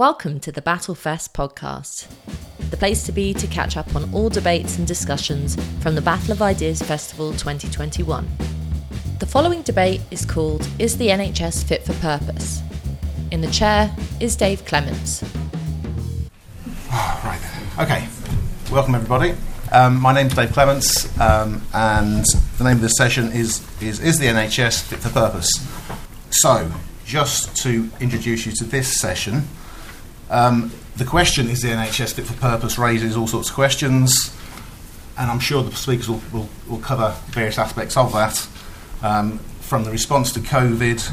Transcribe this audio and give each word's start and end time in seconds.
Welcome 0.00 0.40
to 0.40 0.50
the 0.50 0.62
Battlefest 0.62 1.34
podcast, 1.34 2.08
the 2.70 2.76
place 2.78 3.04
to 3.04 3.12
be 3.12 3.34
to 3.34 3.46
catch 3.46 3.76
up 3.76 3.94
on 3.94 4.10
all 4.14 4.30
debates 4.30 4.78
and 4.78 4.86
discussions 4.86 5.62
from 5.82 5.94
the 5.94 6.00
Battle 6.00 6.32
of 6.32 6.40
Ideas 6.40 6.80
Festival 6.80 7.32
2021. 7.32 8.26
The 9.18 9.26
following 9.26 9.60
debate 9.60 10.00
is 10.10 10.24
called 10.24 10.66
Is 10.78 10.96
the 10.96 11.08
NHS 11.08 11.64
Fit 11.64 11.82
for 11.82 11.92
Purpose? 12.00 12.62
In 13.30 13.42
the 13.42 13.50
chair 13.50 13.94
is 14.20 14.36
Dave 14.36 14.64
Clements. 14.64 15.22
Right. 16.90 17.42
Okay. 17.78 18.08
Welcome, 18.72 18.94
everybody. 18.94 19.34
Um, 19.70 20.00
my 20.00 20.14
name's 20.14 20.34
Dave 20.34 20.52
Clements, 20.52 21.20
um, 21.20 21.60
and 21.74 22.24
the 22.56 22.64
name 22.64 22.76
of 22.76 22.80
this 22.80 22.96
session 22.96 23.32
is, 23.32 23.62
is 23.82 24.00
Is 24.00 24.18
the 24.18 24.28
NHS 24.28 24.82
Fit 24.82 25.00
for 25.00 25.10
Purpose? 25.10 25.50
So, 26.30 26.72
just 27.04 27.54
to 27.64 27.90
introduce 28.00 28.46
you 28.46 28.52
to 28.52 28.64
this 28.64 28.98
session, 28.98 29.42
um, 30.30 30.72
the 30.96 31.04
question 31.04 31.48
is 31.48 31.62
the 31.62 31.68
NHS 31.68 32.14
fit 32.14 32.26
for 32.26 32.34
purpose 32.34 32.78
raises 32.78 33.16
all 33.16 33.26
sorts 33.26 33.48
of 33.48 33.54
questions, 33.54 34.36
and 35.18 35.30
I'm 35.30 35.40
sure 35.40 35.62
the 35.62 35.74
speakers 35.74 36.08
will, 36.08 36.22
will, 36.32 36.48
will 36.68 36.78
cover 36.78 37.14
various 37.26 37.58
aspects 37.58 37.96
of 37.96 38.12
that, 38.12 38.48
um, 39.02 39.38
from 39.60 39.84
the 39.84 39.90
response 39.90 40.32
to 40.32 40.40
COVID 40.40 41.10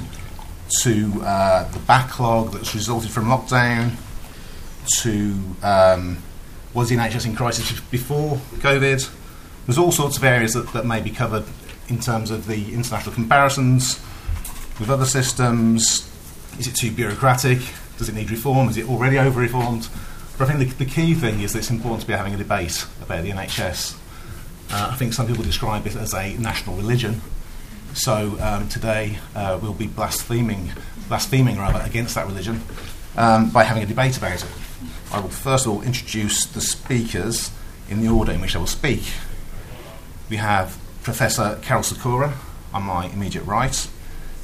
to 0.81 1.21
uh, 1.23 1.71
the 1.71 1.79
backlog 1.79 2.51
that's 2.51 2.75
resulted 2.75 3.09
from 3.09 3.25
lockdown 3.25 3.91
to 5.01 5.33
um, 5.63 6.21
was 6.73 6.89
the 6.89 6.95
NHS 6.95 7.25
in 7.25 7.35
crisis 7.35 7.79
before 7.79 8.35
COVID. 8.59 9.09
There's 9.65 9.77
all 9.77 9.91
sorts 9.91 10.17
of 10.17 10.23
areas 10.23 10.53
that, 10.53 10.71
that 10.73 10.85
may 10.85 11.01
be 11.01 11.09
covered 11.09 11.45
in 11.89 11.99
terms 11.99 12.31
of 12.31 12.47
the 12.47 12.73
international 12.73 13.13
comparisons 13.13 13.99
with 14.79 14.89
other 14.89 15.05
systems. 15.05 16.11
Is 16.59 16.67
it 16.67 16.75
too 16.75 16.91
bureaucratic? 16.91 17.59
Does 17.97 18.09
it 18.09 18.15
need 18.15 18.29
reform? 18.29 18.69
Is 18.69 18.77
it 18.77 18.87
already 18.87 19.17
over 19.17 19.39
reformed? 19.39 19.89
But 20.37 20.49
I 20.49 20.53
think 20.53 20.77
the, 20.77 20.85
the, 20.85 20.89
key 20.89 21.15
thing 21.15 21.41
is 21.41 21.53
that 21.53 21.59
it's 21.59 21.71
important 21.71 22.01
to 22.01 22.07
be 22.07 22.13
having 22.13 22.33
a 22.33 22.37
debate 22.37 22.85
about 23.01 23.23
the 23.23 23.31
NHS. 23.31 23.97
Uh, 24.69 24.89
I 24.91 24.95
think 24.95 25.13
some 25.13 25.25
people 25.25 25.43
describe 25.43 25.87
it 25.87 25.95
as 25.95 26.13
a 26.13 26.37
national 26.37 26.75
religion. 26.75 27.21
So 27.95 28.37
um, 28.39 28.69
today 28.69 29.17
uh, 29.33 29.57
we'll 29.59 29.73
be 29.73 29.87
blaspheming, 29.87 30.71
blaspheming 31.07 31.57
rather 31.57 31.83
against 31.83 32.13
that 32.15 32.27
religion 32.27 32.61
um, 33.15 33.49
by 33.49 33.63
having 33.63 33.81
a 33.81 33.87
debate 33.87 34.15
about 34.17 34.43
it. 34.43 34.49
I 35.11 35.19
will 35.19 35.29
first 35.29 35.65
of 35.65 35.71
all 35.71 35.81
introduce 35.81 36.45
the 36.45 36.61
speakers 36.61 37.51
in 37.89 38.01
the 38.01 38.09
order 38.09 38.31
in 38.31 38.39
which 38.39 38.53
they 38.53 38.59
will 38.59 38.67
speak. 38.67 39.01
We 40.29 40.35
have 40.35 40.77
Professor 41.01 41.57
Karol 41.63 41.81
Sikora 41.81 42.37
on 42.73 42.83
my 42.83 43.07
immediate 43.07 43.45
right. 43.45 43.89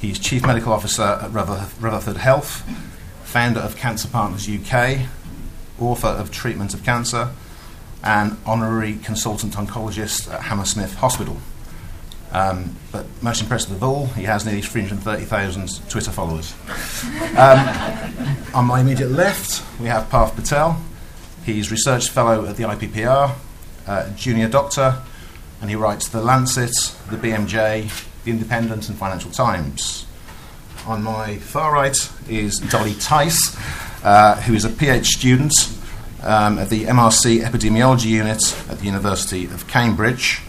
He's 0.00 0.18
Chief 0.18 0.44
Medical 0.44 0.72
Officer 0.72 1.02
at 1.22 1.30
Rutherford 1.30 2.16
Health 2.16 2.68
founder 3.34 3.58
of 3.58 3.74
Cancer 3.74 4.06
Partners 4.06 4.48
UK, 4.48 5.08
author 5.80 6.06
of 6.06 6.30
Treatment 6.30 6.72
of 6.72 6.84
Cancer, 6.84 7.30
and 8.04 8.36
honorary 8.46 8.94
consultant 9.02 9.54
oncologist 9.54 10.32
at 10.32 10.42
Hammersmith 10.42 10.94
Hospital. 10.94 11.38
Um, 12.30 12.76
but 12.92 13.06
most 13.22 13.42
impressive 13.42 13.72
of 13.72 13.82
all, 13.82 14.06
he 14.06 14.22
has 14.22 14.46
nearly 14.46 14.62
330,000 14.62 15.88
Twitter 15.88 16.12
followers. 16.12 16.54
Um, 17.36 17.58
on 18.54 18.66
my 18.66 18.80
immediate 18.80 19.10
left, 19.10 19.64
we 19.80 19.88
have 19.88 20.08
Parth 20.10 20.36
Patel. 20.36 20.80
He's 21.44 21.72
research 21.72 22.10
fellow 22.10 22.46
at 22.46 22.56
the 22.56 22.62
IPPR, 22.62 23.34
uh, 23.88 24.10
junior 24.10 24.48
doctor, 24.48 25.02
and 25.60 25.68
he 25.68 25.74
writes 25.74 26.06
The 26.06 26.22
Lancet, 26.22 26.94
the 27.10 27.16
BMJ, 27.16 28.22
The 28.22 28.30
Independent, 28.30 28.88
and 28.88 28.96
Financial 28.96 29.32
Times. 29.32 30.06
On 30.86 31.02
my 31.02 31.38
far 31.38 31.72
right 31.72 31.96
is 32.28 32.58
Dolly 32.58 32.92
Theis, 32.92 33.56
uh, 34.04 34.38
who 34.42 34.52
is 34.52 34.66
a 34.66 34.68
PhD 34.68 35.06
student 35.06 35.54
um, 36.22 36.58
at 36.58 36.68
the 36.68 36.84
MRC 36.84 37.40
Epidemiology 37.40 38.10
Unit 38.10 38.54
at 38.68 38.80
the 38.80 38.84
University 38.84 39.46
of 39.46 39.66
Cambridge. 39.66 40.42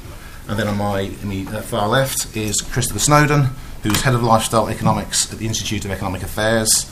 And 0.49 0.59
then 0.59 0.67
on 0.67 0.77
my 0.77 1.09
uh, 1.23 1.61
far 1.61 1.87
left 1.87 2.35
is 2.35 2.59
Christopher 2.59 2.99
Snowdon, 2.99 3.47
who's 3.83 4.01
head 4.01 4.13
of 4.13 4.23
lifestyle 4.23 4.67
economics 4.67 5.31
at 5.31 5.39
the 5.39 5.47
Institute 5.47 5.85
of 5.85 5.91
Economic 5.91 6.21
Affairs, 6.21 6.91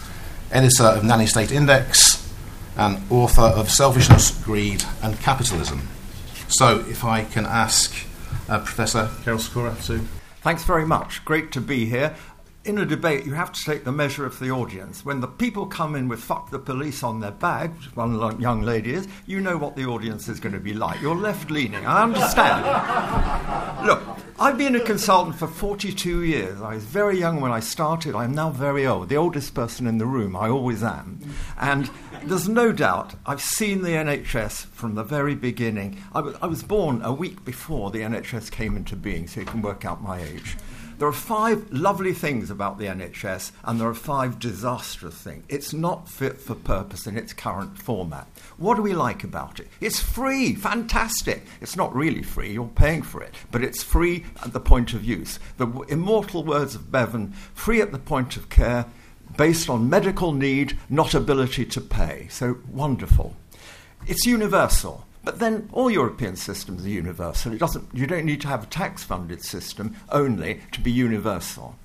editor 0.50 0.86
of 0.86 1.04
Nanny 1.04 1.26
State 1.26 1.52
Index, 1.52 2.34
and 2.78 3.02
author 3.12 3.42
of 3.42 3.70
Selfishness, 3.70 4.32
Greed, 4.46 4.86
and 5.02 5.20
Capitalism. 5.20 5.90
So, 6.48 6.86
if 6.88 7.04
I 7.04 7.26
can 7.26 7.46
ask 7.46 7.94
uh, 8.48 8.60
Professor 8.60 9.10
Karol 9.26 9.40
Sikora 9.40 9.76
to. 9.84 10.00
Thanks 10.42 10.64
very 10.64 10.86
much. 10.86 11.24
Great 11.26 11.52
to 11.54 11.62
be 11.62 11.86
here 11.86 12.16
in 12.66 12.78
a 12.78 12.86
debate, 12.86 13.26
you 13.26 13.34
have 13.34 13.52
to 13.52 13.64
take 13.64 13.84
the 13.84 13.92
measure 13.92 14.26
of 14.26 14.40
the 14.40 14.50
audience. 14.50 15.04
When 15.04 15.20
the 15.20 15.28
people 15.28 15.66
come 15.66 15.96
in 15.96 16.08
with 16.08 16.22
fuck 16.22 16.50
the 16.50 16.60
police 16.60 17.04
on 17.04 17.20
their 17.20 17.32
bag, 17.32 17.76
which 17.76 17.96
one 17.96 18.40
young 18.40 18.62
lady 18.62 18.94
is, 18.94 19.08
you 19.26 19.42
know 19.42 19.58
what 19.58 19.76
the 19.76 19.86
audience 19.86 20.30
is 20.30 20.40
going 20.40 20.54
to 20.54 20.62
be 20.62 20.74
like. 20.74 21.02
You're 21.02 21.16
left 21.16 21.52
leaning. 21.52 21.86
I 21.86 22.04
understand. 22.04 22.64
Look, 23.86 24.02
I've 24.40 24.58
been 24.58 24.76
a 24.76 24.80
consultant 24.80 25.36
for 25.36 25.48
42 25.48 26.24
years. 26.24 26.62
I 26.62 26.76
was 26.76 26.86
very 26.86 27.20
young 27.20 27.42
when 27.42 27.52
I 27.52 27.60
started. 27.60 28.16
I'm 28.16 28.34
now 28.34 28.50
very 28.50 28.88
old, 28.88 29.10
the 29.10 29.18
oldest 29.18 29.54
person 29.54 29.86
in 29.86 29.98
the 29.98 30.06
room. 30.06 30.36
I 30.36 30.48
always 30.48 30.84
am. 30.84 31.20
And 31.60 31.90
there's 32.24 32.48
no 32.48 32.72
doubt 32.72 33.16
I've 33.26 33.42
seen 33.42 33.82
the 33.82 33.90
NHS 33.90 34.68
from 34.68 34.96
the 34.96 35.04
very 35.04 35.36
beginning. 35.36 36.02
I 36.14 36.48
was 36.48 36.64
born 36.64 37.02
a 37.04 37.12
week 37.12 37.44
before 37.44 37.92
the 37.92 38.00
NHS 38.00 38.52
came 38.52 38.78
into 38.78 38.96
being, 38.96 39.28
so 39.28 39.42
you 39.42 39.46
can 39.46 39.62
work 39.62 39.84
out 39.84 40.02
my 40.02 40.22
age. 40.22 40.56
There 41.04 41.10
are 41.10 41.12
five 41.12 41.70
lovely 41.70 42.14
things 42.14 42.50
about 42.50 42.78
the 42.78 42.86
NHS, 42.86 43.52
and 43.66 43.78
there 43.78 43.90
are 43.90 43.94
five 43.94 44.40
disastrous 44.40 45.16
things. 45.16 45.44
It's 45.50 45.74
not 45.74 46.08
fit 46.08 46.40
for 46.40 46.56
purpose 46.56 47.08
in 47.08 47.18
its 47.18 47.34
current 47.34 47.78
format. 47.78 48.26
What 48.56 48.76
do 48.76 48.84
we 48.84 48.94
like 48.94 49.26
about 49.26 49.60
it? 49.60 49.68
It's 49.82 50.00
free, 50.00 50.56
fantastic. 50.56 51.46
It's 51.60 51.76
not 51.76 51.94
really 51.94 52.24
free, 52.24 52.54
you're 52.54 52.68
paying 52.68 53.02
for 53.02 53.22
it, 53.22 53.36
but 53.52 53.66
it's 53.66 53.84
free 53.84 54.24
at 54.46 54.54
the 54.54 54.62
point 54.62 54.94
of 54.94 55.04
use. 55.04 55.40
The 55.58 55.68
immortal 55.90 56.46
words 56.46 56.74
of 56.74 56.90
Bevan 56.90 57.34
free 57.54 57.82
at 57.82 57.92
the 57.92 58.00
point 58.00 58.38
of 58.38 58.48
care, 58.48 58.86
based 59.36 59.70
on 59.70 59.90
medical 59.90 60.32
need, 60.32 60.80
not 60.90 61.14
ability 61.14 61.66
to 61.66 61.82
pay. 61.82 62.28
So 62.30 62.60
wonderful. 62.72 63.36
It's 64.08 64.26
universal. 64.26 65.06
But 65.24 65.40
then 65.40 65.70
all 65.72 65.90
European 65.90 66.36
systems 66.36 66.86
are 66.86 66.90
universal. 66.90 67.54
It 67.54 67.60
doesn't, 67.60 67.88
you 67.94 68.08
don't 68.08 68.26
need 68.26 68.42
to 68.42 68.48
have 68.50 68.64
a 68.64 68.68
tax 68.68 69.04
funded 69.04 69.44
system 69.44 69.96
only 70.10 70.62
to 70.74 70.82
be 70.82 70.92
universal. 70.92 71.76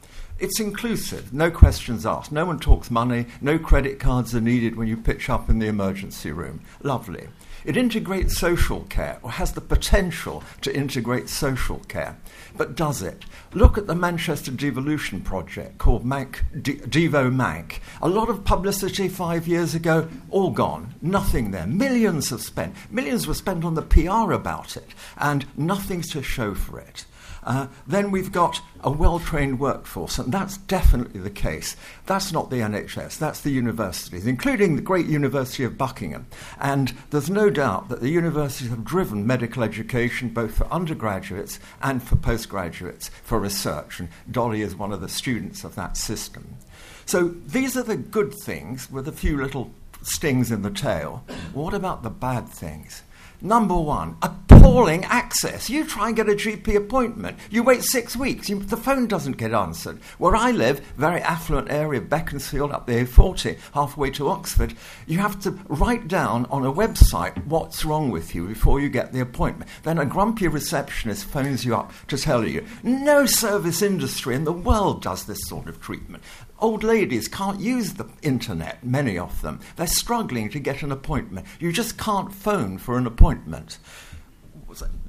It's 0.41 0.61
inclusive, 0.61 1.33
no 1.33 1.51
questions 1.51 2.07
asked. 2.07 2.31
No 2.31 2.45
one 2.45 2.61
talks 2.61 2.91
money, 2.91 3.27
no 3.41 3.59
credit 3.59 3.99
cards 3.99 4.35
are 4.35 4.41
needed 4.41 4.77
when 4.77 4.87
you 4.89 4.97
pitch 4.97 5.29
up 5.29 5.49
in 5.51 5.59
the 5.59 5.67
emergency 5.67 6.31
room. 6.31 6.61
Lovely. 6.83 7.29
It 7.69 7.77
integrates 7.77 8.39
social 8.39 8.85
care, 8.85 9.19
or 9.23 9.31
has 9.31 9.53
the 9.53 9.61
potential 9.61 10.43
to 10.63 10.75
integrate 10.75 11.29
social 11.29 11.81
care. 11.81 12.17
But 12.57 12.75
does 12.75 13.03
it? 13.03 13.27
Look 13.53 13.77
at 13.77 13.87
the 13.87 13.95
Manchester 13.95 14.51
Devolution 14.51 15.21
project 15.21 15.77
called 15.77 16.03
Manc, 16.03 16.47
Devo 16.63 17.31
Manc. 17.31 17.83
A 18.01 18.09
lot 18.09 18.31
of 18.31 18.43
publicity 18.43 19.07
five 19.11 19.47
years 19.47 19.75
ago, 19.75 20.09
all 20.31 20.51
gone. 20.51 20.95
Nothing 21.03 21.51
there. 21.51 21.67
Millions 21.67 22.31
have 22.31 22.41
spent. 22.41 22.75
Millions 22.91 23.27
were 23.27 23.35
spent 23.35 23.63
on 23.67 23.75
the 23.75 23.83
PR 23.83 24.33
about 24.33 24.79
it, 24.79 24.89
and 25.19 25.45
nothing 25.55 26.01
to 26.01 26.23
show 26.23 26.55
for 26.55 26.81
it. 26.81 27.05
Uh, 27.49 27.67
then 27.87 28.11
we've 28.11 28.31
got 28.31 28.61
a 28.83 28.91
well 28.91 29.19
trained 29.19 29.59
workforce, 29.59 30.19
and 30.19 30.31
that's 30.31 30.59
definitely 30.59 31.19
the 31.19 31.31
case. 31.31 31.77
That's 32.05 32.31
not 32.31 32.51
the 32.51 32.57
NHS, 32.57 33.17
that's 33.19 33.41
the 33.41 33.51
universities, 33.51 34.27
including 34.27 34.77
the 34.77 34.83
great 34.83 35.07
University 35.07 35.65
of 35.65 35.79
Buckingham. 35.79 36.27
And 36.61 36.93
there's 37.09 37.31
no 37.31 37.49
doubt 37.49 37.89
that 37.89 38.03
the 38.03 38.11
universities 38.11 38.69
have 38.69 38.85
driven 38.85 39.27
medical 39.27 39.63
education 39.63 40.29
both 40.29 40.59
for 40.59 40.67
undergraduates 40.67 41.59
and 41.83 42.03
for 42.03 42.17
postgraduates 42.17 43.09
for 43.23 43.41
research, 43.41 43.99
and 43.99 44.11
Dolly 44.31 44.61
is 44.61 44.77
one 44.77 44.93
of 44.93 45.01
the 45.01 45.09
students 45.09 45.65
of 45.65 45.75
that 45.75 45.97
system. 45.97 46.55
So 47.07 47.29
these 47.29 47.79
are 47.79 47.83
the 47.83 47.97
good 47.97 48.35
things 48.35 48.91
with 48.91 49.09
a 49.09 49.13
few 49.13 49.41
little 49.41 49.73
stings 50.03 50.51
in 50.51 50.61
the 50.61 50.71
tail. 50.71 51.25
What 51.55 51.73
about 51.73 52.03
the 52.03 52.11
bad 52.11 52.47
things? 52.47 53.03
Number 53.41 53.77
one, 53.77 54.17
appalling 54.21 55.05
access. 55.05 55.71
You 55.71 55.85
try 55.85 56.09
and 56.09 56.17
get 56.17 56.29
a 56.29 56.33
GP 56.33 56.75
appointment. 56.75 57.39
You 57.51 57.63
wait 57.63 57.85
six 57.85 58.17
weeks. 58.17 58.49
You, 58.49 58.59
the 58.59 58.77
phone 58.77 59.07
doesn't 59.07 59.37
get 59.37 59.55
answered. 59.55 60.01
Where 60.19 60.35
I 60.35 60.51
live, 60.51 60.81
very 60.97 61.21
affluent 61.21 61.71
area, 61.71 62.01
Beaconsfield 62.01 62.73
up 62.73 62.89
the 62.89 63.05
A40, 63.05 63.57
halfway 63.75 64.11
to 64.11 64.29
Oxford, 64.29 64.75
you 65.07 65.19
have 65.19 65.39
to 65.43 65.53
write 65.69 66.09
down 66.09 66.47
on 66.47 66.67
a 66.67 66.73
website 66.73 67.47
what's 67.47 67.85
wrong 67.85 68.11
with 68.11 68.35
you 68.35 68.49
before 68.49 68.81
you 68.81 68.89
get 68.89 69.13
the 69.13 69.21
appointment. 69.21 69.71
Then 69.85 69.99
a 69.99 70.05
grumpy 70.05 70.49
receptionist 70.49 71.25
phones 71.25 71.65
you 71.65 71.77
up 71.77 71.93
to 72.09 72.19
tell 72.19 72.45
you. 72.45 72.67
No 72.83 73.25
service 73.25 73.83
industry 73.83 74.35
in 74.35 74.43
the 74.43 74.53
world 74.53 75.01
does 75.01 75.27
this 75.27 75.47
sort 75.47 75.69
of 75.69 75.81
treatment. 75.81 76.25
Old 76.61 76.83
ladies 76.83 77.29
can't 77.29 77.61
use 77.61 77.95
the 77.95 78.09
internet, 78.23 78.85
many 78.85 79.17
of 79.17 79.43
them. 79.43 79.61
They're 79.77 79.87
struggling 79.87 80.51
to 80.51 80.59
get 80.59 80.83
an 80.83 80.91
appointment. 80.91 81.47
You 81.61 81.73
just 81.73 81.99
can't 81.99 82.35
phone 82.35 82.79
for 82.79 82.99
an 82.99 83.07
appointment. 83.07 83.79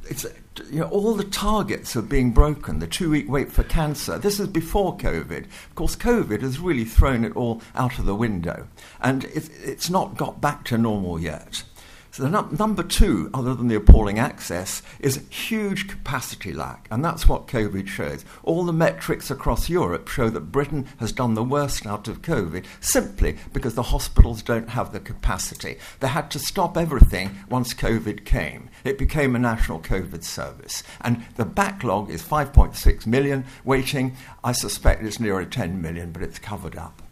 it's 0.07 0.25
you 0.71 0.79
know 0.81 0.89
all 0.89 1.15
the 1.15 1.23
targets 1.23 1.95
are 1.95 2.03
being 2.03 2.31
broken. 2.31 2.79
The 2.79 2.87
two-week 2.87 3.29
wait 3.29 3.51
for 3.51 3.63
cancer. 3.63 4.19
This 4.19 4.39
is 4.39 4.47
before 4.47 4.97
COVID. 4.97 5.45
Of 5.45 5.75
course, 5.75 5.95
COVID 5.95 6.41
has 6.41 6.59
really 6.59 6.85
thrown 6.85 7.25
it 7.25 7.35
all 7.35 7.61
out 7.73 7.97
of 7.97 8.05
the 8.05 8.15
window, 8.15 8.67
and 9.01 9.23
it, 9.25 9.49
it's 9.63 9.89
not 9.89 10.17
got 10.17 10.41
back 10.41 10.65
to 10.65 10.77
normal 10.77 11.19
yet. 11.19 11.63
So 12.11 12.23
the 12.23 12.29
num- 12.29 12.55
number 12.57 12.81
two, 12.81 13.29
other 13.33 13.53
than 13.53 13.67
the 13.67 13.75
appalling 13.75 14.17
access, 14.17 14.81
is 14.99 15.27
huge 15.29 15.87
capacity 15.87 16.53
lack, 16.53 16.87
and 16.89 17.05
that's 17.05 17.27
what 17.27 17.47
COVID 17.47 17.87
shows. 17.87 18.25
All 18.43 18.65
the 18.65 18.73
metrics 18.73 19.29
across 19.29 19.69
Europe 19.69 20.07
show 20.07 20.29
that 20.29 20.51
Britain 20.51 20.87
has 20.97 21.11
done 21.11 21.35
the 21.35 21.43
worst 21.43 21.85
out 21.85 22.07
of 22.07 22.23
COVID 22.23 22.65
simply 22.79 23.37
because 23.53 23.75
the 23.75 23.83
hospitals 23.83 24.41
don't 24.41 24.69
have 24.69 24.91
the 24.91 24.99
capacity. 24.99 25.77
They 25.99 26.07
had 26.07 26.31
to 26.31 26.39
stop 26.39 26.77
everything 26.77 27.37
once 27.47 27.73
COVID 27.75 28.25
came. 28.25 28.69
It 28.83 28.97
became 28.97 29.35
a 29.35 29.39
national 29.39 29.79
COVID 29.79 30.23
service, 30.23 30.83
and 31.01 31.23
the 31.35 31.45
backlog 31.45 32.09
is 32.09 32.23
5.6 32.23 33.05
million 33.05 33.45
waiting. 33.63 34.15
I 34.43 34.53
suspect 34.53 35.03
it's 35.03 35.19
nearer 35.19 35.45
10 35.45 35.79
million, 35.79 36.11
but 36.11 36.23
it's 36.23 36.39
covered 36.39 36.75
up. 36.75 37.03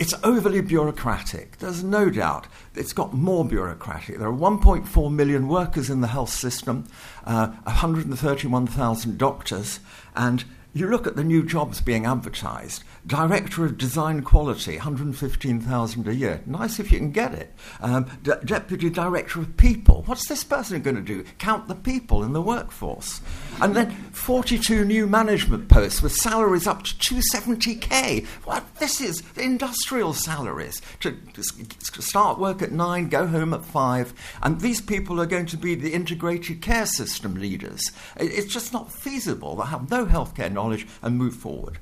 It's 0.00 0.14
overly 0.24 0.62
bureaucratic. 0.62 1.58
There's 1.58 1.84
no 1.84 2.08
doubt 2.08 2.46
it's 2.74 2.94
got 2.94 3.12
more 3.12 3.44
bureaucratic. 3.44 4.18
There 4.18 4.28
are 4.28 4.32
1.4 4.32 5.12
million 5.12 5.46
workers 5.46 5.90
in 5.90 6.00
the 6.00 6.06
health 6.06 6.30
system, 6.30 6.86
uh, 7.26 7.48
131,000 7.64 9.18
doctors, 9.18 9.78
and 10.16 10.44
you 10.72 10.88
look 10.88 11.06
at 11.06 11.16
the 11.16 11.22
new 11.22 11.44
jobs 11.44 11.82
being 11.82 12.06
advertised. 12.06 12.82
Director 13.06 13.64
of 13.64 13.78
Design 13.78 14.22
Quality, 14.22 14.76
115,000 14.76 16.06
a 16.06 16.14
year. 16.14 16.42
Nice 16.44 16.78
if 16.78 16.92
you 16.92 16.98
can 16.98 17.12
get 17.12 17.32
it. 17.32 17.54
Um, 17.80 18.10
D- 18.22 18.32
Deputy 18.44 18.90
Director 18.90 19.40
of 19.40 19.56
People. 19.56 20.02
What's 20.06 20.28
this 20.28 20.44
person 20.44 20.82
going 20.82 20.96
to 20.96 21.02
do? 21.02 21.24
Count 21.38 21.66
the 21.66 21.74
people 21.74 22.22
in 22.22 22.34
the 22.34 22.42
workforce. 22.42 23.22
And 23.60 23.74
then 23.74 23.90
42 24.12 24.84
new 24.84 25.06
management 25.06 25.68
posts 25.68 26.02
with 26.02 26.12
salaries 26.12 26.66
up 26.66 26.82
to 26.82 26.94
270k. 26.94 28.26
What? 28.44 28.64
This 28.76 29.00
is 29.00 29.22
industrial 29.36 30.12
salaries. 30.12 30.82
To, 31.00 31.12
to 31.12 32.02
start 32.02 32.38
work 32.38 32.60
at 32.60 32.72
nine, 32.72 33.08
go 33.08 33.26
home 33.26 33.54
at 33.54 33.64
five. 33.64 34.12
And 34.42 34.60
these 34.60 34.80
people 34.80 35.20
are 35.20 35.26
going 35.26 35.46
to 35.46 35.56
be 35.56 35.74
the 35.74 35.94
integrated 35.94 36.60
care 36.60 36.86
system 36.86 37.34
leaders. 37.34 37.90
It's 38.16 38.52
just 38.52 38.72
not 38.72 38.92
feasible. 38.92 39.56
They 39.56 39.66
have 39.66 39.90
no 39.90 40.04
healthcare 40.04 40.52
knowledge 40.52 40.86
and 41.02 41.16
move 41.16 41.34
forward. 41.34 41.78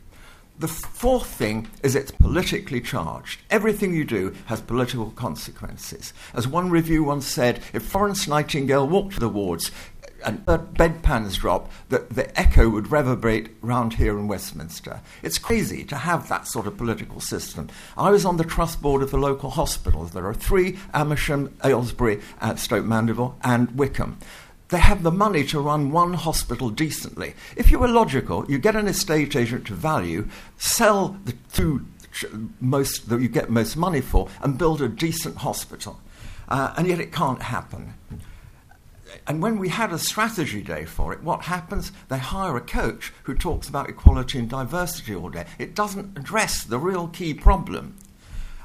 The 0.58 0.66
fourth 0.66 1.28
thing 1.28 1.68
is 1.84 1.94
it's 1.94 2.10
politically 2.10 2.80
charged. 2.80 3.40
Everything 3.48 3.94
you 3.94 4.04
do 4.04 4.34
has 4.46 4.60
political 4.60 5.12
consequences. 5.12 6.12
As 6.34 6.48
one 6.48 6.68
review 6.68 7.04
once 7.04 7.28
said, 7.28 7.60
if 7.72 7.84
Florence 7.84 8.26
Nightingale 8.26 8.88
walked 8.88 9.14
to 9.14 9.20
the 9.20 9.28
wards 9.28 9.70
and 10.24 10.44
bedpans 10.44 11.38
drop, 11.38 11.70
the, 11.90 12.06
the 12.10 12.36
echo 12.38 12.68
would 12.68 12.90
reverberate 12.90 13.50
round 13.62 13.94
here 13.94 14.18
in 14.18 14.26
Westminster. 14.26 15.00
It's 15.22 15.38
crazy 15.38 15.84
to 15.84 15.96
have 15.96 16.28
that 16.28 16.48
sort 16.48 16.66
of 16.66 16.76
political 16.76 17.20
system. 17.20 17.68
I 17.96 18.10
was 18.10 18.24
on 18.24 18.36
the 18.36 18.42
trust 18.42 18.82
board 18.82 19.02
of 19.02 19.12
the 19.12 19.16
local 19.16 19.50
hospitals. 19.50 20.10
There 20.10 20.26
are 20.26 20.34
three 20.34 20.76
Amersham, 20.92 21.56
Aylesbury, 21.64 22.20
uh, 22.40 22.46
at 22.46 22.58
Stoke 22.58 22.84
Mandeville, 22.84 23.38
and 23.44 23.70
Wycombe 23.78 24.18
they 24.68 24.78
have 24.78 25.02
the 25.02 25.10
money 25.10 25.44
to 25.44 25.60
run 25.60 25.90
one 25.90 26.14
hospital 26.14 26.70
decently. 26.70 27.34
If 27.56 27.70
you 27.70 27.78
were 27.78 27.88
logical, 27.88 28.44
you 28.50 28.58
get 28.58 28.76
an 28.76 28.86
estate 28.86 29.34
agent 29.34 29.66
to 29.66 29.74
value, 29.74 30.28
sell 30.58 31.16
the 31.24 31.34
two 31.52 31.86
most 32.60 33.08
that 33.08 33.20
you 33.20 33.28
get 33.28 33.50
most 33.50 33.76
money 33.76 34.00
for, 34.00 34.28
and 34.42 34.58
build 34.58 34.82
a 34.82 34.88
decent 34.88 35.36
hospital. 35.36 36.00
Uh, 36.48 36.74
and 36.76 36.86
yet 36.86 37.00
it 37.00 37.12
can't 37.12 37.42
happen. 37.42 37.94
And 39.26 39.42
when 39.42 39.58
we 39.58 39.68
had 39.68 39.92
a 39.92 39.98
strategy 39.98 40.62
day 40.62 40.84
for 40.84 41.12
it, 41.12 41.22
what 41.22 41.42
happens? 41.42 41.92
They 42.08 42.18
hire 42.18 42.56
a 42.56 42.60
coach 42.60 43.12
who 43.24 43.34
talks 43.34 43.68
about 43.68 43.88
equality 43.88 44.38
and 44.38 44.48
diversity 44.48 45.14
all 45.14 45.28
day. 45.28 45.46
It 45.58 45.74
doesn't 45.74 46.18
address 46.18 46.64
the 46.64 46.78
real 46.78 47.08
key 47.08 47.34
problem. 47.34 47.96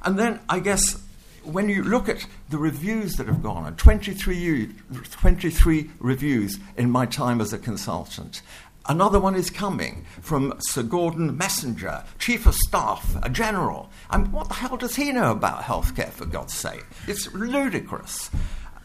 And 0.03 0.19
then 0.19 0.39
I 0.49 0.59
guess 0.59 1.01
when 1.43 1.69
you 1.69 1.83
look 1.83 2.09
at 2.09 2.25
the 2.49 2.57
reviews 2.57 3.15
that 3.15 3.27
have 3.27 3.43
gone 3.43 3.65
on, 3.65 3.75
23, 3.75 4.69
23 5.11 5.89
reviews 5.99 6.59
in 6.77 6.89
my 6.89 7.05
time 7.05 7.41
as 7.41 7.53
a 7.53 7.57
consultant, 7.57 8.41
Another 8.85 9.17
one 9.17 9.35
is 9.35 9.49
coming 9.49 10.05
from 10.19 10.55
Sir 10.59 10.83
Gordon 10.83 11.37
Messenger, 11.37 12.03
Chief 12.19 12.45
of 12.45 12.53
Staff, 12.53 13.15
a 13.23 13.29
general. 13.29 13.89
And 14.09 14.33
what 14.33 14.49
the 14.49 14.55
hell 14.55 14.75
does 14.75 14.97
he 14.97 15.13
know 15.13 15.31
about 15.31 15.61
healthcare, 15.61 16.09
for 16.09 16.25
God's 16.25 16.53
sake? 16.53 16.83
It's 17.07 17.33
ludicrous. 17.33 18.29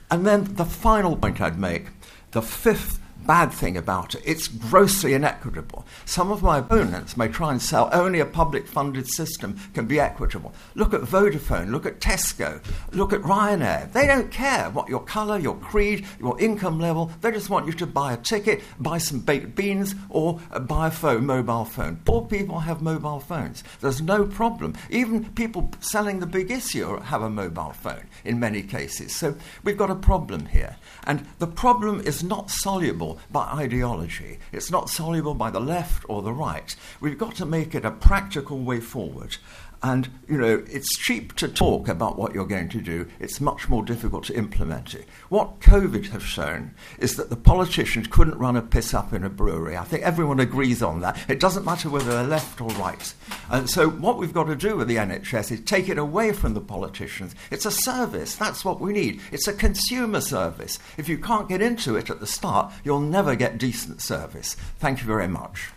And 0.09 0.25
then 0.25 0.55
the 0.55 0.65
final 0.65 1.17
point 1.17 1.41
I'd 1.41 1.59
make 1.59 1.87
the 2.31 2.43
fifth 2.43 3.01
bad 3.29 3.53
thing 3.53 3.77
about 3.77 4.15
it. 4.15 4.23
It's 4.25 4.49
grossly 4.49 5.13
inequitable. 5.13 5.85
Some 6.07 6.33
of 6.33 6.43
my 6.43 6.59
opponents 6.59 7.15
may 7.15 7.29
try 7.29 7.53
and 7.53 7.61
sell 7.61 7.91
only 7.93 8.21
a 8.21 8.27
public 8.27 8.67
funded 8.67 9.07
system 9.07 9.61
can 9.75 9.85
be 9.87 10.01
equitable. 10.01 10.55
Look 10.75 10.95
at 10.95 11.03
Vodafone, 11.03 11.71
look 11.71 11.85
at 11.85 12.01
Tesco, 12.01 12.65
look 12.93 13.13
at 13.13 13.21
Ryanair. 13.21 13.93
They 13.93 14.07
don't 14.07 14.31
care 14.31 14.71
what 14.71 14.89
your 14.89 15.05
colour, 15.05 15.39
your 15.39 15.57
creed, 15.57 16.07
your 16.19 16.41
income 16.41 16.81
level. 16.81 17.13
They 17.21 17.31
just 17.31 17.51
want 17.51 17.67
you 17.67 17.75
to 17.75 17.87
buy 17.87 18.15
a 18.15 18.17
ticket, 18.17 18.63
buy 18.81 18.97
some 18.97 19.21
baked 19.21 19.55
beans, 19.55 19.95
or 20.09 20.41
uh, 20.51 20.61
buy 20.61 20.87
a 20.87 20.91
phone, 20.91 21.27
mobile 21.27 21.67
phone. 21.67 22.01
Poor 22.07 22.23
people 22.23 22.61
have 22.61 22.81
mobile 22.81 23.21
phones. 23.21 23.63
There's 23.83 24.01
no 24.01 24.25
problem. 24.25 24.75
Even 24.89 25.31
people 25.35 25.71
selling 25.81 26.21
the 26.21 26.27
big 26.27 26.51
issue 26.51 26.99
have 27.01 27.21
a 27.21 27.29
mobile 27.29 27.75
phone 27.75 28.07
in 28.25 28.41
many 28.41 28.63
cases. 28.63 29.15
So 29.15 29.37
we've 29.65 29.77
got 29.77 29.91
a 29.91 29.95
problem 29.95 30.47
here. 30.47 30.77
And 31.05 31.27
the 31.41 31.47
problem 31.47 32.01
is 32.01 32.25
not 32.25 32.51
soluble 32.51 33.18
by 33.31 33.45
ideology, 33.45 34.39
it's 34.53 34.71
not 34.71 34.91
soluble 34.91 35.35
by 35.35 35.51
the 35.51 35.61
left 35.61 36.05
or 36.09 36.23
the 36.23 36.33
right. 36.33 36.75
We've 37.01 37.19
got 37.19 37.35
to 37.37 37.47
make 37.47 37.75
it 37.75 37.85
a 37.85 37.91
practical 37.91 38.61
way 38.61 38.81
forward. 38.81 39.37
And, 39.83 40.09
you 40.29 40.37
know, 40.37 40.65
it's 40.69 40.97
cheap 40.99 41.37
to 41.37 41.47
talk 41.47 41.87
about 41.87 42.19
what 42.19 42.35
you're 42.35 42.47
going 42.47 42.69
to 42.71 42.81
do. 42.81 43.07
It's 43.21 43.41
much 43.41 43.69
more 43.69 43.85
difficult 43.85 44.25
to 44.25 44.37
implement 44.37 44.95
it. 44.95 45.07
What 45.29 45.61
COVID 45.61 46.07
has 46.11 46.23
shown 46.23 46.75
is 46.99 47.15
that 47.17 47.31
the 47.31 47.37
politicians 47.37 48.09
couldn't 48.09 48.39
run 48.39 48.57
a 48.57 48.63
piss 48.63 48.93
up 48.93 49.13
in 49.13 49.23
a 49.23 49.31
brewery. 49.31 49.77
I 49.77 49.85
think 49.85 50.03
everyone 50.03 50.41
agrees 50.41 50.83
on 50.83 51.01
that. 51.01 51.19
It 51.29 51.39
doesn't 51.39 51.65
matter 51.65 51.89
whether 51.91 52.11
they're 52.11 52.25
left 52.25 52.61
or 52.61 52.71
right. 52.71 53.15
And 53.51 53.71
so 53.71 53.89
what 53.89 54.19
we've 54.19 54.35
got 54.35 54.45
to 54.45 54.57
do 54.57 54.77
with 54.77 54.89
the 54.89 54.97
NHS 54.97 55.53
is 55.53 55.61
take 55.61 55.89
it 55.89 55.99
away 55.99 56.33
from 56.33 56.55
the 56.55 56.61
politicians. 56.61 57.37
It's 57.53 57.67
a 57.67 57.71
service. 57.71 58.35
That's 58.35 58.65
what 58.65 58.81
we 58.81 58.93
need. 58.93 59.21
It's 59.31 59.47
a 59.47 59.53
consumer 59.53 60.21
service. 60.21 60.81
If 60.97 61.09
you 61.09 61.19
can't 61.19 61.49
get 61.49 61.63
into 61.63 61.97
it 61.97 62.11
at 62.11 62.19
the 62.19 62.27
start, 62.27 62.73
you'll 62.83 63.01
never 63.01 63.37
get 63.37 63.59
decent 63.59 64.03
service. 64.03 64.55
Thank 64.81 65.01
you 65.01 65.07
very 65.07 65.29
much. 65.29 65.71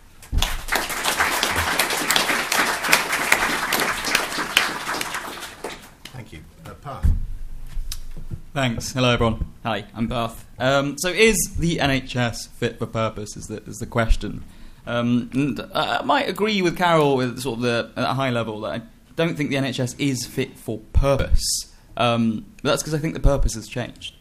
Thanks. 8.55 8.91
Hello, 8.91 9.13
everyone. 9.13 9.45
Hi, 9.63 9.85
I'm 9.93 10.07
Parth. 10.07 10.47
Um, 10.57 10.97
so, 10.97 11.09
is 11.09 11.38
the 11.59 11.77
NHS 11.77 12.50
fit 12.50 12.79
for 12.79 12.88
purpose? 12.88 13.38
Is 13.38 13.45
the, 13.47 13.57
is 13.63 13.77
the 13.77 13.85
question. 13.85 14.43
Um, 14.88 15.29
and 15.31 15.61
I 15.75 16.01
might 16.01 16.27
agree 16.27 16.63
with 16.63 16.75
Karol 16.75 17.17
with 17.17 17.39
sort 17.39 17.57
of 17.57 17.61
the 17.61 17.91
at 17.95 18.03
a 18.03 18.13
high 18.13 18.31
level 18.31 18.61
that 18.61 18.81
I 18.81 18.81
don't 19.15 19.35
think 19.35 19.51
the 19.51 19.57
NHS 19.57 19.95
is 20.00 20.25
fit 20.25 20.57
for 20.57 20.79
purpose. 20.91 21.71
Um, 21.97 22.47
but 22.63 22.69
that's 22.69 22.81
because 22.81 22.95
I 22.95 22.97
think 22.97 23.13
the 23.13 23.19
purpose 23.19 23.53
has 23.53 23.67
changed. 23.67 24.15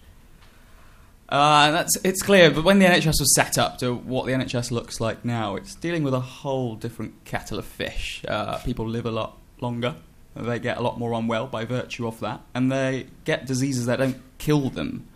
Uh, 1.30 1.70
that's 1.70 1.96
it's 2.04 2.20
clear, 2.20 2.50
but 2.50 2.62
when 2.62 2.78
the 2.78 2.84
NHS 2.84 3.20
was 3.20 3.34
set 3.34 3.56
up 3.56 3.78
to 3.78 3.94
what 3.94 4.26
the 4.26 4.32
NHS 4.32 4.70
looks 4.70 5.00
like 5.00 5.24
now, 5.24 5.56
it's 5.56 5.74
dealing 5.76 6.02
with 6.02 6.12
a 6.12 6.20
whole 6.20 6.74
different 6.74 7.24
kettle 7.24 7.58
of 7.58 7.64
fish. 7.64 8.22
Uh, 8.28 8.58
people 8.58 8.86
live 8.86 9.06
a 9.06 9.10
lot 9.10 9.38
longer 9.62 9.94
they 10.34 10.58
get 10.58 10.78
a 10.78 10.80
lot 10.80 10.98
more 10.98 11.12
unwell 11.12 11.46
by 11.46 11.64
virtue 11.64 12.06
of 12.06 12.20
that, 12.20 12.40
and 12.54 12.70
they 12.70 13.06
get 13.24 13.46
diseases 13.46 13.86
that 13.86 13.98
don't 13.98 14.20
kill 14.38 14.70
them. 14.70 15.06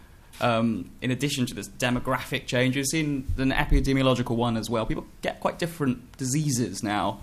Um, 0.41 0.91
in 1.01 1.11
addition 1.11 1.47
to 1.47 1.55
this 1.55 1.69
demographic 1.69 2.47
change, 2.47 2.75
we've 2.75 2.87
seen 2.87 3.33
an 3.39 3.53
epidemiological 3.53 4.37
one 4.37 4.57
as 4.57 4.69
well. 4.69 4.85
People 4.85 5.07
get 5.23 5.39
quite 5.41 5.59
different 5.59 6.17
diseases 6.17 6.83
now. 6.83 7.21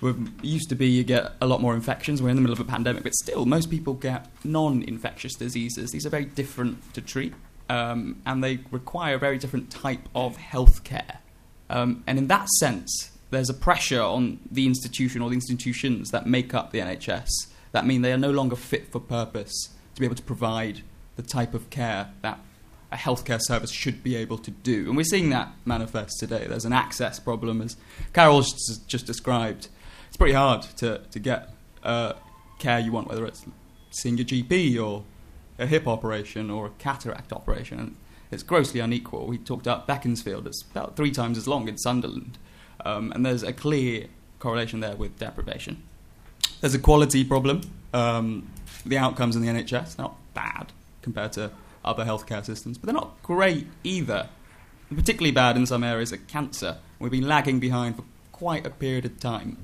It 0.00 0.14
used 0.42 0.68
to 0.68 0.76
be 0.76 0.86
you 0.86 1.02
get 1.02 1.32
a 1.40 1.46
lot 1.46 1.60
more 1.60 1.74
infections. 1.74 2.22
We're 2.22 2.28
in 2.28 2.36
the 2.36 2.42
middle 2.42 2.52
of 2.54 2.60
a 2.60 2.64
pandemic, 2.64 3.02
but 3.02 3.14
still, 3.14 3.46
most 3.46 3.68
people 3.68 3.94
get 3.94 4.28
non-infectious 4.44 5.34
diseases. 5.34 5.90
These 5.90 6.06
are 6.06 6.10
very 6.10 6.24
different 6.24 6.94
to 6.94 7.00
treat, 7.00 7.34
um, 7.68 8.22
and 8.24 8.44
they 8.44 8.60
require 8.70 9.16
a 9.16 9.18
very 9.18 9.38
different 9.38 9.70
type 9.70 10.08
of 10.14 10.36
healthcare. 10.36 11.16
Um, 11.68 12.04
and 12.06 12.16
in 12.16 12.28
that 12.28 12.48
sense, 12.48 13.10
there's 13.30 13.50
a 13.50 13.54
pressure 13.54 14.00
on 14.00 14.38
the 14.50 14.66
institution 14.66 15.22
or 15.22 15.28
the 15.28 15.34
institutions 15.34 16.10
that 16.10 16.26
make 16.26 16.54
up 16.54 16.70
the 16.70 16.78
NHS 16.78 17.28
that 17.72 17.86
mean 17.86 18.02
they 18.02 18.12
are 18.12 18.18
no 18.18 18.30
longer 18.30 18.56
fit 18.56 18.90
for 18.90 19.00
purpose 19.00 19.70
to 19.94 20.00
be 20.00 20.06
able 20.06 20.16
to 20.16 20.22
provide 20.22 20.82
the 21.16 21.22
type 21.22 21.54
of 21.54 21.68
care 21.70 22.10
that 22.22 22.38
a 22.90 22.96
healthcare 22.96 23.40
service 23.40 23.70
should 23.70 24.02
be 24.02 24.16
able 24.16 24.38
to 24.38 24.50
do. 24.50 24.86
And 24.86 24.96
we're 24.96 25.04
seeing 25.04 25.30
that 25.30 25.52
manifest 25.64 26.18
today. 26.18 26.46
There's 26.46 26.64
an 26.64 26.72
access 26.72 27.20
problem, 27.20 27.60
as 27.60 27.76
Karol 28.14 28.42
just 28.42 29.06
described. 29.06 29.68
It's 30.08 30.16
pretty 30.16 30.32
hard 30.32 30.62
to, 30.78 31.02
to 31.10 31.18
get 31.18 31.50
uh, 31.82 32.14
care 32.58 32.78
you 32.78 32.92
want, 32.92 33.08
whether 33.08 33.26
it's 33.26 33.44
seeing 33.90 34.16
your 34.16 34.26
GP 34.26 34.82
or 34.82 35.04
a 35.58 35.66
hip 35.66 35.86
operation 35.86 36.50
or 36.50 36.66
a 36.66 36.70
cataract 36.78 37.32
operation. 37.32 37.78
And 37.78 37.96
It's 38.30 38.42
grossly 38.42 38.80
unequal. 38.80 39.26
We 39.26 39.36
talked 39.36 39.66
about 39.66 39.86
Beaconsfield, 39.86 40.46
it's 40.46 40.62
about 40.70 40.96
three 40.96 41.10
times 41.10 41.36
as 41.36 41.46
long 41.46 41.68
in 41.68 41.76
Sunderland. 41.76 42.38
Um, 42.84 43.12
and 43.12 43.24
there's 43.24 43.42
a 43.42 43.52
clear 43.52 44.06
correlation 44.38 44.80
there 44.80 44.96
with 44.96 45.18
deprivation. 45.18 45.82
There's 46.60 46.74
a 46.74 46.78
quality 46.78 47.24
problem. 47.24 47.62
Um, 47.92 48.50
the 48.84 48.98
outcomes 48.98 49.36
in 49.36 49.42
the 49.42 49.48
NHS 49.48 49.98
are 49.98 50.02
not 50.02 50.16
bad 50.34 50.72
compared 51.02 51.32
to 51.32 51.50
other 51.84 52.04
healthcare 52.04 52.44
systems, 52.44 52.78
but 52.78 52.86
they're 52.86 52.94
not 52.94 53.22
great 53.22 53.66
either. 53.84 54.28
particularly 54.94 55.32
bad 55.32 55.56
in 55.56 55.66
some 55.66 55.84
areas 55.84 56.12
of 56.12 56.26
cancer. 56.28 56.78
We've 56.98 57.12
been 57.12 57.28
lagging 57.28 57.60
behind 57.60 57.96
for 57.96 58.04
quite 58.32 58.66
a 58.66 58.70
period 58.70 59.04
of 59.04 59.20
time. 59.20 59.58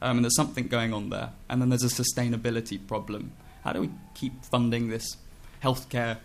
Um, 0.00 0.18
and 0.18 0.24
there's 0.24 0.36
something 0.36 0.68
going 0.68 0.92
on 0.92 1.10
there. 1.10 1.30
And 1.48 1.60
then 1.60 1.70
there's 1.70 1.82
a 1.82 1.86
sustainability 1.88 2.84
problem. 2.86 3.32
How 3.64 3.72
do 3.72 3.80
we 3.80 3.90
keep 4.14 4.44
funding 4.44 4.88
this 4.88 5.16
healthcare 5.62 6.18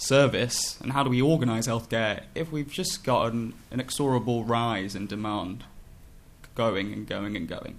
service 0.00 0.78
and 0.80 0.92
how 0.92 1.02
do 1.02 1.10
we 1.10 1.20
organise 1.20 1.66
healthcare 1.66 2.22
if 2.34 2.50
we've 2.50 2.70
just 2.70 3.04
got 3.04 3.32
an 3.32 3.54
inexorable 3.70 4.44
rise 4.44 4.94
in 4.94 5.06
demand 5.06 5.64
going 6.54 6.92
and 6.92 7.06
going 7.06 7.36
and 7.36 7.48
going? 7.48 7.78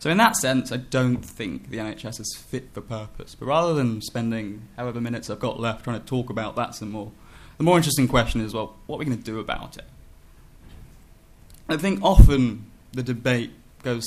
So, 0.00 0.10
in 0.10 0.16
that 0.18 0.36
sense, 0.36 0.70
I 0.70 0.76
don't 0.76 1.24
think 1.24 1.70
the 1.70 1.78
NHS 1.78 2.20
is 2.20 2.36
fit 2.36 2.68
for 2.72 2.80
purpose. 2.80 3.34
But 3.34 3.46
rather 3.46 3.74
than 3.74 4.00
spending 4.00 4.62
however 4.76 5.00
minutes 5.00 5.28
I've 5.28 5.40
got 5.40 5.58
left 5.58 5.84
trying 5.84 6.00
to 6.00 6.06
talk 6.06 6.30
about 6.30 6.54
that 6.56 6.74
some 6.76 6.92
more, 6.92 7.10
the 7.56 7.64
more 7.64 7.76
interesting 7.76 8.06
question 8.06 8.40
is 8.40 8.54
well, 8.54 8.76
what 8.86 8.96
are 8.96 8.98
we 9.00 9.04
going 9.06 9.18
to 9.18 9.24
do 9.24 9.40
about 9.40 9.76
it? 9.76 9.84
I 11.68 11.76
think 11.76 12.02
often 12.02 12.66
the 12.92 13.02
debate 13.02 13.50
goes 13.82 14.06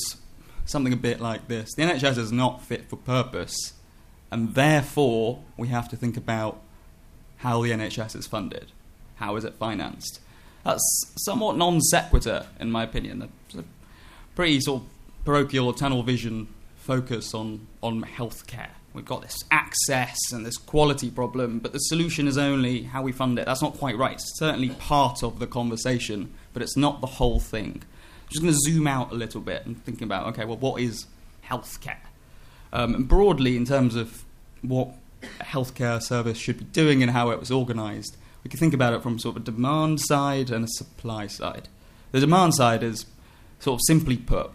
something 0.65 0.93
a 0.93 0.97
bit 0.97 1.19
like 1.19 1.47
this 1.47 1.73
The 1.75 1.83
NHS 1.83 2.17
is 2.17 2.31
not 2.31 2.63
fit 2.63 2.89
for 2.89 2.95
purpose, 2.95 3.73
and 4.31 4.55
therefore 4.55 5.43
we 5.57 5.67
have 5.67 5.89
to 5.89 5.97
think 5.97 6.15
about 6.15 6.61
how 7.41 7.63
the 7.63 7.71
NHS 7.71 8.15
is 8.15 8.27
funded. 8.27 8.71
How 9.15 9.35
is 9.35 9.43
it 9.45 9.55
financed? 9.55 10.19
That's 10.63 10.83
somewhat 11.17 11.57
non 11.57 11.81
sequitur, 11.81 12.45
in 12.59 12.71
my 12.71 12.83
opinion. 12.83 13.29
A 13.57 13.63
pretty 14.35 14.59
sort 14.61 14.83
of 14.83 14.87
parochial 15.25 15.73
tunnel 15.73 16.03
vision 16.03 16.47
focus 16.75 17.33
on, 17.33 17.67
on 17.81 18.03
healthcare. 18.03 18.69
We've 18.93 19.05
got 19.05 19.23
this 19.23 19.37
access 19.49 20.17
and 20.31 20.45
this 20.45 20.57
quality 20.57 21.09
problem, 21.09 21.59
but 21.59 21.73
the 21.73 21.79
solution 21.79 22.27
is 22.27 22.37
only 22.37 22.83
how 22.83 23.01
we 23.01 23.11
fund 23.11 23.39
it. 23.39 23.45
That's 23.45 23.61
not 23.61 23.75
quite 23.75 23.97
right. 23.97 24.13
It's 24.13 24.37
certainly 24.37 24.69
part 24.69 25.23
of 25.23 25.39
the 25.39 25.47
conversation, 25.47 26.31
but 26.53 26.61
it's 26.61 26.77
not 26.77 27.01
the 27.01 27.07
whole 27.07 27.39
thing. 27.39 27.81
I'm 27.81 28.29
just 28.29 28.41
going 28.41 28.53
to 28.53 28.59
zoom 28.59 28.85
out 28.85 29.11
a 29.11 29.15
little 29.15 29.41
bit 29.41 29.65
and 29.65 29.83
think 29.83 30.01
about 30.01 30.27
okay, 30.27 30.45
well, 30.45 30.57
what 30.57 30.79
is 30.81 31.07
healthcare? 31.45 31.97
Um, 32.73 32.93
and 32.93 33.07
broadly, 33.07 33.57
in 33.57 33.65
terms 33.65 33.95
of 33.95 34.23
what 34.61 34.93
a 35.39 35.43
healthcare 35.43 36.01
service 36.01 36.37
should 36.37 36.57
be 36.57 36.65
doing 36.65 37.01
and 37.01 37.11
how 37.11 37.29
it 37.29 37.39
was 37.39 37.51
organised, 37.51 38.17
we 38.43 38.49
can 38.49 38.59
think 38.59 38.73
about 38.73 38.93
it 38.93 39.03
from 39.03 39.19
sort 39.19 39.35
of 39.35 39.43
a 39.43 39.45
demand 39.45 40.01
side 40.01 40.49
and 40.49 40.65
a 40.65 40.67
supply 40.67 41.27
side. 41.27 41.67
The 42.11 42.19
demand 42.19 42.55
side 42.55 42.83
is 42.83 43.05
sort 43.59 43.79
of 43.79 43.81
simply 43.85 44.17
put, 44.17 44.51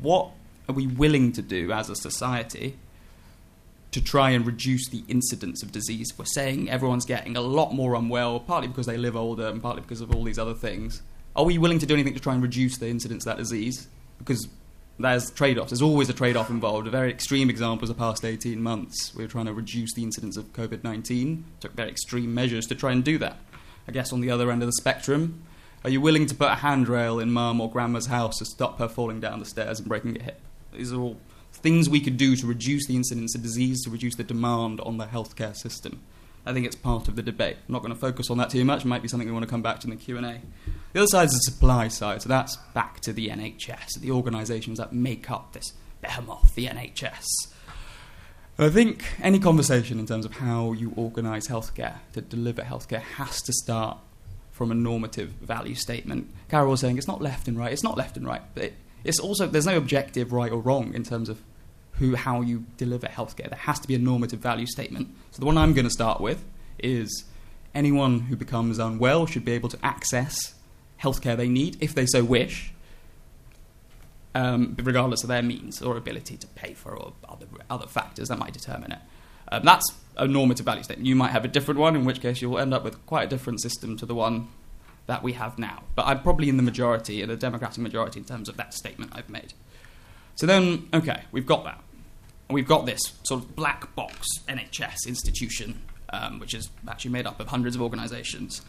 what 0.00 0.30
are 0.68 0.74
we 0.74 0.86
willing 0.86 1.32
to 1.32 1.42
do 1.42 1.72
as 1.72 1.90
a 1.90 1.96
society 1.96 2.76
to 3.90 4.00
try 4.02 4.30
and 4.30 4.46
reduce 4.46 4.88
the 4.88 5.04
incidence 5.08 5.62
of 5.62 5.72
disease? 5.72 6.12
We're 6.16 6.24
saying 6.24 6.70
everyone's 6.70 7.04
getting 7.04 7.36
a 7.36 7.40
lot 7.40 7.74
more 7.74 7.94
unwell, 7.94 8.40
partly 8.40 8.68
because 8.68 8.86
they 8.86 8.96
live 8.96 9.16
older 9.16 9.48
and 9.48 9.60
partly 9.60 9.82
because 9.82 10.00
of 10.00 10.14
all 10.14 10.24
these 10.24 10.38
other 10.38 10.54
things. 10.54 11.02
Are 11.36 11.44
we 11.44 11.58
willing 11.58 11.78
to 11.78 11.86
do 11.86 11.94
anything 11.94 12.14
to 12.14 12.20
try 12.20 12.34
and 12.34 12.42
reduce 12.42 12.78
the 12.78 12.88
incidence 12.88 13.26
of 13.26 13.36
that 13.36 13.38
disease? 13.38 13.88
Because 14.18 14.48
there's 15.02 15.30
trade 15.30 15.58
offs. 15.58 15.70
There's 15.70 15.82
always 15.82 16.08
a 16.08 16.12
trade 16.12 16.36
off 16.36 16.50
involved. 16.50 16.86
A 16.86 16.90
very 16.90 17.10
extreme 17.10 17.50
example 17.50 17.84
is 17.84 17.88
the 17.88 17.94
past 17.94 18.24
18 18.24 18.60
months. 18.62 19.14
We 19.14 19.24
were 19.24 19.30
trying 19.30 19.46
to 19.46 19.52
reduce 19.52 19.94
the 19.94 20.02
incidence 20.02 20.36
of 20.36 20.52
COVID 20.52 20.84
19, 20.84 21.44
took 21.60 21.72
very 21.72 21.90
extreme 21.90 22.34
measures 22.34 22.66
to 22.66 22.74
try 22.74 22.92
and 22.92 23.04
do 23.04 23.18
that. 23.18 23.38
I 23.88 23.92
guess 23.92 24.12
on 24.12 24.20
the 24.20 24.30
other 24.30 24.50
end 24.50 24.62
of 24.62 24.66
the 24.66 24.72
spectrum, 24.72 25.42
are 25.82 25.90
you 25.90 26.00
willing 26.00 26.26
to 26.26 26.34
put 26.34 26.50
a 26.50 26.56
handrail 26.56 27.18
in 27.18 27.32
mum 27.32 27.60
or 27.60 27.70
grandma's 27.70 28.06
house 28.06 28.38
to 28.38 28.44
stop 28.44 28.78
her 28.78 28.88
falling 28.88 29.20
down 29.20 29.38
the 29.40 29.46
stairs 29.46 29.78
and 29.78 29.88
breaking 29.88 30.18
a 30.20 30.22
hip? 30.22 30.40
These 30.72 30.92
are 30.92 31.00
all 31.00 31.16
things 31.52 31.88
we 31.88 32.00
could 32.00 32.16
do 32.16 32.36
to 32.36 32.46
reduce 32.46 32.86
the 32.86 32.96
incidence 32.96 33.34
of 33.34 33.42
disease, 33.42 33.82
to 33.84 33.90
reduce 33.90 34.14
the 34.14 34.24
demand 34.24 34.80
on 34.80 34.98
the 34.98 35.06
healthcare 35.06 35.56
system. 35.56 36.00
I 36.46 36.52
think 36.52 36.66
it's 36.66 36.76
part 36.76 37.08
of 37.08 37.16
the 37.16 37.22
debate. 37.22 37.56
I'm 37.68 37.72
not 37.72 37.82
going 37.82 37.92
to 37.92 37.98
focus 37.98 38.30
on 38.30 38.38
that 38.38 38.50
too 38.50 38.64
much. 38.64 38.84
It 38.84 38.88
might 38.88 39.02
be 39.02 39.08
something 39.08 39.28
we 39.28 39.32
want 39.32 39.44
to 39.44 39.50
come 39.50 39.62
back 39.62 39.80
to 39.80 39.86
in 39.86 39.90
the 39.90 39.96
Q&A. 39.96 40.40
The 40.92 41.00
other 41.00 41.06
side 41.06 41.26
is 41.26 41.32
the 41.32 41.52
supply 41.52 41.88
side, 41.88 42.22
so 42.22 42.28
that's 42.28 42.56
back 42.74 43.00
to 43.00 43.12
the 43.12 43.28
NHS, 43.28 44.00
the 44.00 44.10
organisations 44.10 44.78
that 44.78 44.92
make 44.92 45.30
up 45.30 45.52
this 45.52 45.72
behemoth, 46.00 46.54
the 46.54 46.66
NHS. 46.66 47.26
I 48.58 48.68
think 48.68 49.04
any 49.22 49.38
conversation 49.38 49.98
in 49.98 50.06
terms 50.06 50.26
of 50.26 50.32
how 50.32 50.72
you 50.72 50.92
organise 50.96 51.48
healthcare, 51.48 51.96
to 52.12 52.20
deliver 52.20 52.62
healthcare, 52.62 53.00
has 53.00 53.40
to 53.42 53.52
start 53.52 53.98
from 54.50 54.70
a 54.70 54.74
normative 54.74 55.30
value 55.40 55.74
statement. 55.74 56.30
Karol 56.50 56.72
was 56.72 56.80
saying 56.80 56.98
it's 56.98 57.08
not 57.08 57.22
left 57.22 57.48
and 57.48 57.58
right. 57.58 57.72
It's 57.72 57.82
not 57.82 57.96
left 57.96 58.18
and 58.18 58.26
right, 58.26 58.42
but 58.54 58.64
it, 58.64 58.74
it's 59.04 59.18
also 59.18 59.46
there's 59.46 59.64
no 59.64 59.78
objective 59.78 60.32
right 60.32 60.52
or 60.52 60.60
wrong 60.60 60.92
in 60.92 61.04
terms 61.04 61.30
of 61.30 61.40
who 62.00 62.16
how 62.16 62.40
you 62.40 62.64
deliver 62.78 63.06
healthcare. 63.06 63.48
There 63.50 63.58
has 63.58 63.78
to 63.80 63.86
be 63.86 63.94
a 63.94 63.98
normative 63.98 64.40
value 64.40 64.66
statement. 64.66 65.08
So 65.32 65.40
the 65.40 65.46
one 65.46 65.58
I'm 65.58 65.74
going 65.74 65.84
to 65.84 65.90
start 65.90 66.18
with 66.20 66.42
is 66.78 67.24
anyone 67.74 68.20
who 68.20 68.36
becomes 68.36 68.78
unwell 68.78 69.26
should 69.26 69.44
be 69.44 69.52
able 69.52 69.68
to 69.68 69.78
access 69.82 70.54
healthcare 71.02 71.36
they 71.36 71.48
need 71.48 71.76
if 71.80 71.94
they 71.94 72.06
so 72.06 72.24
wish, 72.24 72.72
um, 74.34 74.74
regardless 74.82 75.22
of 75.22 75.28
their 75.28 75.42
means 75.42 75.82
or 75.82 75.98
ability 75.98 76.38
to 76.38 76.46
pay 76.48 76.72
for 76.72 76.96
or 76.96 77.12
other 77.28 77.46
other 77.68 77.86
factors 77.86 78.28
that 78.28 78.38
might 78.38 78.54
determine 78.54 78.92
it. 78.92 78.98
Um, 79.52 79.62
that's 79.62 79.86
a 80.16 80.26
normative 80.26 80.64
value 80.64 80.82
statement. 80.82 81.06
You 81.06 81.16
might 81.16 81.32
have 81.32 81.44
a 81.44 81.48
different 81.48 81.78
one, 81.78 81.96
in 81.96 82.06
which 82.06 82.22
case 82.22 82.40
you'll 82.40 82.58
end 82.58 82.72
up 82.72 82.82
with 82.82 83.04
quite 83.04 83.24
a 83.24 83.28
different 83.28 83.60
system 83.60 83.98
to 83.98 84.06
the 84.06 84.14
one 84.14 84.48
that 85.06 85.22
we 85.22 85.34
have 85.34 85.58
now. 85.58 85.82
But 85.94 86.06
I'm 86.06 86.22
probably 86.22 86.48
in 86.48 86.56
the 86.56 86.62
majority, 86.62 87.20
in 87.20 87.28
the 87.28 87.36
democratic 87.36 87.78
majority, 87.78 88.20
in 88.20 88.24
terms 88.24 88.48
of 88.48 88.56
that 88.56 88.72
statement 88.72 89.12
I've 89.14 89.28
made. 89.28 89.52
So 90.36 90.46
then, 90.46 90.88
okay, 90.94 91.24
we've 91.32 91.44
got 91.44 91.64
that. 91.64 91.82
We've 92.52 92.66
got 92.66 92.86
this 92.86 93.00
sort 93.24 93.42
of 93.42 93.54
black 93.56 93.94
box 93.94 94.26
NHS 94.48 95.06
institution, 95.06 95.82
um, 96.12 96.38
which 96.40 96.54
is 96.54 96.68
actually 96.88 97.12
made 97.12 97.26
up 97.26 97.40
of 97.40 97.48
hundreds 97.48 97.76
of 97.76 97.82
organisations. 97.82 98.62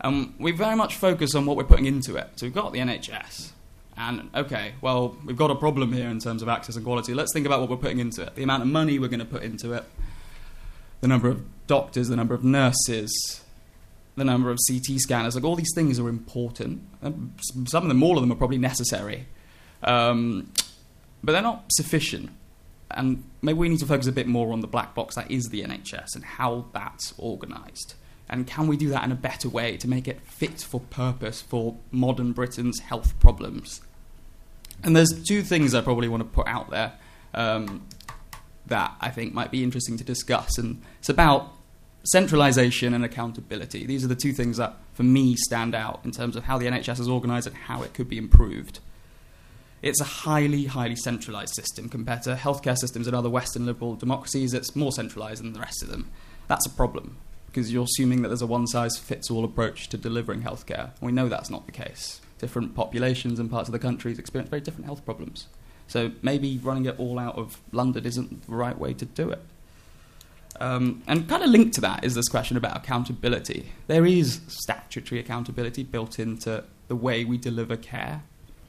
Um, 0.00 0.34
we 0.38 0.52
very 0.52 0.76
much 0.76 0.94
focus 0.94 1.34
on 1.34 1.46
what 1.46 1.56
we're 1.56 1.64
putting 1.64 1.86
into 1.86 2.16
it. 2.16 2.30
So 2.36 2.46
we've 2.46 2.54
got 2.54 2.72
the 2.72 2.78
NHS, 2.78 3.50
and 3.96 4.30
okay, 4.34 4.74
well, 4.80 5.16
we've 5.24 5.36
got 5.36 5.50
a 5.50 5.56
problem 5.56 5.92
here 5.92 6.08
in 6.08 6.20
terms 6.20 6.40
of 6.40 6.48
access 6.48 6.76
and 6.76 6.84
quality. 6.84 7.14
Let's 7.14 7.32
think 7.32 7.46
about 7.46 7.60
what 7.60 7.68
we're 7.68 7.76
putting 7.76 7.98
into 7.98 8.22
it. 8.22 8.36
The 8.36 8.44
amount 8.44 8.62
of 8.62 8.68
money 8.68 8.98
we're 8.98 9.08
going 9.08 9.18
to 9.18 9.26
put 9.26 9.42
into 9.42 9.72
it, 9.72 9.84
the 11.00 11.08
number 11.08 11.28
of 11.28 11.42
doctors, 11.66 12.08
the 12.08 12.16
number 12.16 12.34
of 12.34 12.44
nurses, 12.44 13.40
the 14.16 14.24
number 14.24 14.50
of 14.50 14.58
CT 14.68 15.00
scanners. 15.00 15.34
Like 15.34 15.44
all 15.44 15.56
these 15.56 15.72
things 15.74 15.98
are 15.98 16.08
important. 16.08 16.82
Some 17.66 17.84
of 17.84 17.88
them, 17.88 18.02
all 18.02 18.16
of 18.16 18.22
them, 18.22 18.30
are 18.30 18.36
probably 18.36 18.58
necessary, 18.58 19.26
um, 19.82 20.52
but 21.22 21.32
they're 21.32 21.42
not 21.42 21.64
sufficient. 21.72 22.30
And 22.90 23.24
maybe 23.42 23.58
we 23.58 23.68
need 23.68 23.80
to 23.80 23.86
focus 23.86 24.06
a 24.06 24.12
bit 24.12 24.26
more 24.26 24.52
on 24.52 24.60
the 24.60 24.66
black 24.66 24.94
box 24.94 25.14
that 25.14 25.30
is 25.30 25.50
the 25.50 25.62
NHS 25.62 26.14
and 26.14 26.24
how 26.24 26.66
that's 26.72 27.14
organised. 27.18 27.94
And 28.30 28.46
can 28.46 28.66
we 28.66 28.76
do 28.76 28.88
that 28.90 29.04
in 29.04 29.12
a 29.12 29.16
better 29.16 29.48
way 29.48 29.76
to 29.78 29.88
make 29.88 30.06
it 30.06 30.20
fit 30.20 30.60
for 30.60 30.80
purpose 30.80 31.40
for 31.40 31.76
modern 31.90 32.32
Britain's 32.32 32.80
health 32.80 33.18
problems? 33.20 33.80
And 34.82 34.94
there's 34.94 35.22
two 35.26 35.42
things 35.42 35.74
I 35.74 35.80
probably 35.80 36.08
want 36.08 36.22
to 36.22 36.28
put 36.28 36.46
out 36.46 36.70
there 36.70 36.92
um, 37.34 37.86
that 38.66 38.94
I 39.00 39.10
think 39.10 39.34
might 39.34 39.50
be 39.50 39.62
interesting 39.62 39.96
to 39.96 40.04
discuss. 40.04 40.58
And 40.58 40.82
it's 40.98 41.08
about 41.08 41.52
centralisation 42.04 42.94
and 42.94 43.04
accountability. 43.04 43.86
These 43.86 44.04
are 44.04 44.08
the 44.08 44.14
two 44.14 44.32
things 44.32 44.58
that, 44.58 44.76
for 44.94 45.02
me, 45.02 45.34
stand 45.36 45.74
out 45.74 46.00
in 46.04 46.10
terms 46.10 46.36
of 46.36 46.44
how 46.44 46.58
the 46.58 46.66
NHS 46.66 47.00
is 47.00 47.08
organised 47.08 47.46
and 47.46 47.56
how 47.56 47.82
it 47.82 47.94
could 47.94 48.08
be 48.08 48.18
improved. 48.18 48.80
It's 49.80 50.00
a 50.00 50.04
highly, 50.04 50.64
highly 50.64 50.96
centralised 50.96 51.54
system 51.54 51.88
compared 51.88 52.22
to 52.22 52.34
healthcare 52.34 52.76
systems 52.76 53.06
in 53.06 53.14
other 53.14 53.30
Western 53.30 53.66
liberal 53.66 53.94
democracies. 53.94 54.54
It's 54.54 54.74
more 54.74 54.92
centralised 54.92 55.42
than 55.42 55.52
the 55.52 55.60
rest 55.60 55.82
of 55.82 55.88
them. 55.88 56.10
That's 56.48 56.66
a 56.66 56.70
problem 56.70 57.16
because 57.46 57.72
you're 57.72 57.84
assuming 57.84 58.22
that 58.22 58.28
there's 58.28 58.42
a 58.42 58.46
one 58.46 58.66
size 58.66 58.96
fits 58.96 59.30
all 59.30 59.44
approach 59.44 59.88
to 59.88 59.96
delivering 59.96 60.42
healthcare. 60.42 60.90
We 61.00 61.12
know 61.12 61.28
that's 61.28 61.50
not 61.50 61.66
the 61.66 61.72
case. 61.72 62.20
Different 62.38 62.74
populations 62.74 63.38
and 63.38 63.50
parts 63.50 63.68
of 63.68 63.72
the 63.72 63.78
country 63.78 64.12
experience 64.12 64.50
very 64.50 64.60
different 64.60 64.86
health 64.86 65.04
problems. 65.04 65.46
So 65.86 66.12
maybe 66.22 66.58
running 66.62 66.86
it 66.86 66.98
all 66.98 67.18
out 67.18 67.36
of 67.36 67.60
London 67.72 68.04
isn't 68.04 68.46
the 68.46 68.54
right 68.54 68.78
way 68.78 68.94
to 68.94 69.04
do 69.04 69.30
it. 69.30 69.40
Um, 70.60 71.02
and 71.06 71.28
kind 71.28 71.42
of 71.42 71.50
linked 71.50 71.74
to 71.74 71.80
that 71.82 72.04
is 72.04 72.14
this 72.14 72.28
question 72.28 72.56
about 72.56 72.76
accountability. 72.76 73.70
There 73.86 74.04
is 74.04 74.40
statutory 74.48 75.20
accountability 75.20 75.84
built 75.84 76.18
into 76.18 76.64
the 76.88 76.96
way 76.96 77.24
we 77.24 77.38
deliver 77.38 77.76
care. 77.76 78.22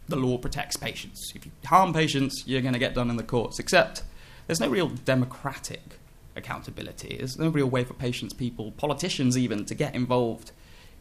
The 0.09 0.15
law 0.15 0.37
protects 0.37 0.75
patients. 0.75 1.31
If 1.35 1.45
you 1.45 1.51
harm 1.65 1.93
patients, 1.93 2.43
you're 2.45 2.61
going 2.61 2.73
to 2.73 2.79
get 2.79 2.95
done 2.95 3.09
in 3.09 3.15
the 3.15 3.23
courts. 3.23 3.59
Except 3.59 4.03
there's 4.47 4.59
no 4.59 4.67
real 4.67 4.89
democratic 4.89 5.99
accountability. 6.35 7.17
There's 7.17 7.37
no 7.37 7.49
real 7.49 7.67
way 7.67 7.83
for 7.83 7.93
patients, 7.93 8.33
people, 8.33 8.71
politicians 8.71 9.37
even, 9.37 9.65
to 9.65 9.75
get 9.75 9.93
involved 9.93 10.51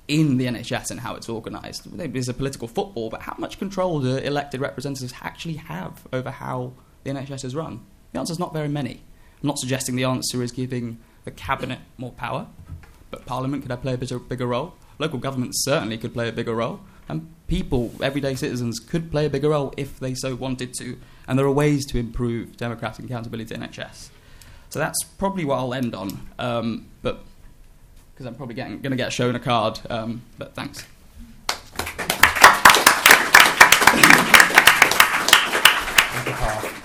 in 0.08 0.36
the 0.36 0.46
NHS 0.46 0.90
and 0.90 1.00
how 1.00 1.14
it's 1.14 1.28
organised. 1.28 1.84
There's 1.96 2.28
a 2.28 2.34
political 2.34 2.68
football, 2.68 3.08
but 3.08 3.22
how 3.22 3.34
much 3.38 3.58
control 3.58 4.00
do 4.00 4.16
elected 4.16 4.60
representatives 4.60 5.14
actually 5.22 5.54
have 5.54 6.06
over 6.12 6.30
how 6.30 6.72
the 7.04 7.10
NHS 7.10 7.44
is 7.44 7.54
run? 7.54 7.84
The 8.12 8.18
answer 8.18 8.32
is 8.32 8.38
not 8.38 8.52
very 8.52 8.68
many. 8.68 9.02
I'm 9.42 9.46
not 9.46 9.58
suggesting 9.58 9.96
the 9.96 10.04
answer 10.04 10.42
is 10.42 10.52
giving 10.52 10.98
the 11.24 11.30
cabinet 11.30 11.78
more 11.96 12.12
power, 12.12 12.46
but 13.10 13.24
Parliament 13.24 13.66
could 13.66 13.82
play 13.82 13.94
a 13.94 13.98
bigger, 13.98 14.18
bigger 14.18 14.46
role. 14.46 14.74
Local 14.98 15.18
governments 15.18 15.64
certainly 15.64 15.96
could 15.96 16.12
play 16.12 16.28
a 16.28 16.32
bigger 16.32 16.54
role, 16.54 16.80
and 17.08 17.32
people, 17.46 17.92
everyday 18.02 18.34
citizens, 18.34 18.78
could 18.78 19.10
play 19.10 19.26
a 19.26 19.30
bigger 19.30 19.50
role 19.50 19.72
if 19.76 19.98
they 19.98 20.14
so 20.14 20.34
wanted 20.34 20.74
to. 20.74 20.98
And 21.26 21.38
there 21.38 21.46
are 21.46 21.52
ways 21.52 21.86
to 21.86 21.98
improve 21.98 22.56
democratic 22.56 23.04
accountability 23.04 23.54
in 23.54 23.62
NHS. 23.62 24.10
So 24.70 24.78
that's 24.78 25.02
probably 25.04 25.44
what 25.44 25.58
I'll 25.58 25.74
end 25.74 25.94
on. 25.94 26.28
Um, 26.38 26.86
but 27.02 27.24
because 28.12 28.26
I'm 28.26 28.34
probably 28.34 28.56
going 28.56 28.82
to 28.82 28.96
get 28.96 29.12
shown 29.12 29.36
a 29.36 29.40
card. 29.40 29.80
Um, 29.88 30.22
but 30.38 30.54
thanks. 30.54 30.84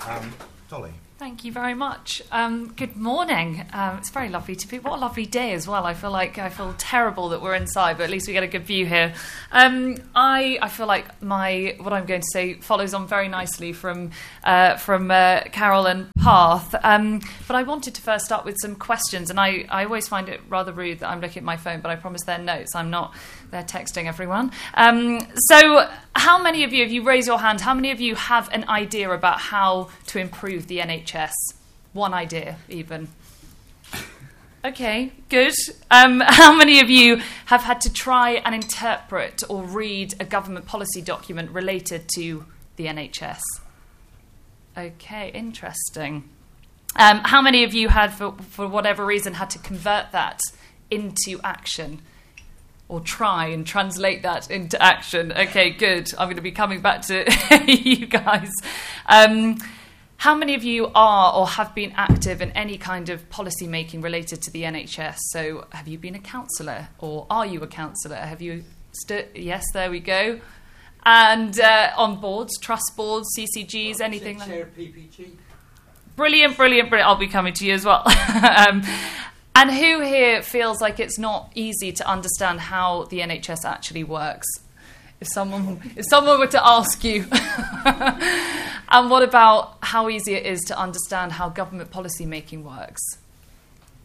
Um, 0.06 0.32
Dolly. 0.68 0.92
Thank 1.16 1.44
you 1.44 1.52
very 1.52 1.74
much. 1.74 2.22
Um, 2.32 2.72
good 2.72 2.96
morning. 2.96 3.64
Um, 3.72 3.98
it's 3.98 4.10
very 4.10 4.28
lovely 4.28 4.56
to 4.56 4.66
be. 4.66 4.80
What 4.80 4.94
a 4.94 5.00
lovely 5.00 5.26
day 5.26 5.52
as 5.52 5.68
well. 5.68 5.86
I 5.86 5.94
feel 5.94 6.10
like 6.10 6.38
I 6.38 6.48
feel 6.48 6.74
terrible 6.76 7.28
that 7.28 7.40
we're 7.40 7.54
inside, 7.54 7.98
but 7.98 8.02
at 8.02 8.10
least 8.10 8.26
we 8.26 8.32
get 8.32 8.42
a 8.42 8.48
good 8.48 8.66
view 8.66 8.84
here. 8.84 9.14
Um, 9.52 9.96
I 10.16 10.58
I 10.60 10.68
feel 10.68 10.88
like 10.88 11.22
my 11.22 11.76
what 11.78 11.92
I'm 11.92 12.04
going 12.06 12.20
to 12.20 12.26
say 12.32 12.54
follows 12.54 12.94
on 12.94 13.06
very 13.06 13.28
nicely 13.28 13.72
from 13.72 14.10
uh, 14.42 14.74
from 14.76 15.12
uh, 15.12 15.42
Karol 15.52 15.86
and 15.86 16.12
Parth. 16.18 16.74
Um, 16.82 17.20
but 17.46 17.54
I 17.54 17.62
wanted 17.62 17.94
to 17.94 18.02
first 18.02 18.24
start 18.24 18.44
with 18.44 18.56
some 18.60 18.74
questions, 18.74 19.30
and 19.30 19.38
I 19.38 19.66
I 19.70 19.84
always 19.84 20.08
find 20.08 20.28
it 20.28 20.40
rather 20.48 20.72
rude 20.72 20.98
that 20.98 21.10
I'm 21.10 21.20
looking 21.20 21.42
at 21.42 21.44
my 21.44 21.56
phone, 21.56 21.80
but 21.80 21.92
I 21.92 21.96
promise 21.96 22.22
they're 22.24 22.38
notes. 22.38 22.74
I'm 22.74 22.90
not. 22.90 23.14
They're 23.52 23.62
texting 23.62 24.06
everyone. 24.06 24.50
Um, 24.74 25.20
so, 25.48 25.88
how 26.16 26.40
many 26.42 26.64
of 26.64 26.72
you, 26.72 26.84
if 26.84 26.92
you 26.92 27.02
raise 27.02 27.26
your 27.26 27.38
hand, 27.38 27.60
how 27.60 27.74
many 27.74 27.90
of 27.90 28.00
you 28.00 28.14
have 28.14 28.48
an 28.52 28.68
idea 28.68 29.10
about 29.10 29.40
how 29.40 29.90
to 30.06 30.18
improve 30.18 30.66
the 30.66 30.78
NHS? 30.78 31.32
One 31.92 32.14
idea, 32.14 32.56
even. 32.68 33.08
Okay, 34.64 35.12
good. 35.28 35.54
Um, 35.90 36.20
how 36.26 36.56
many 36.56 36.80
of 36.80 36.88
you 36.88 37.20
have 37.46 37.62
had 37.62 37.80
to 37.82 37.92
try 37.92 38.32
and 38.32 38.54
interpret 38.54 39.42
or 39.48 39.62
read 39.62 40.14
a 40.20 40.24
government 40.24 40.66
policy 40.66 41.02
document 41.02 41.50
related 41.50 42.08
to 42.14 42.46
the 42.76 42.86
NHS? 42.86 43.40
Okay, 44.76 45.30
interesting. 45.32 46.28
Um, 46.96 47.20
how 47.24 47.42
many 47.42 47.64
of 47.64 47.74
you 47.74 47.88
had, 47.88 48.12
for, 48.12 48.32
for 48.50 48.66
whatever 48.66 49.04
reason, 49.04 49.34
had 49.34 49.50
to 49.50 49.58
convert 49.58 50.12
that 50.12 50.40
into 50.90 51.40
action? 51.44 52.00
Or 52.88 53.00
try 53.00 53.46
and 53.46 53.66
translate 53.66 54.22
that 54.22 54.50
into 54.50 54.80
action. 54.82 55.32
Okay, 55.32 55.70
good. 55.70 56.12
I'm 56.18 56.26
going 56.26 56.36
to 56.36 56.42
be 56.42 56.52
coming 56.52 56.80
back 56.80 57.02
to 57.02 57.24
you 57.66 58.06
guys. 58.06 58.52
Um, 59.06 59.58
how 60.18 60.34
many 60.34 60.54
of 60.54 60.64
you 60.64 60.90
are 60.94 61.34
or 61.34 61.46
have 61.46 61.74
been 61.74 61.92
active 61.96 62.40
in 62.40 62.50
any 62.52 62.78
kind 62.78 63.08
of 63.08 63.28
policy 63.30 63.66
making 63.66 64.00
related 64.00 64.42
to 64.42 64.50
the 64.50 64.62
NHS? 64.62 65.16
So, 65.32 65.66
have 65.72 65.88
you 65.88 65.98
been 65.98 66.14
a 66.14 66.20
councillor 66.20 66.88
or 66.98 67.26
are 67.30 67.44
you 67.44 67.62
a 67.62 67.66
councillor? 67.66 68.16
Have 68.16 68.40
you? 68.40 68.64
Yes, 69.34 69.64
there 69.72 69.90
we 69.90 70.00
go. 70.00 70.40
And 71.04 71.58
uh, 71.60 71.90
on 71.96 72.20
boards, 72.20 72.58
trust 72.58 72.92
boards, 72.96 73.28
CCGs, 73.36 74.00
anything 74.00 74.38
like 74.38 74.74
PPG. 74.74 75.32
Brilliant, 76.16 76.56
brilliant, 76.56 76.88
brilliant. 76.88 77.08
I'll 77.08 77.16
be 77.16 77.28
coming 77.28 77.52
to 77.54 77.66
you 77.66 77.74
as 77.74 77.84
well. 77.84 78.02
um, 78.68 78.82
and 79.54 79.70
who 79.70 80.00
here 80.00 80.42
feels 80.42 80.80
like 80.80 80.98
it's 80.98 81.18
not 81.18 81.50
easy 81.54 81.92
to 81.92 82.08
understand 82.08 82.60
how 82.60 83.04
the 83.04 83.20
NHS 83.20 83.64
actually 83.64 84.04
works? 84.04 84.46
If 85.20 85.28
someone, 85.28 85.80
if 85.96 86.04
someone 86.08 86.38
were 86.38 86.48
to 86.48 86.66
ask 86.66 87.04
you, 87.04 87.26
and 88.88 89.10
what 89.10 89.22
about 89.22 89.78
how 89.80 90.08
easy 90.08 90.34
it 90.34 90.44
is 90.44 90.60
to 90.64 90.78
understand 90.78 91.32
how 91.32 91.48
government 91.48 91.90
policy 91.90 92.26
making 92.26 92.64
works? 92.64 93.00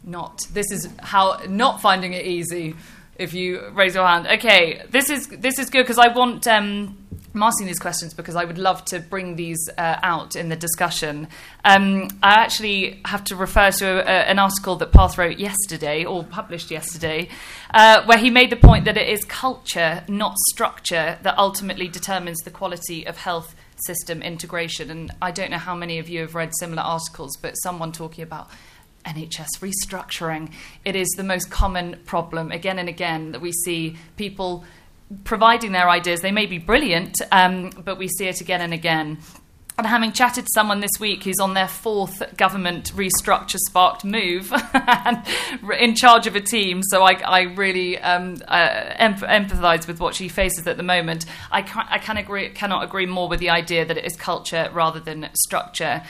Not. 0.04 0.46
This 0.52 0.70
is 0.70 0.88
how 1.00 1.40
not 1.48 1.80
finding 1.82 2.12
it 2.14 2.24
easy. 2.24 2.74
If 3.20 3.34
you 3.34 3.68
raise 3.74 3.94
your 3.94 4.06
hand, 4.06 4.26
okay, 4.26 4.82
this 4.90 5.10
is 5.10 5.28
this 5.28 5.58
is 5.58 5.68
good 5.68 5.82
because 5.82 5.98
I 5.98 6.08
want. 6.08 6.46
Um, 6.46 6.96
I'm 7.34 7.42
asking 7.44 7.66
these 7.66 7.78
questions 7.78 8.12
because 8.12 8.34
I 8.34 8.44
would 8.44 8.58
love 8.58 8.84
to 8.86 8.98
bring 8.98 9.36
these 9.36 9.68
uh, 9.78 9.96
out 10.02 10.34
in 10.34 10.48
the 10.48 10.56
discussion. 10.56 11.28
Um, 11.64 12.08
I 12.22 12.32
actually 12.40 13.00
have 13.04 13.22
to 13.24 13.36
refer 13.36 13.70
to 13.70 13.86
a, 13.86 13.98
a, 13.98 14.28
an 14.30 14.38
article 14.38 14.74
that 14.76 14.90
Parth 14.90 15.16
wrote 15.18 15.38
yesterday, 15.38 16.04
or 16.04 16.24
published 16.24 16.70
yesterday, 16.70 17.28
uh, 17.72 18.04
where 18.06 18.18
he 18.18 18.30
made 18.30 18.50
the 18.50 18.56
point 18.56 18.84
that 18.86 18.96
it 18.96 19.08
is 19.08 19.24
culture, 19.24 20.02
not 20.08 20.36
structure, 20.48 21.18
that 21.22 21.38
ultimately 21.38 21.86
determines 21.86 22.38
the 22.38 22.50
quality 22.50 23.06
of 23.06 23.18
health 23.18 23.54
system 23.86 24.22
integration. 24.22 24.90
And 24.90 25.12
I 25.22 25.30
don't 25.30 25.50
know 25.50 25.58
how 25.58 25.74
many 25.74 25.98
of 25.98 26.08
you 26.08 26.20
have 26.22 26.34
read 26.34 26.52
similar 26.58 26.82
articles, 26.82 27.36
but 27.36 27.52
someone 27.62 27.92
talking 27.92 28.24
about 28.24 28.50
NHS 29.04 29.60
restructuring. 29.60 30.52
It 30.84 30.96
is 30.96 31.08
the 31.16 31.24
most 31.24 31.50
common 31.50 32.00
problem 32.04 32.52
again 32.52 32.78
and 32.78 32.88
again 32.88 33.32
that 33.32 33.40
we 33.40 33.52
see 33.52 33.96
people 34.16 34.64
providing 35.24 35.72
their 35.72 35.88
ideas. 35.88 36.20
They 36.20 36.30
may 36.32 36.46
be 36.46 36.58
brilliant, 36.58 37.20
um, 37.32 37.70
but 37.84 37.98
we 37.98 38.08
see 38.08 38.28
it 38.28 38.40
again 38.40 38.60
and 38.60 38.72
again. 38.72 39.18
And 39.80 39.86
having 39.86 40.12
chatted 40.12 40.44
to 40.44 40.50
someone 40.52 40.80
this 40.80 41.00
week 41.00 41.24
who's 41.24 41.40
on 41.40 41.54
their 41.54 41.66
fourth 41.66 42.36
government 42.36 42.92
restructure 42.92 43.56
sparked 43.56 44.04
move 44.04 44.52
and 44.74 45.24
in 45.80 45.94
charge 45.94 46.26
of 46.26 46.36
a 46.36 46.40
team, 46.40 46.82
so 46.82 47.02
I, 47.02 47.12
I 47.12 47.40
really 47.54 47.98
um, 47.98 48.36
uh, 48.46 48.94
empathise 48.98 49.86
with 49.86 49.98
what 49.98 50.14
she 50.14 50.28
faces 50.28 50.66
at 50.66 50.76
the 50.76 50.82
moment. 50.82 51.24
I, 51.50 51.62
can, 51.62 51.86
I 51.88 51.96
can 51.96 52.18
agree, 52.18 52.50
cannot 52.50 52.84
agree 52.84 53.06
more 53.06 53.26
with 53.26 53.40
the 53.40 53.48
idea 53.48 53.86
that 53.86 53.96
it 53.96 54.04
is 54.04 54.16
culture 54.16 54.68
rather 54.74 55.00
than 55.00 55.30
structure. 55.32 56.02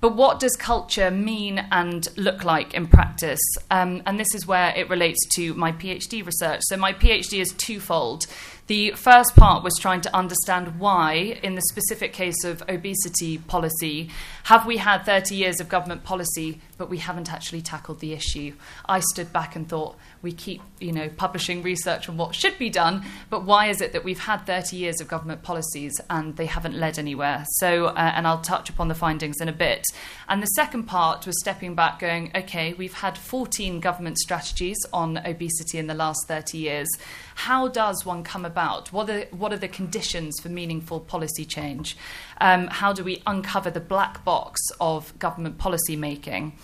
But 0.00 0.14
what 0.14 0.40
does 0.40 0.56
culture 0.56 1.10
mean 1.10 1.66
and 1.72 2.06
look 2.16 2.44
like 2.44 2.74
in 2.74 2.86
practice? 2.86 3.40
Um, 3.70 4.02
and 4.06 4.20
this 4.20 4.34
is 4.34 4.46
where 4.46 4.74
it 4.76 4.90
relates 4.90 5.18
to 5.36 5.54
my 5.54 5.72
PhD 5.72 6.24
research. 6.24 6.60
So, 6.64 6.76
my 6.76 6.92
PhD 6.92 7.40
is 7.40 7.52
twofold. 7.52 8.26
The 8.66 8.90
first 8.96 9.36
part 9.36 9.62
was 9.62 9.74
trying 9.78 10.00
to 10.00 10.16
understand 10.16 10.80
why, 10.80 11.38
in 11.40 11.54
the 11.54 11.62
specific 11.62 12.12
case 12.12 12.42
of 12.42 12.64
obesity 12.68 13.38
policy, 13.38 14.10
have 14.42 14.66
we 14.66 14.78
had 14.78 15.06
30 15.06 15.36
years 15.36 15.60
of 15.60 15.68
government 15.68 16.02
policy, 16.02 16.60
but 16.76 16.90
we 16.90 16.98
haven't 16.98 17.32
actually 17.32 17.62
tackled 17.62 18.00
the 18.00 18.12
issue? 18.12 18.54
I 18.84 18.98
stood 18.98 19.32
back 19.32 19.54
and 19.54 19.68
thought, 19.68 19.96
we 20.20 20.32
keep, 20.32 20.62
you 20.80 20.90
know, 20.90 21.08
publishing 21.08 21.62
research 21.62 22.08
on 22.08 22.16
what 22.16 22.34
should 22.34 22.58
be 22.58 22.68
done, 22.68 23.04
but 23.30 23.44
why 23.44 23.66
is 23.66 23.80
it 23.80 23.92
that 23.92 24.02
we've 24.02 24.18
had 24.18 24.46
30 24.46 24.76
years 24.76 25.00
of 25.00 25.06
government 25.06 25.44
policies 25.44 26.00
and 26.10 26.36
they 26.36 26.46
haven't 26.46 26.74
led 26.74 26.98
anywhere? 26.98 27.44
So, 27.58 27.86
uh, 27.86 28.12
and 28.16 28.26
I'll 28.26 28.40
touch 28.40 28.68
upon 28.68 28.88
the 28.88 28.96
findings 28.96 29.40
in 29.40 29.48
a 29.48 29.52
bit. 29.52 29.84
And 30.28 30.42
the 30.42 30.46
second 30.46 30.84
part 30.84 31.24
was 31.24 31.38
stepping 31.40 31.76
back, 31.76 32.00
going, 32.00 32.32
okay, 32.34 32.72
we've 32.72 32.94
had 32.94 33.16
14 33.16 33.78
government 33.78 34.18
strategies 34.18 34.78
on 34.92 35.18
obesity 35.18 35.78
in 35.78 35.86
the 35.86 35.94
last 35.94 36.26
30 36.26 36.58
years. 36.58 36.88
How 37.36 37.68
does 37.68 38.06
one 38.06 38.24
come 38.24 38.46
about? 38.46 38.90
What 38.94 39.10
are, 39.10 39.26
what 39.26 39.52
are 39.52 39.58
the 39.58 39.68
conditions 39.68 40.40
for 40.40 40.48
meaningful 40.48 41.00
policy 41.00 41.44
change? 41.44 41.94
Um, 42.40 42.66
how 42.68 42.94
do 42.94 43.04
we 43.04 43.22
uncover 43.26 43.70
the 43.70 43.78
black 43.78 44.24
box 44.24 44.58
of 44.80 45.16
government 45.18 45.58
policy 45.58 45.96
making? 45.96 46.54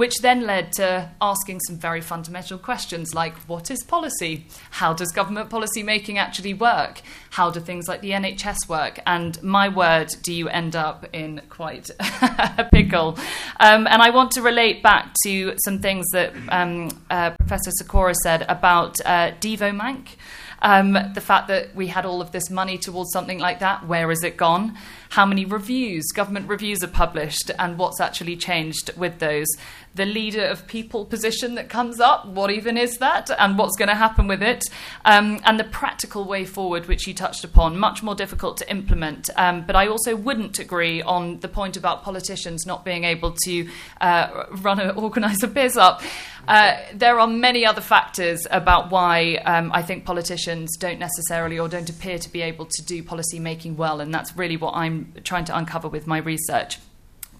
Which 0.00 0.20
then 0.22 0.46
led 0.46 0.72
to 0.76 1.10
asking 1.20 1.60
some 1.60 1.76
very 1.76 2.00
fundamental 2.00 2.56
questions 2.56 3.14
like 3.14 3.36
what 3.40 3.70
is 3.70 3.84
policy? 3.84 4.46
How 4.70 4.94
does 4.94 5.12
government 5.12 5.50
policy 5.50 5.82
making 5.82 6.16
actually 6.16 6.54
work? 6.54 7.02
How 7.28 7.50
do 7.50 7.60
things 7.60 7.86
like 7.86 8.00
the 8.00 8.12
NHS 8.12 8.66
work? 8.66 9.00
And 9.04 9.42
my 9.42 9.68
word, 9.68 10.14
do 10.22 10.32
you 10.32 10.48
end 10.48 10.74
up 10.74 11.04
in 11.12 11.42
quite 11.50 11.90
a 12.00 12.66
pickle? 12.72 13.18
Um, 13.60 13.86
and 13.86 14.00
I 14.00 14.08
want 14.08 14.30
to 14.30 14.40
relate 14.40 14.82
back 14.82 15.12
to 15.24 15.52
some 15.66 15.80
things 15.80 16.06
that 16.14 16.32
um, 16.48 16.88
uh, 17.10 17.32
Professor 17.32 17.70
Sikora 17.70 18.14
said 18.22 18.46
about 18.48 18.98
uh, 19.04 19.32
Devo 19.32 19.76
Manc. 19.76 20.16
Um, 20.62 20.92
the 20.92 21.20
fact 21.20 21.48
that 21.48 21.74
we 21.74 21.88
had 21.88 22.06
all 22.06 22.22
of 22.22 22.32
this 22.32 22.48
money 22.48 22.78
towards 22.78 23.12
something 23.12 23.38
like 23.38 23.60
that, 23.60 23.86
where 23.86 24.08
has 24.08 24.24
it 24.24 24.38
gone? 24.38 24.78
How 25.10 25.26
many 25.26 25.44
reviews, 25.44 26.06
government 26.12 26.48
reviews, 26.48 26.82
are 26.82 26.88
published, 26.88 27.50
and 27.58 27.78
what's 27.78 28.00
actually 28.00 28.36
changed 28.36 28.96
with 28.96 29.18
those? 29.18 29.48
the 29.94 30.06
leader 30.06 30.44
of 30.44 30.66
people 30.66 31.04
position 31.04 31.56
that 31.56 31.68
comes 31.68 32.00
up. 32.00 32.26
What 32.26 32.50
even 32.50 32.76
is 32.76 32.98
that? 32.98 33.30
And 33.38 33.58
what's 33.58 33.76
going 33.76 33.88
to 33.88 33.94
happen 33.94 34.28
with 34.28 34.42
it? 34.42 34.64
Um, 35.04 35.40
and 35.44 35.58
the 35.58 35.64
practical 35.64 36.24
way 36.24 36.44
forward, 36.44 36.86
which 36.86 37.06
you 37.06 37.14
touched 37.14 37.44
upon, 37.44 37.78
much 37.78 38.02
more 38.02 38.14
difficult 38.14 38.56
to 38.58 38.70
implement. 38.70 39.30
Um, 39.36 39.64
but 39.66 39.74
I 39.74 39.88
also 39.88 40.14
wouldn't 40.14 40.58
agree 40.58 41.02
on 41.02 41.40
the 41.40 41.48
point 41.48 41.76
about 41.76 42.02
politicians 42.02 42.66
not 42.66 42.84
being 42.84 43.04
able 43.04 43.32
to 43.44 43.68
uh, 44.00 44.44
run 44.62 44.80
or 44.80 44.92
organise 44.92 45.42
a 45.42 45.48
biz 45.48 45.76
up. 45.76 46.02
Uh, 46.48 46.76
there 46.94 47.20
are 47.20 47.26
many 47.26 47.64
other 47.64 47.80
factors 47.80 48.46
about 48.50 48.90
why 48.90 49.36
um, 49.44 49.70
I 49.72 49.82
think 49.82 50.04
politicians 50.04 50.76
don't 50.76 50.98
necessarily 50.98 51.58
or 51.58 51.68
don't 51.68 51.88
appear 51.88 52.18
to 52.18 52.28
be 52.30 52.42
able 52.42 52.66
to 52.66 52.82
do 52.84 53.02
policy 53.02 53.38
making 53.38 53.76
well, 53.76 54.00
and 54.00 54.12
that's 54.12 54.36
really 54.36 54.56
what 54.56 54.74
I'm 54.74 55.12
trying 55.24 55.44
to 55.46 55.56
uncover 55.56 55.88
with 55.88 56.06
my 56.06 56.18
research. 56.18 56.78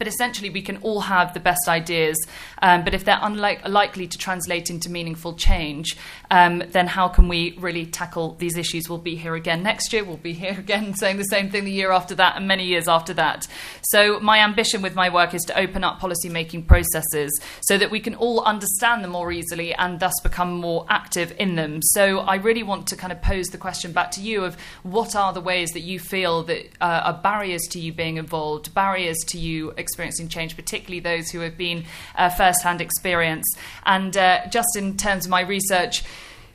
But 0.00 0.08
essentially, 0.08 0.48
we 0.48 0.62
can 0.62 0.78
all 0.78 1.00
have 1.00 1.34
the 1.34 1.40
best 1.40 1.68
ideas, 1.68 2.16
um, 2.62 2.84
but 2.84 2.94
if 2.94 3.04
they're 3.04 3.18
unlike, 3.20 3.60
unlikely 3.64 4.06
to 4.06 4.16
translate 4.16 4.70
into 4.70 4.90
meaningful 4.90 5.34
change, 5.34 5.94
um, 6.30 6.62
then 6.70 6.86
how 6.86 7.06
can 7.08 7.28
we 7.28 7.54
really 7.58 7.84
tackle 7.84 8.34
these 8.38 8.56
issues? 8.56 8.88
We'll 8.88 8.96
be 8.96 9.14
here 9.14 9.34
again 9.34 9.62
next 9.62 9.92
year, 9.92 10.02
we'll 10.02 10.16
be 10.16 10.32
here 10.44 10.56
again 10.58 10.94
saying 10.94 11.18
the 11.18 11.24
same 11.24 11.50
thing 11.50 11.66
the 11.66 11.70
year 11.70 11.92
after 11.92 12.14
that, 12.14 12.36
and 12.36 12.48
many 12.48 12.64
years 12.64 12.88
after 12.88 13.12
that. 13.12 13.46
So, 13.82 14.18
my 14.20 14.38
ambition 14.38 14.80
with 14.80 14.94
my 14.94 15.10
work 15.10 15.34
is 15.34 15.42
to 15.42 15.58
open 15.58 15.84
up 15.84 15.98
policy 15.98 16.30
making 16.30 16.62
processes 16.62 17.38
so 17.60 17.76
that 17.76 17.90
we 17.90 18.00
can 18.00 18.14
all 18.14 18.40
understand 18.40 19.04
them 19.04 19.10
more 19.10 19.30
easily 19.30 19.74
and 19.74 20.00
thus 20.00 20.14
become 20.22 20.54
more 20.54 20.86
active 20.88 21.34
in 21.38 21.56
them. 21.56 21.82
So, 21.82 22.20
I 22.20 22.36
really 22.36 22.62
want 22.62 22.86
to 22.86 22.96
kind 22.96 23.12
of 23.12 23.20
pose 23.20 23.48
the 23.48 23.58
question 23.58 23.92
back 23.92 24.12
to 24.12 24.22
you 24.22 24.44
of 24.44 24.56
what 24.82 25.14
are 25.14 25.34
the 25.34 25.42
ways 25.42 25.72
that 25.72 25.80
you 25.80 25.98
feel 25.98 26.42
that 26.44 26.64
uh, 26.80 27.02
are 27.04 27.20
barriers 27.22 27.62
to 27.72 27.78
you 27.78 27.92
being 27.92 28.16
involved, 28.16 28.72
barriers 28.72 29.18
to 29.26 29.38
you 29.38 29.74
experiencing 29.90 30.28
change, 30.28 30.56
particularly 30.56 31.00
those 31.00 31.30
who 31.30 31.40
have 31.40 31.56
been 31.56 31.84
uh, 32.16 32.30
first 32.30 32.62
hand 32.62 32.80
experience. 32.80 33.46
And 33.84 34.16
uh, 34.16 34.46
just 34.48 34.76
in 34.76 34.96
terms 34.96 35.26
of 35.26 35.30
my 35.30 35.42
research, 35.42 36.04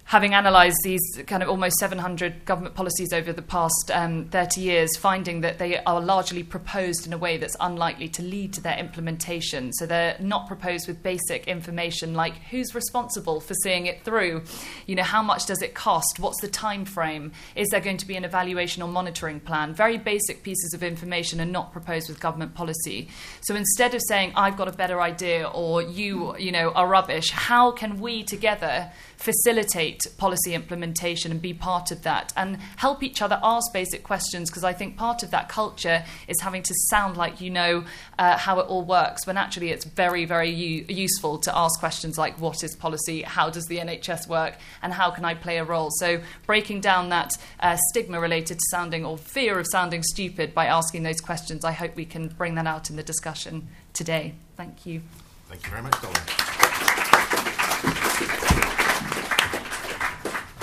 having 0.05 0.35
analysed 0.35 0.77
these 0.83 1.01
kind 1.25 1.41
of 1.41 1.49
almost 1.49 1.77
700 1.77 2.45
government 2.45 2.75
policies 2.75 3.11
over 3.11 3.33
the 3.33 3.41
past 3.41 3.89
um, 3.91 4.25
30 4.25 4.61
years, 4.61 4.95
finding 4.97 5.41
that 5.41 5.57
they 5.57 5.79
are 5.79 5.99
largely 5.99 6.43
proposed 6.43 7.07
in 7.07 7.13
a 7.13 7.17
way 7.17 7.37
that's 7.37 7.55
unlikely 7.59 8.07
to 8.07 8.21
lead 8.21 8.53
to 8.53 8.61
their 8.61 8.77
implementation. 8.77 9.73
So 9.73 9.87
they're 9.87 10.15
not 10.19 10.45
proposed 10.47 10.87
with 10.87 11.01
basic 11.01 11.47
information 11.47 12.13
like 12.13 12.35
who's 12.51 12.75
responsible 12.75 13.41
for 13.41 13.55
seeing 13.55 13.87
it 13.87 14.03
through, 14.03 14.43
you 14.85 14.95
know, 14.95 15.03
how 15.03 15.23
much 15.23 15.47
does 15.47 15.63
it 15.63 15.73
cost, 15.73 16.19
what's 16.19 16.39
the 16.39 16.47
time 16.49 16.85
frame, 16.85 17.31
is 17.55 17.67
there 17.69 17.81
going 17.81 17.97
to 17.97 18.05
be 18.05 18.15
an 18.15 18.23
evaluation 18.23 18.83
or 18.83 18.87
monitoring 18.87 19.39
plan? 19.39 19.73
Very 19.73 19.97
basic 19.97 20.43
pieces 20.43 20.75
of 20.75 20.83
information 20.83 21.41
are 21.41 21.45
not 21.45 21.71
proposed 21.71 22.09
with 22.09 22.19
government 22.19 22.53
policy. 22.53 23.09
So 23.41 23.55
instead 23.55 23.95
of 23.95 24.01
saying 24.07 24.33
I've 24.35 24.55
got 24.55 24.67
a 24.67 24.71
better 24.71 25.01
idea 25.01 25.47
or 25.47 25.81
you, 25.81 26.37
you 26.37 26.51
know, 26.51 26.69
are 26.73 26.87
rubbish, 26.87 27.31
how 27.31 27.71
can 27.71 27.99
we 27.99 28.23
together 28.23 28.91
facilitate 29.17 30.01
policy 30.17 30.53
implementation 30.53 31.31
and 31.31 31.41
be 31.41 31.53
part 31.53 31.91
of 31.91 32.03
that 32.03 32.33
and 32.35 32.57
help 32.77 33.03
each 33.03 33.21
other 33.21 33.39
ask 33.43 33.71
basic 33.73 34.03
questions 34.03 34.49
because 34.49 34.63
I 34.63 34.73
think 34.73 34.97
part 34.97 35.23
of 35.23 35.31
that 35.31 35.49
culture 35.49 36.03
is 36.27 36.39
having 36.41 36.63
to 36.63 36.73
sound 36.89 37.17
like 37.17 37.41
you 37.41 37.49
know 37.49 37.85
uh, 38.19 38.37
how 38.37 38.59
it 38.59 38.67
all 38.67 38.83
works 38.83 39.25
when 39.25 39.37
actually 39.37 39.69
it's 39.69 39.85
very, 39.85 40.25
very 40.25 40.49
u- 40.49 40.85
useful 40.87 41.37
to 41.39 41.57
ask 41.57 41.79
questions 41.79 42.17
like 42.17 42.39
what 42.39 42.63
is 42.63 42.75
policy, 42.75 43.21
how 43.21 43.49
does 43.49 43.65
the 43.65 43.77
NHS 43.77 44.27
work, 44.27 44.55
and 44.81 44.93
how 44.93 45.11
can 45.11 45.25
I 45.25 45.33
play 45.33 45.57
a 45.57 45.63
role. 45.63 45.89
So 45.91 46.21
breaking 46.45 46.81
down 46.81 47.09
that 47.09 47.37
uh, 47.59 47.77
stigma 47.89 48.19
related 48.19 48.57
to 48.57 48.65
sounding 48.71 49.05
or 49.05 49.17
fear 49.17 49.59
of 49.59 49.67
sounding 49.71 50.03
stupid 50.03 50.53
by 50.53 50.65
asking 50.65 51.03
those 51.03 51.21
questions, 51.21 51.63
I 51.65 51.71
hope 51.71 51.95
we 51.95 52.05
can 52.05 52.27
bring 52.29 52.55
that 52.55 52.67
out 52.67 52.89
in 52.89 52.95
the 52.95 53.03
discussion 53.03 53.67
today. 53.93 54.33
Thank 54.57 54.85
you. 54.85 55.01
Thank 55.47 55.63
you 55.63 55.69
very 55.69 55.83
much, 55.83 56.01
Dolly. 56.01 56.15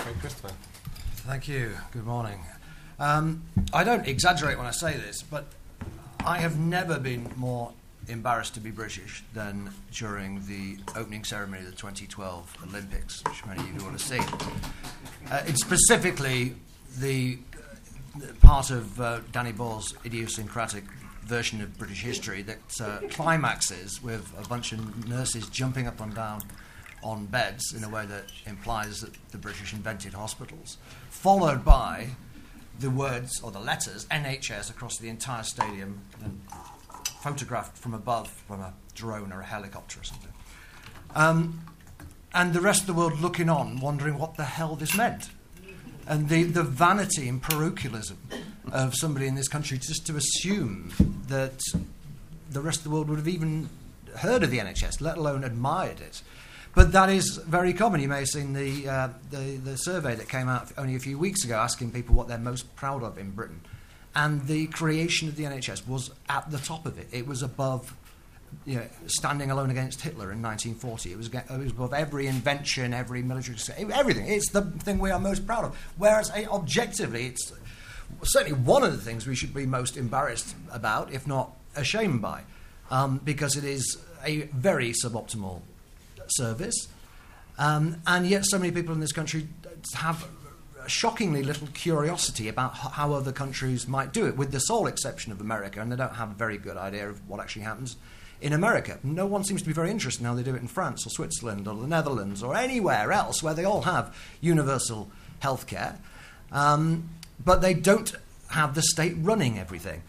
Okay, 0.01 0.19
Christopher. 0.21 0.55
Thank 1.33 1.49
you. 1.49 1.71
Good 1.93 2.05
morning. 2.05 2.41
Um, 2.99 3.45
I 3.73 3.85
don't 3.85 4.07
exaggerate 4.07 4.59
when 4.59 4.67
I 4.67 4.71
say 4.71 4.99
this, 4.99 5.23
but 5.23 5.47
I 6.27 6.37
have 6.41 6.59
never 6.59 6.99
been 6.99 7.31
more 7.37 7.73
embarrassed 8.07 8.53
to 8.53 8.61
be 8.61 8.71
British 8.71 9.25
than 9.33 9.71
during 9.91 10.47
the 10.47 10.77
opening 10.95 11.25
ceremony 11.25 11.61
of 11.61 11.71
the 11.71 11.73
2012 11.73 12.55
Olympics, 12.69 13.25
which 13.25 13.47
many 13.47 13.61
of 13.61 13.69
you 13.69 13.83
will 13.83 13.93
have 13.93 14.03
seen. 14.03 14.23
Uh, 15.31 15.43
it's 15.47 15.63
specifically 15.63 16.55
the 16.99 17.39
part 18.43 18.69
of 18.69 19.01
uh, 19.01 19.21
Danny 19.33 19.53
Boyle's 19.53 19.95
idiosyncratic 20.05 20.85
version 21.25 21.63
of 21.63 21.79
British 21.79 22.03
history 22.03 22.43
that 22.43 22.79
uh, 22.79 22.99
climaxes 23.09 24.03
with 24.03 24.31
a 24.39 24.47
bunch 24.47 24.73
of 24.73 25.09
nurses 25.09 25.49
jumping 25.49 25.87
up 25.87 25.99
and 25.99 26.15
down 26.15 26.43
on 27.03 27.25
beds 27.25 27.73
in 27.75 27.85
a 27.85 27.89
way 27.89 28.07
that 28.07 28.25
implies 28.47 29.01
that 29.01 29.13
the 29.31 29.39
British 29.39 29.73
invented 29.73 30.15
hospitals, 30.15 30.77
followed 31.23 31.65
by 31.65 32.09
the 32.81 32.91
words 32.91 33.41
or 33.45 33.53
the 33.53 33.61
letters 33.61 34.07
NHS 34.07 34.69
across 34.71 34.99
the 34.99 35.09
entire 35.09 35.45
stadium 35.45 36.01
and 36.25 36.41
photographed 37.21 37.79
from 37.79 37.95
above 37.95 38.29
from 38.29 38.61
a 38.61 38.75
drone 38.97 39.33
or 39.33 39.43
a 39.43 39.45
helicopter 39.45 40.01
or 40.01 40.03
something. 40.03 40.33
Um, 41.15 41.65
and 42.35 42.53
the 42.53 42.61
rest 42.61 42.81
of 42.81 42.87
the 42.89 42.95
world 42.95 43.21
looking 43.21 43.49
on, 43.49 43.79
wondering 43.79 44.19
what 44.19 44.35
the 44.37 44.43
hell 44.43 44.75
this 44.75 44.97
meant. 44.97 45.31
And 46.09 46.29
the, 46.29 46.43
the 46.43 46.65
vanity 46.65 47.29
and 47.29 47.41
parochialism 47.41 48.19
of 48.73 48.97
somebody 48.97 49.29
in 49.29 49.37
this 49.37 49.47
country 49.47 49.79
just 49.79 50.05
to 50.09 50.17
assume 50.17 50.93
that 51.29 51.61
the 52.51 52.61
rest 52.61 52.79
of 52.79 52.85
the 52.85 52.91
world 52.91 53.09
would 53.09 53.19
have 53.19 53.29
even 53.29 53.69
heard 54.17 54.43
of 54.43 54.51
the 54.51 54.59
NHS, 54.59 55.01
let 55.01 55.17
alone 55.17 55.45
admired 55.45 56.01
it. 56.01 56.21
But 56.75 56.93
that 56.93 57.11
is 57.11 57.37
very 57.37 57.75
common. 57.75 58.01
You 58.01 58.09
may 58.09 58.21
have 58.21 58.29
seen 58.29 58.55
the, 58.55 58.89
uh, 58.89 59.09
the, 59.31 59.59
the 59.63 59.77
survey 59.77 60.15
that 60.15 60.29
came 60.29 60.49
out 60.49 60.73
only 60.79 60.97
a 60.97 61.01
few 61.01 61.19
weeks 61.19 61.45
ago 61.45 61.57
asking 61.57 61.93
people 61.93 62.15
what 62.15 62.29
they're 62.29 62.39
most 62.39 62.75
proud 62.77 63.03
of 63.03 63.19
in 63.19 63.31
Britain. 63.33 63.61
And 64.15 64.47
the 64.47 64.67
creation 64.69 65.29
of 65.29 65.37
the 65.37 65.45
NHS 65.45 65.87
was 65.87 66.11
at 66.29 66.51
the 66.51 66.59
top 66.59 66.87
of 66.87 66.99
it. 66.99 67.09
It 67.13 67.27
was 67.27 67.43
above 67.43 67.95
you 68.65 68.77
know, 68.77 68.87
standing 69.07 69.51
alone 69.51 69.71
against 69.71 70.01
Hitler 70.01 70.33
in 70.33 70.43
1940. 70.43 71.13
It 71.13 71.17
was, 71.17 71.29
it 71.29 71.59
was 71.59 71.73
above 71.73 71.95
every 71.95 72.27
invention, 72.27 72.93
every 72.95 73.23
military, 73.23 73.57
everything. 73.93 74.27
It's 74.27 74.51
the 74.51 74.63
thing 74.63 74.99
we 74.99 75.11
are 75.11 75.19
most 75.19 75.47
proud 75.47 75.65
of. 75.65 75.77
Whereas 75.97 76.31
eh, 76.35 76.47
objectively, 76.51 77.27
it's 77.27 77.53
certainly 78.23 78.59
one 78.59 78.83
of 78.83 78.93
the 78.93 78.99
things 78.99 79.27
we 79.27 79.35
should 79.35 79.55
be 79.55 79.67
most 79.67 79.97
embarrassed 79.97 80.55
about, 80.71 81.13
if 81.13 81.27
not 81.27 81.53
ashamed 81.77 82.21
by, 82.23 82.43
um, 82.91 83.21
because 83.25 83.57
it 83.57 83.65
is 83.65 83.99
a 84.25 84.43
very 84.53 84.93
suboptimal 84.93 85.63
service. 86.29 86.89
Um, 87.59 88.03
and 88.07 88.27
yet, 88.27 88.45
so 88.47 88.59
many 88.59 88.73
people 88.73 88.95
in 88.95 89.01
this 89.01 89.13
country 89.13 89.47
have 89.95 90.27
shockingly 90.87 91.43
little 91.43 91.69
curiosity 91.69 92.49
about 92.49 92.75
how 92.75 93.13
other 93.13 93.33
countries 93.33 93.87
might 93.87 94.13
do 94.13 94.27
it, 94.27 94.37
with 94.37 94.53
the 94.53 94.61
sole 94.61 94.87
exception 94.87 95.33
of 95.33 95.41
America, 95.41 95.81
and 95.81 95.93
they 95.93 95.97
don't 95.97 96.15
have 96.15 96.31
a 96.31 96.35
very 96.35 96.59
good 96.59 96.77
idea 96.77 97.09
of 97.09 97.29
what 97.29 97.41
actually 97.41 97.63
happens 97.63 97.97
in 98.41 98.53
America. 98.53 98.99
No 99.03 99.25
one 99.25 99.45
seems 99.45 99.63
to 99.63 99.69
be 99.69 99.73
very 99.73 99.91
interested 99.91 100.23
in 100.23 100.27
how 100.27 100.35
they 100.35 100.43
do 100.43 100.55
it 100.55 100.61
in 100.61 100.69
France 100.69 101.07
or 101.07 101.11
Switzerland 101.11 101.69
or 101.69 101.77
the 101.77 101.87
Netherlands 101.87 102.43
or 102.43 102.57
anywhere 102.57 103.13
else 103.13 103.43
where 103.43 103.55
they 103.55 103.65
all 103.65 103.83
have 103.83 104.17
universal 104.41 105.11
health 105.39 105.67
care. 105.67 105.99
Um, 106.51 107.09
but 107.45 107.63
they 107.63 107.75
don't 107.75 108.13
have 108.51 108.75
the 108.75 108.83
state 108.83 109.15
running 109.19 109.59
everything. 109.59 110.03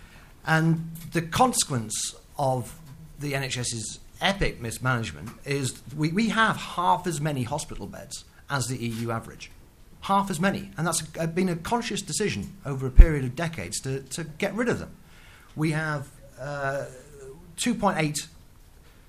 And 0.45 0.91
the 1.13 1.21
consequence 1.21 2.15
of 2.37 2.79
the 3.19 3.33
NHS's 3.33 3.99
epic 4.23 4.61
mismanagement 4.61 5.29
is 5.45 5.81
we, 5.95 6.11
we 6.11 6.29
have 6.29 6.55
half 6.55 7.05
as 7.05 7.21
many 7.21 7.43
hospital 7.43 7.85
beds 7.85 8.23
as 8.49 8.67
the 8.67 8.77
EU 8.77 9.11
average. 9.11 9.51
Half 10.01 10.31
as 10.31 10.39
many. 10.39 10.71
And 10.77 10.87
that's 10.87 11.01
been 11.01 11.49
a 11.49 11.55
conscious 11.55 12.01
decision 12.01 12.53
over 12.65 12.87
a 12.87 12.91
period 12.91 13.23
of 13.25 13.35
decades 13.35 13.79
to, 13.81 14.01
to 14.01 14.23
get 14.23 14.53
rid 14.53 14.69
of 14.69 14.79
them. 14.79 14.95
We 15.55 15.71
have 15.71 16.07
uh, 16.39 16.85
2.8 17.57 18.27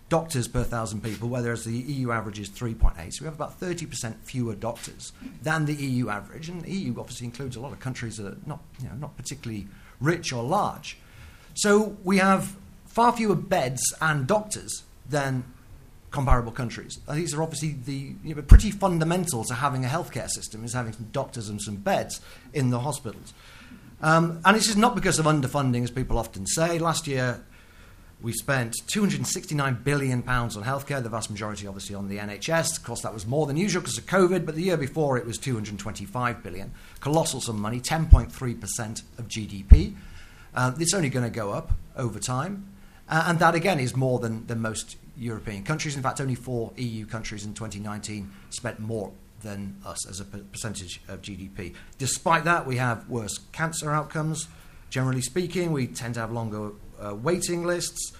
doctors 0.08 0.46
per 0.46 0.62
thousand 0.62 1.02
people, 1.02 1.28
whereas 1.28 1.64
the 1.64 1.72
EU 1.72 2.12
average 2.12 2.38
is 2.38 2.48
3.8. 2.50 3.12
So 3.12 3.22
we 3.22 3.24
have 3.24 3.34
about 3.34 3.58
30% 3.58 4.16
fewer 4.22 4.54
doctors 4.54 5.12
than 5.42 5.64
the 5.64 5.74
EU 5.74 6.10
average. 6.10 6.48
And 6.48 6.62
the 6.62 6.70
EU 6.70 7.00
obviously 7.00 7.26
includes 7.26 7.56
a 7.56 7.60
lot 7.60 7.72
of 7.72 7.80
countries 7.80 8.18
that 8.18 8.26
are 8.26 8.36
not, 8.46 8.60
you 8.80 8.88
know, 8.88 8.94
not 8.94 9.16
particularly 9.16 9.66
rich 10.00 10.32
or 10.32 10.44
large. 10.44 10.98
So 11.54 11.96
we 12.04 12.18
have 12.18 12.56
far 12.86 13.12
fewer 13.12 13.34
beds 13.34 13.94
and 14.00 14.26
doctors 14.26 14.84
than 15.08 15.44
comparable 16.10 16.52
countries. 16.52 16.98
And 17.08 17.18
these 17.18 17.34
are 17.34 17.42
obviously 17.42 17.72
the 17.72 18.14
you 18.22 18.34
know, 18.34 18.42
pretty 18.42 18.70
fundamental 18.70 19.44
to 19.44 19.54
having 19.54 19.84
a 19.84 19.88
healthcare 19.88 20.28
system 20.28 20.64
is 20.64 20.72
having 20.72 20.92
some 20.92 21.08
doctors 21.10 21.48
and 21.48 21.60
some 21.60 21.76
beds 21.76 22.20
in 22.52 22.70
the 22.70 22.78
hospitals. 22.78 23.34
Um, 24.00 24.40
and 24.44 24.56
this 24.56 24.68
is 24.68 24.76
not 24.76 24.94
because 24.94 25.18
of 25.18 25.26
underfunding, 25.26 25.82
as 25.82 25.90
people 25.90 26.18
often 26.18 26.46
say. 26.46 26.78
Last 26.78 27.06
year, 27.06 27.42
we 28.22 28.32
spent 28.32 28.76
269 28.86 29.80
billion 29.82 30.22
pounds 30.22 30.56
on 30.56 30.62
healthcare, 30.62 31.02
the 31.02 31.08
vast 31.08 31.30
majority 31.30 31.66
obviously 31.66 31.94
on 31.94 32.08
the 32.08 32.18
NHS. 32.18 32.78
Of 32.78 32.84
course, 32.84 33.02
that 33.02 33.12
was 33.12 33.26
more 33.26 33.46
than 33.46 33.56
usual 33.56 33.82
because 33.82 33.98
of 33.98 34.06
COVID, 34.06 34.46
but 34.46 34.54
the 34.54 34.62
year 34.62 34.76
before 34.76 35.18
it 35.18 35.26
was 35.26 35.36
225 35.38 36.42
billion. 36.42 36.72
Colossal 37.00 37.40
sum 37.40 37.56
of 37.56 37.60
money, 37.60 37.80
10.3% 37.80 39.02
of 39.18 39.28
GDP. 39.28 39.94
Uh, 40.54 40.72
it's 40.78 40.94
only 40.94 41.08
going 41.08 41.24
to 41.24 41.30
go 41.30 41.50
up 41.50 41.72
over 41.96 42.18
time. 42.20 42.68
Uh, 43.08 43.24
and 43.28 43.38
that 43.38 43.54
again 43.54 43.78
is 43.78 43.94
more 43.94 44.18
than, 44.18 44.46
than 44.46 44.60
most 44.60 44.96
European 45.16 45.62
countries. 45.62 45.96
In 45.96 46.02
fact, 46.02 46.20
only 46.20 46.34
four 46.34 46.72
EU 46.76 47.06
countries 47.06 47.44
in 47.44 47.54
2019 47.54 48.30
spent 48.50 48.80
more 48.80 49.12
than 49.42 49.76
us 49.84 50.08
as 50.08 50.20
a 50.20 50.24
percentage 50.24 51.00
of 51.08 51.20
GDP. 51.22 51.74
Despite 51.98 52.44
that, 52.44 52.66
we 52.66 52.76
have 52.76 53.08
worse 53.08 53.38
cancer 53.52 53.90
outcomes. 53.90 54.48
Generally 54.90 55.22
speaking, 55.22 55.72
we 55.72 55.86
tend 55.86 56.14
to 56.14 56.20
have 56.20 56.32
longer 56.32 56.72
uh, 57.00 57.14
waiting 57.14 57.64
lists. 57.64 58.12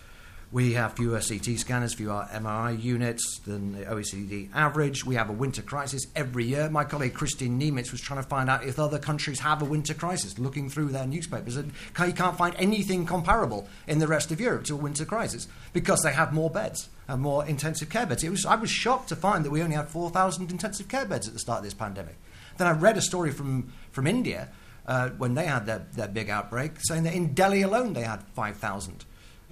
We 0.55 0.75
have 0.75 0.93
fewer 0.93 1.21
CT 1.21 1.59
scanners, 1.59 1.95
fewer 1.95 2.29
MRI 2.33 2.81
units 2.81 3.41
than 3.41 3.73
the 3.73 3.87
OECD 3.87 4.51
average. 4.55 5.05
We 5.05 5.17
have 5.17 5.29
a 5.29 5.33
winter 5.33 5.63
crisis 5.63 6.07
every 6.15 6.45
year. 6.45 6.71
My 6.71 6.85
colleague 6.85 7.15
Kristian 7.15 7.61
Niemietz 7.61 7.91
was 7.91 8.01
trying 8.01 8.23
to 8.23 8.29
find 8.29 8.49
out 8.49 8.63
if 8.63 8.79
other 8.79 9.01
countries 9.01 9.41
have 9.41 9.63
a 9.63 9.65
winter 9.65 9.95
crisis, 9.95 10.39
looking 10.39 10.71
through 10.71 10.91
their 10.91 11.09
newspapers, 11.09 11.57
and 11.57 11.73
you 11.99 12.13
can't 12.13 12.39
find 12.39 12.55
anything 12.57 13.05
comparable 13.05 13.67
in 13.89 13.99
the 13.99 14.07
rest 14.07 14.31
of 14.31 14.41
Europe 14.41 14.63
to 14.67 14.75
a 14.75 14.77
winter 14.77 15.05
crisis 15.05 15.49
because 15.73 16.03
they 16.03 16.13
have 16.13 16.33
more 16.33 16.51
beds 16.51 16.89
and 17.09 17.21
more 17.21 17.45
intensive 17.47 17.91
care 17.91 18.07
beds. 18.07 18.23
It 18.23 18.31
was, 18.31 18.47
I 18.47 18.55
was 18.55 18.71
shocked 18.71 19.09
to 19.09 19.17
find 19.17 19.45
that 19.45 19.51
we 19.51 19.61
only 19.61 19.75
had 19.75 19.89
4,000 19.89 20.53
intensive 20.53 20.87
care 20.87 21.05
beds 21.05 21.27
at 21.27 21.33
the 21.33 21.41
start 21.41 21.59
of 21.59 21.65
this 21.65 21.75
pandemic. 21.75 22.15
Then 22.59 22.69
I 22.69 22.79
read 22.79 22.97
a 22.97 23.03
story 23.03 23.33
from, 23.33 23.73
from 23.91 24.07
India 24.07 24.51
uh, 24.87 25.09
when 25.19 25.35
they 25.35 25.47
had 25.47 25.67
their, 25.67 25.85
their 25.95 26.07
big 26.07 26.31
outbreak 26.31 26.75
saying 26.79 27.03
that 27.03 27.15
in 27.15 27.35
Delhi 27.35 27.63
alone 27.63 27.95
they 27.95 28.03
had 28.03 28.23
5,000 28.37 29.05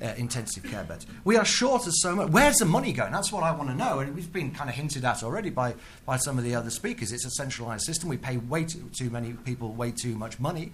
uh, 0.03 0.15
intensive 0.17 0.65
care 0.65 0.85
beds. 0.85 1.07
We 1.25 1.37
are 1.37 1.45
short 1.45 1.87
of 1.87 1.95
so 1.95 2.17
much. 2.17 2.31
Where's 2.31 2.57
the 2.57 2.65
money 2.65 2.93
going? 2.93 3.13
That's 3.13 3.33
what 3.33 3.45
I 3.45 3.53
want 3.53 3.71
to 3.71 3.77
know. 3.77 4.01
And 4.01 4.15
we've 4.15 4.33
been 4.33 4.51
kind 4.51 4.69
of 4.69 4.77
hinted 4.77 5.05
at 5.05 5.23
already 5.23 5.51
by, 5.51 5.75
by 6.05 6.17
some 6.17 6.39
of 6.39 6.45
the 6.45 6.55
other 6.55 6.71
speakers. 6.71 7.13
It's 7.13 7.25
a 7.25 7.31
centralised 7.31 7.85
system. 7.85 8.09
We 8.09 8.17
pay 8.17 8.39
way 8.39 8.65
too, 8.65 8.91
too 8.93 9.11
many 9.11 9.33
people 9.33 9.73
way 9.73 9.93
too 9.93 10.17
much 10.17 10.41
money. 10.41 10.73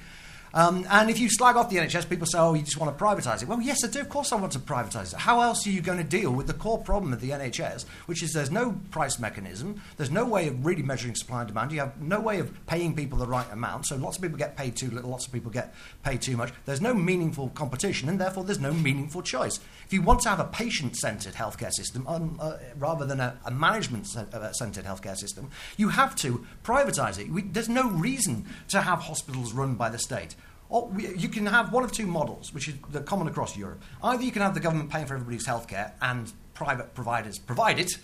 Um, 0.54 0.87
and 0.90 1.11
if 1.11 1.18
you 1.18 1.28
slag 1.28 1.56
off 1.56 1.70
the 1.70 1.76
NHS, 1.76 2.08
people 2.08 2.26
say, 2.26 2.38
oh, 2.38 2.54
you 2.54 2.62
just 2.62 2.78
want 2.78 2.96
to 2.96 3.04
privatise 3.04 3.42
it. 3.42 3.48
Well, 3.48 3.61
yes, 3.61 3.84
I 3.84 3.88
do. 3.88 4.00
Of 4.00 4.08
course, 4.08 4.32
I 4.32 4.37
want 4.37 4.52
to 4.52 4.58
privatise 4.58 5.12
it. 5.12 5.18
How 5.18 5.40
else 5.40 5.66
are 5.66 5.70
you 5.70 5.80
going 5.80 5.98
to 5.98 6.04
deal 6.04 6.30
with 6.30 6.46
the 6.46 6.54
core 6.54 6.78
problem 6.78 7.12
of 7.12 7.20
the 7.20 7.30
NHS, 7.30 7.84
which 8.06 8.22
is 8.22 8.32
there's 8.32 8.50
no 8.50 8.80
price 8.90 9.18
mechanism, 9.18 9.80
there's 9.96 10.11
no 10.11 10.24
way 10.24 10.48
of 10.48 10.64
really 10.64 10.82
measuring 10.82 11.14
supply 11.14 11.40
and 11.40 11.48
demand, 11.48 11.72
you 11.72 11.80
have 11.80 12.00
no 12.00 12.20
way 12.20 12.38
of 12.38 12.66
paying 12.66 12.94
people 12.94 13.18
the 13.18 13.26
right 13.26 13.50
amount, 13.52 13.87
so 13.87 13.96
lots 13.96 14.16
of 14.16 14.22
people 14.22 14.38
get 14.38 14.56
paid 14.56 14.76
too 14.76 14.90
little, 14.90 15.11
lots 15.11 15.26
of 15.26 15.32
people 15.32 15.50
get 15.50 15.74
paid 16.02 16.22
too 16.22 16.37
much. 16.37 16.52
There's 16.64 16.80
no 16.80 16.94
meaningful 16.94 17.50
competition, 17.50 18.08
and 18.08 18.20
therefore 18.20 18.44
there's 18.44 18.61
no 18.61 18.72
meaningful 18.72 19.22
choice. 19.22 19.61
If 19.87 19.92
you 19.92 20.02
want 20.02 20.20
to 20.20 20.28
have 20.28 20.40
a 20.40 20.44
patient 20.44 20.96
centred 20.96 21.34
healthcare 21.34 21.72
system 21.72 22.06
um, 22.06 22.38
uh, 22.40 22.56
rather 22.76 23.06
than 23.06 23.20
a, 23.20 23.38
a 23.44 23.50
management 23.50 24.14
uh, 24.16 24.52
centred 24.52 24.84
healthcare 24.84 25.16
system, 25.16 25.50
you 25.76 25.88
have 25.88 26.14
to 26.16 26.46
privatise 26.64 27.18
it. 27.18 27.30
We, 27.30 27.42
there's 27.42 27.68
no 27.68 27.88
reason 27.90 28.46
to 28.68 28.80
have 28.80 29.00
hospitals 29.00 29.52
run 29.52 29.74
by 29.74 29.88
the 29.88 29.98
state. 29.98 30.34
Oh, 30.70 30.90
or 30.92 31.00
you 31.00 31.28
can 31.28 31.46
have 31.46 31.72
one 31.72 31.83
of 31.83 31.92
two 31.92 32.07
models, 32.07 32.52
which 32.52 32.68
is 32.68 32.74
the 32.90 33.00
common 33.00 33.26
across 33.26 33.57
Europe. 33.57 33.83
Either 34.02 34.22
you 34.22 34.33
can 34.33 34.42
have 34.42 34.54
the 34.54 34.61
government 34.61 34.90
paying 34.90 35.07
for 35.07 35.14
everybody's 35.14 35.46
healthcare 35.46 35.92
and 36.02 36.31
private 36.52 36.94
providers 36.94 37.38
provide 37.38 37.78
it, 37.78 37.98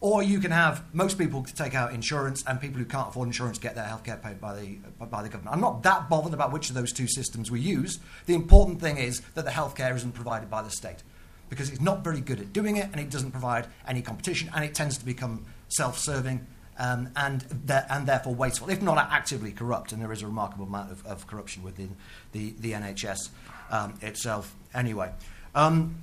or 0.00 0.22
you 0.22 0.40
can 0.40 0.50
have 0.50 0.82
most 0.92 1.18
people 1.18 1.44
take 1.44 1.74
out 1.74 1.92
insurance 1.92 2.42
and 2.46 2.60
people 2.60 2.78
who 2.78 2.84
can't 2.84 3.08
afford 3.08 3.28
insurance 3.28 3.58
get 3.58 3.74
their 3.74 3.84
healthcare 3.84 4.20
paid 4.20 4.40
by 4.40 4.54
the, 4.54 4.76
by 5.06 5.22
the 5.22 5.28
government. 5.28 5.54
I'm 5.54 5.60
not 5.60 5.82
that 5.84 6.08
bothered 6.08 6.34
about 6.34 6.52
which 6.52 6.68
of 6.68 6.74
those 6.74 6.92
two 6.92 7.06
systems 7.06 7.50
we 7.50 7.60
use. 7.60 8.00
The 8.26 8.34
important 8.34 8.80
thing 8.80 8.96
is 8.98 9.20
that 9.34 9.44
the 9.44 9.50
healthcare 9.52 9.94
isn't 9.94 10.12
provided 10.12 10.50
by 10.50 10.62
the 10.62 10.70
state 10.70 11.02
because 11.48 11.70
it's 11.70 11.80
not 11.80 12.02
very 12.02 12.20
good 12.20 12.40
at 12.40 12.52
doing 12.52 12.76
it 12.76 12.88
and 12.90 13.00
it 13.00 13.10
doesn't 13.10 13.30
provide 13.30 13.68
any 13.86 14.02
competition 14.02 14.50
and 14.54 14.64
it 14.64 14.74
tends 14.74 14.98
to 14.98 15.04
become 15.04 15.44
self 15.68 15.98
serving 15.98 16.44
um, 16.78 17.10
and, 17.16 17.44
and 17.68 18.06
therefore 18.06 18.34
wasteful, 18.34 18.70
if 18.70 18.82
not 18.82 18.98
actively 18.98 19.52
corrupt. 19.52 19.92
And 19.92 20.02
there 20.02 20.12
is 20.12 20.22
a 20.22 20.26
remarkable 20.26 20.66
amount 20.66 20.90
of, 20.90 21.06
of 21.06 21.26
corruption 21.26 21.62
within 21.62 21.96
the, 22.32 22.54
the 22.58 22.72
NHS 22.72 23.30
um, 23.70 23.94
itself, 24.02 24.54
anyway. 24.74 25.12
Um, 25.54 25.96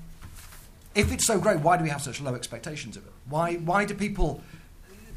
if 0.94 1.12
it's 1.12 1.26
so 1.26 1.40
great, 1.40 1.60
why 1.60 1.78
do 1.78 1.84
we 1.84 1.90
have 1.90 2.02
such 2.02 2.22
low 2.22 2.36
expectations 2.36 2.98
of 2.98 3.06
it? 3.06 3.14
Why, 3.30 3.56
why 3.56 3.86
do 3.86 3.94
people 3.94 4.42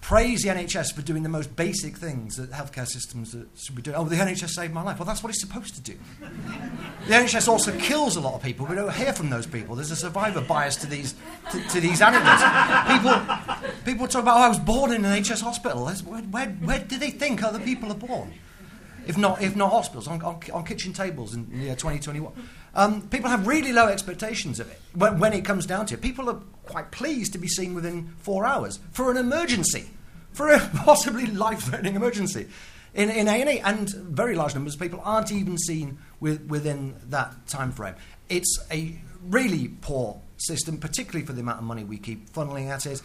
praise 0.04 0.42
the 0.42 0.50
NHS 0.50 0.92
for 0.92 1.00
doing 1.00 1.22
the 1.22 1.30
most 1.30 1.56
basic 1.56 1.96
things 1.96 2.36
that 2.36 2.50
healthcare 2.50 2.86
systems 2.86 3.34
should 3.56 3.74
be 3.74 3.80
doing. 3.80 3.96
Oh, 3.96 4.04
the 4.04 4.16
NHS 4.16 4.50
saved 4.50 4.74
my 4.74 4.82
life. 4.82 4.98
Well, 4.98 5.06
that's 5.06 5.22
what 5.22 5.30
it's 5.30 5.40
supposed 5.40 5.74
to 5.76 5.80
do. 5.80 5.98
the 7.08 7.14
NHS 7.14 7.48
also 7.48 7.74
kills 7.78 8.16
a 8.16 8.20
lot 8.20 8.34
of 8.34 8.42
people. 8.42 8.66
We 8.66 8.74
don't 8.74 8.92
hear 8.92 9.14
from 9.14 9.30
those 9.30 9.46
people. 9.46 9.74
There's 9.76 9.90
a 9.90 9.96
survivor 9.96 10.42
bias 10.42 10.76
to 10.76 10.86
these 10.86 11.14
to, 11.50 11.68
to 11.68 11.80
these 11.80 12.02
anecdotes. 12.02 12.42
People, 12.92 13.74
people 13.86 14.06
talk 14.06 14.24
about, 14.24 14.36
oh, 14.36 14.42
I 14.42 14.48
was 14.48 14.58
born 14.58 14.92
in 14.92 15.06
an 15.06 15.22
NHS 15.22 15.40
hospital. 15.40 15.86
Where, 15.86 16.20
where, 16.20 16.48
where 16.48 16.80
do 16.80 16.98
they 16.98 17.10
think 17.10 17.42
other 17.42 17.60
people 17.60 17.90
are 17.90 17.96
born? 17.96 18.34
If 19.06 19.16
not, 19.16 19.40
if 19.40 19.56
not 19.56 19.70
hospitals, 19.70 20.06
on, 20.06 20.20
on, 20.20 20.38
on 20.52 20.64
kitchen 20.66 20.92
tables 20.92 21.32
in 21.32 21.48
the 21.50 21.56
year 21.56 21.76
2021. 21.76 22.30
Um, 22.74 23.08
people 23.08 23.30
have 23.30 23.46
really 23.46 23.72
low 23.72 23.88
expectations 23.88 24.60
of 24.60 24.70
it 24.70 24.80
when, 24.94 25.18
when, 25.18 25.32
it 25.32 25.46
comes 25.46 25.64
down 25.64 25.86
to 25.86 25.94
it. 25.94 26.02
People 26.02 26.28
are 26.28 26.40
quite 26.66 26.90
pleased 26.90 27.32
to 27.32 27.38
be 27.38 27.48
seen 27.48 27.74
within 27.74 28.14
four 28.18 28.44
hours 28.44 28.78
for 28.92 29.10
an 29.10 29.16
emergency, 29.16 29.88
for 30.32 30.50
a 30.50 30.58
possibly 30.76 31.26
life-threatening 31.26 31.94
emergency. 31.94 32.46
In, 32.94 33.10
in 33.10 33.26
A&E, 33.26 33.58
and 33.58 33.90
very 33.90 34.36
large 34.36 34.54
numbers 34.54 34.74
of 34.74 34.80
people 34.80 35.00
aren't 35.02 35.32
even 35.32 35.58
seen 35.58 35.98
with, 36.20 36.46
within 36.46 36.94
that 37.08 37.48
time 37.48 37.72
frame. 37.72 37.96
It's 38.28 38.56
a 38.70 38.96
really 39.24 39.68
poor 39.80 40.20
system, 40.36 40.78
particularly 40.78 41.26
for 41.26 41.32
the 41.32 41.40
amount 41.40 41.58
of 41.58 41.64
money 41.64 41.82
we 41.82 41.98
keep 41.98 42.30
funneling 42.30 42.68
at 42.68 42.86
it. 42.86 43.02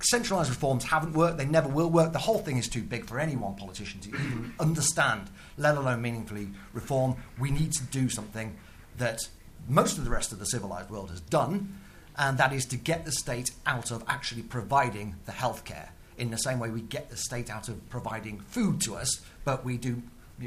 Centralised 0.00 0.50
reforms 0.50 0.84
haven't 0.84 1.14
worked, 1.14 1.38
they 1.38 1.46
never 1.46 1.68
will 1.68 1.90
work. 1.90 2.12
The 2.12 2.18
whole 2.18 2.38
thing 2.38 2.56
is 2.56 2.68
too 2.68 2.82
big 2.82 3.06
for 3.06 3.18
any 3.18 3.36
one 3.36 3.56
politician 3.56 4.00
to 4.00 4.08
even 4.10 4.54
understand, 4.60 5.30
let 5.56 5.76
alone 5.76 6.02
meaningfully 6.02 6.48
reform. 6.72 7.16
We 7.38 7.50
need 7.50 7.72
to 7.72 7.84
do 7.84 8.08
something 8.08 8.56
that 8.98 9.20
most 9.68 9.98
of 9.98 10.04
the 10.04 10.10
rest 10.10 10.32
of 10.32 10.38
the 10.38 10.46
civilized 10.46 10.90
world 10.90 11.10
has 11.10 11.20
done, 11.20 11.79
and 12.20 12.36
that 12.36 12.52
is 12.52 12.66
to 12.66 12.76
get 12.76 13.06
the 13.06 13.12
state 13.12 13.50
out 13.66 13.90
of 13.90 14.04
actually 14.06 14.42
providing 14.42 15.16
the 15.24 15.32
healthcare 15.32 15.88
in 16.18 16.30
the 16.30 16.36
same 16.36 16.58
way 16.58 16.68
we 16.68 16.82
get 16.82 17.08
the 17.08 17.16
state 17.16 17.48
out 17.48 17.70
of 17.70 17.88
providing 17.88 18.38
food 18.38 18.78
to 18.82 18.94
us, 18.94 19.22
but 19.42 19.64
we 19.64 19.78
do 19.78 20.02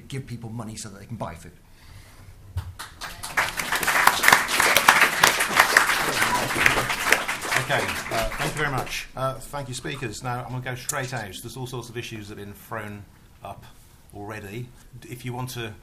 give 0.07 0.27
people 0.27 0.51
money 0.51 0.75
so 0.75 0.87
that 0.87 0.99
they 0.99 1.05
can 1.07 1.17
buy 1.17 1.33
food. 1.33 1.51
Okay, 7.63 7.83
uh, 8.11 8.29
thank 8.29 8.51
you 8.51 8.57
very 8.59 8.71
much. 8.71 9.07
Uh, 9.15 9.33
thank 9.35 9.67
you, 9.67 9.73
speakers. 9.73 10.21
Now 10.21 10.43
I'm 10.43 10.51
going 10.51 10.61
to 10.61 10.69
go 10.69 10.75
straight 10.75 11.11
out. 11.11 11.33
There's 11.41 11.57
all 11.57 11.65
sorts 11.65 11.89
of 11.89 11.97
issues 11.97 12.29
that 12.29 12.37
have 12.37 12.45
been 12.45 12.53
thrown 12.53 13.03
up 13.43 13.65
already. 14.13 14.67
If 15.09 15.25
you 15.25 15.33
want 15.33 15.49
to 15.51 15.73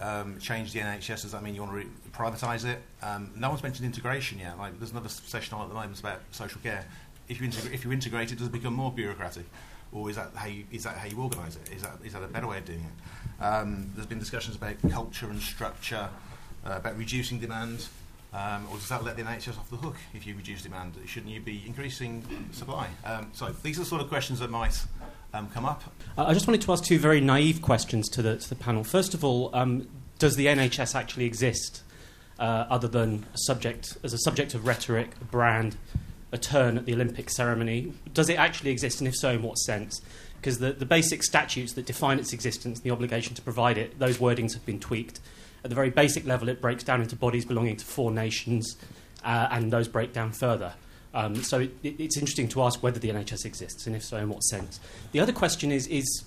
um, 0.00 0.38
change 0.38 0.72
the 0.72 0.80
NHS? 0.80 1.22
Does 1.22 1.32
that 1.32 1.42
mean 1.42 1.54
you 1.54 1.62
want 1.62 1.72
to 1.72 1.78
re- 1.78 1.86
privatise 2.12 2.64
it? 2.64 2.80
Um, 3.02 3.30
no 3.36 3.50
one's 3.50 3.62
mentioned 3.62 3.86
integration 3.86 4.38
yet. 4.38 4.58
Like, 4.58 4.78
there's 4.78 4.92
another 4.92 5.08
session 5.08 5.54
on 5.54 5.62
at 5.62 5.68
the 5.68 5.74
moment 5.74 6.00
about 6.00 6.20
social 6.30 6.60
care. 6.60 6.84
If 7.28 7.40
you, 7.40 7.48
if 7.72 7.84
you 7.84 7.92
integrate 7.92 8.32
it, 8.32 8.38
does 8.38 8.48
it 8.48 8.52
become 8.52 8.74
more 8.74 8.90
bureaucratic? 8.90 9.44
Or 9.92 10.08
is 10.08 10.16
that 10.16 10.30
how 10.34 10.46
you, 10.46 10.64
is 10.70 10.84
that 10.84 10.96
how 10.96 11.06
you 11.06 11.20
organise 11.20 11.56
it? 11.56 11.72
Is 11.74 11.82
that, 11.82 11.98
is 12.04 12.12
that 12.12 12.22
a 12.22 12.28
better 12.28 12.46
way 12.46 12.58
of 12.58 12.64
doing 12.64 12.80
it? 12.80 13.44
Um, 13.44 13.90
there's 13.94 14.06
been 14.06 14.18
discussions 14.18 14.56
about 14.56 14.76
culture 14.90 15.28
and 15.28 15.40
structure, 15.40 16.08
uh, 16.64 16.72
about 16.76 16.96
reducing 16.96 17.38
demand. 17.38 17.86
Um, 18.32 18.68
or 18.70 18.76
does 18.76 18.88
that 18.88 19.02
let 19.02 19.16
the 19.16 19.22
NHS 19.22 19.58
off 19.58 19.68
the 19.70 19.76
hook 19.76 19.96
if 20.14 20.26
you 20.26 20.36
reduce 20.36 20.62
demand? 20.62 20.94
Shouldn't 21.06 21.32
you 21.32 21.40
be 21.40 21.64
increasing 21.66 22.22
supply? 22.52 22.88
Um, 23.04 23.30
so 23.32 23.48
these 23.62 23.76
are 23.78 23.80
the 23.80 23.86
sort 23.86 24.02
of 24.02 24.08
questions 24.08 24.38
that 24.38 24.50
might 24.50 24.80
um, 25.32 25.48
come 25.48 25.64
up. 25.64 25.82
I 26.16 26.34
just 26.34 26.46
wanted 26.46 26.62
to 26.62 26.72
ask 26.72 26.84
two 26.84 26.98
very 26.98 27.20
naive 27.20 27.62
questions 27.62 28.08
to 28.10 28.22
the, 28.22 28.36
to 28.36 28.48
the 28.48 28.54
panel. 28.54 28.84
First 28.84 29.14
of 29.14 29.24
all, 29.24 29.50
um, 29.54 29.88
does 30.18 30.36
the 30.36 30.46
NHS 30.46 30.94
actually 30.94 31.24
exist 31.24 31.82
uh, 32.38 32.66
other 32.68 32.88
than 32.88 33.26
a 33.34 33.38
subject 33.38 33.96
as 34.02 34.12
a 34.12 34.18
subject 34.18 34.54
of 34.54 34.66
rhetoric, 34.66 35.10
a 35.20 35.24
brand, 35.24 35.76
a 36.32 36.38
turn 36.38 36.76
at 36.76 36.86
the 36.86 36.94
Olympic 36.94 37.30
ceremony? 37.30 37.92
Does 38.12 38.28
it 38.28 38.38
actually 38.38 38.70
exist, 38.70 39.00
and 39.00 39.08
if 39.08 39.16
so, 39.16 39.30
in 39.30 39.42
what 39.42 39.56
sense? 39.58 40.00
Because 40.36 40.58
the, 40.58 40.72
the 40.72 40.86
basic 40.86 41.22
statutes 41.22 41.74
that 41.74 41.86
define 41.86 42.18
its 42.18 42.32
existence, 42.32 42.80
the 42.80 42.90
obligation 42.90 43.34
to 43.34 43.42
provide 43.42 43.78
it, 43.78 43.98
those 43.98 44.18
wordings 44.18 44.54
have 44.54 44.64
been 44.64 44.80
tweaked. 44.80 45.20
At 45.62 45.68
the 45.68 45.76
very 45.76 45.90
basic 45.90 46.24
level, 46.24 46.48
it 46.48 46.60
breaks 46.60 46.82
down 46.82 47.02
into 47.02 47.14
bodies 47.14 47.44
belonging 47.44 47.76
to 47.76 47.84
four 47.84 48.10
nations, 48.10 48.76
uh, 49.22 49.48
and 49.50 49.70
those 49.70 49.86
break 49.86 50.12
down 50.12 50.32
further. 50.32 50.74
Um, 51.12 51.36
so 51.36 51.60
it, 51.60 51.72
it's 51.82 52.16
interesting 52.16 52.48
to 52.48 52.62
ask 52.62 52.82
whether 52.82 52.98
the 52.98 53.10
NHS 53.10 53.44
exists, 53.44 53.86
and 53.86 53.96
if 53.96 54.04
so, 54.04 54.18
in 54.18 54.28
what 54.28 54.42
sense. 54.44 54.80
The 55.12 55.20
other 55.20 55.32
question 55.32 55.72
is, 55.72 55.86
is 55.88 56.24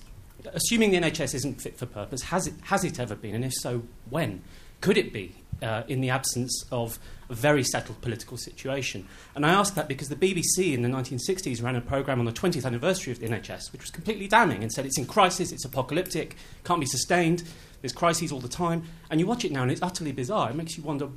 assuming 0.54 0.92
the 0.92 0.98
NHS 0.98 1.36
isn't 1.36 1.62
fit 1.62 1.78
for 1.78 1.86
purpose, 1.86 2.24
has 2.24 2.48
it, 2.48 2.54
has 2.64 2.84
it 2.84 3.00
ever 3.00 3.16
been, 3.16 3.36
and 3.36 3.46
if 3.46 3.54
so, 3.54 3.84
when? 4.10 4.42
Could 4.82 4.98
it 4.98 5.14
be 5.14 5.34
uh, 5.62 5.84
in 5.88 6.02
the 6.02 6.10
absence 6.10 6.66
of 6.70 7.00
a 7.30 7.34
very 7.34 7.64
settled 7.64 8.02
political 8.02 8.36
situation? 8.36 9.08
And 9.34 9.46
I 9.46 9.52
ask 9.52 9.76
that 9.76 9.88
because 9.88 10.10
the 10.10 10.16
BBC 10.18 10.74
in 10.74 10.82
the 10.82 10.90
1960s 10.90 11.64
ran 11.64 11.78
a 11.78 11.82
programme 11.82 12.20
on 12.20 12.26
the 12.26 12.34
20th 12.34 12.66
anniversary 12.66 13.14
of 13.14 13.20
the 13.20 13.28
NHS, 13.28 13.72
which 13.72 13.82
was 13.82 13.92
completely 13.92 14.28
damning 14.28 14.62
and 14.62 14.72
said 14.72 14.86
it's 14.86 14.98
in 14.98 15.06
crisis, 15.06 15.54
it's 15.54 15.64
apocalyptic, 15.64 16.36
can't 16.66 16.82
be 16.82 16.86
sustained, 16.86 17.44
there's 17.82 17.94
crises 17.94 18.32
all 18.32 18.42
the 18.42 18.50
time. 18.50 18.84
And 19.10 19.22
you 19.22 19.26
watch 19.26 19.46
it 19.46 19.54
now 19.54 19.62
and 19.62 19.72
it's 19.72 19.82
utterly 19.82 20.12
bizarre. 20.12 20.50
It 20.50 20.56
makes 20.56 20.78
you 20.78 20.84
wonder 20.84 21.08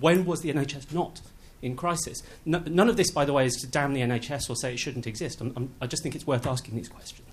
when 0.00 0.24
was 0.24 0.40
the 0.40 0.52
NHS 0.52 0.92
not 0.92 1.20
in 1.64 1.76
crisis. 1.76 2.22
No, 2.44 2.62
none 2.66 2.88
of 2.88 2.96
this, 2.96 3.10
by 3.10 3.24
the 3.24 3.32
way, 3.32 3.46
is 3.46 3.56
to 3.56 3.66
damn 3.66 3.94
the 3.94 4.02
NHS 4.02 4.50
or 4.50 4.56
say 4.56 4.74
it 4.74 4.78
shouldn't 4.78 5.06
exist. 5.06 5.40
I'm, 5.40 5.52
I'm, 5.56 5.74
i 5.80 5.86
just 5.86 6.02
think 6.02 6.14
it's 6.14 6.26
worth 6.26 6.46
asking 6.46 6.76
these 6.76 6.88
questions. 6.88 7.28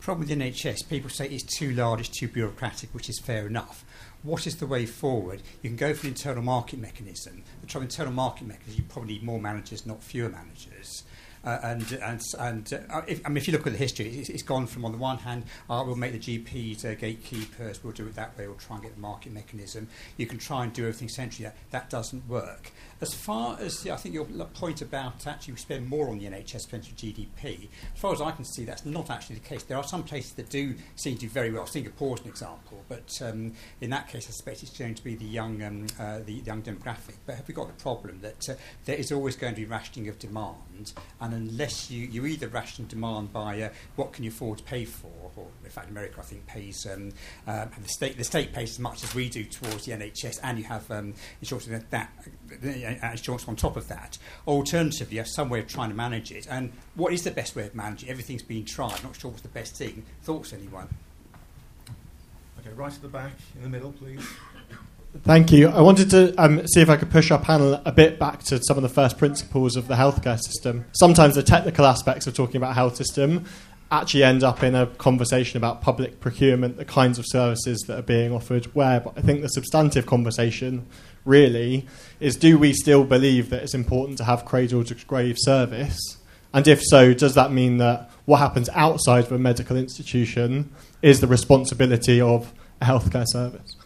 Problem 0.00 0.26
with 0.26 0.36
the 0.36 0.44
NHS, 0.44 0.88
people 0.88 1.10
say 1.10 1.28
it's 1.28 1.44
too 1.44 1.72
large, 1.72 2.00
it's 2.00 2.08
too 2.08 2.26
bureaucratic, 2.26 2.92
which 2.92 3.08
is 3.08 3.20
fair 3.20 3.46
enough. 3.46 3.84
What 4.22 4.46
is 4.46 4.56
the 4.56 4.66
way 4.66 4.86
forward? 4.86 5.42
You 5.62 5.70
can 5.70 5.76
go 5.76 5.94
for 5.94 6.06
an 6.06 6.12
internal 6.12 6.42
market 6.42 6.80
mechanism. 6.80 7.42
The 7.60 7.66
trouble 7.66 7.84
internal 7.84 8.12
market 8.12 8.46
mechanism, 8.46 8.82
you 8.82 8.84
probably 8.88 9.14
need 9.14 9.22
more 9.22 9.40
managers, 9.40 9.86
not 9.86 10.02
fewer 10.02 10.28
managers. 10.28 11.04
Uh, 11.44 11.58
and 11.64 11.92
and, 12.04 12.22
and 12.38 12.72
uh, 12.88 13.02
if, 13.08 13.24
I 13.26 13.28
mean, 13.28 13.36
if 13.36 13.48
you 13.48 13.52
look 13.52 13.66
at 13.66 13.72
the 13.72 13.78
history, 13.78 14.06
it's, 14.06 14.28
it's 14.28 14.42
gone 14.42 14.66
from 14.66 14.84
on 14.84 14.92
the 14.92 14.98
one 14.98 15.18
hand, 15.18 15.44
uh, 15.68 15.82
we'll 15.84 15.96
make 15.96 16.12
the 16.12 16.38
GPs 16.38 16.84
uh, 16.84 16.94
gatekeepers, 16.94 17.82
we'll 17.82 17.92
do 17.92 18.06
it 18.06 18.14
that 18.14 18.38
way, 18.38 18.46
we'll 18.46 18.56
try 18.56 18.76
and 18.76 18.84
get 18.84 18.94
the 18.94 19.00
market 19.00 19.32
mechanism. 19.32 19.88
You 20.16 20.26
can 20.26 20.38
try 20.38 20.62
and 20.62 20.72
do 20.72 20.82
everything 20.82 21.08
centrally. 21.08 21.44
That, 21.44 21.56
that 21.70 21.90
doesn't 21.90 22.28
work. 22.28 22.70
As 23.02 23.12
far 23.12 23.58
as 23.58 23.84
I 23.88 23.96
think 23.96 24.14
your 24.14 24.26
point 24.54 24.80
about 24.80 25.26
actually 25.26 25.54
we 25.54 25.58
spend 25.58 25.88
more 25.88 26.08
on 26.08 26.20
the 26.20 26.26
NHS 26.26 26.70
percentage 26.70 26.90
of 26.92 26.96
GDP, 26.98 27.68
as 27.92 28.00
far 28.00 28.12
as 28.12 28.20
I 28.20 28.30
can 28.30 28.44
see, 28.44 28.64
that's 28.64 28.86
not 28.86 29.10
actually 29.10 29.40
the 29.40 29.48
case. 29.48 29.64
There 29.64 29.76
are 29.76 29.82
some 29.82 30.04
places 30.04 30.34
that 30.34 30.50
do 30.50 30.76
seem 30.94 31.16
to 31.16 31.22
do 31.22 31.28
very 31.28 31.50
well. 31.50 31.66
Singapore 31.66 32.14
is 32.14 32.20
an 32.20 32.28
example, 32.28 32.84
but 32.88 33.10
um, 33.20 33.54
in 33.80 33.90
that 33.90 34.06
case, 34.06 34.28
I 34.28 34.30
suspect 34.30 34.62
it's 34.62 34.78
going 34.78 34.94
to 34.94 35.02
be 35.02 35.16
the 35.16 35.24
young, 35.24 35.60
um, 35.64 35.86
uh, 35.98 36.20
the 36.24 36.34
young 36.34 36.62
demographic. 36.62 37.16
But 37.26 37.34
have 37.34 37.48
we 37.48 37.54
got 37.54 37.66
the 37.66 37.82
problem 37.82 38.20
that 38.20 38.48
uh, 38.48 38.54
there 38.84 38.96
is 38.96 39.10
always 39.10 39.34
going 39.34 39.56
to 39.56 39.60
be 39.60 39.66
rationing 39.66 40.08
of 40.08 40.20
demand, 40.20 40.92
and 41.20 41.34
unless 41.34 41.90
you, 41.90 42.06
you 42.06 42.24
either 42.24 42.46
ration 42.46 42.86
demand 42.86 43.32
by 43.32 43.62
uh, 43.62 43.70
what 43.96 44.12
can 44.12 44.22
you 44.22 44.30
afford 44.30 44.58
to 44.58 44.64
pay 44.64 44.84
for, 44.84 45.10
or 45.34 45.48
fact, 45.72 45.90
America 45.90 46.16
I 46.18 46.22
think 46.22 46.46
pays 46.46 46.86
um, 46.86 47.12
uh, 47.46 47.66
the 47.80 47.88
state 47.88 48.16
the 48.16 48.24
state 48.24 48.52
pays 48.52 48.70
as 48.70 48.78
much 48.78 49.02
as 49.02 49.14
we 49.14 49.28
do 49.28 49.44
towards 49.44 49.84
the 49.84 49.92
NHS, 49.92 50.40
and 50.42 50.58
you 50.58 50.64
have 50.64 50.90
um, 50.90 51.14
insurance 51.40 51.66
that, 51.66 51.90
that 51.90 52.12
uh, 53.02 53.10
insurance 53.10 53.46
on 53.48 53.56
top 53.56 53.76
of 53.76 53.88
that. 53.88 54.18
Alternatively, 54.46 55.14
you 55.14 55.20
have 55.20 55.28
some 55.28 55.48
way 55.48 55.60
of 55.60 55.66
trying 55.66 55.90
to 55.90 55.96
manage 55.96 56.30
it. 56.30 56.46
And 56.50 56.72
what 56.94 57.12
is 57.12 57.24
the 57.24 57.30
best 57.30 57.56
way 57.56 57.66
of 57.66 57.74
managing 57.74 58.08
it? 58.08 58.12
Everything's 58.12 58.42
been 58.42 58.64
tried. 58.64 59.02
Not 59.02 59.16
sure 59.16 59.30
what's 59.30 59.42
the 59.42 59.48
best 59.48 59.76
thing. 59.76 60.04
Thoughts, 60.22 60.52
anyone? 60.52 60.88
Okay, 62.60 62.70
right 62.74 62.92
at 62.92 63.02
the 63.02 63.08
back, 63.08 63.32
in 63.56 63.62
the 63.62 63.68
middle, 63.68 63.92
please. 63.92 64.24
Thank 65.24 65.52
you. 65.52 65.68
I 65.68 65.82
wanted 65.82 66.08
to 66.10 66.34
um, 66.42 66.66
see 66.66 66.80
if 66.80 66.88
I 66.88 66.96
could 66.96 67.10
push 67.10 67.30
our 67.30 67.38
panel 67.38 67.80
a 67.84 67.92
bit 67.92 68.18
back 68.18 68.42
to 68.44 68.58
some 68.62 68.78
of 68.78 68.82
the 68.82 68.88
first 68.88 69.18
principles 69.18 69.76
of 69.76 69.86
the 69.86 69.94
healthcare 69.94 70.40
system. 70.40 70.86
Sometimes 70.92 71.34
the 71.34 71.42
technical 71.42 71.84
aspects 71.84 72.26
of 72.26 72.34
talking 72.34 72.56
about 72.56 72.74
health 72.74 72.96
system 72.96 73.44
actually 73.92 74.24
end 74.24 74.42
up 74.42 74.62
in 74.62 74.74
a 74.74 74.86
conversation 74.86 75.58
about 75.58 75.82
public 75.82 76.18
procurement, 76.20 76.78
the 76.78 76.84
kinds 76.84 77.18
of 77.18 77.26
services 77.28 77.80
that 77.86 77.98
are 77.98 78.02
being 78.02 78.32
offered 78.32 78.64
where. 78.74 79.00
But 79.00 79.14
I 79.16 79.20
think 79.20 79.42
the 79.42 79.48
substantive 79.48 80.06
conversation 80.06 80.86
really 81.24 81.86
is 82.18 82.36
do 82.36 82.58
we 82.58 82.72
still 82.72 83.04
believe 83.04 83.50
that 83.50 83.62
it's 83.62 83.74
important 83.74 84.18
to 84.18 84.24
have 84.24 84.44
cradle 84.44 84.82
to 84.84 84.94
grave 84.94 85.36
service? 85.38 86.16
And 86.54 86.66
if 86.66 86.82
so, 86.82 87.14
does 87.14 87.34
that 87.34 87.52
mean 87.52 87.78
that 87.78 88.10
what 88.24 88.38
happens 88.38 88.68
outside 88.70 89.24
of 89.24 89.32
a 89.32 89.38
medical 89.38 89.76
institution 89.76 90.70
is 91.02 91.20
the 91.20 91.26
responsibility 91.26 92.20
of 92.20 92.52
a 92.80 92.84
healthcare 92.84 93.26
service? 93.26 93.76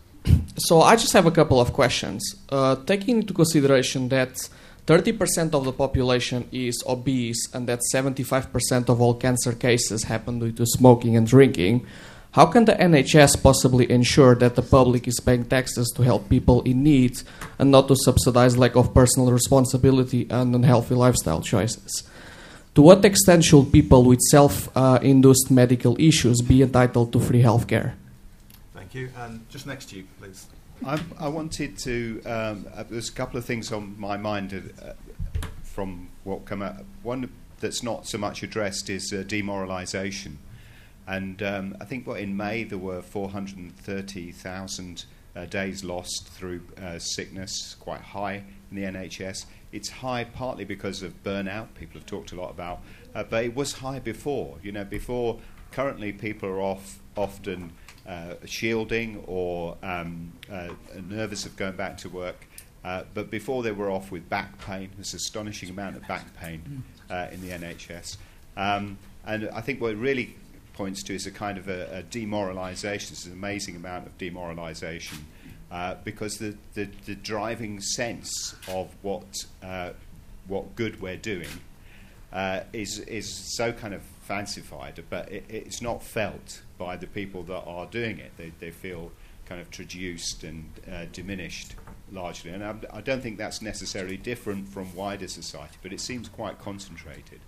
So 0.56 0.82
I 0.82 0.96
just 0.96 1.12
have 1.12 1.26
a 1.26 1.30
couple 1.30 1.60
of 1.60 1.72
questions. 1.72 2.34
Uh, 2.48 2.76
taking 2.76 3.18
into 3.18 3.34
consideration 3.34 4.08
that 4.08 4.48
30% 4.86 5.52
of 5.52 5.64
the 5.64 5.72
population 5.72 6.48
is 6.52 6.82
obese 6.86 7.48
and 7.52 7.68
that 7.68 7.80
75% 7.92 8.88
of 8.88 9.00
all 9.00 9.14
cancer 9.14 9.52
cases 9.52 10.04
happen 10.04 10.38
due 10.38 10.52
to 10.52 10.64
smoking 10.64 11.16
and 11.16 11.26
drinking, 11.26 11.84
how 12.32 12.46
can 12.46 12.66
the 12.66 12.74
NHS 12.74 13.42
possibly 13.42 13.90
ensure 13.90 14.34
that 14.36 14.54
the 14.54 14.62
public 14.62 15.08
is 15.08 15.18
paying 15.20 15.44
taxes 15.46 15.90
to 15.96 16.02
help 16.02 16.28
people 16.28 16.62
in 16.62 16.84
need 16.84 17.22
and 17.58 17.70
not 17.70 17.88
to 17.88 17.96
subsidize 17.96 18.58
lack 18.58 18.76
of 18.76 18.92
personal 18.94 19.32
responsibility 19.32 20.26
and 20.30 20.54
unhealthy 20.54 20.94
lifestyle 20.94 21.40
choices? 21.40 22.04
To 22.74 22.82
what 22.82 23.04
extent 23.06 23.42
should 23.42 23.72
people 23.72 24.04
with 24.04 24.20
self 24.20 24.68
uh, 24.76 24.98
induced 25.00 25.50
medical 25.50 25.96
issues 25.98 26.42
be 26.42 26.60
entitled 26.60 27.12
to 27.14 27.20
free 27.20 27.42
healthcare? 27.42 27.94
Thank 28.74 28.94
you. 28.94 29.08
And 29.16 29.48
just 29.48 29.66
next 29.66 29.86
to 29.90 29.96
you, 29.96 30.04
please. 30.20 30.46
I, 30.84 31.00
I 31.18 31.28
wanted 31.28 31.78
to. 31.78 32.22
Um, 32.26 32.66
uh, 32.74 32.84
there's 32.88 33.08
a 33.08 33.12
couple 33.12 33.38
of 33.38 33.44
things 33.44 33.72
on 33.72 33.98
my 33.98 34.16
mind 34.16 34.72
uh, 34.82 34.92
from 35.62 36.08
what 36.24 36.44
come 36.44 36.62
out. 36.62 36.84
One 37.02 37.30
that's 37.60 37.82
not 37.82 38.06
so 38.06 38.18
much 38.18 38.42
addressed 38.42 38.90
is 38.90 39.12
uh, 39.12 39.24
demoralisation. 39.26 40.36
And 41.06 41.42
um, 41.42 41.76
I 41.80 41.84
think 41.84 42.06
what 42.06 42.20
in 42.20 42.36
May 42.36 42.64
there 42.64 42.78
were 42.78 43.00
430,000 43.00 45.04
uh, 45.36 45.44
days 45.46 45.84
lost 45.84 46.28
through 46.28 46.62
uh, 46.82 46.98
sickness, 46.98 47.76
quite 47.78 48.00
high 48.00 48.42
in 48.70 48.76
the 48.76 48.82
NHS. 48.82 49.46
It's 49.72 49.88
high 49.88 50.24
partly 50.24 50.64
because 50.64 51.02
of 51.02 51.22
burnout. 51.22 51.74
People 51.74 52.00
have 52.00 52.06
talked 52.06 52.32
a 52.32 52.36
lot 52.36 52.50
about, 52.50 52.80
uh, 53.14 53.24
but 53.24 53.44
it 53.44 53.54
was 53.54 53.74
high 53.74 54.00
before. 54.00 54.58
You 54.62 54.72
know, 54.72 54.84
before 54.84 55.40
currently 55.70 56.12
people 56.12 56.48
are 56.48 56.60
off 56.60 57.00
often 57.16 57.72
shielding 58.44 59.24
or 59.26 59.76
um, 59.82 60.32
uh, 60.50 60.68
nervous 61.08 61.46
of 61.46 61.56
going 61.56 61.76
back 61.76 61.98
to 61.98 62.08
work. 62.08 62.46
Uh, 62.84 63.02
but 63.14 63.30
before 63.30 63.62
they 63.62 63.72
were 63.72 63.90
off 63.90 64.12
with 64.12 64.28
back 64.28 64.58
pain, 64.58 64.90
an 64.96 65.00
astonishing 65.00 65.70
amount 65.70 65.96
of 65.96 66.06
back 66.06 66.36
pain 66.36 66.84
in 67.32 67.40
the 67.40 67.50
NHS. 67.50 68.16
Um, 68.56 68.98
and 69.26 69.48
I 69.50 69.60
think 69.60 69.80
what 69.80 69.92
it 69.92 69.96
really 69.96 70.36
points 70.76 71.02
to 71.04 71.14
is 71.14 71.26
a 71.26 71.30
kind 71.30 71.58
of 71.58 71.68
a, 71.68 71.98
a 71.98 72.02
demoralisation. 72.02 73.12
It's 73.12 73.26
an 73.26 73.32
amazing 73.32 73.76
amount 73.76 74.06
of 74.06 74.16
demoralisation 74.18 75.18
uh, 75.70 75.96
because 76.04 76.38
the, 76.38 76.56
the, 76.74 76.88
the, 77.06 77.14
driving 77.14 77.80
sense 77.80 78.54
of 78.68 78.88
what, 79.02 79.26
uh, 79.62 79.90
what 80.46 80.76
good 80.76 81.00
we're 81.00 81.16
doing 81.16 81.48
uh, 82.32 82.60
is, 82.72 83.00
is 83.00 83.56
so 83.56 83.72
kind 83.72 83.94
of 83.94 84.02
fancified, 84.26 85.02
but 85.08 85.30
it, 85.30 85.44
it's 85.48 85.80
not 85.80 86.02
felt 86.02 86.62
by 86.78 86.96
the 86.96 87.06
people 87.06 87.42
that 87.44 87.62
are 87.64 87.86
doing 87.86 88.18
it. 88.18 88.32
They, 88.36 88.52
they 88.58 88.70
feel 88.70 89.12
kind 89.46 89.60
of 89.60 89.70
traduced 89.70 90.42
and 90.42 90.68
uh, 90.92 91.04
diminished 91.12 91.76
largely. 92.10 92.50
And 92.50 92.64
I, 92.64 92.74
I 92.92 93.00
don't 93.00 93.22
think 93.22 93.38
that's 93.38 93.62
necessarily 93.62 94.16
different 94.16 94.68
from 94.68 94.92
wider 94.94 95.28
society, 95.28 95.76
but 95.82 95.92
it 95.92 96.00
seems 96.00 96.28
quite 96.28 96.58
concentrated. 96.58 97.40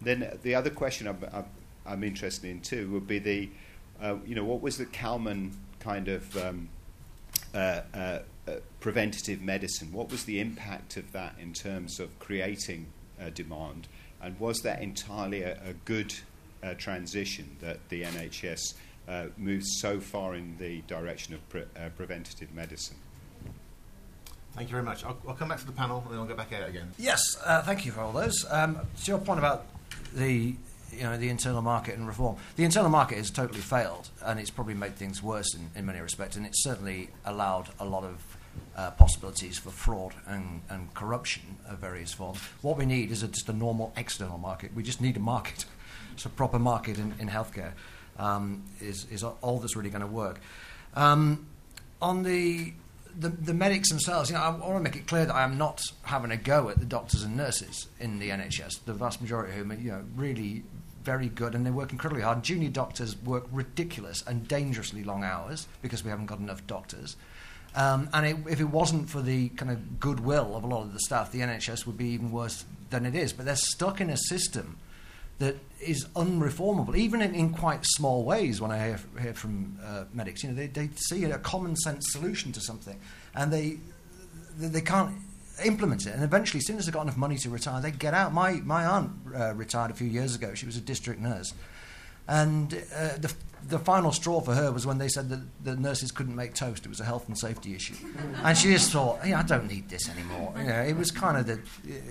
Then 0.00 0.38
the 0.42 0.54
other 0.54 0.70
question 0.70 1.06
I'm, 1.06 1.44
I'm 1.86 2.04
interested 2.04 2.50
in 2.50 2.60
too 2.60 2.90
would 2.90 3.06
be 3.06 3.18
the, 3.20 3.50
uh, 4.02 4.16
you 4.26 4.34
know, 4.34 4.44
what 4.44 4.60
was 4.60 4.76
the 4.76 4.86
Kalman 4.86 5.56
kind 5.78 6.08
of 6.08 6.36
um, 6.36 6.68
uh, 7.54 7.82
uh, 7.94 8.18
uh 8.46 8.52
preventative 8.80 9.40
medicine? 9.40 9.92
What 9.92 10.10
was 10.10 10.24
the 10.24 10.40
impact 10.40 10.96
of 10.96 11.12
that 11.12 11.34
in 11.40 11.52
terms 11.52 12.00
of 12.00 12.16
creating 12.18 12.86
demand? 13.34 13.88
And 14.22 14.38
was 14.40 14.60
that 14.60 14.82
entirely 14.82 15.42
a, 15.42 15.52
a 15.64 15.72
good 15.84 16.14
uh, 16.62 16.74
transition 16.74 17.56
that 17.60 17.78
the 17.88 18.02
NHS 18.02 18.74
moved 19.36 19.66
so 19.66 20.00
far 20.00 20.34
in 20.34 20.56
the 20.58 20.82
direction 20.82 21.34
of 21.34 21.48
pre- 21.48 21.64
preventative 21.96 22.52
medicine? 22.54 22.96
Thank 24.54 24.70
you 24.70 24.72
very 24.72 24.82
much. 24.82 25.04
I'll, 25.04 25.16
I'll, 25.26 25.34
come 25.34 25.48
back 25.48 25.60
to 25.60 25.66
the 25.66 25.72
panel 25.72 26.02
and 26.04 26.12
then 26.12 26.18
I'll 26.18 26.26
go 26.26 26.34
back 26.34 26.52
out 26.52 26.68
again. 26.68 26.90
Yes, 26.98 27.36
uh, 27.44 27.62
thank 27.62 27.86
you 27.86 27.92
for 27.92 28.00
all 28.00 28.12
those. 28.12 28.44
Um, 28.50 28.80
to 29.02 29.10
your 29.10 29.18
point 29.18 29.38
about 29.38 29.66
the 30.14 30.56
you 30.92 31.02
know, 31.02 31.16
the 31.16 31.28
internal 31.28 31.62
market 31.62 31.96
and 31.96 32.06
reform. 32.06 32.36
The 32.56 32.64
internal 32.64 32.90
market 32.90 33.18
has 33.18 33.30
totally 33.30 33.60
failed, 33.60 34.08
and 34.24 34.40
it's 34.40 34.50
probably 34.50 34.74
made 34.74 34.96
things 34.96 35.22
worse 35.22 35.54
in, 35.54 35.70
in 35.76 35.86
many 35.86 36.00
respects, 36.00 36.36
and 36.36 36.46
it's 36.46 36.62
certainly 36.62 37.10
allowed 37.24 37.68
a 37.78 37.84
lot 37.84 38.04
of 38.04 38.37
uh, 38.76 38.90
possibilities 38.92 39.58
for 39.58 39.70
fraud 39.70 40.14
and, 40.26 40.62
and 40.68 40.92
corruption 40.94 41.42
of 41.68 41.78
various 41.78 42.12
forms. 42.12 42.38
What 42.62 42.76
we 42.78 42.86
need 42.86 43.10
is 43.10 43.22
a, 43.22 43.28
just 43.28 43.48
a 43.48 43.52
normal 43.52 43.92
external 43.96 44.38
market. 44.38 44.74
We 44.74 44.82
just 44.82 45.00
need 45.00 45.16
a 45.16 45.20
market. 45.20 45.64
It's 46.14 46.26
a 46.26 46.30
proper 46.30 46.58
market 46.58 46.98
in, 46.98 47.14
in 47.20 47.28
healthcare 47.28 47.74
um, 48.18 48.64
is, 48.80 49.06
is 49.08 49.22
all 49.22 49.60
that's 49.60 49.76
really 49.76 49.88
going 49.88 50.00
to 50.00 50.08
work. 50.08 50.40
Um, 50.96 51.46
on 52.02 52.24
the 52.24 52.72
the, 53.16 53.30
the 53.30 53.54
medics 53.54 53.88
themselves, 53.88 54.30
you 54.30 54.36
know, 54.36 54.42
I 54.42 54.50
want 54.50 54.76
to 54.76 54.80
make 54.80 54.94
it 54.94 55.08
clear 55.08 55.26
that 55.26 55.34
I 55.34 55.42
am 55.42 55.58
not 55.58 55.82
having 56.02 56.30
a 56.30 56.36
go 56.36 56.68
at 56.68 56.78
the 56.78 56.84
doctors 56.84 57.24
and 57.24 57.36
nurses 57.36 57.88
in 57.98 58.20
the 58.20 58.30
NHS. 58.30 58.84
The 58.84 58.92
vast 58.92 59.20
majority 59.20 59.52
of 59.52 59.58
whom 59.58 59.72
are, 59.72 59.74
you 59.74 59.90
know, 59.90 60.04
really 60.14 60.62
very 61.02 61.28
good 61.28 61.54
and 61.54 61.66
they 61.66 61.70
work 61.70 61.90
incredibly 61.90 62.22
hard. 62.22 62.44
Junior 62.44 62.68
doctors 62.68 63.20
work 63.22 63.46
ridiculous 63.50 64.22
and 64.26 64.46
dangerously 64.46 65.02
long 65.02 65.24
hours 65.24 65.66
because 65.82 66.04
we 66.04 66.10
haven't 66.10 66.26
got 66.26 66.38
enough 66.38 66.64
doctors. 66.66 67.16
Um, 67.74 68.08
and 68.12 68.26
it, 68.26 68.36
if 68.50 68.60
it 68.60 68.70
wasn't 68.70 69.08
for 69.08 69.20
the 69.20 69.50
kind 69.50 69.70
of 69.70 70.00
goodwill 70.00 70.56
of 70.56 70.64
a 70.64 70.66
lot 70.66 70.82
of 70.82 70.92
the 70.92 71.00
staff, 71.00 71.30
the 71.30 71.40
NHS 71.40 71.86
would 71.86 71.96
be 71.96 72.08
even 72.08 72.32
worse 72.32 72.64
than 72.90 73.06
it 73.06 73.14
is. 73.14 73.32
But 73.32 73.46
they're 73.46 73.56
stuck 73.56 74.00
in 74.00 74.10
a 74.10 74.16
system 74.16 74.78
that 75.38 75.56
is 75.80 76.06
unreformable, 76.16 76.96
even 76.96 77.22
in, 77.22 77.34
in 77.34 77.50
quite 77.50 77.84
small 77.84 78.24
ways. 78.24 78.60
When 78.60 78.72
I 78.72 78.86
hear, 78.86 79.00
hear 79.20 79.34
from 79.34 79.78
uh, 79.84 80.04
medics, 80.12 80.42
you 80.42 80.50
know, 80.50 80.56
they, 80.56 80.66
they 80.66 80.90
see 80.96 81.24
a 81.24 81.38
common 81.38 81.76
sense 81.76 82.10
solution 82.10 82.50
to 82.52 82.60
something, 82.60 82.98
and 83.34 83.52
they 83.52 83.78
they, 84.58 84.68
they 84.68 84.80
can't 84.80 85.14
implement 85.64 86.06
it. 86.06 86.14
And 86.14 86.22
eventually, 86.22 86.58
as 86.58 86.66
soon 86.66 86.78
as 86.78 86.86
they've 86.86 86.94
got 86.94 87.02
enough 87.02 87.16
money 87.16 87.36
to 87.38 87.50
retire, 87.50 87.80
they 87.80 87.90
get 87.90 88.14
out. 88.14 88.32
My, 88.32 88.52
my 88.52 88.84
aunt 88.84 89.12
uh, 89.34 89.54
retired 89.54 89.90
a 89.90 89.94
few 89.94 90.08
years 90.08 90.34
ago. 90.34 90.54
She 90.54 90.66
was 90.66 90.76
a 90.76 90.80
district 90.80 91.20
nurse. 91.20 91.52
And 92.26 92.74
uh, 92.94 93.16
the, 93.18 93.32
the 93.66 93.78
final 93.78 94.12
straw 94.12 94.40
for 94.40 94.54
her 94.54 94.70
was 94.72 94.86
when 94.86 94.98
they 94.98 95.08
said 95.08 95.28
that 95.30 95.40
the 95.64 95.76
nurses 95.76 96.12
couldn't 96.12 96.36
make 96.36 96.54
toast. 96.54 96.84
It 96.84 96.88
was 96.88 97.00
a 97.00 97.04
health 97.04 97.28
and 97.28 97.38
safety 97.38 97.74
issue. 97.74 97.94
and 98.42 98.56
she 98.56 98.72
just 98.72 98.92
thought, 98.92 99.24
I 99.24 99.42
don't 99.42 99.68
need 99.68 99.88
this 99.88 100.08
anymore. 100.08 100.54
You 100.56 100.64
know, 100.64 100.82
it 100.82 100.96
was 100.96 101.10
kind 101.10 101.36
of 101.36 101.46
the, 101.46 101.60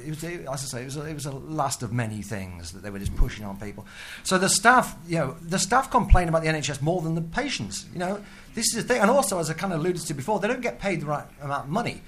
it 0.06 0.10
was, 0.10 0.24
as 0.24 0.48
I 0.48 0.56
say, 0.56 0.82
it 0.82 0.86
was, 0.86 0.98
a, 0.98 1.06
it 1.06 1.14
was 1.14 1.26
a 1.26 1.32
last 1.32 1.84
of 1.84 1.94
many 1.94 2.22
things 2.22 2.72
that 2.72 2.84
they 2.84 2.90
were 2.90 3.00
just 3.00 3.16
pushing 3.16 3.46
on 3.46 3.58
people. 3.58 3.86
So 4.24 4.38
the 4.38 4.50
staff, 4.50 4.96
you 5.08 5.18
know, 5.18 5.36
the 5.42 5.60
staff 5.60 5.92
complain 5.92 6.30
about 6.30 6.44
the 6.44 6.50
NHS 6.50 6.82
more 6.82 7.02
than 7.02 7.16
the 7.16 7.22
patients. 7.22 7.86
You 7.94 8.00
know, 8.00 8.24
this 8.56 8.68
is 8.68 8.74
the 8.74 8.84
thing. 8.84 9.02
And 9.02 9.10
also, 9.10 9.40
as 9.40 9.50
I 9.50 9.54
kind 9.54 9.74
of 9.74 9.80
alluded 9.80 10.02
to 10.04 10.14
before, 10.14 10.40
they 10.40 10.48
don't 10.48 10.62
get 10.62 10.80
paid 10.80 11.02
the 11.02 11.06
right 11.08 11.26
amount 11.42 11.66
of 11.66 11.70
money 11.70 12.02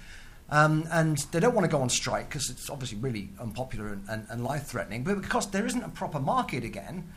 Um, 0.51 0.87
and 0.91 1.17
they 1.31 1.39
don't 1.39 1.53
want 1.53 1.65
to 1.65 1.71
go 1.71 1.81
on 1.81 1.89
strike 1.89 2.29
because 2.29 2.49
it's 2.49 2.69
obviously 2.69 2.97
really 2.97 3.29
unpopular 3.39 3.89
and, 3.89 4.03
and, 4.09 4.25
and 4.29 4.43
life 4.43 4.65
threatening. 4.65 5.03
But 5.03 5.21
because 5.21 5.51
there 5.51 5.65
isn't 5.65 5.83
a 5.83 5.89
proper 5.89 6.19
market 6.19 6.63
again, 6.63 7.07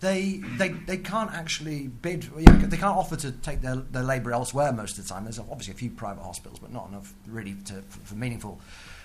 they, 0.00 0.40
they, 0.56 0.68
they 0.68 0.96
can't 0.96 1.32
actually 1.32 1.88
bid, 1.88 2.22
they 2.22 2.76
can't 2.76 2.96
offer 2.96 3.16
to 3.16 3.32
take 3.32 3.60
their, 3.60 3.76
their 3.76 4.04
labour 4.04 4.32
elsewhere 4.32 4.72
most 4.72 4.98
of 4.98 5.06
the 5.06 5.12
time. 5.12 5.24
There's 5.24 5.38
obviously 5.38 5.74
a 5.74 5.76
few 5.76 5.90
private 5.90 6.22
hospitals, 6.22 6.60
but 6.60 6.72
not 6.72 6.88
enough 6.88 7.12
really 7.26 7.54
to, 7.66 7.82
for, 7.82 8.00
for 8.00 8.14
meaningful 8.14 8.60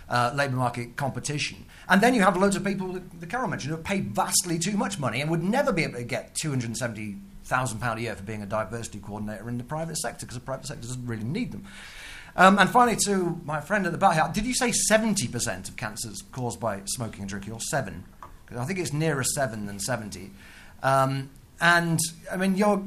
uh, 0.10 0.32
labour 0.36 0.56
market 0.56 0.96
competition. 0.96 1.66
And 1.90 2.02
then 2.02 2.14
you 2.14 2.22
have 2.22 2.38
loads 2.38 2.56
of 2.56 2.64
people 2.64 2.94
that 2.94 3.20
the 3.20 3.26
Karol 3.26 3.48
mentioned 3.48 3.72
who 3.72 3.76
have 3.78 3.86
paid 3.86 4.14
vastly 4.14 4.60
too 4.60 4.78
much 4.78 5.00
money 5.00 5.22
and 5.22 5.32
would 5.32 5.44
never 5.44 5.72
be 5.72 5.84
able 5.84 5.98
to 5.98 6.04
get 6.04 6.36
£270,000 6.36 7.96
a 7.96 8.02
year 8.02 8.16
for 8.16 8.24
being 8.24 8.44
a 8.44 8.46
diversity 8.46 9.00
coordinator 9.00 9.50
in 9.50 9.58
the 9.58 9.64
private 9.64 9.98
sector 9.98 10.26
because 10.26 10.38
the 10.38 10.46
private 10.46 10.68
sector 10.68 10.88
doesn't 10.88 11.06
really 11.08 11.24
need 11.24 11.52
them. 11.52 11.66
Um, 12.36 12.58
and 12.58 12.70
finally, 12.70 12.98
to 13.06 13.40
my 13.46 13.62
friend 13.62 13.86
at 13.86 13.92
the 13.92 13.98
back 13.98 14.16
here, 14.16 14.30
did 14.34 14.46
you 14.46 14.56
say 14.56 14.72
70% 14.72 15.70
of 15.70 15.76
cancers 15.76 16.24
caused 16.32 16.60
by 16.60 16.82
smoking 16.86 17.22
and 17.22 17.30
drinking, 17.30 17.54
or 17.54 17.60
7? 17.60 18.04
Because 18.46 18.60
I 18.60 18.66
think 18.66 18.80
it's 18.80 18.92
nearer 18.92 19.24
7 19.24 19.68
than 19.68 19.80
70. 19.80 20.32
Um, 20.84 21.30
and, 21.60 22.00
I 22.32 22.38
mean, 22.38 22.56
you're, 22.56 22.84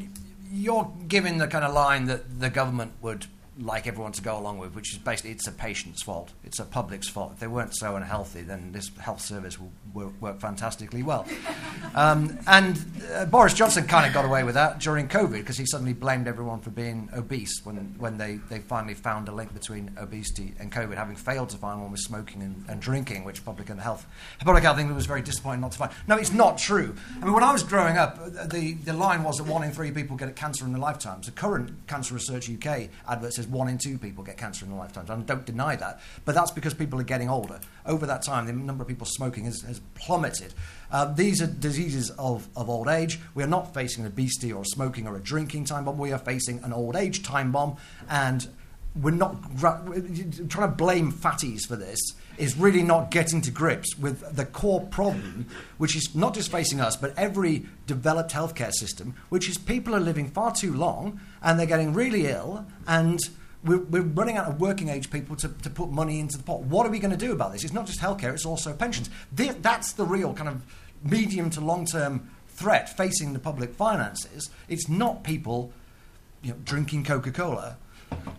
you're 0.52 0.92
giving 1.08 1.38
the 1.38 1.48
kind 1.48 1.64
of 1.64 1.74
line 1.74 2.06
that 2.06 2.40
the 2.40 2.50
government 2.50 2.92
would 3.00 3.26
like 3.58 3.86
everyone 3.86 4.12
to 4.12 4.22
go 4.22 4.38
along 4.38 4.58
with, 4.58 4.74
which 4.74 4.92
is 4.92 4.98
basically 4.98 5.30
it's 5.30 5.46
a 5.46 5.52
patient's 5.52 6.02
fault, 6.02 6.32
it's 6.44 6.58
a 6.58 6.64
public's 6.64 7.08
fault. 7.08 7.32
If 7.32 7.40
they 7.40 7.46
weren't 7.46 7.74
so 7.74 7.96
unhealthy, 7.96 8.42
then 8.42 8.72
this 8.72 8.90
health 8.98 9.20
service 9.20 9.58
will 9.58 9.72
work, 9.94 10.12
work 10.20 10.40
fantastically 10.40 11.02
well. 11.02 11.26
Um, 11.94 12.38
and 12.46 12.78
uh, 13.14 13.24
Boris 13.24 13.54
Johnson 13.54 13.86
kind 13.86 14.06
of 14.06 14.12
got 14.12 14.26
away 14.26 14.44
with 14.44 14.54
that 14.54 14.80
during 14.80 15.08
COVID 15.08 15.32
because 15.32 15.56
he 15.56 15.64
suddenly 15.64 15.94
blamed 15.94 16.28
everyone 16.28 16.60
for 16.60 16.68
being 16.68 17.08
obese 17.16 17.64
when, 17.64 17.94
when 17.98 18.18
they, 18.18 18.36
they 18.50 18.58
finally 18.58 18.92
found 18.92 19.28
a 19.28 19.32
link 19.32 19.54
between 19.54 19.90
obesity 19.98 20.52
and 20.58 20.70
COVID, 20.70 20.94
having 20.96 21.16
failed 21.16 21.48
to 21.50 21.56
find 21.56 21.80
one 21.80 21.90
with 21.90 22.00
smoking 22.00 22.42
and, 22.42 22.64
and 22.68 22.82
drinking, 22.82 23.24
which 23.24 23.42
public 23.46 23.68
health, 23.68 24.06
public 24.40 24.64
health 24.64 24.76
think 24.76 24.94
was 24.94 25.06
very 25.06 25.22
disappointing 25.22 25.62
not 25.62 25.72
to 25.72 25.78
find. 25.78 25.92
No, 26.06 26.16
it's 26.16 26.32
not 26.32 26.58
true. 26.58 26.94
I 27.22 27.24
mean, 27.24 27.32
when 27.32 27.44
I 27.44 27.52
was 27.52 27.62
growing 27.62 27.96
up, 27.96 28.18
uh, 28.18 28.46
the, 28.46 28.74
the 28.74 28.92
line 28.92 29.22
was 29.22 29.38
that 29.38 29.44
one 29.44 29.62
in 29.62 29.72
three 29.72 29.90
people 29.90 30.16
get 30.16 30.34
cancer 30.36 30.66
in 30.66 30.72
their 30.72 30.80
lifetimes. 30.80 31.26
The 31.26 31.32
current 31.32 31.86
Cancer 31.86 32.14
Research 32.14 32.50
UK 32.50 32.88
advert 33.08 33.32
says 33.46 33.52
one 33.52 33.68
in 33.68 33.78
two 33.78 33.98
people 33.98 34.24
get 34.24 34.36
cancer 34.36 34.64
in 34.64 34.70
their 34.70 34.78
lifetimes. 34.78 35.10
I 35.10 35.16
don't 35.16 35.44
deny 35.44 35.76
that, 35.76 36.00
but 36.24 36.34
that's 36.34 36.50
because 36.50 36.74
people 36.74 37.00
are 37.00 37.04
getting 37.04 37.28
older. 37.28 37.60
Over 37.84 38.06
that 38.06 38.22
time, 38.22 38.46
the 38.46 38.52
number 38.52 38.82
of 38.82 38.88
people 38.88 39.06
smoking 39.06 39.44
has, 39.44 39.62
has 39.62 39.80
plummeted. 39.94 40.54
Uh, 40.90 41.12
these 41.12 41.42
are 41.42 41.46
diseases 41.46 42.10
of, 42.18 42.48
of 42.56 42.68
old 42.68 42.88
age. 42.88 43.18
We 43.34 43.42
are 43.42 43.48
not 43.48 43.74
facing 43.74 44.04
an 44.04 44.12
obesity 44.12 44.52
or 44.52 44.62
a 44.62 44.66
smoking 44.66 45.06
or 45.06 45.16
a 45.16 45.20
drinking 45.20 45.64
time 45.64 45.84
bomb. 45.84 45.98
We 45.98 46.12
are 46.12 46.18
facing 46.18 46.62
an 46.62 46.72
old 46.72 46.96
age 46.96 47.22
time 47.22 47.52
bomb, 47.52 47.76
and 48.08 48.48
we're 49.00 49.10
not 49.10 49.36
trying 49.58 50.48
to 50.48 50.74
blame 50.76 51.12
fatties 51.12 51.66
for 51.66 51.76
this 51.76 52.00
is 52.38 52.56
really 52.56 52.82
not 52.82 53.10
getting 53.10 53.40
to 53.42 53.50
grips 53.50 53.96
with 53.98 54.36
the 54.36 54.44
core 54.44 54.80
problem, 54.80 55.46
which 55.78 55.96
is 55.96 56.14
not 56.14 56.34
just 56.34 56.50
facing 56.50 56.80
us, 56.80 56.96
but 56.96 57.16
every 57.16 57.66
developed 57.86 58.32
healthcare 58.32 58.72
system, 58.72 59.14
which 59.28 59.48
is 59.48 59.58
people 59.58 59.94
are 59.94 60.00
living 60.00 60.28
far 60.28 60.54
too 60.54 60.72
long 60.74 61.20
and 61.42 61.58
they're 61.58 61.66
getting 61.66 61.92
really 61.92 62.26
ill 62.26 62.66
and 62.86 63.20
we're, 63.64 63.78
we're, 63.78 64.02
running 64.02 64.36
out 64.36 64.46
of 64.46 64.60
working 64.60 64.88
age 64.88 65.10
people 65.10 65.34
to, 65.34 65.48
to 65.48 65.70
put 65.70 65.90
money 65.90 66.20
into 66.20 66.36
the 66.36 66.44
pot. 66.44 66.60
What 66.60 66.86
are 66.86 66.90
we 66.90 66.98
going 66.98 67.10
to 67.10 67.16
do 67.16 67.32
about 67.32 67.52
this? 67.52 67.64
It's 67.64 67.72
not 67.72 67.86
just 67.86 68.00
healthcare, 68.00 68.32
it's 68.32 68.46
also 68.46 68.72
pensions. 68.72 69.10
That's 69.32 69.92
the 69.92 70.04
real 70.04 70.34
kind 70.34 70.48
of 70.48 70.62
medium 71.02 71.50
to 71.50 71.60
long 71.60 71.84
term 71.84 72.30
threat 72.48 72.96
facing 72.96 73.32
the 73.32 73.38
public 73.38 73.74
finances. 73.74 74.50
It's 74.68 74.88
not 74.88 75.24
people 75.24 75.72
you 76.42 76.52
know, 76.52 76.58
drinking 76.64 77.04
Coca 77.04 77.32
Cola 77.32 77.76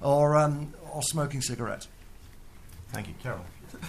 or, 0.01 0.37
um, 0.37 0.73
or 0.93 1.01
smoking 1.03 1.41
cigarettes. 1.41 1.87
Thank 2.89 3.07
you, 3.07 3.13
Karol. 3.21 3.45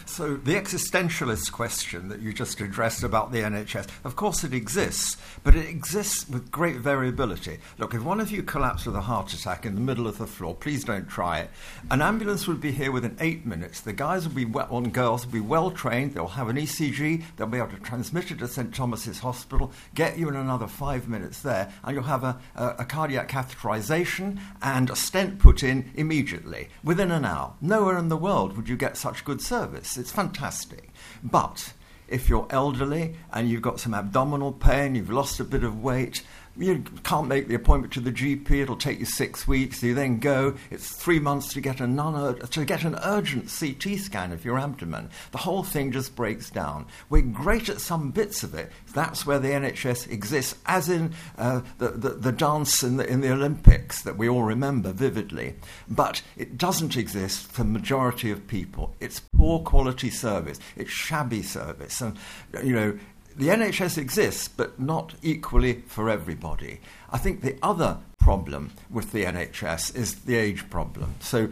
So, 0.07 0.37
the 0.37 0.55
existentialist 0.55 1.53
question 1.53 2.09
that 2.09 2.21
you 2.21 2.33
just 2.33 2.61
addressed 2.61 3.03
about 3.03 3.33
the 3.33 3.41
NHS, 3.41 3.89
of 4.05 4.17
course 4.17 4.45
it 4.45 4.53
exists, 4.53 5.17
but 5.45 5.55
it 5.55 5.69
exists 5.69 6.29
with 6.29 6.51
great 6.51 6.77
variability. 6.77 7.59
Look, 7.79 7.95
if 7.95 8.03
one 8.03 8.21
of 8.21 8.31
you 8.31 8.43
collapsed 8.43 8.87
with 8.87 8.97
a 8.97 9.01
heart 9.01 9.33
attack 9.33 9.65
in 9.65 9.75
the 9.75 9.81
middle 9.81 10.07
of 10.07 10.19
the 10.19 10.27
floor, 10.27 10.55
please 10.55 10.85
don't 10.85 11.09
try 11.09 11.41
it. 11.41 11.51
An 11.91 12.03
ambulance 12.03 12.47
would 12.47 12.61
be 12.61 12.73
here 12.73 12.93
within 12.93 13.17
eight 13.21 13.47
minutes. 13.47 13.81
The 13.81 13.93
guys 13.93 14.27
will 14.27 14.35
be 14.35 14.45
well, 14.45 14.77
and 14.77 14.93
girls 14.93 15.25
will 15.25 15.33
be 15.33 15.41
well 15.41 15.71
trained. 15.71 16.15
They'll 16.15 16.27
have 16.29 16.49
an 16.49 16.57
ECG. 16.57 17.23
They'll 17.37 17.47
be 17.47 17.59
able 17.59 17.69
to 17.69 17.79
transmit 17.79 18.31
it 18.31 18.39
to 18.39 18.49
St 18.49 18.75
Thomas's 18.75 19.21
Hospital, 19.21 19.73
get 19.95 20.19
you 20.19 20.29
in 20.29 20.37
another 20.37 20.67
five 20.67 21.09
minutes 21.09 21.41
there, 21.43 21.73
and 21.85 21.95
you'll 21.95 22.05
have 22.05 22.25
a, 22.25 22.39
a, 22.55 22.67
a 22.81 22.85
cardiac 22.85 23.31
catheterization 23.31 24.39
and 24.63 24.91
a 24.91 24.97
stent 24.97 25.39
put 25.39 25.63
in 25.63 25.91
immediately 25.95 26.69
within 26.83 27.11
an 27.11 27.25
hour. 27.25 27.55
Nowhere 27.61 27.99
in 27.99 28.09
the 28.09 28.17
world 28.17 28.57
would 28.57 28.69
you 28.69 28.77
get 28.77 28.97
such 28.97 29.25
good 29.25 29.41
service. 29.41 29.78
It's 29.79 30.11
fantastic. 30.11 30.91
But 31.23 31.73
if 32.09 32.29
you're 32.29 32.47
elderly 32.51 33.17
and 33.33 33.49
you've 33.49 33.63
got 33.63 33.81
some 33.81 33.95
abdominal 33.95 34.53
pain, 34.53 34.95
you've 34.95 35.11
lost 35.11 35.41
a 35.41 35.45
bit 35.45 35.63
of 35.63 35.83
weight, 35.83 36.23
you 36.59 36.83
can't 37.05 37.29
make 37.29 37.49
the 37.49 37.55
appointment 37.55 37.93
to 37.95 38.01
the 38.01 38.13
GP. 38.13 38.51
It'll 38.51 38.77
take 38.77 38.99
you 38.99 39.05
six 39.05 39.47
weeks. 39.47 39.83
You 39.83 39.95
then 39.95 40.19
go. 40.19 40.55
It's 40.71 40.91
three 40.91 41.21
months 41.21 41.53
to 41.55 41.61
get 41.61 41.81
a 41.81 41.87
non 41.87 42.39
to 42.39 42.65
get 42.65 42.85
an 42.85 42.99
urgent 43.05 43.53
CT 43.57 43.99
scan 43.99 44.33
of 44.33 44.45
your 44.45 44.59
abdomen. 44.59 45.11
The 45.31 45.39
whole 45.39 45.63
thing 45.63 45.93
just 45.93 46.17
breaks 46.17 46.51
down. 46.51 46.87
We're 47.11 47.23
great 47.23 47.69
at 47.69 47.81
some 47.81 48.11
bits 48.11 48.43
of 48.43 48.55
it. 48.55 48.71
That's 48.93 49.25
where 49.25 49.39
the 49.39 49.49
NHS 49.49 50.11
exists, 50.11 50.57
as 50.67 50.89
in 50.89 51.15
uh, 51.37 51.61
the, 51.79 51.91
the, 51.91 52.09
the 52.11 52.33
dance 52.33 52.83
in 52.83 52.97
the, 52.97 53.07
in 53.07 53.21
the 53.21 53.33
Olympics 53.33 54.03
that 54.03 54.17
we 54.17 54.29
all 54.29 54.43
remember 54.43 54.93
vividly. 54.93 55.55
But 55.89 56.23
it 56.37 56.59
doesn't 56.59 56.97
exist 56.97 57.47
for 57.47 57.65
majority 57.65 58.31
of 58.31 58.47
people. 58.49 58.95
It's 59.01 59.21
poor 59.21 59.61
quality 59.61 60.11
service. 60.11 60.59
It's 60.77 60.91
shabby 60.91 61.43
service, 61.43 62.01
and 62.01 62.17
you 62.63 62.73
know 62.73 62.99
the 63.39 63.49
NHS 63.49 63.99
exists, 63.99 64.49
but 64.49 64.81
not 64.81 65.15
equally 65.23 65.83
for 65.87 66.11
everybody. 66.11 66.81
I 67.11 67.19
think 67.19 67.41
the 67.41 67.57
other 67.63 67.99
problem 68.19 68.73
with 68.91 69.13
the 69.13 69.25
NHS 69.25 69.95
is 69.95 70.17
the 70.17 70.37
age 70.37 70.69
problem. 70.69 71.15
So 71.21 71.49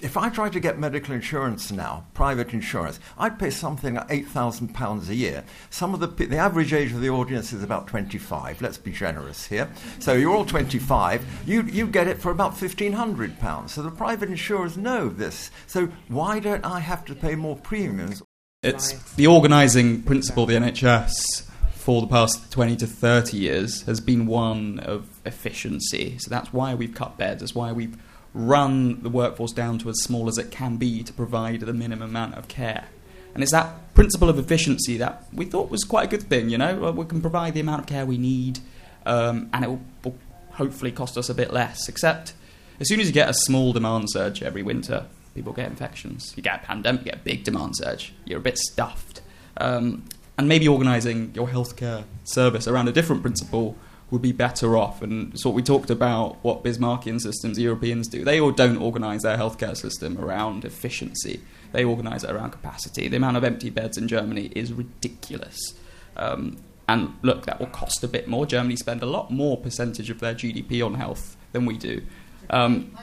if 0.00 0.16
I 0.16 0.28
try 0.28 0.48
to 0.48 0.60
get 0.60 0.78
medical 0.78 1.14
insurance 1.14 1.72
now, 1.72 2.04
private 2.14 2.52
insurance, 2.52 3.00
I'd 3.18 3.38
pay 3.38 3.50
something 3.50 3.94
like 3.94 4.08
£8,000 4.08 5.08
a 5.08 5.14
year. 5.14 5.44
Some 5.70 5.92
of 5.92 6.00
the, 6.00 6.06
the 6.06 6.36
average 6.36 6.72
age 6.72 6.92
of 6.92 7.00
the 7.00 7.10
audience 7.10 7.52
is 7.52 7.62
about 7.62 7.88
25. 7.88 8.62
Let's 8.62 8.78
be 8.78 8.92
generous 8.92 9.46
here. 9.46 9.68
So 9.98 10.14
you're 10.14 10.34
all 10.34 10.44
25. 10.44 11.42
You, 11.46 11.62
you 11.62 11.86
get 11.86 12.06
it 12.06 12.18
for 12.18 12.30
about 12.30 12.54
£1,500. 12.54 13.68
So 13.68 13.82
the 13.82 13.90
private 13.90 14.28
insurers 14.28 14.76
know 14.76 15.08
this. 15.08 15.50
So 15.66 15.88
why 16.08 16.38
don't 16.40 16.64
I 16.64 16.80
have 16.80 17.04
to 17.06 17.14
pay 17.14 17.34
more 17.34 17.56
premiums? 17.56 18.22
It's 18.64 19.14
the 19.14 19.28
organising 19.28 20.02
principle 20.02 20.42
of 20.42 20.48
the 20.48 20.56
NHS 20.56 21.48
for 21.74 22.00
the 22.00 22.08
past 22.08 22.50
20 22.50 22.74
to 22.78 22.88
30 22.88 23.36
years 23.36 23.82
has 23.82 24.00
been 24.00 24.26
one 24.26 24.80
of 24.80 25.08
efficiency. 25.24 26.18
So 26.18 26.28
that's 26.28 26.52
why 26.52 26.74
we've 26.74 26.92
cut 26.92 27.16
beds, 27.16 27.38
that's 27.38 27.54
why 27.54 27.70
we've 27.70 27.96
run 28.34 29.00
the 29.04 29.10
workforce 29.10 29.52
down 29.52 29.78
to 29.78 29.90
as 29.90 30.02
small 30.02 30.26
as 30.26 30.38
it 30.38 30.50
can 30.50 30.76
be 30.76 31.04
to 31.04 31.12
provide 31.12 31.60
the 31.60 31.72
minimum 31.72 32.10
amount 32.10 32.34
of 32.34 32.48
care. 32.48 32.86
And 33.32 33.44
it's 33.44 33.52
that 33.52 33.94
principle 33.94 34.28
of 34.28 34.40
efficiency 34.40 34.96
that 34.96 35.28
we 35.32 35.44
thought 35.44 35.70
was 35.70 35.84
quite 35.84 36.08
a 36.08 36.10
good 36.10 36.24
thing, 36.24 36.48
you 36.48 36.58
know? 36.58 36.90
We 36.90 37.04
can 37.04 37.20
provide 37.20 37.54
the 37.54 37.60
amount 37.60 37.82
of 37.82 37.86
care 37.86 38.04
we 38.04 38.18
need, 38.18 38.58
um, 39.06 39.50
and 39.52 39.64
it 39.64 39.68
will, 39.68 39.82
will 40.02 40.18
hopefully 40.54 40.90
cost 40.90 41.16
us 41.16 41.28
a 41.28 41.34
bit 41.34 41.52
less. 41.52 41.88
Except 41.88 42.32
as 42.80 42.88
soon 42.88 42.98
as 42.98 43.06
you 43.06 43.12
get 43.12 43.28
a 43.28 43.34
small 43.34 43.72
demand 43.72 44.10
surge 44.10 44.42
every 44.42 44.64
winter, 44.64 45.06
people 45.34 45.52
get 45.52 45.68
infections. 45.68 46.32
You 46.36 46.42
get 46.42 46.62
a 46.62 46.66
pandemic, 46.66 47.00
you 47.00 47.04
get 47.12 47.20
a 47.20 47.24
big 47.24 47.44
demand 47.44 47.76
surge. 47.76 48.12
You're 48.24 48.38
a 48.38 48.42
bit 48.42 48.58
stuffed. 48.58 49.20
Um, 49.56 50.04
and 50.36 50.48
maybe 50.48 50.68
organising 50.68 51.32
your 51.34 51.48
healthcare 51.48 52.04
service 52.24 52.68
around 52.68 52.88
a 52.88 52.92
different 52.92 53.22
principle 53.22 53.76
would 54.10 54.22
be 54.22 54.32
better 54.32 54.76
off. 54.76 55.02
And 55.02 55.38
so 55.38 55.50
we 55.50 55.62
talked 55.62 55.90
about 55.90 56.42
what 56.42 56.64
Bismarckian 56.64 57.20
systems 57.20 57.58
Europeans 57.58 58.08
do. 58.08 58.24
They 58.24 58.40
all 58.40 58.52
don't 58.52 58.78
organise 58.78 59.22
their 59.22 59.36
healthcare 59.36 59.76
system 59.76 60.16
around 60.18 60.64
efficiency. 60.64 61.40
They 61.72 61.84
organise 61.84 62.24
it 62.24 62.30
around 62.30 62.52
capacity. 62.52 63.08
The 63.08 63.16
amount 63.16 63.36
of 63.36 63.44
empty 63.44 63.68
beds 63.68 63.98
in 63.98 64.08
Germany 64.08 64.50
is 64.54 64.72
ridiculous. 64.72 65.74
Um, 66.16 66.56
and 66.88 67.14
look, 67.20 67.44
that 67.44 67.60
will 67.60 67.66
cost 67.66 68.02
a 68.02 68.08
bit 68.08 68.28
more. 68.28 68.46
Germany 68.46 68.76
spend 68.76 69.02
a 69.02 69.06
lot 69.06 69.30
more 69.30 69.58
percentage 69.58 70.08
of 70.08 70.20
their 70.20 70.34
GDP 70.34 70.84
on 70.84 70.94
health 70.94 71.36
than 71.52 71.66
we 71.66 71.76
do. 71.76 72.02
Um, 72.48 72.96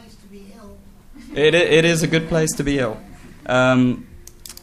it, 1.34 1.56
it 1.56 1.86
is 1.86 2.04
a 2.04 2.08
good 2.08 2.28
place 2.28 2.52
to 2.54 2.64
be 2.64 2.80
ill. 2.80 3.00
Um, 3.46 4.08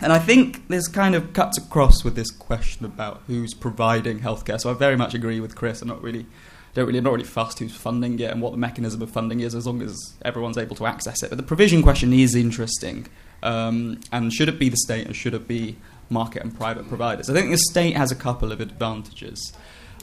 and 0.00 0.12
I 0.12 0.18
think 0.18 0.66
this 0.68 0.88
kind 0.88 1.14
of 1.14 1.32
cuts 1.32 1.58
across 1.58 2.02
with 2.02 2.16
this 2.16 2.30
question 2.30 2.84
about 2.84 3.22
who's 3.28 3.54
providing 3.54 4.18
healthcare. 4.18 4.60
So 4.60 4.70
I 4.70 4.74
very 4.74 4.96
much 4.96 5.14
agree 5.14 5.38
with 5.38 5.54
Chris. 5.54 5.80
I'm 5.80 5.88
not 5.88 6.02
really, 6.02 6.26
don't 6.74 6.86
really, 6.86 6.98
I'm 6.98 7.04
not 7.04 7.12
really 7.12 7.24
fussed 7.24 7.60
who's 7.60 7.74
funding 7.74 8.18
it 8.18 8.30
and 8.30 8.42
what 8.42 8.50
the 8.50 8.58
mechanism 8.58 9.00
of 9.00 9.10
funding 9.10 9.40
is, 9.40 9.54
as 9.54 9.64
long 9.64 9.80
as 9.80 10.14
everyone's 10.24 10.58
able 10.58 10.74
to 10.76 10.86
access 10.86 11.22
it. 11.22 11.28
But 11.28 11.36
the 11.36 11.44
provision 11.44 11.82
question 11.82 12.12
is 12.12 12.34
interesting. 12.34 13.06
Um, 13.44 14.00
and 14.10 14.32
should 14.32 14.48
it 14.48 14.58
be 14.58 14.68
the 14.68 14.76
state 14.76 15.08
or 15.08 15.14
should 15.14 15.34
it 15.34 15.46
be 15.46 15.76
market 16.10 16.42
and 16.42 16.56
private 16.56 16.88
providers? 16.88 17.30
I 17.30 17.34
think 17.34 17.52
the 17.52 17.58
state 17.58 17.96
has 17.96 18.10
a 18.10 18.16
couple 18.16 18.50
of 18.50 18.60
advantages. 18.60 19.52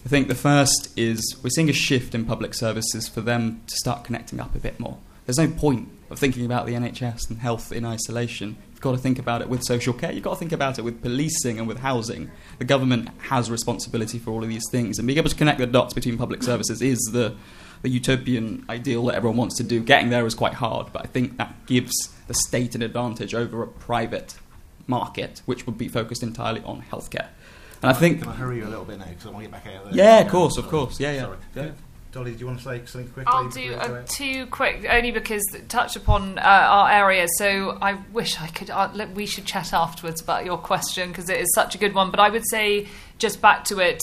I 0.06 0.08
think 0.08 0.30
the 0.30 0.36
first 0.36 0.98
is 0.98 1.36
we're 1.44 1.50
seeing 1.50 1.70
a 1.70 1.74
shift 1.74 2.16
in 2.16 2.24
public 2.24 2.54
services 2.54 3.10
for 3.10 3.20
them 3.20 3.62
to 3.68 3.76
start 3.76 4.06
connecting 4.06 4.40
up 4.40 4.56
a 4.56 4.60
bit 4.60 4.80
more. 4.80 4.98
There's 5.26 5.38
no 5.38 5.50
point 5.50 5.90
of 6.10 6.20
thinking 6.20 6.46
about 6.46 6.66
the 6.66 6.74
NHS 6.74 7.30
and 7.30 7.40
health 7.40 7.72
in 7.72 7.86
isolation. 7.86 8.58
You've 8.72 8.82
got 8.82 8.92
to 8.94 8.98
think 8.98 9.20
about 9.20 9.42
it 9.42 9.50
with 9.50 9.64
social 9.64 9.94
care. 9.94 10.12
You've 10.12 10.24
got 10.24 10.34
to 10.34 10.40
think 10.40 10.52
about 10.52 10.80
it 10.80 10.84
with 10.84 11.02
policing 11.02 11.60
and 11.60 11.68
with 11.68 11.80
housing. 11.80 12.32
The 12.58 12.66
government 12.66 13.10
has 13.24 13.52
responsibility 13.52 14.20
for 14.20 14.32
all 14.32 14.44
of 14.44 14.50
these 14.50 14.66
things, 14.72 14.98
and 14.98 15.08
being 15.08 15.18
able 15.18 15.30
to 15.30 15.36
connect 15.36 15.60
the 15.60 15.68
dots 15.68 15.94
between 15.94 16.18
public 16.18 16.44
services 16.44 16.82
is 16.82 17.00
the 17.12 17.36
the 17.82 17.90
utopian 17.90 18.66
ideal 18.70 19.06
that 19.06 19.16
everyone 19.16 19.38
wants 19.38 19.56
to 19.56 19.64
do. 19.64 19.80
Getting 19.82 20.10
there 20.10 20.26
is 20.26 20.36
quite 20.36 20.54
hard, 20.54 20.92
but 20.92 21.04
I 21.04 21.08
think 21.08 21.38
that 21.38 21.66
gives 21.66 21.94
the 22.28 22.34
state 22.34 22.76
an 22.76 22.82
advantage 22.82 23.34
over 23.34 23.64
a 23.64 23.68
private 23.68 24.36
market, 24.88 25.42
which 25.46 25.66
would 25.66 25.78
be 25.78 25.88
focused 25.88 26.24
entirely 26.24 26.62
on 26.64 26.84
healthcare. 26.92 27.28
And 27.82 27.90
I 27.90 27.94
think. 27.94 28.22
Can 28.22 28.32
I 28.32 28.36
hurry 28.36 28.58
you 28.58 28.66
a 28.66 28.68
little 28.68 28.86
bit 28.86 29.00
now 29.00 29.06
because 29.06 29.26
I 29.26 29.30
want 29.30 29.46
to 29.46 29.52
get 29.52 29.64
back 29.64 29.74
out 29.74 29.86
of 29.86 29.94
there? 29.94 30.06
Yeah, 30.06 30.20
of 30.20 30.30
course, 30.30 30.58
of 30.58 30.68
course. 30.68 31.00
Yeah, 31.00 31.14
yeah. 31.14 31.36
Sorry. 31.54 31.74
Dolly, 32.12 32.32
do 32.32 32.40
you 32.40 32.48
want 32.48 32.58
to 32.60 32.66
say 32.66 32.82
something 32.86 33.12
quickly? 33.12 33.32
I'll 33.32 33.50
do 33.50 33.76
uh, 33.76 34.04
two 34.08 34.48
quick, 34.48 34.86
only 34.90 35.12
because 35.12 35.44
touch 35.68 35.96
upon 35.96 36.40
uh, 36.40 36.42
our 36.42 36.90
area. 36.90 37.28
So 37.38 37.78
I 37.82 38.00
wish 38.12 38.40
I 38.40 38.48
could. 38.48 38.72
Uh, 38.72 39.08
we 39.14 39.28
should 39.28 39.46
chat 39.46 39.74
afterwards 39.74 40.20
about 40.20 40.44
your 40.44 40.58
question 40.58 41.10
because 41.10 41.30
it 41.30 41.40
is 41.40 41.54
such 41.54 41.76
a 41.76 41.78
good 41.78 41.94
one. 41.94 42.10
But 42.10 42.20
I 42.20 42.30
would 42.30 42.50
say 42.50 42.88
just 43.20 43.42
back 43.42 43.66
to 43.66 43.80
it. 43.80 44.02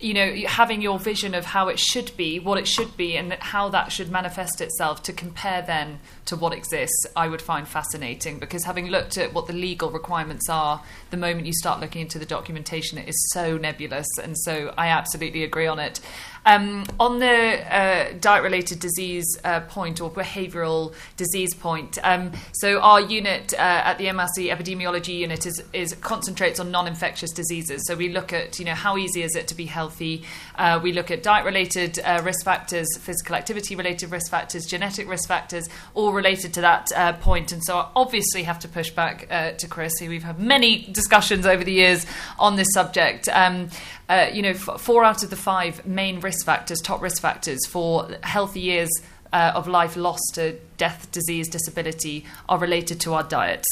You 0.00 0.14
know, 0.14 0.32
having 0.46 0.80
your 0.80 0.96
vision 1.00 1.34
of 1.34 1.44
how 1.44 1.66
it 1.66 1.78
should 1.78 2.16
be, 2.16 2.38
what 2.38 2.56
it 2.56 2.68
should 2.68 2.96
be, 2.96 3.16
and 3.16 3.32
how 3.32 3.68
that 3.70 3.90
should 3.90 4.12
manifest 4.12 4.60
itself 4.60 5.02
to 5.02 5.12
compare 5.12 5.60
then 5.60 5.98
to 6.26 6.36
what 6.36 6.52
exists, 6.52 7.04
I 7.16 7.26
would 7.26 7.42
find 7.42 7.66
fascinating 7.66 8.38
because 8.38 8.62
having 8.62 8.86
looked 8.86 9.18
at 9.18 9.34
what 9.34 9.48
the 9.48 9.52
legal 9.52 9.90
requirements 9.90 10.48
are, 10.48 10.84
the 11.10 11.16
moment 11.16 11.46
you 11.46 11.52
start 11.52 11.80
looking 11.80 12.02
into 12.02 12.20
the 12.20 12.26
documentation, 12.26 12.96
it 12.96 13.08
is 13.08 13.30
so 13.32 13.58
nebulous. 13.58 14.06
And 14.22 14.38
so 14.38 14.72
I 14.78 14.86
absolutely 14.86 15.42
agree 15.42 15.66
on 15.66 15.80
it. 15.80 15.98
Um, 16.46 16.84
on 16.98 17.18
the 17.18 17.26
uh, 17.28 18.14
diet 18.20 18.42
related 18.42 18.80
disease 18.80 19.38
uh, 19.44 19.60
point 19.60 20.00
or 20.00 20.10
behavioural 20.10 20.94
disease 21.16 21.54
point, 21.54 21.98
um, 22.02 22.32
so 22.52 22.80
our 22.80 23.00
unit 23.00 23.52
uh, 23.54 23.56
at 23.58 23.98
the 23.98 24.06
MRC 24.06 24.54
epidemiology 24.54 25.18
unit 25.18 25.46
is, 25.46 25.62
is 25.72 25.94
concentrates 25.94 26.58
on 26.60 26.70
non 26.70 26.86
infectious 26.86 27.32
diseases. 27.32 27.82
So 27.86 27.96
we 27.96 28.08
look 28.08 28.32
at 28.32 28.58
you 28.58 28.64
know 28.64 28.74
how 28.74 28.96
easy 28.96 29.22
is 29.22 29.34
it 29.36 29.48
to 29.48 29.54
be 29.54 29.66
healthy. 29.66 30.24
Uh, 30.54 30.80
we 30.82 30.92
look 30.92 31.10
at 31.10 31.22
diet 31.22 31.44
related 31.44 31.98
uh, 32.00 32.22
risk 32.24 32.44
factors, 32.44 32.86
physical 32.98 33.36
activity 33.36 33.76
related 33.76 34.10
risk 34.10 34.30
factors, 34.30 34.66
genetic 34.66 35.08
risk 35.08 35.28
factors, 35.28 35.68
all 35.94 36.12
related 36.12 36.54
to 36.54 36.60
that 36.62 36.90
uh, 36.96 37.12
point. 37.14 37.52
And 37.52 37.62
so 37.64 37.78
I 37.78 37.88
obviously 37.94 38.44
have 38.44 38.58
to 38.60 38.68
push 38.68 38.90
back 38.90 39.28
to 39.28 39.68
Chris, 39.68 39.98
who 39.98 40.08
we've 40.08 40.22
had 40.22 40.38
many 40.38 40.86
discussions 40.92 41.46
over 41.46 41.64
the 41.64 41.72
years 41.72 42.06
on 42.38 42.56
this 42.56 42.68
subject. 42.72 43.28
Um, 43.28 43.68
uh, 44.08 44.30
you 44.32 44.42
know, 44.42 44.50
f- 44.50 44.80
four 44.80 45.04
out 45.04 45.22
of 45.22 45.30
the 45.30 45.36
five 45.36 45.84
main 45.86 46.20
risk 46.20 46.44
factors, 46.46 46.80
top 46.80 47.02
risk 47.02 47.20
factors 47.20 47.58
for 47.66 48.08
healthy 48.22 48.60
years 48.60 48.90
uh, 49.32 49.52
of 49.54 49.68
life 49.68 49.96
lost 49.96 50.34
to 50.34 50.58
death, 50.76 51.10
disease, 51.12 51.48
disability, 51.48 52.24
are 52.48 52.58
related 52.58 53.00
to 53.00 53.14
our 53.14 53.22
diets. 53.22 53.66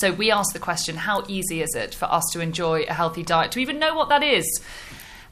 So 0.00 0.12
we 0.12 0.30
ask 0.30 0.52
the 0.52 0.58
question 0.58 0.96
how 0.96 1.24
easy 1.28 1.62
is 1.62 1.74
it 1.74 1.94
for 1.94 2.06
us 2.06 2.24
to 2.32 2.40
enjoy 2.40 2.82
a 2.88 2.94
healthy 2.94 3.22
diet, 3.22 3.52
to 3.52 3.60
even 3.60 3.78
know 3.78 3.94
what 3.94 4.08
that 4.08 4.22
is? 4.22 4.44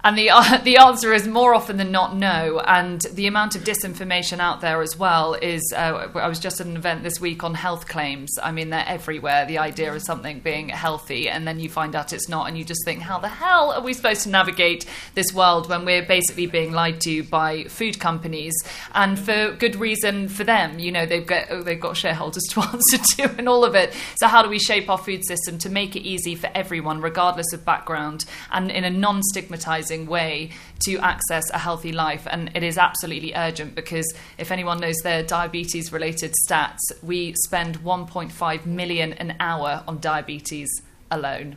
And 0.02 0.16
the, 0.16 0.30
uh, 0.30 0.58
the 0.64 0.78
answer 0.78 1.12
is 1.12 1.26
more 1.26 1.54
often 1.54 1.76
than 1.76 1.90
not 1.90 2.16
no. 2.16 2.60
And 2.60 3.00
the 3.12 3.26
amount 3.26 3.56
of 3.56 3.62
disinformation 3.62 4.38
out 4.38 4.60
there 4.60 4.82
as 4.82 4.96
well 4.96 5.34
is 5.34 5.72
uh, 5.76 6.08
I 6.14 6.28
was 6.28 6.38
just 6.38 6.60
at 6.60 6.66
an 6.66 6.76
event 6.76 7.02
this 7.02 7.20
week 7.20 7.44
on 7.44 7.54
health 7.54 7.88
claims. 7.88 8.38
I 8.42 8.52
mean, 8.52 8.70
they're 8.70 8.84
everywhere. 8.86 9.46
The 9.46 9.58
idea 9.58 9.92
of 9.92 10.02
something 10.02 10.40
being 10.40 10.68
healthy, 10.68 11.28
and 11.28 11.46
then 11.46 11.60
you 11.60 11.68
find 11.68 11.94
out 11.94 12.12
it's 12.12 12.28
not, 12.28 12.48
and 12.48 12.56
you 12.56 12.64
just 12.64 12.84
think, 12.84 13.00
how 13.00 13.18
the 13.18 13.28
hell 13.28 13.72
are 13.72 13.82
we 13.82 13.92
supposed 13.92 14.22
to 14.22 14.30
navigate 14.30 14.86
this 15.14 15.32
world 15.32 15.68
when 15.68 15.84
we're 15.84 16.06
basically 16.06 16.46
being 16.46 16.72
lied 16.72 17.00
to 17.02 17.22
by 17.24 17.64
food 17.64 17.98
companies? 17.98 18.54
And 18.94 19.18
for 19.18 19.52
good 19.52 19.76
reason 19.76 20.28
for 20.28 20.44
them. 20.44 20.78
You 20.78 20.92
know, 20.92 21.06
they've 21.06 21.26
got, 21.26 21.64
they've 21.64 21.80
got 21.80 21.96
shareholders 21.96 22.44
to 22.50 22.60
answer 22.60 22.98
to 22.98 23.34
and 23.38 23.48
all 23.48 23.64
of 23.64 23.74
it. 23.74 23.92
So, 24.16 24.26
how 24.26 24.42
do 24.42 24.48
we 24.48 24.58
shape 24.58 24.88
our 24.88 24.98
food 24.98 25.24
system 25.26 25.58
to 25.58 25.68
make 25.68 25.96
it 25.96 26.02
easy 26.02 26.34
for 26.34 26.50
everyone, 26.54 27.00
regardless 27.00 27.52
of 27.52 27.64
background, 27.64 28.24
and 28.50 28.70
in 28.70 28.84
a 28.84 28.90
non 28.90 29.22
stigmatizing 29.22 29.89
way 29.98 30.50
to 30.80 30.98
access 30.98 31.48
a 31.50 31.58
healthy 31.58 31.92
life. 31.92 32.26
And 32.30 32.50
it 32.54 32.62
is 32.62 32.78
absolutely 32.78 33.34
urgent 33.34 33.74
because 33.74 34.12
if 34.38 34.50
anyone 34.50 34.80
knows 34.80 34.96
their 35.02 35.22
diabetes 35.22 35.92
related 35.92 36.34
stats, 36.46 36.78
we 37.02 37.34
spend 37.44 37.80
1.5 37.80 38.66
million 38.66 39.12
an 39.14 39.36
hour 39.40 39.82
on 39.86 39.98
diabetes 40.00 40.68
alone. 41.10 41.56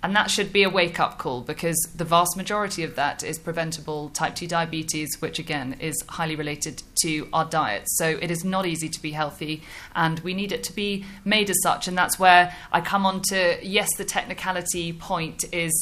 And 0.00 0.14
that 0.14 0.30
should 0.30 0.52
be 0.52 0.62
a 0.62 0.70
wake 0.70 1.00
up 1.00 1.18
call 1.18 1.40
because 1.40 1.76
the 1.96 2.04
vast 2.04 2.36
majority 2.36 2.84
of 2.84 2.94
that 2.94 3.24
is 3.24 3.36
preventable 3.36 4.10
type 4.10 4.36
2 4.36 4.46
diabetes, 4.46 5.16
which 5.18 5.40
again 5.40 5.76
is 5.80 6.00
highly 6.08 6.36
related 6.36 6.82
to 7.02 7.28
our 7.32 7.44
diet. 7.44 7.82
So 7.86 8.06
it 8.06 8.30
is 8.30 8.44
not 8.44 8.64
easy 8.64 8.88
to 8.88 9.02
be 9.02 9.10
healthy 9.10 9.62
and 9.96 10.20
we 10.20 10.34
need 10.34 10.52
it 10.52 10.62
to 10.64 10.72
be 10.72 11.04
made 11.24 11.50
as 11.50 11.60
such. 11.62 11.88
And 11.88 11.98
that's 11.98 12.16
where 12.16 12.54
I 12.70 12.80
come 12.80 13.06
on 13.06 13.22
to 13.22 13.58
yes, 13.60 13.88
the 13.96 14.04
technicality 14.04 14.92
point 14.92 15.44
is 15.52 15.72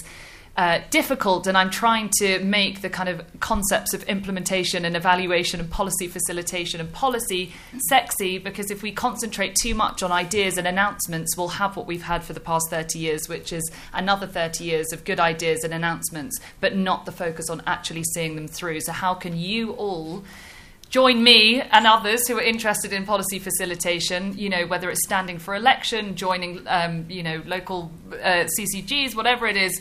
uh, 0.57 0.81
difficult, 0.89 1.47
and 1.47 1.57
I'm 1.57 1.69
trying 1.69 2.11
to 2.21 2.39
make 2.39 2.81
the 2.81 2.89
kind 2.89 3.11
of 3.11 3.23
concepts 3.41 3.93
of 3.93 4.03
implementation 4.05 4.87
and 4.87 4.97
evaluation 4.97 5.61
and 5.61 5.71
policy 5.71 6.09
facilitation 6.09 6.81
and 6.81 6.91
policy 6.91 7.53
sexy 7.89 8.39
because 8.39 8.71
if 8.71 8.83
we 8.83 8.91
concentrate 8.91 9.55
too 9.61 9.75
much 9.75 10.03
on 10.03 10.11
ideas 10.11 10.57
and 10.57 10.67
announcements, 10.67 11.37
we'll 11.37 11.49
have 11.49 11.77
what 11.77 11.87
we've 11.87 12.05
had 12.05 12.25
for 12.25 12.33
the 12.33 12.41
past 12.41 12.71
30 12.71 12.99
years, 12.99 13.29
which 13.29 13.53
is 13.53 13.71
another 13.93 14.27
30 14.27 14.65
years 14.65 14.93
of 14.95 15.05
good 15.05 15.21
ideas 15.21 15.63
and 15.63 15.75
announcements, 15.75 16.41
but 16.59 16.75
not 16.75 17.05
the 17.05 17.13
focus 17.13 17.51
on 17.51 17.63
actually 17.67 18.05
seeing 18.15 18.35
them 18.35 18.49
through. 18.49 18.81
So, 18.81 18.93
how 18.93 19.13
can 19.13 19.37
you 19.37 19.73
all? 19.73 20.25
join 20.89 21.21
me 21.21 21.61
and 21.61 21.85
others 21.85 22.29
who 22.29 22.39
are 22.39 22.43
interested 22.43 22.93
in 22.93 23.05
policy 23.05 23.41
facilitation, 23.41 24.39
you 24.39 24.49
know, 24.49 24.67
whether 24.67 24.89
it's 24.89 25.05
standing 25.05 25.37
for 25.37 25.55
election, 25.57 26.15
joining, 26.15 26.63
um, 26.69 27.05
you 27.09 27.25
know, 27.25 27.43
local 27.45 27.91
uh, 28.13 28.47
CCGs, 28.57 29.15
whatever 29.17 29.47
it 29.49 29.57
is, 29.57 29.81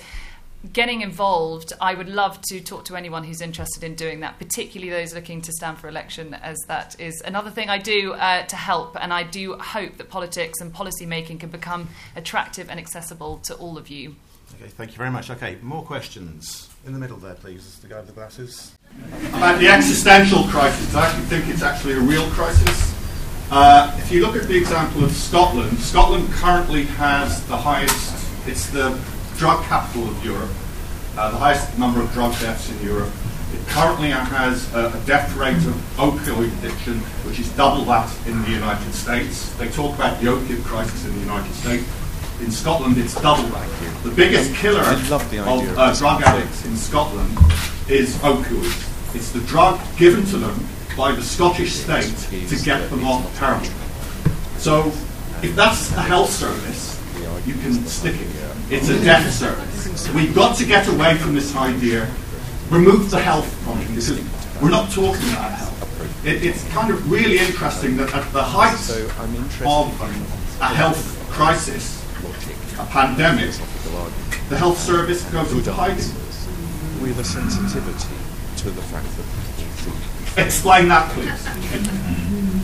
getting 0.73 1.01
involved. 1.01 1.73
I 1.79 1.93
would 1.93 2.09
love 2.09 2.41
to 2.49 2.61
talk 2.61 2.85
to 2.85 2.95
anyone 2.95 3.23
who's 3.23 3.41
interested 3.41 3.83
in 3.83 3.95
doing 3.95 4.21
that, 4.21 4.39
particularly 4.39 4.91
those 4.91 5.13
looking 5.13 5.41
to 5.41 5.51
stand 5.51 5.77
for 5.77 5.87
election, 5.87 6.33
as 6.35 6.57
that 6.67 6.99
is 6.99 7.21
another 7.25 7.49
thing 7.49 7.69
I 7.69 7.77
do 7.77 8.13
uh, 8.13 8.45
to 8.45 8.55
help. 8.55 8.97
And 8.99 9.13
I 9.13 9.23
do 9.23 9.53
hope 9.53 9.97
that 9.97 10.09
politics 10.09 10.61
and 10.61 10.73
policy 10.73 11.05
making 11.05 11.39
can 11.39 11.49
become 11.49 11.89
attractive 12.15 12.69
and 12.69 12.79
accessible 12.79 13.39
to 13.45 13.55
all 13.55 13.77
of 13.77 13.89
you. 13.89 14.15
Okay, 14.55 14.69
thank 14.69 14.91
you 14.91 14.97
very 14.97 15.11
much. 15.11 15.29
Okay, 15.29 15.57
more 15.61 15.83
questions. 15.83 16.69
In 16.85 16.93
the 16.93 16.99
middle 16.99 17.17
there, 17.17 17.33
please, 17.33 17.79
the 17.79 17.87
guy 17.87 17.97
with 17.97 18.07
the 18.07 18.13
glasses. 18.13 18.73
about 19.29 19.59
the 19.59 19.67
existential 19.67 20.43
crisis. 20.43 20.93
I 20.95 21.07
actually 21.07 21.25
think 21.25 21.49
it's 21.49 21.63
actually 21.63 21.93
a 21.93 21.99
real 21.99 22.29
crisis. 22.29 22.93
Uh, 23.51 23.95
if 23.99 24.11
you 24.11 24.25
look 24.25 24.35
at 24.35 24.47
the 24.47 24.57
example 24.57 25.03
of 25.03 25.11
Scotland, 25.11 25.77
Scotland 25.79 26.31
currently 26.31 26.85
has 26.85 27.45
the 27.47 27.57
highest, 27.57 28.47
it's 28.47 28.69
the 28.69 28.91
drug 29.37 29.63
capital 29.65 30.07
of 30.07 30.23
Europe, 30.23 30.49
uh, 31.17 31.31
the 31.31 31.37
highest 31.37 31.77
number 31.77 32.01
of 32.01 32.11
drug 32.13 32.31
deaths 32.39 32.69
in 32.69 32.85
Europe. 32.85 33.11
It 33.53 33.65
currently 33.67 34.09
has 34.09 34.73
a, 34.73 34.87
a 34.87 35.01
death 35.05 35.35
rate 35.35 35.55
of 35.55 35.75
opioid 35.97 36.57
addiction, 36.59 36.99
which 37.25 37.39
is 37.39 37.49
double 37.55 37.85
that 37.85 38.11
in 38.27 38.41
the 38.43 38.49
United 38.49 38.93
States. 38.93 39.49
They 39.55 39.69
talk 39.69 39.95
about 39.95 40.21
the 40.21 40.29
opiate 40.29 40.63
crisis 40.63 41.05
in 41.05 41.13
the 41.13 41.19
United 41.19 41.53
States. 41.53 41.85
In 42.41 42.51
Scotland, 42.51 42.97
it's 42.97 43.15
double 43.21 43.43
that. 43.43 44.03
The 44.03 44.11
biggest 44.11 44.53
killer 44.55 44.83
love 45.09 45.29
the 45.31 45.39
of 45.39 45.47
of 45.47 45.77
uh, 45.77 45.93
drug 45.95 46.21
addicts 46.23 46.65
in 46.65 46.75
Scotland 46.75 47.37
is 47.87 48.15
opioids. 48.17 49.15
It's 49.15 49.31
the 49.31 49.39
drug 49.41 49.79
given 49.97 50.25
to 50.25 50.37
them 50.37 50.67
by 50.97 51.13
the 51.13 51.21
Scottish 51.21 51.73
state 51.73 52.15
to 52.49 52.63
get 52.63 52.89
them 52.89 53.05
off 53.05 53.37
heroin. 53.37 53.69
So, 54.57 54.87
if 55.41 55.55
that's 55.55 55.91
a 55.93 56.01
health 56.01 56.29
service, 56.29 56.99
you 57.45 57.53
can 57.53 57.73
stick 57.85 58.15
it. 58.15 58.54
It's 58.67 58.89
a 58.89 58.99
death 59.03 59.31
service. 59.31 60.09
We've 60.13 60.33
got 60.33 60.55
to 60.57 60.65
get 60.65 60.87
away 60.87 61.15
from 61.17 61.35
this 61.35 61.55
idea, 61.55 62.09
remove 62.71 63.11
the 63.11 63.19
health 63.19 63.45
from 63.63 63.79
it, 63.79 63.87
because 63.89 64.19
we're 64.59 64.71
not 64.71 64.89
talking 64.89 65.29
about 65.29 65.51
health. 65.51 66.25
It, 66.25 66.43
it's 66.43 66.67
kind 66.69 66.91
of 66.91 67.11
really 67.11 67.37
interesting 67.37 67.95
that 67.97 68.11
at 68.15 68.31
the 68.33 68.41
height 68.41 68.75
So 68.77 69.05
of 69.05 70.01
a 70.61 70.65
health 70.65 71.29
crisis, 71.29 72.03
a 72.79 72.85
pandemic, 72.87 73.53
the 74.49 74.57
health 74.57 74.79
service 74.79 75.23
goes 75.31 75.51
into 75.51 75.71
hiding. 75.71 75.97
with 77.01 77.19
a 77.19 77.23
sensitivity 77.23 78.15
to 78.57 78.71
the 78.71 78.81
fact 78.81 79.05
that 79.17 80.43
Explain 80.43 80.87
that, 80.89 81.11
please. 81.11 81.45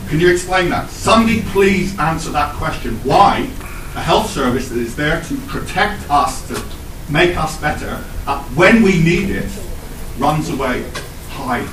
Can 0.08 0.20
you 0.20 0.30
explain 0.30 0.68
that? 0.70 0.90
Somebody 0.90 1.42
please 1.42 1.96
answer 1.98 2.30
that 2.30 2.54
question. 2.56 2.96
Why 3.04 3.48
a 3.94 4.00
health 4.00 4.30
service 4.30 4.68
that 4.70 4.78
is 4.78 4.96
there 4.96 5.20
to 5.22 5.36
protect 5.48 6.08
us, 6.10 6.46
to 6.48 6.62
make 7.10 7.36
us 7.36 7.60
better, 7.60 8.02
uh, 8.26 8.42
when 8.54 8.82
we 8.82 9.02
need 9.02 9.30
it, 9.30 9.50
runs 10.18 10.48
away, 10.48 10.84
hides. 11.30 11.70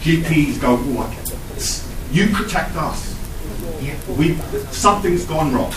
GPs 0.00 0.60
go, 0.60 0.76
"Ooh, 0.76 0.98
I 0.98 1.14
get 1.14 1.30
it." 1.30 1.84
you 2.10 2.28
protect 2.28 2.76
us. 2.76 3.12
We, 4.16 4.36
something's 4.70 5.24
gone 5.24 5.52
wrong. 5.52 5.72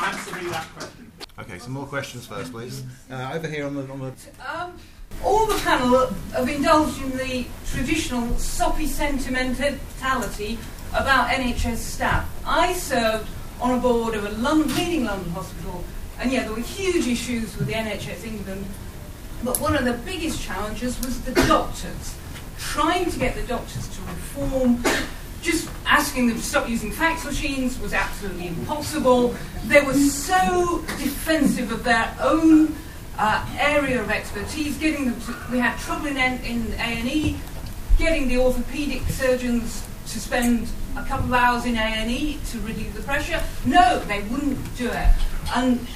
Answer 0.00 0.36
me 0.36 0.48
that 0.48 0.66
question. 0.74 1.12
Okay, 1.38 1.58
some 1.58 1.72
more 1.72 1.86
questions 1.86 2.26
first, 2.26 2.52
please. 2.52 2.84
Uh, 3.10 3.32
over 3.34 3.46
here 3.46 3.66
on 3.66 3.74
the 3.74 3.82
on 3.92 4.00
the. 4.00 4.12
Um, 4.48 4.72
all 5.22 5.46
the 5.46 5.58
panel 5.60 6.06
have 6.32 6.48
indulged 6.48 7.02
in 7.02 7.16
the 7.18 7.46
traditional 7.66 8.34
soppy 8.38 8.86
sentimentality 8.86 10.58
about 10.92 11.28
NHS 11.28 11.76
staff. 11.76 12.28
I 12.46 12.74
served 12.74 13.28
on 13.60 13.78
a 13.78 13.80
board 13.80 14.14
of 14.14 14.24
a 14.24 14.30
London, 14.30 14.74
leading 14.76 15.04
London 15.04 15.30
hospital, 15.32 15.84
and 16.18 16.30
yeah, 16.30 16.42
there 16.44 16.52
were 16.52 16.60
huge 16.60 17.06
issues 17.06 17.56
with 17.56 17.66
the 17.66 17.74
NHS 17.74 18.24
England, 18.24 18.66
but 19.42 19.58
one 19.60 19.74
of 19.74 19.84
the 19.84 19.94
biggest 20.04 20.42
challenges 20.42 21.00
was 21.00 21.20
the 21.22 21.34
doctors. 21.46 22.16
Trying 22.58 23.10
to 23.10 23.18
get 23.18 23.34
the 23.34 23.42
doctors 23.42 23.88
to 23.88 24.00
reform, 24.02 24.82
just 25.42 25.68
asking 25.86 26.28
them 26.28 26.36
to 26.36 26.42
stop 26.42 26.68
using 26.68 26.92
fax 26.92 27.24
machines 27.24 27.78
was 27.80 27.92
absolutely 27.92 28.48
impossible. 28.48 29.34
They 29.66 29.80
were 29.80 29.94
so 29.94 30.84
defensive 30.98 31.72
of 31.72 31.82
their 31.82 32.14
own 32.20 32.76
uh, 33.18 33.44
area 33.58 34.00
of 34.00 34.10
expertise, 34.10 34.76
getting 34.78 35.06
them 35.06 35.20
to, 35.22 35.34
we 35.50 35.58
had 35.58 35.78
trouble 35.78 36.06
in, 36.06 36.16
in 36.16 36.72
A&E, 36.78 37.36
getting 37.98 38.28
the 38.28 38.36
orthopaedic 38.36 39.08
surgeons 39.10 39.86
to 40.06 40.20
spend 40.20 40.68
a 40.96 41.04
couple 41.04 41.26
of 41.26 41.32
hours 41.32 41.64
in 41.64 41.76
A&E 41.76 42.38
to 42.50 42.60
relieve 42.60 42.94
the 42.94 43.02
pressure. 43.02 43.42
No, 43.64 44.00
they 44.00 44.22
wouldn't 44.22 44.76
do 44.76 44.88
it. 44.88 45.08
And 45.54 45.86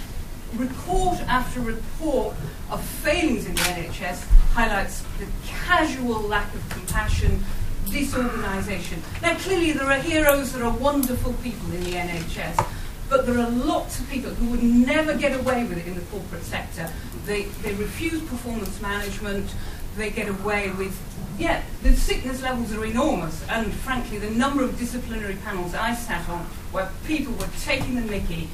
report 0.55 1.21
after 1.23 1.61
report 1.61 2.35
of 2.71 2.83
failings 2.83 3.47
in 3.47 3.55
the 3.55 3.61
NHS 3.61 4.25
highlights 4.53 5.03
the 5.19 5.27
casual 5.47 6.21
lack 6.21 6.53
of 6.55 6.69
compassion, 6.71 7.45
disorganisation. 7.91 9.03
Now, 9.23 9.37
clearly, 9.37 9.73
there 9.73 9.87
are 9.87 9.99
heroes, 9.99 10.53
there 10.53 10.65
are 10.65 10.77
wonderful 10.77 11.35
people 11.35 11.73
in 11.73 11.85
the 11.85 11.93
NHS, 11.93 12.67
but 13.09 13.27
there 13.27 13.39
are 13.39 13.51
lots 13.51 14.01
of 14.01 14.09
people 14.09 14.31
who 14.31 14.51
would 14.51 14.63
never 14.63 15.15
get 15.15 15.39
away 15.39 15.65
with 15.65 15.79
it 15.79 15.87
in 15.87 15.95
the 15.95 16.01
corporate 16.03 16.43
sector. 16.43 16.91
They, 17.25 17.45
they 17.63 17.75
refuse 17.75 18.21
performance 18.23 18.81
management, 18.81 19.55
they 19.97 20.11
get 20.11 20.29
away 20.29 20.71
with, 20.71 20.99
yeah, 21.39 21.63
the 21.83 21.95
sickness 21.95 22.43
levels 22.43 22.73
are 22.75 22.85
enormous, 22.85 23.47
and 23.49 23.73
frankly, 23.73 24.19
the 24.19 24.31
number 24.31 24.63
of 24.63 24.79
disciplinary 24.79 25.37
panels 25.37 25.75
I 25.75 25.95
sat 25.95 26.29
on 26.29 26.45
where 26.73 26.91
people 27.07 27.33
were 27.35 27.49
taking 27.61 27.95
the 27.95 28.03
mickey. 28.03 28.49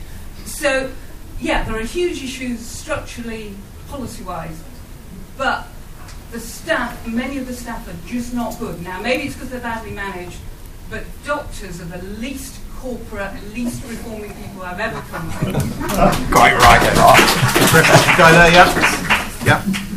So, 0.45 0.93
yeah, 1.41 1.65
there 1.65 1.77
are 1.77 1.85
huge 1.85 2.23
issues 2.23 2.61
structurally, 2.61 3.55
policy 3.89 4.25
wise, 4.25 4.63
but 5.37 5.67
the 6.31 6.41
staff, 6.41 7.07
many 7.07 7.39
of 7.39 7.47
the 7.47 7.53
staff 7.53 7.87
are 7.89 8.09
just 8.09 8.33
not 8.33 8.59
good. 8.59 8.83
Now, 8.83 9.01
maybe 9.01 9.25
it's 9.25 9.35
because 9.35 9.51
they're 9.51 9.61
badly 9.61 9.93
managed, 9.93 10.39
but 10.89 11.05
doctors 11.25 11.81
are 11.81 11.85
the 11.85 12.03
least 12.03 12.59
corporate, 12.77 13.33
least 13.55 13.85
reforming 13.89 14.35
people 14.35 14.63
I've 14.63 14.81
ever 14.81 15.01
come 15.03 15.29
across. 15.29 16.27
Quite 16.33 16.55
right, 16.55 16.81
there 16.81 16.95
Go 18.17 18.33
there, 18.33 18.53
yeah. 18.53 19.23
Yeah. 19.45 19.92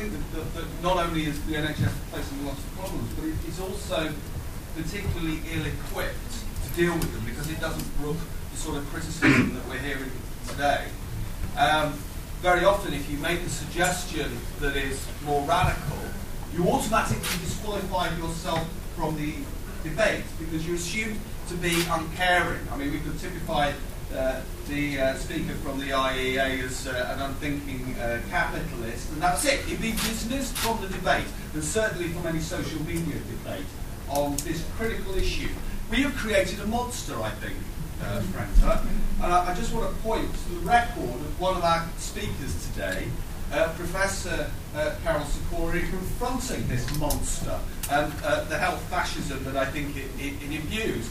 Think 0.00 0.12
that, 0.14 0.32
that, 0.32 0.54
that, 0.54 0.82
not 0.82 0.96
only 0.96 1.26
is 1.26 1.38
the 1.44 1.56
NHS 1.56 1.92
facing 2.08 2.46
lots 2.46 2.64
of 2.64 2.74
problems, 2.78 3.12
but 3.12 3.26
it, 3.26 3.34
it's 3.46 3.60
also 3.60 4.10
particularly 4.74 5.40
ill-equipped 5.52 6.32
to 6.64 6.70
deal 6.74 6.94
with 6.94 7.12
them 7.12 7.22
because 7.26 7.50
it 7.50 7.60
doesn't 7.60 7.98
brook 8.00 8.16
the 8.50 8.56
sort 8.56 8.78
of 8.78 8.86
criticism 8.86 9.52
that 9.52 9.68
we're 9.68 9.76
hearing 9.76 10.10
today. 10.48 10.86
Um, 11.58 11.92
very 12.40 12.64
often, 12.64 12.94
if 12.94 13.10
you 13.10 13.18
make 13.18 13.40
a 13.40 13.50
suggestion 13.50 14.38
that 14.60 14.74
is 14.74 15.06
more 15.26 15.42
radical, 15.42 15.98
you 16.54 16.66
automatically 16.66 17.36
disqualify 17.44 18.08
yourself 18.16 18.66
from 18.96 19.16
the 19.18 19.34
debate 19.84 20.24
because 20.38 20.66
you're 20.66 20.76
assumed 20.76 21.20
to 21.48 21.56
be 21.56 21.84
uncaring. 21.90 22.66
I 22.72 22.78
mean, 22.78 22.90
we 22.90 23.00
could 23.00 23.20
typify 23.20 23.74
uh, 24.14 24.40
the 24.68 25.00
uh, 25.00 25.14
speaker 25.14 25.54
from 25.62 25.78
the 25.78 25.90
IEA 25.90 26.64
as 26.64 26.86
uh, 26.86 27.14
an 27.14 27.22
unthinking 27.22 27.94
uh, 27.98 28.20
capitalist, 28.28 29.10
and 29.12 29.22
that's 29.22 29.44
it. 29.44 29.60
He'd 29.60 29.80
be 29.80 29.92
dismissed 29.92 30.56
from 30.58 30.80
the 30.80 30.88
debate, 30.88 31.26
and 31.54 31.62
certainly 31.62 32.08
from 32.08 32.26
any 32.26 32.40
social 32.40 32.82
media 32.82 33.16
debate 33.16 33.66
on 34.08 34.36
this 34.38 34.64
critical 34.76 35.14
issue. 35.14 35.48
We 35.90 36.02
have 36.02 36.16
created 36.16 36.60
a 36.60 36.66
monster, 36.66 37.20
I 37.20 37.30
think, 37.30 37.56
uh. 38.02 38.22
And 39.22 39.32
I, 39.32 39.50
I, 39.50 39.54
just 39.54 39.74
want 39.74 39.94
to 39.94 40.02
point 40.02 40.32
to 40.32 40.48
the 40.54 40.60
record 40.60 41.04
of 41.04 41.40
one 41.40 41.56
of 41.56 41.62
our 41.62 41.86
speakers 41.98 42.66
today, 42.70 43.08
uh, 43.52 43.68
Professor 43.76 44.50
Karol 45.04 45.24
Sikora, 45.24 45.80
confronting 45.80 46.66
this 46.66 46.98
monster 46.98 47.60
and 47.90 48.12
uh, 48.24 48.44
the 48.44 48.56
health 48.56 48.80
fascism 48.88 49.44
that 49.44 49.56
I 49.56 49.66
think 49.66 49.96
it, 49.96 50.08
it, 50.18 50.32
it 50.42 50.60
imbues. 50.62 51.10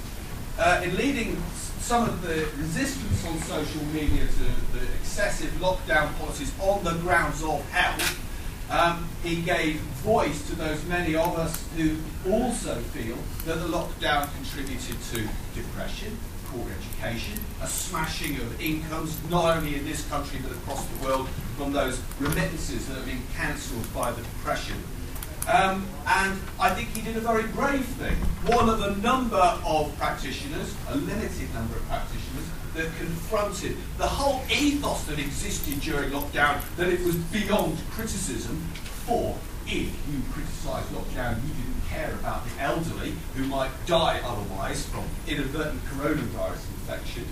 In 0.83 0.97
leading 0.97 1.41
some 1.89 2.07
of 2.07 2.21
the 2.21 2.47
resistance 2.59 3.25
on 3.25 3.35
social 3.39 3.83
media 3.85 4.23
to 4.27 4.77
the 4.77 4.85
excessive 4.99 5.49
lockdown 5.53 6.15
policies 6.19 6.53
on 6.59 6.83
the 6.83 6.93
grounds 7.01 7.41
of 7.41 7.67
health, 7.71 8.69
um, 8.69 9.09
he 9.23 9.41
gave 9.41 9.77
voice 10.05 10.47
to 10.47 10.55
those 10.55 10.85
many 10.85 11.15
of 11.15 11.35
us 11.39 11.65
who 11.75 11.95
also 12.31 12.75
feel 12.93 13.17
that 13.45 13.55
the 13.55 13.67
lockdown 13.67 14.31
contributed 14.35 15.01
to 15.11 15.27
depression, 15.55 16.15
poor 16.51 16.63
education, 16.69 17.39
a 17.63 17.67
smashing 17.67 18.35
of 18.35 18.61
incomes, 18.61 19.17
not 19.31 19.57
only 19.57 19.73
in 19.73 19.83
this 19.83 20.07
country 20.09 20.37
but 20.43 20.51
across 20.51 20.85
the 20.85 21.03
world, 21.03 21.27
from 21.57 21.73
those 21.73 21.99
remittances 22.19 22.87
that 22.87 22.97
have 22.97 23.05
been 23.07 23.23
cancelled 23.35 23.91
by 23.95 24.11
the 24.11 24.21
depression. 24.21 24.75
Um, 25.47 25.87
and 26.05 26.39
I 26.59 26.69
think 26.71 26.95
he 26.95 27.01
did 27.01 27.17
a 27.17 27.21
very 27.21 27.43
brave 27.47 27.85
thing. 27.85 28.15
One 28.53 28.69
of 28.69 28.81
a 28.81 28.95
number 28.97 29.37
of 29.37 29.95
practitioners, 29.97 30.75
a 30.89 30.95
limited 30.95 31.53
number 31.53 31.75
of 31.75 31.87
practitioners, 31.87 32.45
that 32.75 32.95
confronted 32.97 33.77
the 33.97 34.05
whole 34.05 34.41
ethos 34.49 35.03
that 35.05 35.17
existed 35.17 35.79
during 35.81 36.11
lockdown, 36.11 36.61
that 36.77 36.87
it 36.87 37.01
was 37.03 37.15
beyond 37.15 37.77
criticism. 37.91 38.57
For 39.05 39.35
if 39.65 39.91
you 40.07 40.21
criticised 40.31 40.89
lockdown, 40.89 41.41
you 41.47 41.53
didn't 41.53 41.85
care 41.89 42.13
about 42.13 42.45
the 42.45 42.61
elderly 42.61 43.13
who 43.35 43.45
might 43.45 43.71
die 43.87 44.21
otherwise 44.23 44.85
from 44.85 45.03
inadvertent 45.27 45.83
coronavirus 45.85 46.65
infection. 46.79 47.25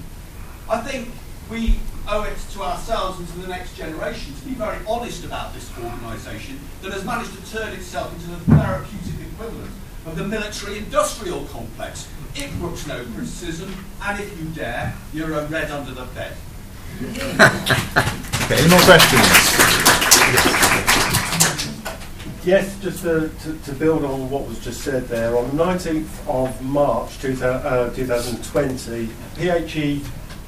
I 0.69 0.81
think 0.81 1.09
we 1.49 1.79
owe 2.09 2.23
it 2.23 2.37
to 2.51 2.61
ourselves 2.61 3.19
and 3.19 3.27
to 3.29 3.39
the 3.39 3.47
next 3.47 3.75
generation 3.75 4.33
to 4.33 4.45
be 4.45 4.51
very 4.51 4.77
honest 4.87 5.25
about 5.25 5.53
this 5.53 5.69
organisation 5.83 6.59
that 6.81 6.93
has 6.93 7.03
managed 7.03 7.33
to 7.33 7.51
turn 7.51 7.73
itself 7.73 8.13
into 8.13 8.27
the 8.27 8.57
therapeutic 8.57 9.27
equivalent 9.33 9.71
of 10.05 10.15
the 10.15 10.23
military 10.23 10.77
industrial 10.77 11.43
complex. 11.45 12.07
It 12.35 12.51
brooks 12.59 12.87
no 12.87 13.03
criticism, 13.13 13.73
and 14.01 14.19
if 14.21 14.39
you 14.39 14.45
dare, 14.49 14.95
you're 15.13 15.33
a 15.33 15.45
red 15.47 15.69
under 15.69 15.91
the 15.91 16.05
bed. 16.05 16.33
okay, 17.03 18.55
any 18.57 18.69
more 18.69 18.79
questions? 18.81 19.27
Yes, 22.45 22.79
just 22.79 23.01
to, 23.01 23.29
to, 23.43 23.57
to, 23.57 23.73
build 23.73 24.05
on 24.05 24.29
what 24.29 24.47
was 24.47 24.63
just 24.63 24.81
said 24.81 25.09
there, 25.09 25.37
on 25.37 25.57
the 25.57 25.63
19th 25.63 26.27
of 26.29 26.61
March 26.61 27.19
2000, 27.19 27.67
uh, 27.67 27.93
2020, 27.93 29.09
PHE 29.35 30.01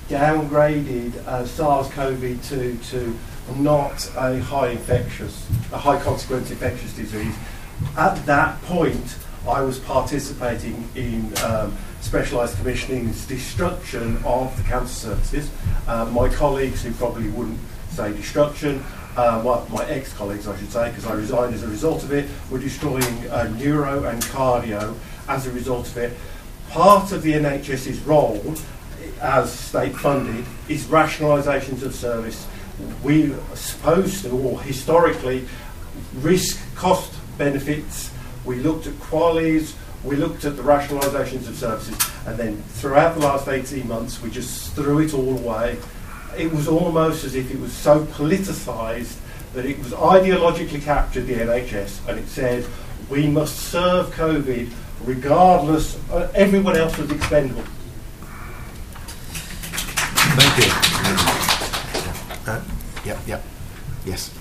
downgraded 0.09 1.15
uh, 1.27 1.45
SARS-CoV-2 1.45 2.89
to 2.89 3.17
not 3.57 4.11
a 4.17 4.39
high 4.39 4.69
infectious, 4.69 5.47
a 5.71 5.77
high 5.77 5.99
consequence 6.01 6.51
infectious 6.51 6.93
disease. 6.93 7.35
At 7.95 8.25
that 8.25 8.61
point, 8.63 9.17
I 9.47 9.61
was 9.61 9.79
participating 9.79 10.87
in 10.95 11.31
um, 11.43 11.77
specialised 12.01 12.57
commissioning's 12.57 13.25
destruction 13.25 14.17
of 14.25 14.55
the 14.57 14.63
cancer 14.63 14.93
services. 14.93 15.49
Uh, 15.87 16.05
my 16.05 16.27
colleagues, 16.29 16.83
who 16.83 16.91
probably 16.93 17.29
wouldn't 17.29 17.59
say 17.89 18.11
destruction, 18.11 18.83
uh, 19.15 19.41
well, 19.43 19.67
my 19.71 19.85
ex-colleagues, 19.85 20.47
I 20.47 20.57
should 20.57 20.71
say, 20.71 20.89
because 20.89 21.05
I 21.05 21.13
resigned 21.13 21.53
as 21.53 21.63
a 21.63 21.67
result 21.67 22.03
of 22.03 22.11
it, 22.13 22.29
were 22.49 22.59
destroying 22.59 23.29
uh, 23.29 23.43
neuro 23.59 24.05
and 24.05 24.21
cardio 24.23 24.95
as 25.27 25.45
a 25.45 25.51
result 25.51 25.87
of 25.87 25.97
it. 25.97 26.13
Part 26.69 27.11
of 27.11 27.23
the 27.23 27.33
NHS's 27.33 27.99
role 28.01 28.55
as 29.21 29.51
state 29.51 29.95
funded 29.95 30.45
is 30.67 30.85
rationalisations 30.85 31.83
of 31.83 31.93
service. 31.93 32.47
We 33.03 33.33
are 33.33 33.55
supposed 33.55 34.23
to, 34.23 34.29
or 34.31 34.61
historically, 34.61 35.47
risk 36.15 36.59
cost 36.75 37.13
benefits. 37.37 38.11
We 38.45 38.55
looked 38.55 38.87
at 38.87 38.99
qualities, 38.99 39.75
we 40.03 40.15
looked 40.15 40.45
at 40.45 40.55
the 40.55 40.63
rationalisations 40.63 41.47
of 41.47 41.55
services, 41.55 41.97
and 42.25 42.37
then 42.37 42.57
throughout 42.63 43.15
the 43.15 43.21
last 43.21 43.47
18 43.47 43.87
months, 43.87 44.21
we 44.21 44.29
just 44.29 44.73
threw 44.73 44.99
it 44.99 45.13
all 45.13 45.37
away 45.37 45.77
it 46.37 46.51
was 46.51 46.67
almost 46.67 47.23
as 47.23 47.35
if 47.35 47.51
it 47.51 47.59
was 47.59 47.73
so 47.73 48.05
politicised 48.05 49.17
that 49.53 49.65
it 49.65 49.77
was 49.79 49.91
ideologically 49.91 50.81
captured 50.81 51.25
the 51.25 51.33
NHS 51.33 52.07
and 52.07 52.19
it 52.19 52.27
said 52.27 52.65
we 53.09 53.27
must 53.27 53.57
serve 53.57 54.07
COVID 54.13 54.71
regardless, 55.03 55.97
uh, 56.11 56.31
everyone 56.35 56.77
else 56.77 56.97
was 56.97 57.09
expendable. 57.11 57.63
Thank 60.39 60.65
you. 60.65 60.71
Uh, 62.49 62.63
yep, 63.03 63.19
yep. 63.27 63.43
Yes. 64.05 64.31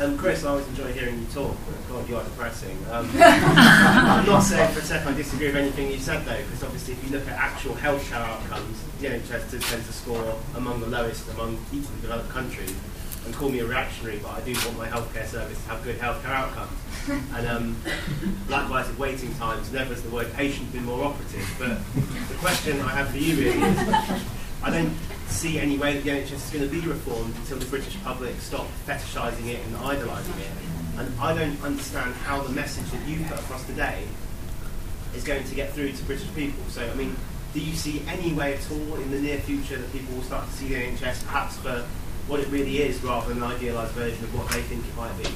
Um, 0.00 0.16
Chris, 0.16 0.42
I 0.42 0.48
always 0.48 0.66
enjoy 0.68 0.90
hearing 0.94 1.18
you 1.18 1.26
talk. 1.26 1.54
God, 1.90 2.08
you 2.08 2.16
are 2.16 2.24
depressing. 2.24 2.78
Um, 2.90 3.10
I'm 3.14 4.24
not 4.24 4.40
saying 4.40 4.72
for 4.72 4.80
a 4.80 4.82
second 4.82 5.08
I 5.08 5.16
disagree 5.16 5.48
with 5.48 5.56
anything 5.56 5.90
you 5.90 5.98
said, 5.98 6.24
though, 6.24 6.34
because 6.34 6.64
obviously 6.64 6.94
if 6.94 7.04
you 7.04 7.10
look 7.10 7.28
at 7.28 7.38
actual 7.38 7.74
healthcare 7.74 8.24
outcomes, 8.24 8.82
the 9.00 9.08
NHS 9.08 9.50
does 9.50 9.70
tend 9.70 9.84
to 9.84 9.92
score 9.92 10.34
among 10.56 10.80
the 10.80 10.86
lowest 10.86 11.28
among 11.32 11.58
each 11.70 11.84
of 11.84 11.94
the 11.96 12.08
developed 12.08 12.30
countries. 12.30 12.74
And 13.24 13.34
call 13.34 13.48
me 13.48 13.60
a 13.60 13.66
reactionary, 13.66 14.18
but 14.18 14.32
I 14.32 14.40
do 14.40 14.52
want 14.52 14.76
my 14.76 14.88
healthcare 14.88 15.26
service 15.26 15.62
to 15.62 15.68
have 15.70 15.82
good 15.82 15.98
healthcare 15.98 16.30
outcomes. 16.30 16.78
And 17.34 17.46
um, 17.46 17.76
likewise 18.48 18.88
with 18.88 18.98
waiting 18.98 19.34
times, 19.34 19.70
never 19.70 19.92
has 19.92 20.02
the 20.02 20.08
word 20.08 20.32
patient 20.32 20.72
been 20.72 20.84
more 20.84 21.04
operative. 21.04 21.46
But 21.58 21.78
the 22.28 22.34
question 22.36 22.80
I 22.80 22.88
have 22.88 23.10
for 23.10 23.18
you 23.18 23.36
really 23.36 23.60
is, 23.60 24.24
I 24.62 24.70
don't 24.70 24.96
see 25.28 25.58
any 25.58 25.76
way 25.76 25.94
that 25.94 26.04
the 26.04 26.10
NHS 26.10 26.32
is 26.32 26.50
going 26.50 26.64
to 26.64 26.70
be 26.70 26.80
reformed 26.80 27.36
until 27.36 27.58
the 27.58 27.66
British 27.66 28.02
public 28.02 28.40
stop 28.40 28.66
fetishising 28.86 29.48
it 29.48 29.60
and 29.66 29.76
idolising 29.76 30.40
it. 30.40 30.50
And 30.96 31.20
I 31.20 31.34
don't 31.34 31.62
understand 31.62 32.14
how 32.14 32.40
the 32.40 32.52
message 32.52 32.90
that 32.90 33.06
you 33.06 33.22
put 33.26 33.38
across 33.38 33.66
today 33.66 34.04
is 35.14 35.24
going 35.24 35.44
to 35.44 35.54
get 35.54 35.72
through 35.72 35.92
to 35.92 36.04
British 36.04 36.32
people. 36.34 36.62
So, 36.68 36.88
I 36.88 36.94
mean, 36.94 37.14
do 37.52 37.60
you 37.60 37.74
see 37.74 38.02
any 38.08 38.32
way 38.32 38.54
at 38.54 38.70
all 38.70 38.94
in 38.96 39.10
the 39.10 39.20
near 39.20 39.38
future 39.38 39.76
that 39.76 39.92
people 39.92 40.14
will 40.14 40.22
start 40.22 40.46
to 40.46 40.52
see 40.52 40.68
the 40.68 40.74
NHS 40.74 41.24
perhaps 41.26 41.56
for 41.58 41.84
what 42.26 42.40
it 42.40 42.48
really 42.48 42.78
is 42.78 43.02
rather 43.02 43.28
than 43.28 43.42
an 43.42 43.50
idealised 43.50 43.92
version 43.92 44.24
of 44.24 44.34
what 44.36 44.48
they 44.50 44.62
think 44.62 44.86
it 44.86 44.96
might 44.96 45.16
be? 45.22 45.28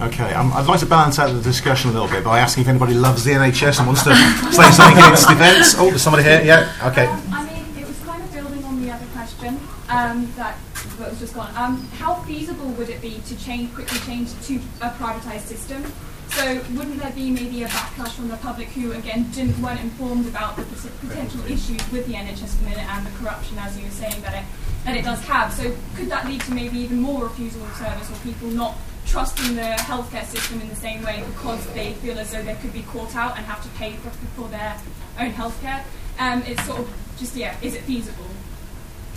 Okay, 0.00 0.32
um, 0.34 0.52
I'd 0.52 0.66
like 0.66 0.78
to 0.80 0.86
balance 0.86 1.18
out 1.18 1.32
the 1.32 1.42
discussion 1.42 1.90
a 1.90 1.92
little 1.92 2.08
bit 2.08 2.22
by 2.22 2.38
asking 2.38 2.62
if 2.62 2.68
anybody 2.68 2.94
loves 2.94 3.24
the 3.24 3.32
NHS 3.32 3.78
and 3.78 3.86
wants 3.88 4.04
to 4.04 4.14
say 4.52 4.70
something 4.70 5.04
in 5.04 5.12
its 5.12 5.26
defence. 5.26 5.74
Oh, 5.76 5.90
there's 5.90 6.02
somebody 6.02 6.22
here. 6.22 6.40
Yeah, 6.44 6.72
okay. 6.84 7.06
Um, 7.06 7.22
I 7.32 7.44
mean, 7.44 7.64
it 7.76 7.86
was 7.86 7.98
kind 8.00 8.22
of 8.22 8.32
building 8.32 8.62
on 8.64 8.80
the 8.80 8.92
other 8.92 9.06
question 9.06 9.58
um, 9.88 10.32
that, 10.36 10.56
that 10.98 11.10
was 11.10 11.18
just 11.18 11.34
gone. 11.34 11.52
Um, 11.56 11.82
how 11.98 12.14
feasible 12.22 12.68
would 12.78 12.90
it 12.90 13.02
be 13.02 13.20
to 13.26 13.36
change 13.38 13.74
quickly 13.74 13.98
change 14.00 14.30
to 14.46 14.54
a 14.80 14.90
privatised 14.90 15.50
system? 15.50 15.82
So 16.30 16.62
wouldn't 16.76 17.00
there 17.00 17.12
be 17.12 17.30
maybe 17.30 17.64
a 17.64 17.68
backlash 17.68 18.12
from 18.12 18.28
the 18.28 18.36
public 18.36 18.68
who, 18.68 18.92
again, 18.92 19.28
didn't 19.32 19.60
weren't 19.60 19.80
informed 19.80 20.28
about 20.28 20.56
the 20.56 20.62
potential 20.62 21.44
issues 21.46 21.80
with 21.90 22.06
the 22.06 22.12
NHS 22.12 22.42
at 22.42 22.50
the 22.50 22.64
minute 22.64 22.86
and 22.86 23.04
the 23.04 23.10
corruption, 23.18 23.58
as 23.58 23.76
you 23.76 23.84
were 23.84 23.90
saying, 23.90 24.20
that 24.22 24.34
it 24.34 24.44
that 24.88 24.96
it 24.96 25.04
does 25.04 25.22
have? 25.24 25.52
So 25.52 25.74
could 25.96 26.08
that 26.08 26.26
lead 26.26 26.40
to 26.42 26.54
maybe 26.54 26.78
even 26.78 27.00
more 27.00 27.24
refusal 27.24 27.62
of 27.62 27.74
service 27.74 28.10
or 28.10 28.14
people 28.24 28.48
not 28.48 28.74
trusting 29.06 29.54
the 29.54 29.62
healthcare 29.62 30.24
system 30.24 30.60
in 30.60 30.68
the 30.68 30.76
same 30.76 31.02
way 31.02 31.22
because 31.26 31.66
they 31.74 31.92
feel 31.94 32.18
as 32.18 32.32
though 32.32 32.42
they 32.42 32.54
could 32.54 32.72
be 32.72 32.82
caught 32.82 33.14
out 33.14 33.36
and 33.36 33.44
have 33.44 33.62
to 33.62 33.68
pay 33.78 33.92
for, 33.96 34.10
for 34.10 34.48
their 34.48 34.76
own 35.18 35.32
healthcare? 35.32 35.82
Um, 36.18 36.42
it's 36.46 36.64
sort 36.64 36.80
of 36.80 36.94
just 37.18 37.36
yeah, 37.36 37.54
is 37.60 37.74
it 37.74 37.82
feasible? 37.82 38.24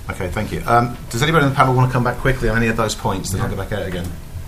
Okay, 0.09 0.29
thank 0.29 0.51
you. 0.51 0.61
Um, 0.65 0.97
does 1.09 1.23
anybody 1.23 1.45
on 1.45 1.51
the 1.51 1.55
panel 1.55 1.73
want 1.73 1.89
to 1.89 1.93
come 1.93 2.03
back 2.03 2.17
quickly 2.17 2.49
on 2.49 2.57
any 2.57 2.67
of 2.67 2.75
those 2.75 2.93
points? 2.93 3.31
Then 3.31 3.41
I'll 3.41 3.49
go 3.49 3.55
back 3.55 3.71
out 3.71 3.85
again. 3.85 4.07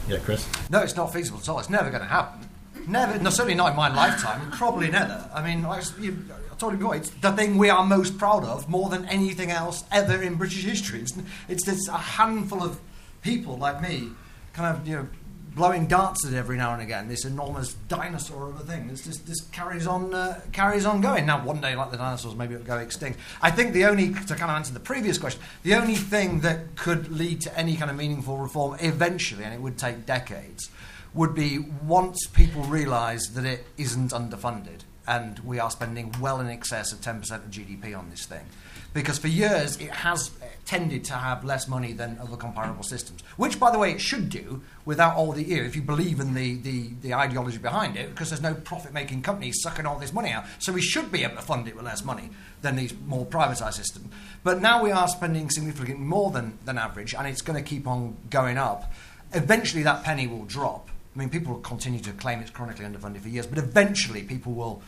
Yeah, 0.10 0.18
Chris. 0.18 0.46
No, 0.70 0.80
it's 0.80 0.98
not 0.98 1.14
feasible 1.14 1.40
at 1.40 1.48
all. 1.48 1.60
It's 1.60 1.70
never 1.70 1.90
going 1.90 2.02
to 2.02 2.08
happen. 2.08 2.50
Never, 2.88 3.20
no, 3.20 3.30
certainly 3.30 3.56
not 3.56 3.72
in 3.72 3.76
my 3.76 3.94
lifetime. 3.94 4.52
Probably 4.52 4.90
never. 4.90 5.30
I 5.34 5.44
mean, 5.44 5.64
like 5.64 5.84
you, 6.00 6.18
I 6.52 6.56
told 6.56 6.74
you 6.74 6.80
before, 6.80 6.96
it's 6.96 7.10
the 7.10 7.32
thing 7.32 7.58
we 7.58 7.70
are 7.70 7.86
most 7.86 8.18
proud 8.18 8.44
of 8.44 8.70
more 8.70 8.90
than 8.90 9.06
anything 9.06 9.52
else 9.52 9.84
ever 9.92 10.22
in 10.22 10.36
British 10.36 10.64
history. 10.64 11.02
It's, 11.02 11.14
it's 11.48 11.66
this 11.66 11.88
a 11.88 11.98
handful 11.98 12.64
of 12.64 12.80
people 13.22 13.58
like 13.58 13.82
me, 13.82 14.10
kind 14.54 14.76
of 14.76 14.88
you 14.88 14.96
know, 14.96 15.08
blowing 15.56 15.86
darts 15.88 16.26
at 16.26 16.34
every 16.34 16.58
now 16.58 16.74
and 16.74 16.82
again. 16.82 17.08
This 17.08 17.26
enormous 17.26 17.74
dinosaur 17.88 18.50
of 18.50 18.60
a 18.60 18.64
thing. 18.64 18.88
This 18.88 19.04
this 19.20 19.42
carries 19.52 19.88
on 19.88 20.14
uh, 20.14 20.42
carries 20.52 20.86
on 20.86 21.02
going. 21.02 21.26
Now, 21.26 21.44
one 21.44 21.62
day, 21.62 21.76
like 21.76 21.92
the 21.92 21.98
dinosaurs, 21.98 22.36
maybe 22.36 22.56
it'll 22.56 22.66
go 22.66 22.78
extinct. 22.78 23.20
I 23.42 23.52
think 23.52 23.74
the 23.74 23.86
only 23.86 24.10
to 24.14 24.36
kind 24.36 24.44
of 24.44 24.50
answer 24.50 24.74
the 24.74 24.80
previous 24.80 25.18
question, 25.18 25.42
the 25.64 25.76
only 25.76 25.96
thing 25.96 26.42
that 26.42 26.76
could 26.76 27.12
lead 27.12 27.42
to 27.42 27.58
any 27.58 27.76
kind 27.76 27.92
of 27.92 27.98
meaningful 27.98 28.38
reform 28.38 28.78
eventually, 28.80 29.44
and 29.44 29.54
it 29.54 29.62
would 29.62 29.78
take 29.78 30.06
decades, 30.06 30.70
would 31.14 31.36
be 31.36 31.60
once 31.60 32.28
people 32.28 32.64
realise 32.64 33.28
that 33.30 33.46
it 33.46 33.66
isn't 33.78 34.12
underfunded 34.12 34.82
and 35.08 35.40
we 35.40 35.60
are 35.60 35.70
spending 35.70 36.14
well 36.20 36.40
in 36.40 36.48
excess 36.48 36.92
of 36.92 37.02
10% 37.02 37.20
of 37.32 37.52
GDP 37.52 37.98
on 37.98 38.10
this 38.10 38.26
thing. 38.26 38.46
Because 38.94 39.18
for 39.18 39.28
years 39.28 39.78
it 39.78 39.90
has 39.90 40.30
uh, 40.42 40.46
tended 40.66 41.04
to 41.06 41.14
have 41.14 41.44
less 41.44 41.68
money 41.68 41.94
than 41.94 42.20
other 42.20 42.38
comparable 42.38 42.84
systems, 42.84 43.22
which, 43.38 43.60
by 43.60 43.72
the 43.72 43.80
way, 43.80 43.92
it 43.92 44.00
should 44.00 44.30
do 44.30 44.62
without 44.86 45.16
all 45.16 45.32
the, 45.32 45.44
know, 45.44 45.64
if 45.64 45.76
you 45.76 45.82
believe 45.82 46.20
in 46.20 46.36
the, 46.36 46.56
the, 46.58 46.90
the 47.02 47.14
ideology 47.14 47.58
behind 47.58 47.98
it, 47.98 48.12
because 48.12 48.30
there's 48.30 48.42
no 48.42 48.54
profit 48.54 48.94
making 48.94 49.24
companies 49.24 49.62
sucking 49.62 49.86
all 49.86 49.98
this 49.98 50.14
money 50.14 50.30
out. 50.30 50.46
So 50.60 50.72
we 50.72 50.82
should 50.82 51.12
be 51.12 51.24
able 51.24 51.36
to 51.38 51.42
fund 51.42 51.68
it 51.68 51.76
with 51.76 51.86
less 51.86 52.06
money 52.06 52.30
than 52.62 52.76
these 52.76 52.94
more 53.06 53.26
privatised 53.26 53.74
systems. 53.74 54.14
But 54.44 54.62
now 54.62 54.84
we 54.84 54.92
are 54.92 55.08
spending 55.08 55.50
significantly 55.50 56.06
more 56.06 56.30
than, 56.30 56.60
than 56.64 56.78
average, 56.78 57.16
and 57.16 57.28
it's 57.28 57.42
going 57.42 57.62
to 57.62 57.68
keep 57.68 57.88
on 57.88 58.16
going 58.30 58.58
up. 58.58 58.94
Eventually, 59.34 59.82
that 59.84 60.04
penny 60.04 60.28
will 60.28 60.46
drop. 60.46 60.90
I 61.16 61.20
mean, 61.20 61.30
people 61.30 61.54
will 61.54 61.62
continue 61.62 62.00
to 62.02 62.12
claim 62.14 62.40
it's 62.40 62.50
chronically 62.50 62.86
underfunded 62.86 63.22
for 63.22 63.30
years, 63.30 63.46
but 63.46 63.58
eventually 63.60 64.24
people 64.24 64.54
will 64.54 64.82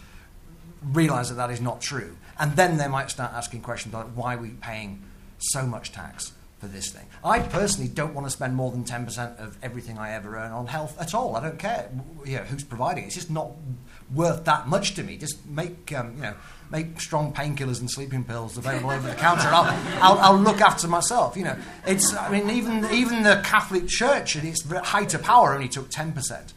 realise 0.82 1.30
that 1.30 1.36
that 1.36 1.51
is 1.51 1.61
not 1.61 1.82
true. 1.82 2.17
And 2.39 2.55
then 2.55 2.78
they 2.78 2.88
might 2.88 3.09
start 3.11 3.34
asking 3.34 3.61
questions 3.61 3.93
like, 3.93 4.07
why 4.07 4.36
are 4.36 4.39
we 4.39 4.49
paying 4.49 5.03
so 5.38 5.65
much 5.65 5.91
tax 5.91 6.34
for 6.59 6.67
this 6.67 6.89
thing? 6.89 7.05
I 7.23 7.39
personally 7.39 7.89
don't 7.89 8.13
want 8.13 8.26
to 8.26 8.32
spend 8.32 8.55
more 8.55 8.71
than 8.71 8.84
10% 8.84 9.39
of 9.39 9.57
everything 9.61 9.97
I 9.97 10.13
ever 10.13 10.36
earn 10.36 10.51
on 10.51 10.67
health 10.67 10.99
at 10.99 11.13
all. 11.13 11.36
I 11.36 11.41
don't 11.41 11.59
care 11.59 11.89
you 12.26 12.38
know, 12.38 12.43
who's 12.43 12.63
providing 12.63 13.03
it. 13.03 13.07
It's 13.07 13.15
just 13.15 13.32
not 13.32 13.51
worth 14.13 14.45
that 14.45 14.67
much 14.67 14.95
to 14.95 15.03
me. 15.03 15.17
Just 15.17 15.45
make, 15.45 15.93
um, 15.93 16.15
you 16.15 16.21
know, 16.23 16.34
make 16.72 16.99
strong 16.99 17.34
painkillers 17.34 17.80
and 17.80 17.89
sleeping 17.89 18.24
pills 18.24 18.57
available 18.57 18.91
over 18.91 19.07
the 19.07 19.16
counter. 19.16 19.47
I'll, 19.47 19.66
I'll, 20.01 20.20
I'll, 20.20 20.39
look 20.39 20.61
after 20.61 20.88
myself. 20.88 21.38
You 21.38 21.45
know, 21.45 21.57
it's. 21.86 22.13
I 22.16 22.30
mean, 22.30 22.49
even 22.49 22.86
even 22.91 23.24
the 23.24 23.41
Catholic 23.43 23.88
Church 23.88 24.36
at 24.36 24.43
its 24.43 24.63
height 24.70 25.13
of 25.13 25.24
power 25.24 25.53
only 25.53 25.68
took 25.68 25.89
ten 25.89 26.11
percent. 26.11 26.53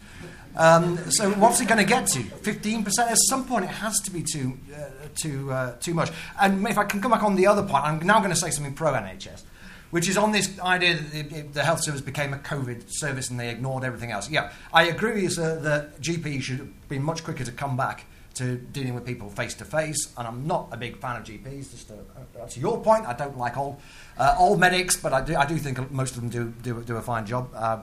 Um, 0.56 0.98
so 1.11 1.30
what's 1.32 1.61
it 1.61 1.68
going 1.68 1.78
to 1.78 1.84
get 1.84 2.06
to? 2.09 2.22
Fifteen 2.22 2.84
percent. 2.84 3.11
At 3.11 3.18
some 3.18 3.46
point, 3.46 3.64
it 3.64 3.70
has 3.70 4.00
to 4.00 4.11
be 4.11 4.22
too 4.22 4.59
uh, 4.74 4.88
too 5.14 5.52
uh, 5.52 5.76
too 5.76 5.94
much. 5.94 6.11
And 6.40 6.66
if 6.66 6.78
I 6.78 6.84
can 6.84 7.00
come 7.00 7.12
back 7.12 7.22
on 7.22 7.36
the 7.36 7.46
other 7.46 7.62
point, 7.62 7.84
I'm 7.84 7.98
now 8.06 8.18
going 8.18 8.30
to 8.30 8.36
say 8.36 8.50
something 8.50 8.74
pro 8.74 8.92
NHS. 8.92 9.42
Which 9.90 10.06
is 10.06 10.18
on 10.18 10.32
this 10.32 10.61
idea 10.61 10.96
that 10.96 11.54
the, 11.54 11.64
health 11.64 11.82
service 11.82 12.02
became 12.02 12.34
a 12.34 12.36
COVID 12.36 12.84
service 12.88 13.30
and 13.30 13.40
they 13.40 13.48
ignored 13.48 13.84
everything 13.84 14.11
else. 14.11 14.28
Yeah, 14.28 14.52
I 14.70 14.88
agree 14.88 15.14
with 15.14 15.22
you, 15.22 15.30
sir, 15.30 15.59
that 15.61 16.02
GP 16.02 16.42
should 16.42 16.74
be 16.90 16.98
much 16.98 17.24
quicker 17.24 17.42
to 17.42 17.52
come 17.52 17.74
back 17.74 18.04
to 18.39 18.57
dealing 18.57 18.95
with 18.95 19.05
people 19.05 19.28
face 19.28 19.55
to 19.55 19.64
face. 19.64 20.12
And 20.16 20.26
I'm 20.26 20.47
not 20.47 20.68
a 20.72 20.76
big 20.76 20.99
fan 20.99 21.16
of 21.16 21.24
GPs. 21.24 21.70
Just 21.70 21.89
to, 21.89 21.95
uh, 21.95 22.47
to 22.47 22.61
your 22.61 22.80
point, 22.82 23.07
I 23.07 23.12
don't 23.12 23.36
like 23.36 23.57
old 23.57 23.76
uh, 24.16 24.34
old 24.39 24.59
medics, 24.59 24.97
but 24.97 25.12
I 25.12 25.20
do 25.20 25.36
I 25.36 25.47
do 25.47 25.57
think 25.57 25.91
most 25.91 26.16
of 26.16 26.20
them 26.22 26.30
do 26.30 26.53
do, 26.62 26.82
do 26.82 26.97
a 26.97 27.03
fine 27.03 27.26
job. 27.26 27.51
Uh, 27.55 27.80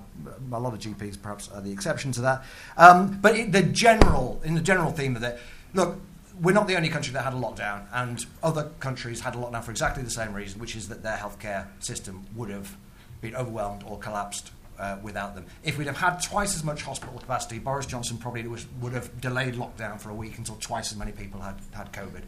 a 0.51 0.60
lot 0.60 0.74
of 0.74 0.80
GPs 0.80 1.22
perhaps 1.22 1.49
are 1.51 1.62
the 1.62 1.72
exception 1.72 2.12
to 2.14 2.22
that. 2.22 2.43
Um, 2.78 3.20
but 3.22 3.51
the 3.51 3.64
general 3.64 4.41
in 4.43 4.56
the 4.56 4.62
general 4.62 4.91
theme 4.91 5.16
of 5.16 5.24
it, 5.24 5.39
look. 5.74 5.99
We're 6.41 6.51
not 6.51 6.68
the 6.68 6.76
only 6.76 6.89
country 6.89 7.14
that 7.14 7.24
had 7.24 7.32
a 7.32 7.38
lockdown, 7.38 7.86
and 7.93 8.26
other 8.43 8.70
countries 8.82 9.22
had 9.22 9.36
a 9.36 9.38
lockdown 9.38 9.64
for 9.64 9.72
exactly 9.72 10.03
the 10.03 10.10
same 10.10 10.34
reason, 10.34 10.60
which 10.60 10.76
is 10.76 10.89
that 10.89 11.01
their 11.01 11.16
healthcare 11.16 11.68
system 11.80 12.26
would 12.36 12.49
have 12.49 12.76
been 13.22 13.34
overwhelmed 13.38 13.86
or 13.88 13.97
collapsed 13.97 14.51
uh, 14.80 14.97
without 15.01 15.36
them. 15.36 15.45
If 15.63 15.78
we'd 15.78 15.88
have 15.88 15.97
had 15.97 16.21
twice 16.21 16.55
as 16.55 16.63
much 16.63 16.82
hospital 16.84 17.17
capacity, 17.19 17.59
Boris 17.59 17.86
Johnson 17.86 18.17
probably 18.17 18.47
was, 18.47 18.65
would 18.82 18.93
have 18.93 19.19
delayed 19.21 19.55
lockdown 19.55 19.99
for 19.99 20.09
a 20.09 20.15
week 20.15 20.38
until 20.38 20.55
twice 20.55 20.91
as 20.91 20.97
many 20.97 21.11
people 21.11 21.41
had, 21.41 21.55
had 21.71 21.91
COVID. 21.93 22.21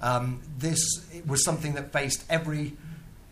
Um, 0.00 0.42
this 0.58 0.80
was 1.26 1.44
something 1.44 1.74
that 1.74 1.92
faced 1.92 2.24
every, 2.28 2.74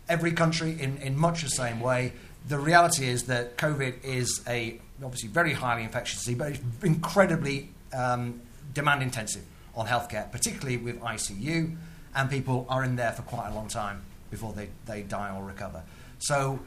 every 0.09 0.31
country 0.31 0.79
in, 0.79 0.97
in 0.97 1.17
much 1.17 1.43
the 1.43 1.49
same 1.49 1.79
way. 1.79 2.13
The 2.47 2.57
reality 2.57 3.07
is 3.07 3.23
that 3.23 3.57
COVID 3.57 4.03
is 4.03 4.41
a 4.47 4.79
obviously 5.03 5.29
very 5.29 5.53
highly 5.53 5.83
infectious 5.83 6.19
disease, 6.19 6.37
but 6.37 6.51
it's 6.51 6.61
incredibly 6.83 7.69
um, 7.93 8.41
demand 8.73 9.03
intensive 9.03 9.43
on 9.75 9.87
healthcare, 9.87 10.31
particularly 10.31 10.77
with 10.77 10.99
ICU, 11.01 11.75
and 12.15 12.29
people 12.29 12.65
are 12.69 12.83
in 12.83 12.95
there 12.95 13.11
for 13.11 13.23
quite 13.23 13.49
a 13.49 13.53
long 13.53 13.67
time 13.67 14.03
before 14.29 14.53
they, 14.53 14.69
they 14.85 15.01
die 15.01 15.35
or 15.35 15.43
recover. 15.43 15.83
So 16.19 16.59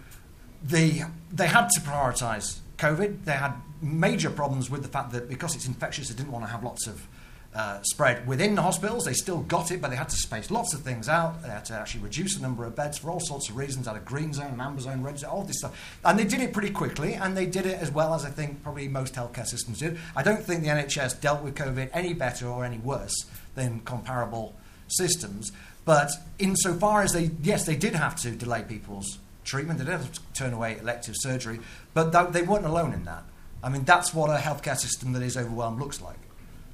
the, 0.63 1.03
they 1.33 1.47
had 1.47 1.69
to 1.71 1.81
prioritise 1.81 2.61
COVID. 2.79 3.25
They 3.25 3.33
had 3.33 3.55
major 3.81 4.31
problems 4.31 4.71
with 4.71 4.83
the 4.83 4.89
fact 4.89 5.13
that 5.13 5.29
because 5.29 5.55
it's 5.55 5.67
infectious, 5.67 6.09
they 6.09 6.15
didn't 6.15 6.33
want 6.33 6.45
to 6.45 6.51
have 6.51 6.65
lots 6.65 6.87
of 6.87 7.07
uh, 7.55 7.81
spread 7.83 8.27
within 8.27 8.55
the 8.55 8.63
hospitals. 8.63 9.05
They 9.05 9.15
still 9.15 9.41
got 9.41 9.71
it, 9.71 9.81
but 9.81 9.91
they 9.91 9.97
had 9.97 10.09
to 10.11 10.17
space 10.17 10.51
lots 10.51 10.75
of 10.75 10.83
things 10.83 11.09
out. 11.09 11.43
They 11.43 11.49
had 11.49 11.65
to 11.67 11.75
actually 11.75 12.05
reduce 12.05 12.37
the 12.37 12.43
number 12.43 12.65
of 12.65 12.77
beds 12.77 12.99
for 12.99 13.11
all 13.11 13.21
sorts 13.21 13.49
of 13.49 13.57
reasons, 13.57 13.89
out 13.89 13.97
of 13.97 14.05
green 14.05 14.33
zone, 14.33 14.61
amber 14.61 14.81
zone, 14.81 15.03
red 15.03 15.19
zone, 15.19 15.31
all 15.31 15.43
this 15.43 15.59
stuff. 15.59 15.99
And 16.05 16.19
they 16.19 16.25
did 16.25 16.41
it 16.41 16.53
pretty 16.53 16.71
quickly, 16.71 17.15
and 17.15 17.37
they 17.37 17.47
did 17.47 17.67
it 17.67 17.81
as 17.81 17.91
well 17.91 18.15
as 18.15 18.25
I 18.25 18.31
think 18.31 18.63
probably 18.63 18.87
most 18.89 19.15
healthcare 19.15 19.47
systems 19.47 19.79
did. 19.79 19.99
I 20.15 20.23
don't 20.23 20.45
think 20.45 20.63
the 20.63 20.69
NHS 20.69 21.21
dealt 21.21 21.43
with 21.43 21.55
COVID 21.55 21.91
any 21.93 22.13
better 22.13 22.47
or 22.47 22.65
any 22.65 22.79
worse 22.79 23.15
than 23.55 23.81
comparable 23.81 24.55
systems. 24.89 25.51
But 25.85 26.11
insofar 26.39 27.03
as 27.03 27.15
they, 27.15 27.31
yes, 27.43 27.65
they 27.65 27.77
did 27.77 27.95
have 27.95 28.15
to 28.17 28.31
delay 28.31 28.63
people's 28.69 29.19
treatment. 29.49 29.79
They 29.79 29.85
didn't 29.87 30.03
have 30.03 30.13
to 30.13 30.21
turn 30.35 30.53
away 30.53 30.79
elective 30.79 31.15
surgery, 31.19 31.59
but 31.95 32.33
they 32.33 32.43
weren't 32.43 32.67
alone 32.67 32.93
in 32.93 33.05
that. 33.07 33.25
I 33.63 33.69
mean, 33.71 33.85
that's 33.85 34.15
what 34.15 34.31
a 34.31 34.41
healthcare 34.41 34.77
system 34.77 35.13
that 35.15 35.23
is 35.23 35.37
overwhelmed 35.37 35.81
looks 35.81 36.01
like. 36.01 36.19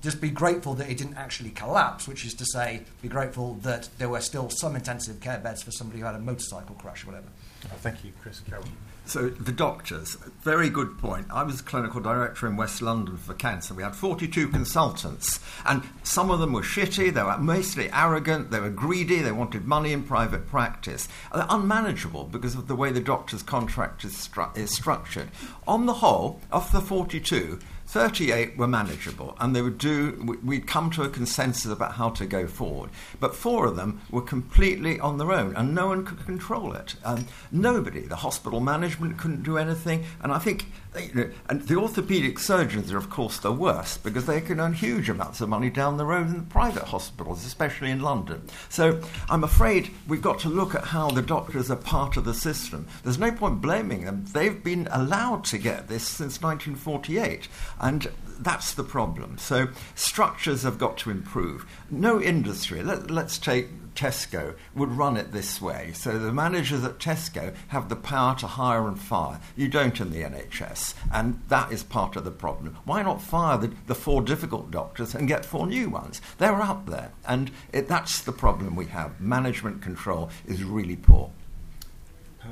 just 0.04 0.20
be 0.20 0.28
grateful 0.28 0.74
that 0.74 0.90
it 0.90 0.98
didn't 0.98 1.16
actually 1.16 1.48
collapse, 1.50 2.06
which 2.06 2.26
is 2.26 2.34
to 2.34 2.44
say, 2.44 2.82
be 3.00 3.08
grateful 3.08 3.54
that 3.62 3.88
there 3.96 4.10
were 4.10 4.20
still 4.20 4.50
some 4.50 4.76
intensive 4.76 5.18
care 5.18 5.38
beds 5.38 5.62
for 5.62 5.70
somebody 5.70 6.00
who 6.00 6.04
had 6.04 6.14
a 6.14 6.18
motorcycle 6.18 6.74
crash 6.74 7.04
or 7.04 7.06
whatever. 7.06 7.28
Oh, 7.64 7.76
thank 7.78 8.04
you, 8.04 8.12
Chris 8.20 8.40
Karol. 8.40 8.64
So 9.06 9.28
the 9.28 9.52
doctors, 9.52 10.16
very 10.42 10.70
good 10.70 10.98
point. 10.98 11.26
I 11.30 11.42
was 11.42 11.60
clinical 11.60 12.00
director 12.00 12.46
in 12.46 12.56
West 12.56 12.80
London 12.80 13.18
for 13.18 13.34
cancer. 13.34 13.74
We 13.74 13.82
had 13.82 13.94
42 13.94 14.48
consultants, 14.48 15.40
and 15.66 15.82
some 16.02 16.30
of 16.30 16.40
them 16.40 16.54
were 16.54 16.62
shitty. 16.62 17.12
They 17.12 17.22
were 17.22 17.36
mostly 17.36 17.90
arrogant. 17.92 18.50
They 18.50 18.60
were 18.60 18.70
greedy. 18.70 19.20
They 19.20 19.30
wanted 19.30 19.66
money 19.66 19.92
in 19.92 20.04
private 20.04 20.48
practice. 20.48 21.06
They're 21.34 21.46
unmanageable 21.50 22.24
because 22.24 22.54
of 22.54 22.66
the 22.66 22.74
way 22.74 22.92
the 22.92 23.00
doctor's 23.00 23.42
contract 23.42 24.04
is, 24.04 24.14
stru- 24.14 24.56
is 24.56 24.74
structured. 24.74 25.30
On 25.66 25.84
the 25.84 25.94
whole, 25.94 26.40
of 26.50 26.72
the 26.72 26.80
42, 26.80 27.58
38 27.94 28.56
were 28.58 28.66
manageable, 28.66 29.36
and 29.38 29.54
they 29.54 29.62
would 29.62 29.78
do. 29.78 30.20
we- 30.26 30.36
We'd 30.38 30.66
come 30.66 30.90
to 30.90 31.04
a 31.04 31.08
consensus 31.08 31.70
about 31.70 31.92
how 31.92 32.10
to 32.10 32.26
go 32.26 32.48
forward. 32.48 32.90
But 33.20 33.36
four 33.36 33.66
of 33.66 33.76
them 33.76 34.00
were 34.10 34.20
completely 34.20 34.98
on 34.98 35.16
their 35.18 35.30
own, 35.30 35.54
and 35.54 35.76
no 35.76 35.86
one 35.86 36.04
could 36.04 36.26
control 36.26 36.72
it. 36.72 36.96
Um, 37.04 37.26
nobody, 37.52 38.00
the 38.00 38.16
hospital 38.16 38.58
management 38.58 39.16
couldn't 39.16 39.44
do 39.44 39.58
anything, 39.58 40.02
and 40.20 40.32
I 40.32 40.38
think. 40.40 40.66
You 40.96 41.14
know, 41.14 41.30
and 41.48 41.62
the 41.62 41.74
orthopaedic 41.74 42.38
surgeons 42.38 42.92
are, 42.92 42.96
of 42.96 43.10
course, 43.10 43.38
the 43.38 43.52
worst 43.52 44.04
because 44.04 44.26
they 44.26 44.40
can 44.40 44.60
earn 44.60 44.74
huge 44.74 45.08
amounts 45.08 45.40
of 45.40 45.48
money 45.48 45.68
down 45.68 45.96
the 45.96 46.06
road 46.06 46.28
in 46.28 46.36
the 46.36 46.42
private 46.42 46.84
hospitals, 46.84 47.44
especially 47.44 47.90
in 47.90 48.00
London. 48.00 48.42
So 48.68 49.00
I'm 49.28 49.42
afraid 49.42 49.90
we've 50.06 50.22
got 50.22 50.38
to 50.40 50.48
look 50.48 50.74
at 50.74 50.84
how 50.84 51.10
the 51.10 51.22
doctors 51.22 51.70
are 51.70 51.76
part 51.76 52.16
of 52.16 52.24
the 52.24 52.34
system. 52.34 52.86
There's 53.02 53.18
no 53.18 53.32
point 53.32 53.60
blaming 53.60 54.04
them. 54.04 54.24
They've 54.32 54.62
been 54.62 54.86
allowed 54.92 55.44
to 55.46 55.58
get 55.58 55.88
this 55.88 56.06
since 56.06 56.40
1948, 56.40 57.48
and 57.80 58.08
that's 58.44 58.74
the 58.74 58.84
problem. 58.84 59.38
So 59.38 59.68
structures 59.94 60.62
have 60.62 60.78
got 60.78 60.98
to 60.98 61.10
improve. 61.10 61.66
No 61.90 62.20
industry, 62.20 62.82
let, 62.82 63.10
let's 63.10 63.38
take 63.38 63.68
Tesco, 63.94 64.54
would 64.74 64.90
run 64.90 65.16
it 65.16 65.32
this 65.32 65.60
way. 65.60 65.92
So 65.94 66.18
the 66.18 66.32
managers 66.32 66.84
at 66.84 66.98
Tesco 66.98 67.54
have 67.68 67.88
the 67.88 67.96
power 67.96 68.34
to 68.36 68.46
hire 68.46 68.86
and 68.88 68.98
fire. 68.98 69.40
You 69.56 69.68
don't 69.68 70.00
in 70.00 70.10
the 70.10 70.22
NHS, 70.22 70.94
and 71.12 71.40
that 71.48 71.72
is 71.72 71.82
part 71.82 72.16
of 72.16 72.24
the 72.24 72.30
problem. 72.30 72.76
Why 72.84 73.02
not 73.02 73.22
fire 73.22 73.58
the, 73.58 73.72
the 73.86 73.94
four 73.94 74.22
difficult 74.22 74.70
doctors 74.70 75.14
and 75.14 75.28
get 75.28 75.44
four 75.44 75.66
new 75.66 75.88
ones? 75.88 76.20
They're 76.38 76.60
out 76.60 76.86
there, 76.86 77.12
and 77.26 77.50
it, 77.72 77.88
that's 77.88 78.20
the 78.22 78.32
problem 78.32 78.76
we 78.76 78.86
have. 78.86 79.20
Management 79.20 79.80
control 79.80 80.30
is 80.46 80.64
really 80.64 80.96
poor. 80.96 81.30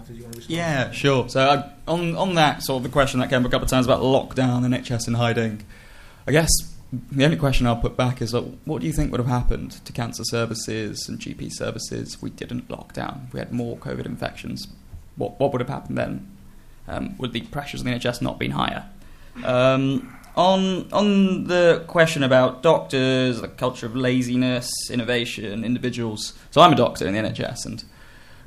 Did 0.06 0.16
you 0.16 0.22
want 0.22 0.34
to 0.34 0.38
respond? 0.38 0.56
Yeah, 0.56 0.90
sure. 0.92 1.28
So 1.28 1.40
I, 1.48 1.70
on 1.90 2.16
on 2.16 2.34
that 2.36 2.62
sort 2.62 2.78
of 2.78 2.82
the 2.84 2.88
question 2.88 3.20
that 3.20 3.28
came 3.28 3.42
up 3.42 3.48
a 3.48 3.50
couple 3.50 3.64
of 3.64 3.70
times 3.70 3.86
about 3.86 4.00
lockdown, 4.00 4.64
NHS 4.64 5.06
in 5.06 5.14
hiding. 5.14 5.66
I 6.26 6.32
guess 6.32 6.50
the 7.10 7.24
only 7.24 7.36
question 7.36 7.66
I'll 7.66 7.76
put 7.76 7.96
back 7.96 8.20
is 8.20 8.34
like, 8.34 8.44
what 8.64 8.80
do 8.80 8.86
you 8.86 8.92
think 8.92 9.10
would 9.10 9.20
have 9.20 9.28
happened 9.28 9.72
to 9.84 9.92
cancer 9.92 10.24
services 10.24 11.08
and 11.08 11.18
GP 11.18 11.50
services 11.52 12.14
if 12.14 12.22
we 12.22 12.30
didn't 12.30 12.70
lock 12.70 12.92
down? 12.92 13.24
If 13.28 13.32
we 13.34 13.38
had 13.40 13.52
more 13.52 13.76
COVID 13.78 14.06
infections, 14.06 14.68
what 15.16 15.38
what 15.40 15.52
would 15.52 15.60
have 15.60 15.70
happened 15.70 15.98
then? 15.98 16.28
Um, 16.88 17.16
would 17.18 17.32
the 17.32 17.40
pressures 17.42 17.80
on 17.80 17.86
the 17.86 17.92
NHS 17.92 18.20
not 18.22 18.38
been 18.38 18.50
higher? 18.52 18.84
Um, 19.44 20.16
on 20.36 20.90
on 20.92 21.44
the 21.44 21.84
question 21.86 22.22
about 22.22 22.62
doctors, 22.62 23.40
the 23.40 23.48
culture 23.48 23.86
of 23.86 23.94
laziness, 23.96 24.70
innovation, 24.90 25.64
individuals. 25.64 26.34
So 26.50 26.60
I'm 26.60 26.72
a 26.72 26.76
doctor 26.76 27.06
in 27.06 27.14
the 27.14 27.20
NHS, 27.20 27.64
and 27.66 27.84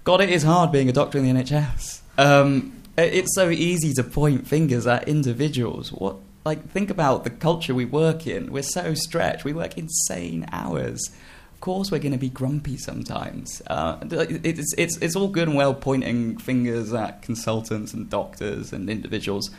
God, 0.03 0.21
it 0.21 0.29
is 0.29 0.43
hard 0.43 0.71
being 0.71 0.89
a 0.89 0.93
doctor 0.93 1.17
in 1.17 1.23
the 1.23 1.31
NHS. 1.31 2.01
Um, 2.17 2.73
it- 2.97 3.13
it's 3.13 3.35
so 3.35 3.49
easy 3.49 3.93
to 3.93 4.03
point 4.03 4.47
fingers 4.47 4.85
at 4.87 5.07
individuals. 5.07 5.91
What, 5.91 6.17
like, 6.45 6.69
think 6.69 6.89
about 6.89 7.23
the 7.23 7.31
culture 7.31 7.73
we 7.73 7.85
work 7.85 8.27
in. 8.27 8.51
We're 8.51 8.63
so 8.63 8.93
stretched. 8.93 9.43
We 9.43 9.53
work 9.53 9.77
insane 9.77 10.45
hours. 10.51 11.01
Of 11.53 11.59
course, 11.59 11.91
we're 11.91 11.99
going 11.99 12.11
to 12.11 12.17
be 12.19 12.29
grumpy 12.29 12.77
sometimes. 12.77 13.61
Uh, 13.65 13.97
it's, 14.11 14.73
it's, 14.77 14.97
it's 14.97 15.15
all 15.15 15.27
good 15.27 15.47
and 15.47 15.57
well 15.57 15.73
pointing 15.73 16.37
fingers 16.37 16.93
at 16.93 17.23
consultants 17.23 17.93
and 17.93 18.09
doctors 18.09 18.71
and 18.71 18.89
individuals. 18.89 19.49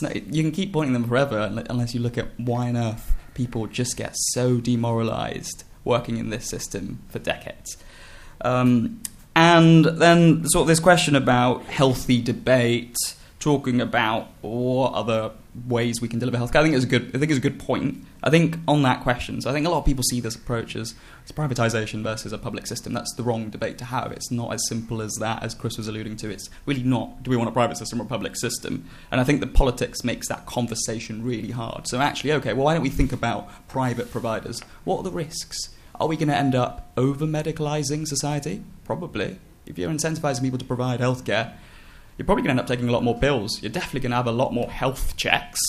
Not, 0.00 0.16
you 0.16 0.42
can 0.42 0.52
keep 0.52 0.72
pointing 0.72 0.94
them 0.94 1.04
forever 1.04 1.38
unless 1.68 1.94
you 1.94 2.00
look 2.00 2.18
at 2.18 2.28
why 2.38 2.68
on 2.68 2.76
earth 2.76 3.14
people 3.34 3.66
just 3.66 3.96
get 3.96 4.14
so 4.14 4.58
demoralized 4.58 5.64
working 5.84 6.16
in 6.16 6.30
this 6.30 6.48
system 6.48 7.00
for 7.08 7.18
decades. 7.18 7.76
Um, 8.40 9.02
and 9.34 9.84
then 9.84 10.48
sort 10.48 10.62
of 10.62 10.68
this 10.68 10.80
question 10.80 11.16
about 11.16 11.64
healthy 11.64 12.20
debate, 12.20 12.96
talking 13.42 13.80
about 13.80 14.28
what 14.40 14.92
other 14.92 15.32
ways 15.66 16.00
we 16.00 16.06
can 16.06 16.20
deliver 16.20 16.38
healthcare. 16.38 16.60
I 16.60 16.62
think 16.62 16.76
it's 16.76 16.84
a 16.84 16.88
good. 16.88 17.08
I 17.08 17.18
think 17.18 17.30
it's 17.30 17.38
a 17.38 17.42
good 17.42 17.58
point. 17.58 18.04
I 18.22 18.30
think 18.30 18.56
on 18.68 18.82
that 18.82 19.02
question, 19.02 19.40
so 19.40 19.50
I 19.50 19.52
think 19.52 19.66
a 19.66 19.68
lot 19.68 19.78
of 19.78 19.84
people 19.84 20.04
see 20.04 20.20
this 20.20 20.36
approach 20.36 20.76
as 20.76 20.94
it's 21.22 21.32
privatization 21.32 22.04
versus 22.04 22.32
a 22.32 22.38
public 22.38 22.68
system. 22.68 22.92
That's 22.92 23.12
the 23.16 23.24
wrong 23.24 23.50
debate 23.50 23.78
to 23.78 23.84
have. 23.86 24.12
It's 24.12 24.30
not 24.30 24.54
as 24.54 24.66
simple 24.68 25.02
as 25.02 25.12
that, 25.14 25.42
as 25.42 25.54
Chris 25.54 25.76
was 25.76 25.88
alluding 25.88 26.16
to. 26.18 26.30
It's 26.30 26.48
really 26.66 26.84
not. 26.84 27.24
Do 27.24 27.32
we 27.32 27.36
want 27.36 27.48
a 27.48 27.52
private 27.52 27.76
system 27.76 28.00
or 28.00 28.04
a 28.04 28.08
public 28.08 28.36
system? 28.36 28.88
And 29.10 29.20
I 29.20 29.24
think 29.24 29.40
the 29.40 29.48
politics 29.48 30.04
makes 30.04 30.28
that 30.28 30.46
conversation 30.46 31.24
really 31.24 31.50
hard. 31.50 31.88
So 31.88 32.00
actually, 32.00 32.32
okay, 32.34 32.52
well, 32.52 32.64
why 32.66 32.74
don't 32.74 32.82
we 32.82 32.90
think 32.90 33.12
about 33.12 33.50
private 33.66 34.12
providers? 34.12 34.60
What 34.84 34.98
are 34.98 35.02
the 35.02 35.10
risks? 35.10 35.58
Are 35.96 36.06
we 36.06 36.16
going 36.16 36.28
to 36.28 36.36
end 36.36 36.54
up 36.54 36.92
over 36.96 37.26
medicalizing 37.26 38.06
society? 38.06 38.62
Probably. 38.84 39.38
If 39.66 39.78
you're 39.78 39.90
incentivizing 39.90 40.42
people 40.42 40.58
to 40.58 40.64
provide 40.64 41.00
healthcare, 41.00 41.54
you're 42.16 42.26
probably 42.26 42.42
going 42.42 42.56
to 42.56 42.60
end 42.60 42.60
up 42.60 42.66
taking 42.66 42.88
a 42.88 42.92
lot 42.92 43.02
more 43.02 43.18
pills. 43.18 43.62
You're 43.62 43.72
definitely 43.72 44.00
going 44.00 44.10
to 44.10 44.16
have 44.16 44.26
a 44.26 44.32
lot 44.32 44.52
more 44.52 44.70
health 44.70 45.16
checks 45.16 45.60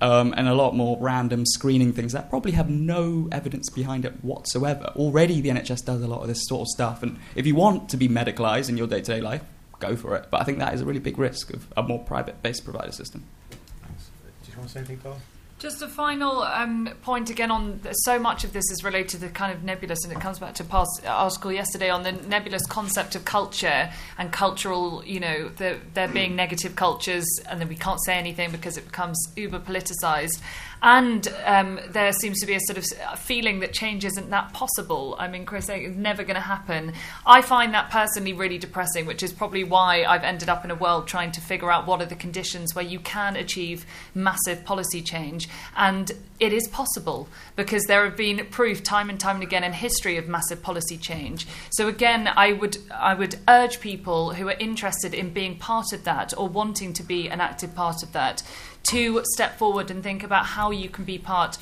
um, 0.00 0.34
and 0.36 0.48
a 0.48 0.54
lot 0.54 0.74
more 0.74 0.98
random 1.00 1.46
screening 1.46 1.92
things 1.92 2.12
that 2.12 2.30
probably 2.30 2.52
have 2.52 2.68
no 2.68 3.28
evidence 3.32 3.70
behind 3.70 4.04
it 4.04 4.12
whatsoever. 4.24 4.92
Already, 4.96 5.40
the 5.40 5.50
NHS 5.50 5.84
does 5.84 6.02
a 6.02 6.08
lot 6.08 6.22
of 6.22 6.28
this 6.28 6.44
sort 6.46 6.62
of 6.62 6.68
stuff. 6.68 7.02
And 7.02 7.18
if 7.34 7.46
you 7.46 7.54
want 7.54 7.88
to 7.90 7.96
be 7.96 8.08
medicalized 8.08 8.68
in 8.68 8.76
your 8.76 8.86
day 8.86 9.00
to 9.00 9.14
day 9.14 9.20
life, 9.20 9.42
go 9.78 9.96
for 9.96 10.16
it. 10.16 10.26
But 10.30 10.40
I 10.40 10.44
think 10.44 10.58
that 10.58 10.74
is 10.74 10.80
a 10.80 10.84
really 10.84 11.00
big 11.00 11.18
risk 11.18 11.52
of 11.52 11.66
a 11.76 11.82
more 11.82 12.00
private 12.00 12.42
based 12.42 12.64
provider 12.64 12.92
system. 12.92 13.24
Did 13.50 14.52
you 14.52 14.58
want 14.58 14.68
to 14.68 14.74
say 14.74 14.78
anything, 14.80 14.98
Carl? 14.98 15.18
Just 15.64 15.80
a 15.80 15.88
final 15.88 16.42
um, 16.42 16.90
point 17.00 17.30
again 17.30 17.50
on 17.50 17.80
so 18.02 18.18
much 18.18 18.44
of 18.44 18.52
this 18.52 18.70
is 18.70 18.84
related 18.84 19.08
to 19.12 19.16
the 19.16 19.28
kind 19.30 19.50
of 19.50 19.64
nebulous, 19.64 20.04
and 20.04 20.12
it 20.12 20.20
comes 20.20 20.38
back 20.38 20.52
to 20.56 20.62
Paul's 20.62 21.00
article 21.06 21.50
yesterday 21.50 21.88
on 21.88 22.02
the 22.02 22.12
nebulous 22.12 22.66
concept 22.66 23.14
of 23.14 23.24
culture 23.24 23.90
and 24.18 24.30
cultural, 24.30 25.02
you 25.06 25.20
know, 25.20 25.48
the, 25.48 25.78
there 25.94 26.06
being 26.06 26.36
negative 26.36 26.76
cultures, 26.76 27.24
and 27.48 27.62
then 27.62 27.68
we 27.68 27.76
can't 27.76 27.98
say 28.04 28.18
anything 28.18 28.50
because 28.50 28.76
it 28.76 28.84
becomes 28.84 29.18
uber 29.36 29.58
politicized. 29.58 30.38
And 30.84 31.26
um, 31.46 31.80
there 31.88 32.12
seems 32.12 32.40
to 32.40 32.46
be 32.46 32.52
a 32.52 32.60
sort 32.60 32.76
of 32.76 33.18
feeling 33.18 33.60
that 33.60 33.72
change 33.72 34.04
isn't 34.04 34.28
that 34.28 34.52
possible. 34.52 35.16
I 35.18 35.28
mean, 35.28 35.46
Chris, 35.46 35.70
it's 35.70 35.96
never 35.96 36.22
going 36.24 36.34
to 36.34 36.42
happen. 36.42 36.92
I 37.24 37.40
find 37.40 37.72
that 37.72 37.88
personally 37.88 38.34
really 38.34 38.58
depressing, 38.58 39.06
which 39.06 39.22
is 39.22 39.32
probably 39.32 39.64
why 39.64 40.04
I've 40.04 40.24
ended 40.24 40.50
up 40.50 40.62
in 40.62 40.70
a 40.70 40.74
world 40.74 41.08
trying 41.08 41.32
to 41.32 41.40
figure 41.40 41.70
out 41.70 41.86
what 41.86 42.02
are 42.02 42.06
the 42.06 42.14
conditions 42.14 42.74
where 42.74 42.84
you 42.84 43.00
can 43.00 43.34
achieve 43.34 43.86
massive 44.14 44.62
policy 44.66 45.00
change. 45.00 45.48
And 45.74 46.12
it 46.38 46.52
is 46.52 46.68
possible 46.68 47.28
because 47.56 47.84
there 47.84 48.04
have 48.04 48.16
been 48.16 48.44
proof 48.50 48.82
time 48.82 49.08
and 49.08 49.18
time 49.18 49.40
again 49.40 49.64
in 49.64 49.72
history 49.72 50.18
of 50.18 50.28
massive 50.28 50.62
policy 50.62 50.98
change. 50.98 51.46
So 51.70 51.88
again, 51.88 52.28
I 52.36 52.52
would 52.52 52.76
I 52.92 53.14
would 53.14 53.36
urge 53.48 53.80
people 53.80 54.34
who 54.34 54.48
are 54.48 54.56
interested 54.58 55.14
in 55.14 55.30
being 55.30 55.56
part 55.56 55.94
of 55.94 56.04
that 56.04 56.36
or 56.36 56.48
wanting 56.48 56.92
to 56.94 57.02
be 57.02 57.30
an 57.30 57.40
active 57.40 57.74
part 57.74 58.02
of 58.02 58.12
that 58.12 58.42
to 58.84 59.22
step 59.34 59.58
forward 59.58 59.90
and 59.90 60.02
think 60.02 60.22
about 60.22 60.46
how 60.46 60.70
you 60.70 60.88
can 60.88 61.04
be 61.04 61.18
part 61.18 61.58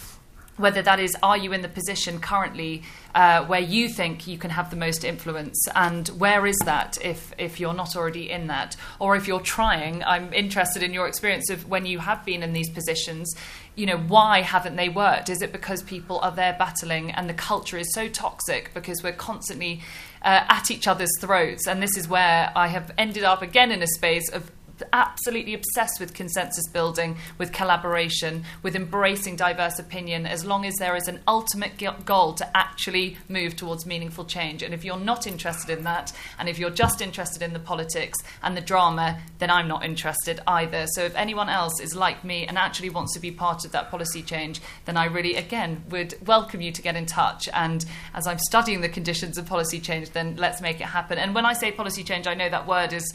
whether 0.56 0.82
that 0.82 1.00
is 1.00 1.16
are 1.22 1.36
you 1.36 1.52
in 1.52 1.62
the 1.62 1.68
position 1.68 2.20
currently 2.20 2.82
uh, 3.14 3.44
where 3.46 3.60
you 3.60 3.88
think 3.88 4.26
you 4.26 4.38
can 4.38 4.50
have 4.50 4.70
the 4.70 4.76
most 4.76 5.04
influence? 5.04 5.66
And 5.74 6.08
where 6.08 6.46
is 6.46 6.58
that 6.64 6.98
if 7.02 7.32
if 7.38 7.58
you're 7.58 7.74
not 7.74 7.96
already 7.96 8.30
in 8.30 8.48
that? 8.48 8.76
Or 8.98 9.16
if 9.16 9.26
you're 9.26 9.40
trying 9.40 10.02
i'm 10.04 10.32
interested 10.32 10.82
in 10.82 10.92
your 10.92 11.06
experience 11.08 11.50
of 11.50 11.68
when 11.68 11.86
you 11.86 11.98
have 11.98 12.24
been 12.24 12.42
in 12.42 12.52
these 12.52 12.70
positions 12.70 13.34
you 13.74 13.86
know 13.86 13.96
why 13.96 14.42
haven't 14.42 14.76
they 14.76 14.90
worked? 14.90 15.30
Is 15.30 15.40
it 15.40 15.50
because 15.50 15.82
people 15.82 16.18
are 16.18 16.30
there 16.30 16.54
battling 16.58 17.10
and 17.10 17.28
the 17.28 17.34
culture 17.34 17.78
is 17.78 17.92
so 17.94 18.06
toxic 18.06 18.72
because 18.74 19.02
we're 19.02 19.12
constantly 19.14 19.80
uh, 20.20 20.44
at 20.48 20.70
each 20.70 20.86
other's 20.86 21.12
throats? 21.20 21.66
And 21.66 21.82
this 21.82 21.96
is 21.96 22.06
where 22.06 22.52
i 22.54 22.66
have 22.68 22.92
ended 22.98 23.24
up 23.24 23.40
again 23.40 23.72
in 23.72 23.82
a 23.82 23.86
space 23.86 24.28
of 24.28 24.50
absolutely 24.92 25.54
obsessed 25.54 26.00
with 26.00 26.14
consensus 26.14 26.68
building, 26.68 27.16
with 27.38 27.52
collaboration, 27.52 28.44
with 28.62 28.76
embracing 28.76 29.36
diverse 29.36 29.78
opinion, 29.78 30.26
as 30.26 30.44
long 30.44 30.64
as 30.64 30.74
there 30.76 30.96
is 30.96 31.08
an 31.08 31.20
ultimate 31.26 31.72
goal 32.04 32.34
to 32.34 32.56
actually 32.56 33.16
move 33.28 33.56
towards 33.56 33.86
meaningful 33.86 34.24
change. 34.24 34.62
And 34.62 34.74
if 34.74 34.84
you're 34.84 34.98
not 34.98 35.26
interested 35.26 35.76
in 35.76 35.84
that, 35.84 36.12
and 36.38 36.48
if 36.48 36.58
you're 36.58 36.70
just 36.70 37.00
interested 37.00 37.42
in 37.42 37.52
the 37.52 37.58
politics 37.58 38.18
and 38.42 38.56
the 38.56 38.60
drama, 38.60 39.20
then 39.38 39.50
I'm 39.50 39.68
not 39.68 39.84
interested 39.84 40.40
either. 40.46 40.86
So 40.88 41.02
if 41.02 41.14
anyone 41.14 41.48
else 41.48 41.80
is 41.80 41.94
like 41.94 42.24
me 42.24 42.46
and 42.46 42.56
actually 42.58 42.90
wants 42.90 43.14
to 43.14 43.20
be 43.20 43.30
part 43.30 43.64
of 43.64 43.72
that 43.72 43.90
policy 43.90 44.22
change, 44.22 44.60
then 44.84 44.96
I 44.96 45.06
really, 45.06 45.34
again, 45.34 45.84
would 45.90 46.14
welcome 46.26 46.60
you 46.60 46.72
to 46.72 46.82
get 46.82 46.96
in 46.96 47.06
touch. 47.06 47.48
And 47.52 47.84
as 48.14 48.26
I'm 48.26 48.38
studying 48.38 48.80
the 48.80 48.88
conditions 48.88 49.38
of 49.38 49.46
policy 49.46 49.80
change, 49.80 50.10
then 50.10 50.36
let's 50.36 50.60
make 50.60 50.80
it 50.80 50.86
happen. 50.86 51.18
And 51.18 51.34
when 51.34 51.46
I 51.46 51.52
say 51.52 51.72
policy 51.72 52.04
change, 52.04 52.26
I 52.26 52.34
know 52.34 52.48
that 52.48 52.66
word 52.66 52.92
is 52.92 53.12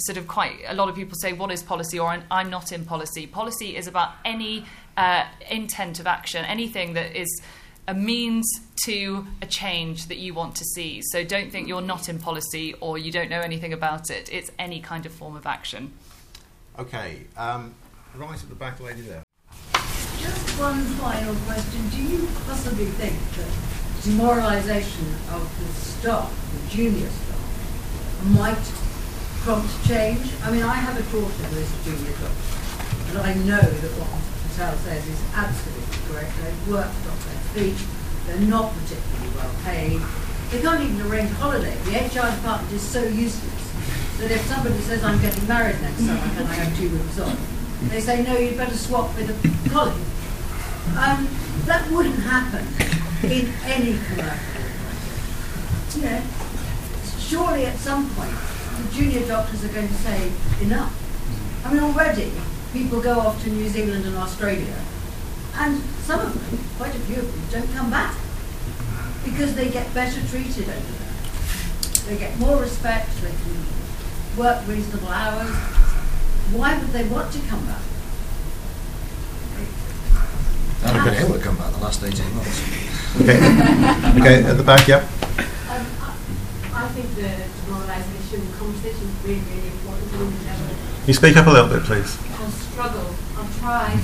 sort 0.00 0.18
of 0.18 0.26
quite 0.26 0.56
a 0.66 0.74
lot 0.74 0.88
of 0.88 0.94
people 0.94 1.16
say 1.20 1.32
what 1.32 1.50
is 1.50 1.62
policy 1.62 1.98
or 1.98 2.08
I'm- 2.08 2.24
i'm 2.30 2.50
not 2.50 2.72
in 2.72 2.84
policy 2.84 3.26
policy 3.26 3.76
is 3.76 3.86
about 3.86 4.12
any 4.24 4.64
uh, 4.96 5.24
intent 5.48 5.98
of 5.98 6.06
action, 6.06 6.44
anything 6.44 6.92
that 6.92 7.16
is 7.18 7.40
a 7.88 7.94
means 7.94 8.46
to 8.84 9.26
a 9.40 9.46
change 9.46 10.06
that 10.08 10.18
you 10.18 10.34
want 10.34 10.54
to 10.56 10.64
see. 10.64 11.00
So 11.02 11.24
don't 11.24 11.50
think 11.50 11.68
you're 11.68 11.80
not 11.80 12.08
in 12.08 12.18
policy 12.18 12.74
or 12.80 12.98
you 12.98 13.10
don't 13.10 13.30
know 13.30 13.40
anything 13.40 13.72
about 13.72 14.10
it. 14.10 14.28
It's 14.30 14.50
any 14.58 14.80
kind 14.80 15.06
of 15.06 15.12
form 15.12 15.36
of 15.36 15.46
action. 15.46 15.92
Okay, 16.78 17.22
um, 17.36 17.74
right 18.14 18.40
at 18.42 18.48
the 18.48 18.54
back, 18.54 18.78
lady 18.80 19.00
there. 19.02 19.22
Just 20.18 20.58
one 20.60 20.84
final 20.84 21.34
question. 21.46 21.88
Do 21.90 22.02
you 22.02 22.28
possibly 22.46 22.86
think 22.86 23.16
that 23.36 23.48
demoralisation 24.02 25.06
of 25.34 25.42
the 25.58 25.72
staff, 25.80 26.30
the 26.52 26.76
junior 26.76 27.08
staff, 27.08 28.26
might 28.36 28.89
prompt 29.42 29.72
change? 29.86 30.20
I 30.44 30.50
mean, 30.50 30.62
I 30.62 30.74
have 30.74 30.96
a 30.96 31.02
daughter 31.12 31.42
who 31.48 31.56
is 31.60 31.70
a 31.72 31.84
junior 31.84 32.12
doctor, 32.12 32.56
and 33.08 33.18
I 33.18 33.34
know 33.48 33.60
that 33.60 33.92
what 33.96 34.10
Patel 34.48 34.76
says 34.84 35.06
is 35.08 35.20
absolutely 35.34 35.96
correct. 36.08 36.32
They 36.44 36.52
work 36.70 36.86
off 36.86 37.20
their 37.24 37.40
feet. 37.56 37.78
They're 38.26 38.48
not 38.48 38.72
particularly 38.84 39.32
well 39.36 39.54
paid. 39.64 40.00
They 40.50 40.60
can't 40.60 40.82
even 40.82 41.00
arrange 41.08 41.30
a 41.30 41.34
holiday. 41.34 41.76
The 41.88 42.04
HR 42.04 42.28
department 42.36 42.72
is 42.72 42.82
so 42.82 43.02
useless 43.02 43.60
that 44.18 44.30
if 44.30 44.44
somebody 44.46 44.78
says, 44.84 45.02
I'm 45.02 45.20
getting 45.22 45.46
married 45.48 45.80
next 45.80 46.04
summer, 46.04 46.20
can 46.36 46.46
I 46.46 46.54
have 46.54 46.76
two 46.76 46.90
weeks 46.90 47.18
off? 47.20 47.38
They 47.88 48.00
say, 48.00 48.22
no, 48.22 48.36
you'd 48.36 48.58
better 48.58 48.76
swap 48.76 49.16
with 49.16 49.30
a 49.30 49.70
colleague. 49.70 49.94
Um, 51.00 51.28
that 51.64 51.88
wouldn't 51.90 52.18
happen 52.20 52.66
in 53.24 53.48
any 53.64 53.96
commercial. 54.12 54.60
You 55.96 56.02
know, 56.02 56.22
surely 57.18 57.64
at 57.64 57.76
some 57.78 58.10
point, 58.10 58.36
the 58.80 58.94
junior 58.94 59.26
doctors 59.26 59.64
are 59.64 59.68
going 59.68 59.88
to 59.88 59.94
say, 59.94 60.32
enough. 60.62 60.92
I 61.64 61.72
mean, 61.72 61.82
already, 61.82 62.32
people 62.72 63.00
go 63.00 63.18
off 63.20 63.42
to 63.44 63.50
New 63.50 63.68
Zealand 63.68 64.04
and 64.06 64.16
Australia, 64.16 64.76
and 65.54 65.82
some 66.04 66.20
of 66.20 66.50
them, 66.50 66.58
quite 66.78 66.94
a 66.94 66.98
few 67.00 67.16
of 67.16 67.50
them, 67.52 67.62
don't 67.62 67.76
come 67.76 67.90
back 67.90 68.16
because 69.24 69.54
they 69.54 69.68
get 69.68 69.92
better 69.92 70.20
treated 70.28 70.68
over 70.68 70.80
there. 70.80 72.06
They 72.06 72.16
get 72.16 72.38
more 72.38 72.60
respect, 72.60 73.10
they 73.20 73.30
can 73.30 74.38
work 74.38 74.66
reasonable 74.66 75.08
hours. 75.08 75.50
Why 76.52 76.78
would 76.78 76.88
they 76.88 77.04
want 77.04 77.32
to 77.32 77.40
come 77.40 77.64
back? 77.66 77.82
I've 80.82 81.04
been 81.04 81.14
able 81.22 81.34
to 81.34 81.40
come 81.40 81.56
back 81.56 81.72
the 81.72 81.78
last 81.80 82.02
18 82.02 82.34
months. 82.34 83.20
Okay, 83.20 83.36
okay, 84.20 84.44
at 84.44 84.56
the 84.56 84.62
back, 84.64 84.88
yeah. 84.88 85.06
Um, 85.68 85.86
I, 86.00 86.84
I 86.84 86.88
think 86.88 87.14
the 87.16 87.59
demoralisation 87.70 88.42
conversation 88.58 89.06
is 89.06 89.16
really, 89.22 89.46
really 89.46 89.70
important. 89.78 91.06
You 91.06 91.14
speak 91.14 91.36
up 91.36 91.46
a 91.46 91.50
little 91.50 91.70
bit, 91.70 91.86
please? 91.86 92.18
I'll 92.34 92.50
struggle. 92.50 93.14
I'll 93.38 93.52
try. 93.62 93.94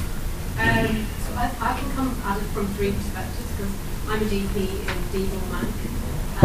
Um, 0.63 1.03
so 1.27 1.35
I, 1.35 1.51
I 1.59 1.71
can 1.75 1.91
come 1.99 2.15
at 2.23 2.39
it 2.39 2.47
from 2.55 2.71
three 2.79 2.95
perspectives 2.95 3.51
because 3.59 3.75
I'm 4.07 4.23
a 4.23 4.27
GP 4.31 4.87
in 4.87 4.99
Devo 5.11 5.41
Manc. 5.51 5.75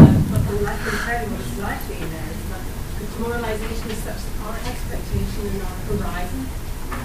Um, 0.02 0.18
but 0.34 0.42
unlike 0.50 0.82
in 0.82 0.98
tell 0.98 1.30
what 1.30 1.46
it's 1.46 1.58
likely 1.62 2.02
there 2.10 2.26
is 2.26 2.42
that 2.50 2.64
the 2.98 3.06
demoralisation 3.06 3.90
is 3.94 4.02
such 4.02 4.18
that 4.18 4.38
our 4.42 4.58
expectation 4.66 5.46
and 5.46 5.62
our 5.62 5.78
horizon 5.94 6.42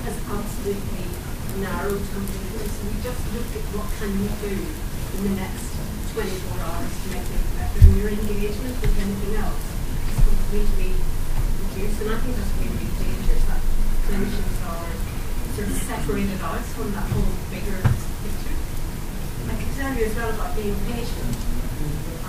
has 0.01 0.17
absolutely 0.33 1.07
narrowed 1.61 2.01
completely. 2.17 2.67
So 2.73 2.81
we 2.89 2.97
just 3.05 3.21
look 3.37 3.51
at 3.53 3.64
what 3.77 3.89
can 4.01 4.17
we 4.17 4.33
do 4.41 4.55
in 4.57 5.21
the 5.29 5.35
next 5.45 5.77
24 6.17 6.25
hours 6.64 6.89
to 7.05 7.07
make 7.12 7.27
things 7.29 7.51
better. 7.61 7.79
And 7.85 7.97
your 8.01 8.11
engagement 8.17 8.81
with 8.81 8.97
anything 8.97 9.37
else 9.45 9.76
is 10.47 10.70
completely 10.70 10.94
reduced. 11.74 12.01
And 12.03 12.11
I 12.11 12.18
think 12.22 12.36
that's 12.36 12.55
really, 12.62 12.78
really 12.78 12.94
dangerous 13.03 13.42
that 13.51 13.62
clinicians 14.07 14.59
are 14.70 14.90
sort 15.59 15.66
of 15.66 15.76
separated 15.82 16.40
out 16.42 16.62
from 16.70 16.92
that 16.94 17.07
whole 17.11 17.34
bigger 17.51 17.78
picture. 17.82 18.57
I 19.51 19.55
can 19.59 19.70
tell 19.74 19.92
you 19.94 20.07
as 20.07 20.14
well 20.14 20.30
about 20.30 20.55
being 20.55 20.76
patient 20.86 21.34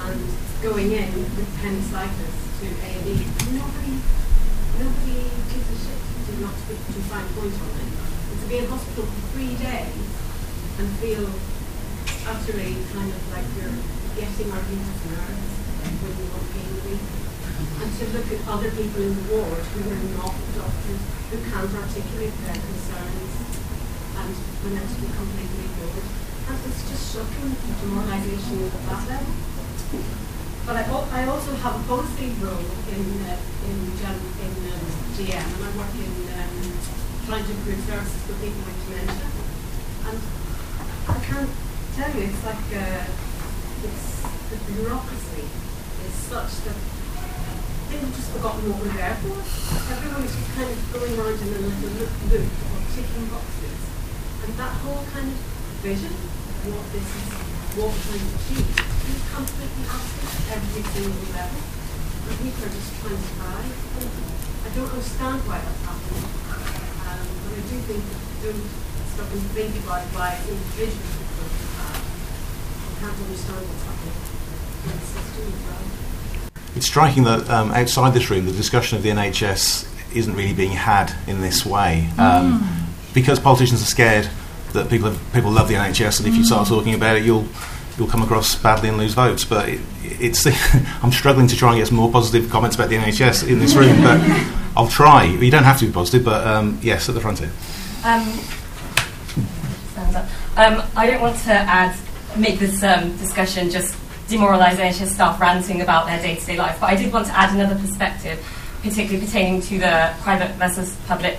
and 0.08 0.22
going 0.62 0.90
in 0.92 1.10
with 1.14 1.46
appendicitis 1.46 2.36
to 2.62 2.66
A&E. 2.66 3.22
Nobody, 3.54 3.94
nobody 4.82 5.20
gives 5.54 5.68
a 5.70 5.78
shit 5.78 6.00
to 6.02 6.32
not 6.42 6.56
to, 6.58 6.74
to 6.74 7.00
find 7.06 7.28
points 7.38 7.58
on 7.62 7.70
it. 7.78 7.92
And 8.34 8.38
to 8.42 8.46
be 8.50 8.58
in 8.58 8.66
hospital 8.66 9.06
for 9.06 9.22
three 9.38 9.54
days 9.62 10.10
and 10.82 10.88
feel 10.98 11.30
utterly 12.26 12.78
kind 12.94 13.10
of 13.14 13.22
like 13.30 13.46
you're 13.58 13.78
getting 14.18 14.50
our 14.52 14.64
people's 14.66 15.04
nerves 15.06 15.54
when 16.02 16.14
you 16.18 16.26
want 16.34 16.46
pain 16.54 16.70
relief. 16.82 17.27
And 17.58 17.90
to 17.90 18.04
look 18.14 18.30
at 18.30 18.42
other 18.48 18.70
people 18.70 19.02
in 19.02 19.14
the 19.18 19.26
ward 19.34 19.64
who 19.74 19.82
are 19.90 20.04
not 20.22 20.36
doctors, 20.54 21.02
who 21.34 21.38
can't 21.42 21.74
articulate 21.74 22.36
their 22.46 22.60
concerns 22.62 23.32
and 24.18 24.34
when 24.62 24.72
they're 24.78 24.86
to 24.86 25.00
be 25.02 25.10
completely 25.10 25.66
ignored. 25.66 26.06
And 26.50 26.58
it's 26.70 26.84
just 26.86 27.04
shocking 27.14 27.50
the 27.50 27.72
demoralisation 27.82 28.70
at 28.70 28.84
that 28.90 29.04
level. 29.10 29.34
But 30.68 30.76
I, 30.78 30.84
I 30.84 31.22
also 31.32 31.56
have 31.64 31.80
a 31.80 31.84
policy 31.88 32.36
role 32.44 32.68
in 32.92 33.06
uh, 33.24 33.40
in, 33.66 33.78
in 33.88 34.54
um, 34.68 34.86
GM, 35.16 35.48
and 35.48 35.64
I 35.64 35.70
work 35.80 35.96
in 35.96 36.14
um, 36.36 36.58
trying 37.26 37.46
to 37.46 37.52
improve 37.52 37.80
services 37.88 38.22
for 38.28 38.36
people 38.44 38.62
with 38.68 38.80
dementia. 38.86 39.28
And 40.12 40.20
I 41.08 41.18
can't 41.24 41.52
tell 41.96 42.12
you, 42.16 42.28
it's 42.28 42.44
like 42.44 42.68
uh, 42.76 43.08
it's 43.84 44.22
the 44.52 44.58
bureaucracy 44.72 45.48
is 46.08 46.14
such 46.14 46.52
that 46.68 46.76
they've 47.88 48.12
just 48.12 48.32
forgotten 48.36 48.68
what 48.68 48.84
we're 48.84 48.96
there 49.00 49.16
for. 49.24 49.40
Everyone 49.96 50.24
is 50.28 50.36
just 50.36 50.52
kind 50.60 50.68
of 50.68 50.78
going 50.92 51.14
around 51.16 51.40
in 51.40 51.48
a 51.48 51.60
little 51.64 51.92
loop, 51.96 52.12
loop 52.28 52.44
of 52.44 52.84
ticking 52.92 53.28
boxes, 53.32 53.80
and 54.44 54.52
that 54.60 54.74
whole 54.84 55.04
kind 55.16 55.32
of 55.32 55.40
vision 55.80 56.12
of 56.12 56.68
what 56.68 56.84
this 56.92 57.08
is, 57.08 57.28
what 57.80 57.88
we're 57.88 58.04
trying 58.12 58.28
to 58.28 58.32
achieve, 58.36 58.68
is 58.76 59.24
completely 59.32 59.84
absent 59.88 60.28
at 60.28 60.60
every 60.60 60.84
single 60.84 61.32
level. 61.32 61.62
And 62.28 62.36
people 62.44 62.60
are 62.68 62.74
just 62.76 62.92
trying 63.00 63.16
to 63.16 63.24
survive. 63.24 63.72
I 63.72 64.70
don't 64.76 64.92
understand 64.92 65.40
why 65.48 65.64
that's 65.64 65.84
happening. 65.88 66.28
Um, 67.08 67.24
but 67.24 67.52
I 67.56 67.62
do 67.72 67.76
think 67.88 68.04
that 68.04 68.24
don't 68.44 68.68
stop 69.16 69.32
and 69.32 69.48
think 69.56 69.74
about 69.80 70.04
why 70.12 70.36
individuals 70.44 71.24
have. 71.80 72.04
I 72.04 72.90
can't 73.00 73.16
understand 73.16 73.64
what's 73.64 73.86
happening 73.88 74.20
in 74.20 74.92
the 74.92 75.08
system 75.08 75.56
as 75.56 75.62
well. 75.72 76.07
It's 76.78 76.86
striking 76.86 77.24
that 77.24 77.50
um, 77.50 77.72
outside 77.72 78.14
this 78.14 78.30
room, 78.30 78.46
the 78.46 78.52
discussion 78.52 78.98
of 79.00 79.04
the 79.04 79.10
NHS 79.10 80.16
isn't 80.16 80.36
really 80.36 80.54
being 80.54 80.74
had 80.74 81.12
in 81.26 81.42
this 81.42 81.66
way. 81.66 82.08
Um, 82.20 82.86
Because 83.16 83.40
politicians 83.40 83.82
are 83.82 83.86
scared 83.86 84.30
that 84.74 84.88
people 84.88 85.10
have, 85.10 85.34
people 85.34 85.50
love 85.50 85.70
the 85.70 85.74
NHS, 85.74 86.20
and 86.20 86.28
if 86.28 86.36
you 86.36 86.46
start 86.46 86.68
talking 86.68 86.94
about 86.94 87.18
it, 87.18 87.24
you'll 87.26 87.48
you'll 87.98 88.08
come 88.08 88.22
across 88.22 88.54
badly 88.54 88.90
and 88.90 88.98
lose 89.00 89.16
votes. 89.16 89.44
But 89.44 89.70
it, 89.70 89.80
it's 90.04 90.46
I'm 91.04 91.12
struggling 91.12 91.48
to 91.48 91.56
try 91.56 91.72
and 91.72 91.80
get 91.80 91.88
some 91.88 91.98
more 91.98 92.12
positive 92.12 92.48
comments 92.52 92.76
about 92.76 92.90
the 92.90 92.98
NHS 92.98 93.48
in 93.50 93.58
this 93.58 93.74
room, 93.74 94.00
but 94.04 94.22
I'll 94.78 94.88
try. 94.88 95.24
You 95.24 95.50
don't 95.50 95.64
have 95.64 95.80
to 95.80 95.88
be 95.88 95.92
positive, 95.92 96.24
but 96.24 96.46
um, 96.46 96.78
yes, 96.84 97.10
at 97.10 97.16
the 97.16 97.22
front 97.22 97.40
here. 97.40 97.52
Um. 98.04 98.40
Um, 100.56 100.84
I 100.96 101.08
don't 101.08 101.22
want 101.22 101.38
to 101.38 101.54
add, 101.54 101.98
make 102.36 102.60
this 102.60 102.84
um, 102.84 103.18
discussion 103.18 103.72
just 103.72 103.96
demoralisation 104.28 105.08
staff 105.08 105.40
ranting 105.40 105.82
about 105.82 106.06
their 106.06 106.22
day-to-day 106.22 106.58
life, 106.58 106.78
but 106.80 106.88
I 106.90 106.96
did 106.96 107.12
want 107.12 107.28
to 107.28 107.38
add 107.38 107.54
another 107.54 107.80
perspective, 107.80 108.44
particularly 108.82 109.26
pertaining 109.26 109.62
to 109.62 109.80
the 109.80 110.14
private 110.22 110.52
versus 110.56 110.96
public 111.08 111.38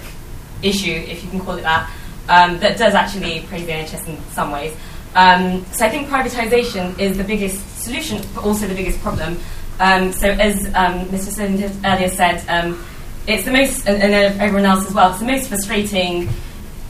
issue, 0.63 0.93
if 0.93 1.23
you 1.23 1.31
can 1.31 1.41
call 1.41 1.57
it 1.57 1.63
that, 1.63 1.91
um, 2.29 2.59
that 2.59 2.79
does 2.79 2.95
actually 2.95 3.41
praise 3.43 3.67
the 3.67 3.73
NHS 3.73 4.09
in 4.09 4.21
some 4.31 4.51
ways. 4.51 4.75
Um, 5.15 5.65
so 5.73 5.87
I 5.87 5.89
think 5.89 6.09
privatisation 6.09 6.99
is 6.99 7.17
the 7.17 7.25
biggest 7.25 7.79
solution, 7.79 8.23
but 8.35 8.45
also 8.45 8.67
the 8.67 8.75
biggest 8.75 9.01
problem. 9.01 9.39
Um, 9.81 10.13
so 10.13 10.29
as 10.29 10.67
um, 10.75 11.07
Mr. 11.07 11.31
Snowdon 11.31 11.73
earlier 11.85 12.09
said, 12.09 12.45
um, 12.49 12.85
it's 13.27 13.45
the 13.45 13.53
most, 13.53 13.87
and, 13.87 14.03
and 14.03 14.41
everyone 14.41 14.65
else 14.65 14.87
as 14.87 14.95
well, 14.95 15.11
it's 15.11 15.21
the 15.21 15.27
most 15.27 15.49
frustrating 15.49 16.29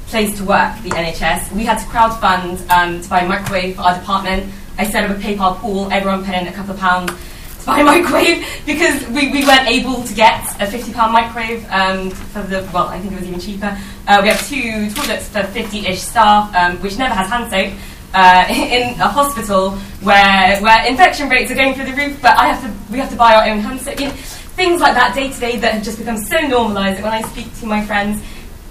place 0.07 0.37
to 0.39 0.45
work, 0.45 0.75
the 0.83 0.91
NHS. 0.91 1.53
We 1.53 1.65
had 1.65 1.79
to 1.79 1.85
crowdfund 1.87 2.69
um, 2.71 3.01
to 3.03 3.09
buy 3.09 3.21
a 3.21 3.29
microwave 3.29 3.77
for 3.77 3.83
our 3.83 3.99
department. 3.99 4.53
I 4.79 4.85
set 4.89 5.11
up 5.11 5.17
a 5.17 5.21
PayPal 5.21 5.59
pool, 5.59 5.91
everyone 5.93 6.25
put 6.25 6.35
in 6.35 6.47
a 6.47 6.53
couple 6.53 6.73
of 6.73 6.81
pounds 6.81 7.13
to 7.61 7.67
buy 7.67 7.81
a 7.81 7.85
microwave 7.93 8.47
because 8.65 9.05
we, 9.09 9.31
we 9.33 9.45
weren't 9.45 9.69
able 9.69 10.05
to 10.05 10.15
get 10.15 10.41
a 10.61 10.67
£50 10.67 11.13
microwave 11.13 11.67
um, 11.71 12.11
for 12.11 12.43
the, 12.43 12.69
well, 12.73 12.87
I 12.87 13.01
think 13.01 13.13
it 13.13 13.19
was 13.19 13.29
even 13.29 13.41
cheaper. 13.41 13.77
Uh, 14.07 14.21
we 14.23 14.29
have 14.29 14.47
two 14.49 14.89
toilets 14.91 15.29
for 15.29 15.43
50 15.43 15.87
ish 15.89 16.01
staff, 16.01 16.55
um, 16.55 16.77
which 16.79 16.97
never 16.97 17.13
has 17.13 17.29
hand 17.29 17.51
soap. 17.51 17.79
Uh, 18.15 18.47
in 18.51 18.99
a 19.01 19.07
hospital 19.07 19.73
where 20.01 20.59
where 20.63 20.87
infection 20.87 21.29
rates 21.29 21.51
are 21.51 21.55
going 21.55 21.75
through 21.75 21.85
the 21.85 21.93
roof, 21.93 22.19
but 22.23 22.39
I 22.39 22.55
have 22.55 22.63
to 22.63 22.91
we 22.91 22.99
have 22.99 23.11
to 23.11 23.17
buy 23.17 23.35
our 23.35 23.45
own 23.45 23.59
hand 23.59 23.83
soap. 23.83 24.01
You 24.01 24.07
know, 24.07 24.13
things 24.13 24.81
like 24.81 24.95
that 24.95 25.15
day 25.15 25.31
to 25.31 25.39
day 25.39 25.59
that 25.59 25.75
have 25.75 25.83
just 25.83 25.99
become 25.99 26.17
so 26.17 26.39
normalised 26.39 26.97
that 26.97 27.05
when 27.05 27.13
I 27.13 27.21
speak 27.21 27.55
to 27.59 27.67
my 27.67 27.85
friends 27.85 28.23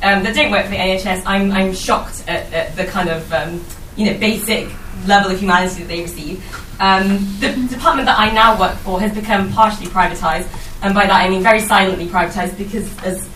um, 0.02 0.24
that 0.24 0.34
don't 0.34 0.50
work 0.50 0.66
for 0.66 0.72
the 0.72 0.78
NHS, 0.78 1.22
I'm, 1.28 1.52
I'm 1.52 1.72
shocked 1.76 2.24
at, 2.28 2.52
at 2.52 2.76
the 2.76 2.86
kind 2.86 3.10
of 3.10 3.32
um, 3.32 3.64
you 3.96 4.12
know 4.12 4.18
basic 4.18 4.70
level 5.06 5.32
of 5.32 5.40
humanity 5.40 5.82
that 5.82 5.88
they 5.88 6.02
receive. 6.02 6.44
Um, 6.80 7.20
the 7.40 7.54
department 7.70 8.06
that 8.06 8.20
I 8.20 8.32
now 8.32 8.60
work 8.60 8.78
for 8.78 9.00
has 9.00 9.14
become 9.14 9.52
partially 9.52 9.88
privatised, 9.88 10.48
and 10.82 10.94
by 10.94 11.06
that 11.06 11.22
I 11.22 11.30
mean 11.30 11.44
very 11.44 11.60
silently 11.60 12.08
privatised 12.08 12.58
because, 12.58 12.86
as 13.04 13.28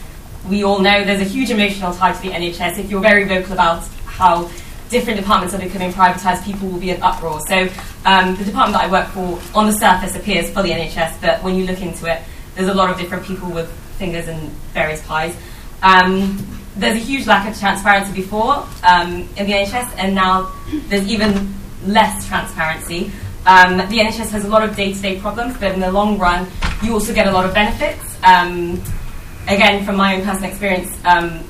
we 0.48 0.64
all 0.64 0.80
know, 0.80 1.04
there's 1.04 1.22
a 1.22 1.26
huge 1.26 1.50
emotional 1.50 1.94
tie 1.94 2.14
to 2.14 2.22
the 2.22 2.30
NHS. 2.30 2.80
If 2.80 2.90
you're 2.90 3.02
very 3.02 3.26
vocal 3.26 3.54
about 3.54 3.88
how 4.06 4.50
different 4.90 5.20
departments 5.20 5.56
are 5.56 5.60
becoming 5.60 5.92
privatised, 5.92 6.44
people 6.44 6.70
will 6.70 6.80
be 6.80 6.92
in 6.92 7.02
uproar. 7.02 7.40
So 7.48 7.68
um, 8.06 8.36
the 8.36 8.44
department 8.44 8.74
that 8.74 8.84
I 8.84 8.92
work 8.92 9.08
for, 9.10 9.40
on 9.58 9.66
the 9.66 9.74
surface, 9.74 10.16
appears 10.16 10.50
fully 10.50 10.72
NHS, 10.72 11.22
but 11.22 11.42
when 11.44 11.56
you 11.56 11.66
look 11.66 11.82
into 11.82 12.12
it, 12.12 12.22
there's 12.56 12.68
a 12.68 12.74
lot 12.74 12.90
of 12.90 12.98
different 12.98 13.26
people 13.26 13.50
with 13.50 13.72
fingers 13.98 14.28
in 14.28 14.50
various 14.74 15.06
pies. 15.06 15.36
Um, 15.82 16.61
there's 16.76 16.96
a 16.96 17.04
huge 17.04 17.28
lack 17.28 17.50
of 17.50 17.60
transparency 17.60 18.14
before 18.14 18.66
um, 18.84 19.28
in 19.38 19.46
the 19.46 19.54
NHS, 19.54 19.96
and 19.98 20.16
now 20.16 20.52
there's 20.88 21.08
even 21.08 21.54
less 21.86 22.28
transparency. 22.28 23.12
Um, 23.46 23.78
the 23.78 23.98
NHS 23.98 24.30
has 24.32 24.46
a 24.46 24.48
lot 24.48 24.64
of 24.64 24.76
day-to-day 24.76 25.20
problems, 25.20 25.58
but 25.58 25.74
in 25.74 25.80
the 25.80 25.92
long 25.92 26.18
run, 26.18 26.48
you 26.84 26.94
also 26.94 27.14
get 27.14 27.28
a 27.28 27.32
lot 27.32 27.46
of 27.46 27.54
benefits. 27.54 28.18
Um, 28.24 28.82
again, 29.48 29.84
from 29.84 29.98
my 29.98 30.16
own 30.16 30.24
personal 30.24 30.50
experience, 30.50 30.96
um, 31.06 31.44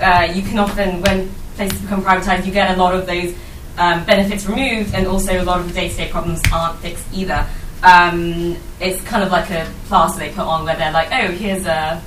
uh, 0.00 0.28
you 0.32 0.42
can 0.42 0.58
often, 0.58 1.02
when 1.02 1.28
places 1.56 1.80
become 1.80 2.02
privatised, 2.02 2.46
you 2.46 2.52
get 2.52 2.76
a 2.76 2.80
lot 2.80 2.94
of 2.94 3.06
those 3.06 3.34
um, 3.76 4.04
benefits 4.04 4.46
removed, 4.46 4.94
and 4.94 5.06
also 5.06 5.42
a 5.42 5.44
lot 5.44 5.60
of 5.60 5.68
the 5.68 5.74
day-to-day 5.74 6.08
problems 6.10 6.40
aren't 6.52 6.78
fixed 6.78 7.06
either. 7.12 7.46
Um, 7.82 8.56
it's 8.80 9.02
kind 9.02 9.22
of 9.22 9.30
like 9.30 9.50
a 9.50 9.70
plaster 9.86 10.20
they 10.20 10.30
put 10.30 10.46
on 10.46 10.64
where 10.64 10.76
they're 10.76 10.92
like, 10.92 11.08
oh, 11.12 11.32
here's 11.32 11.66
a 11.66 12.00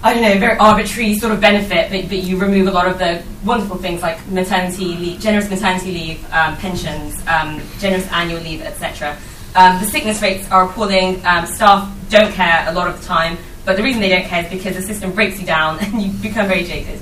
I 0.00 0.14
don't 0.14 0.22
know, 0.22 0.38
very 0.38 0.56
arbitrary 0.58 1.14
sort 1.14 1.32
of 1.32 1.40
benefit, 1.40 1.90
but, 1.90 2.08
but 2.08 2.18
you 2.18 2.38
remove 2.38 2.68
a 2.68 2.70
lot 2.70 2.86
of 2.86 2.98
the 3.00 3.20
wonderful 3.44 3.78
things 3.78 4.00
like 4.00 4.24
maternity 4.28 4.84
leave, 4.84 5.20
generous 5.20 5.50
maternity 5.50 5.90
leave, 5.90 6.32
um, 6.32 6.56
pensions, 6.58 7.20
um, 7.26 7.60
generous 7.80 8.06
annual 8.12 8.40
leave, 8.40 8.62
etc. 8.62 9.16
Um, 9.56 9.80
the 9.80 9.86
sickness 9.86 10.22
rates 10.22 10.48
are 10.52 10.70
appalling. 10.70 11.24
Um, 11.26 11.46
staff 11.46 11.92
don't 12.10 12.32
care 12.32 12.64
a 12.68 12.72
lot 12.72 12.86
of 12.86 13.00
the 13.00 13.06
time, 13.06 13.38
but 13.64 13.76
the 13.76 13.82
reason 13.82 14.00
they 14.00 14.08
don't 14.08 14.24
care 14.24 14.44
is 14.44 14.50
because 14.50 14.76
the 14.76 14.82
system 14.82 15.12
breaks 15.12 15.40
you 15.40 15.46
down 15.46 15.78
and 15.84 16.00
you 16.00 16.12
become 16.12 16.46
very 16.46 16.62
jaded. 16.62 17.00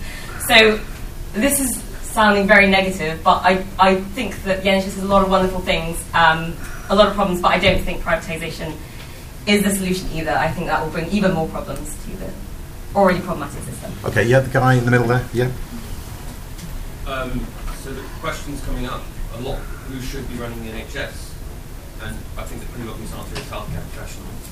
So 0.49 0.81
this 1.35 1.61
is 1.61 1.83
sounding 2.01 2.47
very 2.47 2.67
negative, 2.67 3.23
but 3.23 3.43
I, 3.45 3.63
I 3.79 3.97
think 3.97 4.43
that 4.45 4.63
the 4.63 4.71
NHS 4.71 4.85
has 4.85 5.03
a 5.03 5.07
lot 5.07 5.23
of 5.23 5.31
wonderful 5.31 5.61
things, 5.61 6.03
um, 6.15 6.57
a 6.89 6.95
lot 6.95 7.09
of 7.09 7.15
problems, 7.15 7.43
but 7.43 7.49
I 7.49 7.59
don't 7.59 7.83
think 7.83 8.01
privatisation 8.01 8.75
is 9.47 9.63
the 9.65 9.71
solution 9.71 10.11
either. 10.13 10.31
I 10.31 10.51
think 10.51 10.69
that 10.69 10.83
will 10.83 10.91
bring 10.91 11.11
even 11.11 11.35
more 11.35 11.47
problems 11.49 11.95
to 12.05 12.11
the 12.17 12.33
already 12.97 13.21
problematic 13.21 13.63
system. 13.63 13.93
Okay, 14.05 14.25
yeah, 14.25 14.41
the 14.41 14.51
guy 14.51 14.75
in 14.75 14.85
the 14.85 14.91
middle 14.91 15.07
there, 15.07 15.29
yeah. 15.33 15.51
Um, 17.07 17.47
so 17.85 17.93
the 17.93 18.03
question's 18.21 18.65
coming 18.65 18.87
up 18.87 19.03
a 19.37 19.41
lot 19.43 19.61
who 19.87 20.01
should 20.01 20.27
be 20.29 20.35
running 20.37 20.59
the 20.65 20.73
NHS? 20.73 21.33
And 22.03 22.17
I 22.37 22.43
think 22.43 22.61
the 22.61 22.69
pretty 22.73 22.89
obvious 22.89 23.13
answer 23.15 23.37
is 23.37 23.47
healthcare 23.47 23.85
professionals. 23.93 24.45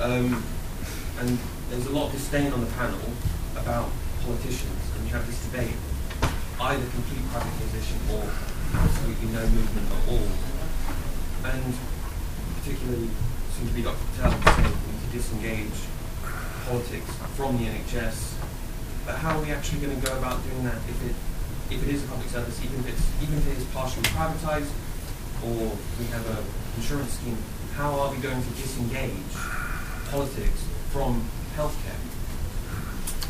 Um, 0.00 0.42
and 1.20 1.38
there's 1.70 1.86
a 1.86 1.92
lot 1.92 2.06
of 2.06 2.12
disdain 2.12 2.52
on 2.52 2.60
the 2.60 2.72
panel 2.72 3.00
about 3.56 3.88
politicians, 4.24 4.80
and 4.96 5.06
you 5.06 5.12
have 5.14 5.26
this 5.26 5.38
debate 5.46 5.76
either 6.60 6.86
complete 6.90 7.22
privatisation 7.30 7.98
or 8.12 8.24
absolutely 8.74 9.28
no 9.28 9.42
movement 9.46 9.86
at 9.92 10.02
all. 10.08 10.28
And 11.52 11.74
particularly, 12.58 13.10
seems 13.56 13.68
to 13.70 13.74
be 13.74 13.82
Dr. 13.82 13.98
Patel 14.16 14.30
saying 14.30 14.72
we 14.86 14.92
need 14.92 15.02
to 15.02 15.16
disengage 15.16 15.78
politics 16.66 17.10
from 17.36 17.58
the 17.58 17.64
NHS. 17.64 18.34
But 19.06 19.16
how 19.16 19.38
are 19.38 19.42
we 19.42 19.50
actually 19.50 19.80
going 19.80 20.00
to 20.00 20.06
go 20.06 20.16
about 20.18 20.42
doing 20.44 20.64
that 20.64 20.76
if 20.88 20.98
it 21.06 21.14
if 21.70 21.82
it 21.82 21.94
is 21.94 22.04
a 22.04 22.06
public 22.08 22.28
service, 22.28 22.62
even 22.62 22.80
if 22.80 22.88
it's 22.88 23.22
even 23.22 23.38
if 23.38 23.46
it 23.48 23.58
is 23.58 23.64
partially 23.72 24.02
privatised, 24.04 24.70
or 25.44 25.76
we 25.98 26.06
have 26.06 26.24
a 26.30 26.44
insurance 26.76 27.12
scheme? 27.14 27.38
How 27.74 27.98
are 27.98 28.10
we 28.12 28.18
going 28.18 28.42
to 28.42 28.50
disengage 28.50 29.34
politics 30.10 30.64
from 30.90 31.24
healthcare? 31.56 31.98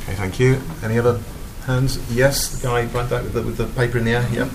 Okay, 0.02 0.14
thank 0.14 0.40
you. 0.40 0.60
Any 0.82 0.98
other 0.98 1.20
hands? 1.64 1.98
Yes, 2.10 2.48
the 2.60 2.66
guy 2.66 2.86
right 2.86 3.08
back 3.08 3.22
with 3.22 3.32
the, 3.34 3.42
with 3.42 3.56
the 3.56 3.66
paper 3.66 3.98
in 3.98 4.04
the 4.04 4.12
air. 4.12 4.26
Yep. 4.32 4.48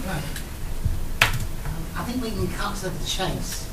I 1.96 2.04
think 2.04 2.22
we 2.22 2.32
can 2.32 2.48
cut 2.50 2.76
to 2.78 2.90
the 2.90 3.06
chase. 3.06 3.70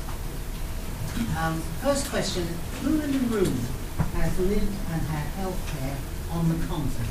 Um, 1.37 1.61
first 1.81 2.09
question: 2.09 2.47
Who 2.81 3.01
in 3.01 3.11
the 3.11 3.19
room 3.35 3.57
has 3.97 4.39
lived 4.39 4.73
and 4.91 5.01
had 5.01 5.25
healthcare 5.39 5.95
on 6.31 6.49
the 6.49 6.55
continent? 6.67 7.09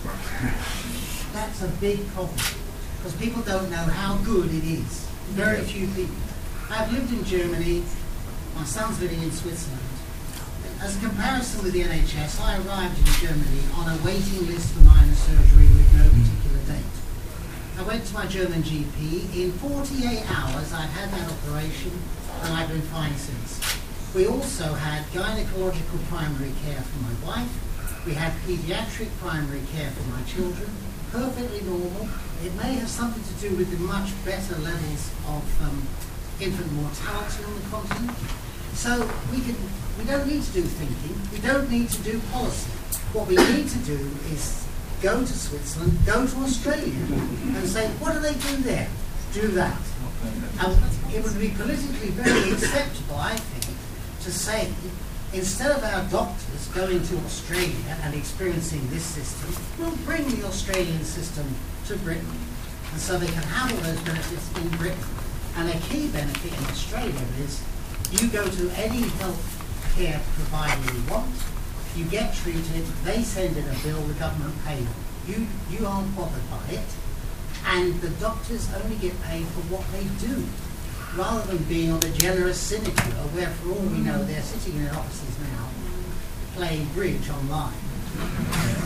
That's 1.32 1.62
a 1.62 1.68
big 1.80 2.06
problem 2.08 2.38
because 2.96 3.14
people 3.16 3.42
don't 3.42 3.70
know 3.70 3.76
how 3.76 4.16
good 4.24 4.52
it 4.52 4.64
is. 4.64 5.06
Very 5.30 5.62
few 5.62 5.86
people. 5.88 6.14
I've 6.70 6.92
lived 6.92 7.12
in 7.12 7.24
Germany. 7.24 7.82
My 8.54 8.64
son's 8.64 9.00
living 9.00 9.22
in 9.22 9.30
Switzerland. 9.32 9.80
As 10.82 10.96
a 10.96 11.00
comparison 11.00 11.62
with 11.64 11.72
the 11.72 11.82
NHS, 11.82 12.40
I 12.40 12.56
arrived 12.56 12.98
in 12.98 13.04
Germany 13.26 13.62
on 13.76 13.88
a 13.88 14.04
waiting 14.04 14.46
list 14.46 14.72
for 14.74 14.80
minor 14.80 15.14
surgery 15.14 15.68
with 15.68 15.92
no 15.94 16.08
particular 16.08 16.60
date. 16.66 16.84
I 17.78 17.82
went 17.82 18.04
to 18.06 18.14
my 18.14 18.26
German 18.26 18.62
GP. 18.62 19.34
In 19.34 19.52
48 19.52 20.30
hours, 20.30 20.72
I'd 20.72 20.90
had 20.90 21.10
that 21.10 21.32
operation 21.32 21.92
and 22.42 22.54
I've 22.54 22.68
been 22.68 22.82
fine 22.82 23.14
since. 23.16 23.79
We 24.14 24.26
also 24.26 24.74
had 24.74 25.04
gynecological 25.12 26.02
primary 26.08 26.52
care 26.64 26.82
for 26.82 26.98
my 26.98 27.14
wife. 27.24 28.04
We 28.04 28.14
had 28.14 28.32
pediatric 28.42 29.08
primary 29.20 29.62
care 29.72 29.90
for 29.90 30.02
my 30.10 30.22
children. 30.24 30.68
Perfectly 31.12 31.60
normal. 31.62 32.08
It 32.44 32.52
may 32.56 32.74
have 32.74 32.88
something 32.88 33.22
to 33.22 33.34
do 33.48 33.54
with 33.56 33.70
the 33.70 33.78
much 33.84 34.10
better 34.24 34.56
levels 34.56 35.10
of 35.28 35.44
um, 35.62 35.86
infant 36.40 36.72
mortality 36.72 37.44
on 37.44 37.54
the 37.54 37.66
continent. 37.70 38.18
So 38.74 39.08
we 39.30 39.42
can 39.42 39.54
we 39.98 40.04
don't 40.04 40.26
need 40.26 40.42
to 40.42 40.52
do 40.52 40.62
thinking. 40.62 41.14
We 41.30 41.38
don't 41.46 41.70
need 41.70 41.90
to 41.90 42.02
do 42.02 42.18
policy. 42.32 42.70
What 43.12 43.28
we 43.28 43.36
need 43.36 43.68
to 43.68 43.78
do 43.78 43.98
is 44.32 44.66
go 45.02 45.20
to 45.20 45.32
Switzerland, 45.32 45.98
go 46.06 46.26
to 46.26 46.36
Australia, 46.38 46.94
and 47.54 47.68
say, 47.68 47.86
what 48.00 48.14
do 48.14 48.20
they 48.20 48.34
do 48.34 48.56
there? 48.62 48.88
Do 49.34 49.48
that. 49.48 49.78
And 50.60 50.78
it 51.14 51.22
would 51.22 51.38
be 51.38 51.50
politically 51.50 52.10
very 52.10 52.52
acceptable, 52.52 53.16
I 53.16 53.36
think, 53.36 53.59
to 54.22 54.32
say, 54.32 54.72
instead 55.32 55.70
of 55.70 55.82
our 55.84 56.04
doctors 56.10 56.68
going 56.68 57.02
to 57.02 57.16
Australia 57.24 57.96
and 58.02 58.14
experiencing 58.14 58.86
this 58.90 59.04
system, 59.04 59.54
we'll 59.78 59.96
bring 60.04 60.28
the 60.28 60.46
Australian 60.46 61.04
system 61.04 61.46
to 61.86 61.96
Britain. 61.98 62.26
And 62.92 63.00
so 63.00 63.18
they 63.18 63.26
can 63.26 63.42
have 63.42 63.72
all 63.72 63.82
those 63.84 64.00
benefits 64.02 64.56
in 64.58 64.68
Britain. 64.76 65.04
And 65.56 65.68
a 65.68 65.78
key 65.88 66.08
benefit 66.08 66.52
in 66.52 66.64
Australia 66.66 67.26
is 67.40 67.62
you 68.10 68.28
go 68.28 68.48
to 68.48 68.70
any 68.76 69.08
health 69.20 69.94
care 69.96 70.20
provider 70.34 70.94
you 70.94 71.10
want, 71.10 71.34
you 71.96 72.04
get 72.06 72.34
treated, 72.34 72.84
they 73.04 73.22
send 73.22 73.56
in 73.56 73.64
a 73.64 73.78
bill, 73.82 74.00
the 74.02 74.14
government 74.14 74.54
pays. 74.64 74.86
You, 75.26 75.46
you 75.70 75.86
aren't 75.86 76.14
bothered 76.16 76.50
by 76.50 76.74
it, 76.74 76.86
and 77.66 78.00
the 78.00 78.10
doctors 78.20 78.68
only 78.82 78.96
get 78.96 79.20
paid 79.22 79.46
for 79.46 79.60
what 79.72 79.84
they 79.92 80.04
do, 80.26 80.44
rather 81.16 81.42
than 81.52 81.62
being 81.64 81.90
on 81.90 81.98
a 81.98 82.10
generous 82.10 82.58
sinecure 82.58 82.94
uh, 82.94 83.26
where, 83.34 83.48
for 83.48 83.70
all 83.70 83.86
we 83.86 83.98
know, 83.98 84.22
they're 84.24 84.42
sitting 84.42 84.76
in 84.78 84.84
their 84.84 84.94
offices 84.94 85.38
now 85.38 85.68
playing 86.54 86.84
bridge 86.92 87.30
online 87.30 87.72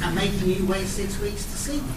and 0.03 0.15
making 0.15 0.49
you 0.49 0.67
wait 0.67 0.87
six 0.87 1.19
weeks 1.21 1.45
to 1.45 1.57
see 1.57 1.79
them. 1.79 1.95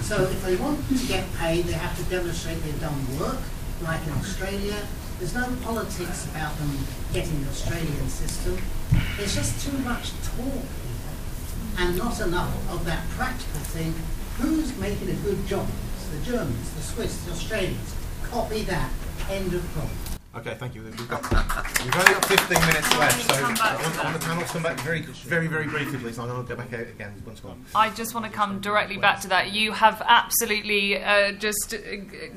So 0.00 0.22
if 0.24 0.42
they 0.44 0.56
want 0.56 0.86
to 0.88 1.06
get 1.06 1.24
paid, 1.34 1.64
they 1.66 1.74
have 1.74 1.96
to 1.96 2.04
demonstrate 2.10 2.62
they've 2.62 2.80
done 2.80 3.18
work, 3.18 3.38
like 3.82 4.04
in 4.06 4.12
Australia. 4.14 4.76
There's 5.18 5.34
no 5.34 5.46
politics 5.62 6.26
about 6.30 6.56
them 6.58 6.76
getting 7.12 7.42
the 7.44 7.50
Australian 7.50 8.08
system. 8.08 8.58
There's 9.16 9.34
just 9.34 9.64
too 9.64 9.76
much 9.78 10.10
talk 10.34 10.52
here 10.52 11.12
and 11.78 11.96
not 11.96 12.20
enough 12.20 12.52
of 12.72 12.84
that 12.84 13.08
practical 13.10 13.60
thing. 13.60 13.94
Who's 14.38 14.76
making 14.78 15.10
a 15.10 15.14
good 15.22 15.46
job? 15.46 15.68
It's 15.96 16.08
the 16.08 16.32
Germans, 16.32 16.70
the 16.74 16.82
Swiss, 16.82 17.24
the 17.24 17.32
Australians. 17.32 17.94
Copy 18.24 18.62
that. 18.62 18.90
End 19.30 19.54
of 19.54 19.62
problem. 19.72 20.12
Okay, 20.34 20.54
thank 20.54 20.74
you. 20.74 20.82
We've 20.82 21.08
got 21.08 21.22
we've 21.30 21.94
only 21.94 22.12
got 22.14 22.24
15 22.24 22.58
minutes 22.60 22.98
left, 22.98 23.20
so 23.20 23.34
come 23.34 23.54
back 23.54 23.78
to 23.78 23.84
on, 23.84 24.12
that. 24.12 24.12
the 24.18 24.26
panel, 24.26 24.44
come 24.44 24.62
back 24.62 24.80
very, 24.80 25.02
very, 25.02 25.46
very 25.46 25.66
briefly, 25.66 25.98
please. 25.98 26.18
I'm 26.18 26.26
going 26.26 26.42
to 26.42 26.48
go 26.48 26.56
back 26.56 26.72
out 26.72 26.86
again 26.86 27.22
once 27.26 27.40
gone. 27.40 27.62
I 27.74 27.90
just 27.90 28.14
want 28.14 28.24
to 28.24 28.32
come 28.32 28.58
directly 28.60 28.96
back 28.96 29.20
to 29.20 29.28
that. 29.28 29.52
You 29.52 29.72
have 29.72 30.00
absolutely 30.06 31.02
uh, 31.02 31.32
just 31.32 31.74
uh, 31.74 31.78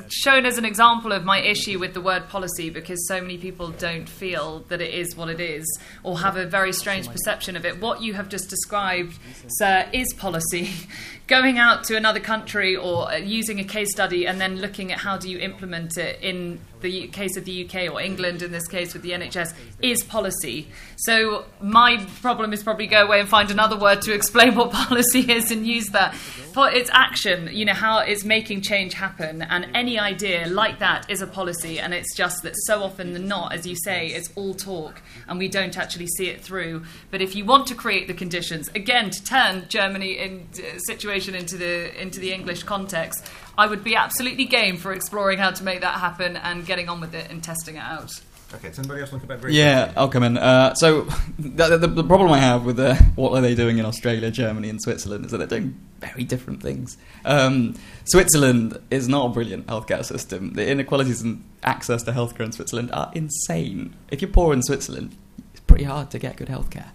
shown 0.09 0.45
as 0.45 0.57
an 0.57 0.65
example 0.65 1.13
of 1.13 1.23
my 1.23 1.39
issue 1.39 1.79
with 1.79 1.93
the 1.93 2.01
word 2.01 2.27
policy 2.27 2.69
because 2.69 3.07
so 3.07 3.21
many 3.21 3.37
people 3.37 3.69
don't 3.71 4.09
feel 4.09 4.59
that 4.67 4.81
it 4.81 4.93
is 4.93 5.15
what 5.15 5.29
it 5.29 5.39
is 5.39 5.65
or 6.03 6.19
have 6.19 6.35
a 6.35 6.45
very 6.45 6.73
strange 6.73 7.09
perception 7.09 7.55
of 7.55 7.65
it. 7.65 7.79
What 7.79 8.01
you 8.01 8.13
have 8.15 8.27
just 8.27 8.49
described, 8.49 9.17
sir, 9.47 9.87
is 9.93 10.13
policy. 10.15 10.69
Going 11.27 11.57
out 11.57 11.85
to 11.85 11.95
another 11.95 12.19
country 12.19 12.75
or 12.75 13.09
uh, 13.09 13.15
using 13.15 13.59
a 13.59 13.63
case 13.63 13.91
study 13.91 14.27
and 14.27 14.39
then 14.39 14.57
looking 14.57 14.91
at 14.91 14.99
how 14.99 15.17
do 15.17 15.27
you 15.29 15.39
implement 15.39 15.97
it 15.97 16.19
in 16.21 16.59
the 16.81 17.07
case 17.07 17.37
of 17.37 17.45
the 17.45 17.65
UK 17.65 17.91
or 17.91 18.01
England 18.01 18.41
in 18.41 18.51
this 18.51 18.67
case 18.67 18.93
with 18.93 19.01
the 19.01 19.11
NHS 19.11 19.53
is 19.81 20.03
policy. 20.03 20.67
So 20.97 21.45
my 21.61 22.05
problem 22.21 22.53
is 22.53 22.63
probably 22.63 22.87
go 22.87 23.03
away 23.03 23.19
and 23.19 23.29
find 23.29 23.51
another 23.51 23.77
word 23.77 24.01
to 24.03 24.13
explain 24.13 24.55
what 24.55 24.71
policy 24.89 25.31
is 25.31 25.51
and 25.51 25.65
use 25.65 25.87
that. 25.89 26.15
For 26.15 26.69
it's 26.69 26.89
action, 26.93 27.49
you 27.51 27.65
know, 27.65 27.73
how 27.73 27.99
it's 27.99 28.23
making 28.23 28.61
change 28.61 28.93
happen. 28.93 29.41
And 29.41 29.67
any 29.73 29.99
idea 29.99 30.47
like 30.47 30.79
that 30.79 31.09
is 31.09 31.21
a 31.21 31.27
policy. 31.27 31.79
And 31.79 31.93
it's 31.93 32.15
just 32.15 32.43
that 32.43 32.53
so 32.65 32.83
often 32.83 33.13
than 33.13 33.27
not, 33.27 33.53
as 33.53 33.65
you 33.65 33.75
say, 33.75 34.07
it's 34.07 34.29
all 34.35 34.53
talk 34.53 35.01
and 35.27 35.39
we 35.39 35.47
don't 35.47 35.77
actually 35.77 36.07
see 36.07 36.27
it 36.27 36.41
through. 36.41 36.83
But 37.11 37.21
if 37.21 37.35
you 37.35 37.45
want 37.45 37.67
to 37.67 37.75
create 37.75 38.07
the 38.07 38.13
conditions, 38.13 38.69
again, 38.75 39.09
to 39.09 39.23
turn 39.23 39.65
Germany 39.67 40.17
in, 40.17 40.47
uh, 40.53 40.77
situation 40.79 41.35
into 41.35 41.57
the, 41.57 42.01
into 42.01 42.19
the 42.19 42.31
English 42.31 42.63
context, 42.63 43.29
I 43.57 43.67
would 43.67 43.83
be 43.83 43.95
absolutely 43.95 44.45
game 44.45 44.77
for 44.77 44.93
exploring 44.93 45.39
how 45.39 45.51
to 45.51 45.63
make 45.63 45.81
that 45.81 45.99
happen 45.99 46.37
and 46.37 46.65
getting 46.65 46.89
on 46.89 47.01
with 47.01 47.15
it 47.15 47.29
and 47.31 47.43
testing 47.43 47.75
it 47.75 47.83
out. 47.83 48.11
Okay, 48.53 48.69
does 48.69 48.79
anybody 48.79 49.01
else 49.01 49.11
want 49.11 49.21
to 49.21 49.27
come 49.27 49.35
back 49.35 49.41
very 49.41 49.55
Yeah, 49.55 49.91
I'll 49.97 50.07
come 50.07 50.23
in. 50.23 50.37
Uh, 50.37 50.73
so 50.75 51.01
the, 51.39 51.77
the, 51.77 51.87
the 51.87 52.03
problem 52.03 52.31
I 52.31 52.39
have 52.39 52.65
with 52.65 52.79
uh, 52.79 52.95
what 53.15 53.31
are 53.31 53.41
they 53.41 53.55
doing 53.55 53.77
in 53.79 53.85
Australia, 53.85 54.31
Germany, 54.31 54.69
and 54.69 54.81
Switzerland 54.81 55.25
is 55.25 55.31
that 55.31 55.37
they're 55.37 55.47
doing 55.59 55.79
very 55.99 56.23
different 56.23 56.61
things. 56.61 56.97
Um, 57.23 57.75
Switzerland 58.05 58.79
is 58.91 59.07
not 59.07 59.27
a 59.27 59.29
brilliant 59.29 59.67
healthcare 59.67 60.05
system. 60.05 60.53
The 60.53 60.69
inequalities 60.69 61.21
in 61.21 61.43
access 61.63 62.03
to 62.03 62.11
healthcare 62.11 62.45
in 62.45 62.51
Switzerland 62.51 62.91
are 62.91 63.11
insane. 63.15 63.95
If 64.09 64.21
you're 64.21 64.31
poor 64.31 64.53
in 64.53 64.61
Switzerland, 64.61 65.17
it's 65.51 65.61
pretty 65.61 65.85
hard 65.85 66.11
to 66.11 66.19
get 66.19 66.37
good 66.37 66.47
healthcare. 66.47 66.89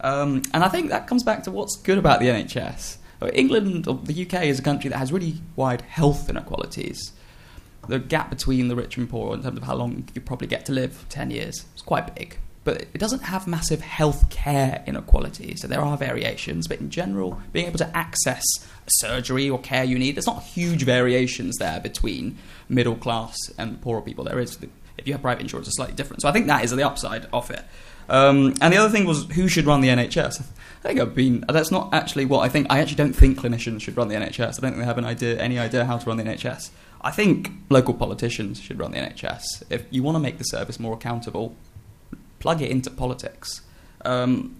Um, 0.00 0.42
and 0.52 0.62
I 0.64 0.68
think 0.68 0.90
that 0.90 1.06
comes 1.06 1.22
back 1.22 1.44
to 1.44 1.50
what's 1.50 1.76
good 1.76 1.98
about 1.98 2.20
the 2.20 2.26
NHS. 2.26 2.98
England, 3.32 3.88
or 3.88 3.94
the 3.94 4.26
UK, 4.26 4.44
is 4.44 4.58
a 4.58 4.62
country 4.62 4.90
that 4.90 4.98
has 4.98 5.12
really 5.12 5.36
wide 5.54 5.82
health 5.82 6.28
inequalities. 6.28 7.12
The 7.88 7.98
gap 7.98 8.30
between 8.30 8.68
the 8.68 8.76
rich 8.76 8.96
and 8.96 9.08
poor 9.08 9.34
in 9.34 9.42
terms 9.42 9.58
of 9.58 9.64
how 9.64 9.76
long 9.76 10.08
you 10.14 10.20
probably 10.20 10.48
get 10.48 10.66
to 10.66 10.72
live 10.72 11.06
10 11.08 11.30
years 11.30 11.64
is 11.74 11.82
quite 11.82 12.14
big. 12.14 12.38
But 12.64 12.82
it 12.82 12.98
doesn't 12.98 13.22
have 13.22 13.46
massive 13.46 13.80
health 13.80 14.28
care 14.28 14.82
inequality 14.88 15.54
so 15.54 15.68
there 15.68 15.80
are 15.80 15.96
variations 15.96 16.66
but 16.66 16.80
in 16.80 16.90
general 16.90 17.40
being 17.52 17.66
able 17.66 17.78
to 17.78 17.96
access 17.96 18.42
surgery 18.88 19.48
or 19.48 19.60
care 19.60 19.84
you 19.84 19.96
need 20.00 20.16
there's 20.16 20.26
not 20.26 20.42
huge 20.42 20.82
variations 20.82 21.58
there 21.58 21.78
between 21.78 22.36
middle 22.68 22.96
class 22.96 23.36
and 23.56 23.80
poorer 23.80 24.02
people. 24.02 24.24
There 24.24 24.40
is 24.40 24.58
if 24.98 25.06
you 25.06 25.12
have 25.12 25.22
private 25.22 25.42
insurance 25.42 25.68
it's 25.68 25.76
slightly 25.76 25.94
different. 25.94 26.22
So 26.22 26.28
i 26.28 26.32
think 26.32 26.48
that 26.48 26.64
is 26.64 26.72
the 26.72 26.82
upside 26.82 27.26
of 27.32 27.52
it 27.52 27.64
um, 28.08 28.54
and 28.60 28.72
the 28.72 28.76
other 28.76 28.90
thing 28.90 29.06
was 29.06 29.24
who 29.32 29.48
should 29.48 29.66
run 29.66 29.80
the 29.80 29.88
nhs 29.88 30.40
I 30.86 30.90
think 30.90 31.00
I've 31.00 31.16
been. 31.16 31.44
That's 31.48 31.72
not 31.72 31.92
actually 31.92 32.26
what 32.26 32.40
I 32.40 32.48
think. 32.48 32.68
I 32.70 32.78
actually 32.78 32.94
don't 32.94 33.12
think 33.12 33.40
clinicians 33.40 33.80
should 33.80 33.96
run 33.96 34.06
the 34.06 34.14
NHS. 34.14 34.40
I 34.40 34.46
don't 34.46 34.60
think 34.60 34.76
they 34.76 34.84
have 34.84 34.98
an 34.98 35.04
idea, 35.04 35.36
any 35.36 35.58
idea 35.58 35.84
how 35.84 35.98
to 35.98 36.06
run 36.06 36.16
the 36.16 36.22
NHS. 36.22 36.70
I 37.00 37.10
think 37.10 37.50
local 37.70 37.92
politicians 37.92 38.60
should 38.60 38.78
run 38.78 38.92
the 38.92 38.98
NHS. 38.98 39.64
If 39.68 39.84
you 39.90 40.04
want 40.04 40.14
to 40.14 40.20
make 40.20 40.38
the 40.38 40.44
service 40.44 40.78
more 40.78 40.94
accountable, 40.94 41.56
plug 42.38 42.62
it 42.62 42.70
into 42.70 42.88
politics. 42.90 43.62
Um, 44.04 44.54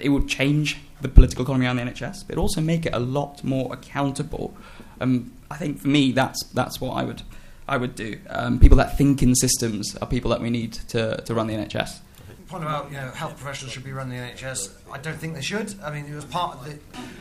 it 0.00 0.10
would 0.10 0.28
change 0.28 0.78
the 1.00 1.08
political 1.08 1.42
economy 1.42 1.66
around 1.66 1.76
the 1.76 1.82
NHS, 1.82 2.28
but 2.28 2.38
also 2.38 2.60
make 2.60 2.86
it 2.86 2.94
a 2.94 3.00
lot 3.00 3.42
more 3.42 3.72
accountable. 3.74 4.56
Um, 5.00 5.32
I 5.50 5.56
think 5.56 5.80
for 5.80 5.88
me, 5.88 6.12
that's 6.12 6.44
that's 6.54 6.80
what 6.80 6.92
I 6.92 7.02
would 7.02 7.22
I 7.66 7.76
would 7.76 7.96
do. 7.96 8.20
Um, 8.28 8.60
people 8.60 8.76
that 8.76 8.96
think 8.96 9.20
in 9.20 9.34
systems 9.34 9.96
are 9.96 10.06
people 10.06 10.30
that 10.30 10.40
we 10.40 10.50
need 10.50 10.74
to, 10.90 11.20
to 11.22 11.34
run 11.34 11.48
the 11.48 11.54
NHS 11.54 11.98
point 12.52 12.64
about 12.64 12.90
you 12.90 12.98
know 12.98 13.10
health 13.10 13.36
professionals 13.36 13.72
should 13.72 13.84
be 13.84 13.92
running 13.92 14.16
the 14.16 14.22
NHS. 14.22 14.70
I 14.92 14.98
don't 14.98 15.16
think 15.16 15.34
they 15.34 15.40
should. 15.40 15.74
I 15.82 15.90
mean, 15.90 16.10
it 16.10 16.14
was 16.14 16.26
part 16.26 16.58
of 16.58 16.64
the. 16.66 16.78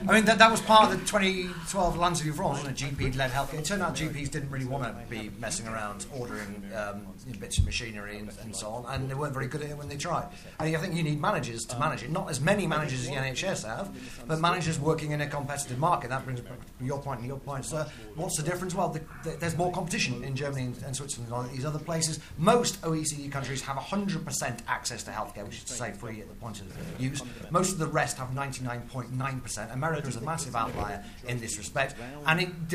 I 0.07 0.14
mean, 0.14 0.26
that, 0.26 0.38
that 0.39 0.52
was 0.52 0.61
part 0.61 0.91
of 0.91 0.99
the 0.99 1.06
2012 1.06 1.95
Lansley 1.95 2.26
reform, 2.27 2.52
wasn't 2.53 2.81
it? 2.81 2.85
GP-led 2.85 3.31
healthcare. 3.31 3.60
It 3.60 3.65
turned 3.65 3.81
out 3.81 3.95
GPs 3.95 4.30
didn't 4.30 4.49
really 4.49 4.65
want 4.65 4.84
to 4.84 5.10
be 5.10 5.31
messing 5.39 5.68
around 5.68 6.06
ordering 6.14 6.64
um, 6.76 7.07
bits 7.39 7.60
of 7.60 7.65
machinery 7.65 8.18
and, 8.18 8.30
and, 8.41 8.56
so 8.56 8.68
on, 8.68 8.93
and 8.93 9.10
they 9.10 9.14
weren't 9.14 9.34
very 9.34 9.48
good 9.48 9.61
at 9.61 9.69
it 9.69 9.77
when 9.77 9.88
they 9.88 9.95
tried. 9.95 10.27
I 10.60 10.72
think 10.73 10.95
you 10.95 11.03
need 11.03 11.22
managers 11.22 11.64
to 11.65 11.80
manage 11.80 12.03
it. 12.03 12.10
Not 12.10 12.30
as 12.30 12.41
many 12.41 12.68
managers 12.68 13.02
as 13.02 13.07
the 13.07 13.15
NHS 13.15 13.65
have, 13.65 13.89
but 14.27 14.39
managers 14.39 14.80
working 14.80 15.11
in 15.11 15.22
a 15.22 15.27
competitive 15.27 15.80
market. 15.80 16.10
That 16.10 16.26
brings 16.26 16.41
your 16.81 16.99
point 16.99 17.19
and 17.19 17.27
your 17.27 17.39
point, 17.39 17.65
sir. 17.65 17.88
What's 18.15 18.38
the 18.38 18.43
difference? 18.43 18.76
Well, 18.76 18.89
the, 18.89 19.02
the, 19.23 19.38
there's 19.38 19.56
more 19.56 19.72
competition 19.72 20.23
in 20.23 20.35
Germany 20.35 20.65
and, 20.65 20.84
and 20.84 20.95
Switzerland 20.95 21.31
than 21.31 21.56
these 21.56 21.65
other 21.65 21.80
places. 21.80 22.19
Most 22.38 22.81
OECD 22.81 23.31
countries 23.31 23.61
have 23.61 23.77
100% 23.77 24.60
access 24.68 25.03
to 25.03 25.11
healthcare, 25.11 25.45
which 25.45 25.57
is 25.57 25.64
to 25.65 25.73
say 25.73 25.91
free 25.91 26.22
at 26.22 26.27
the 26.27 26.35
point 26.35 26.60
of 26.61 26.68
use. 26.99 27.22
Most 27.49 27.61
of 27.70 27.78
the 27.78 27.88
rest 27.88 28.18
have 28.18 28.30
99.9%. 28.30 29.74
America 29.74 30.08
is 30.08 30.16
a 30.16 30.22
massive 30.22 30.56
outlier 30.56 31.04
in 31.28 31.40
this 31.40 31.58
respect, 31.58 31.96
and 32.26 32.42
it, 32.42 32.68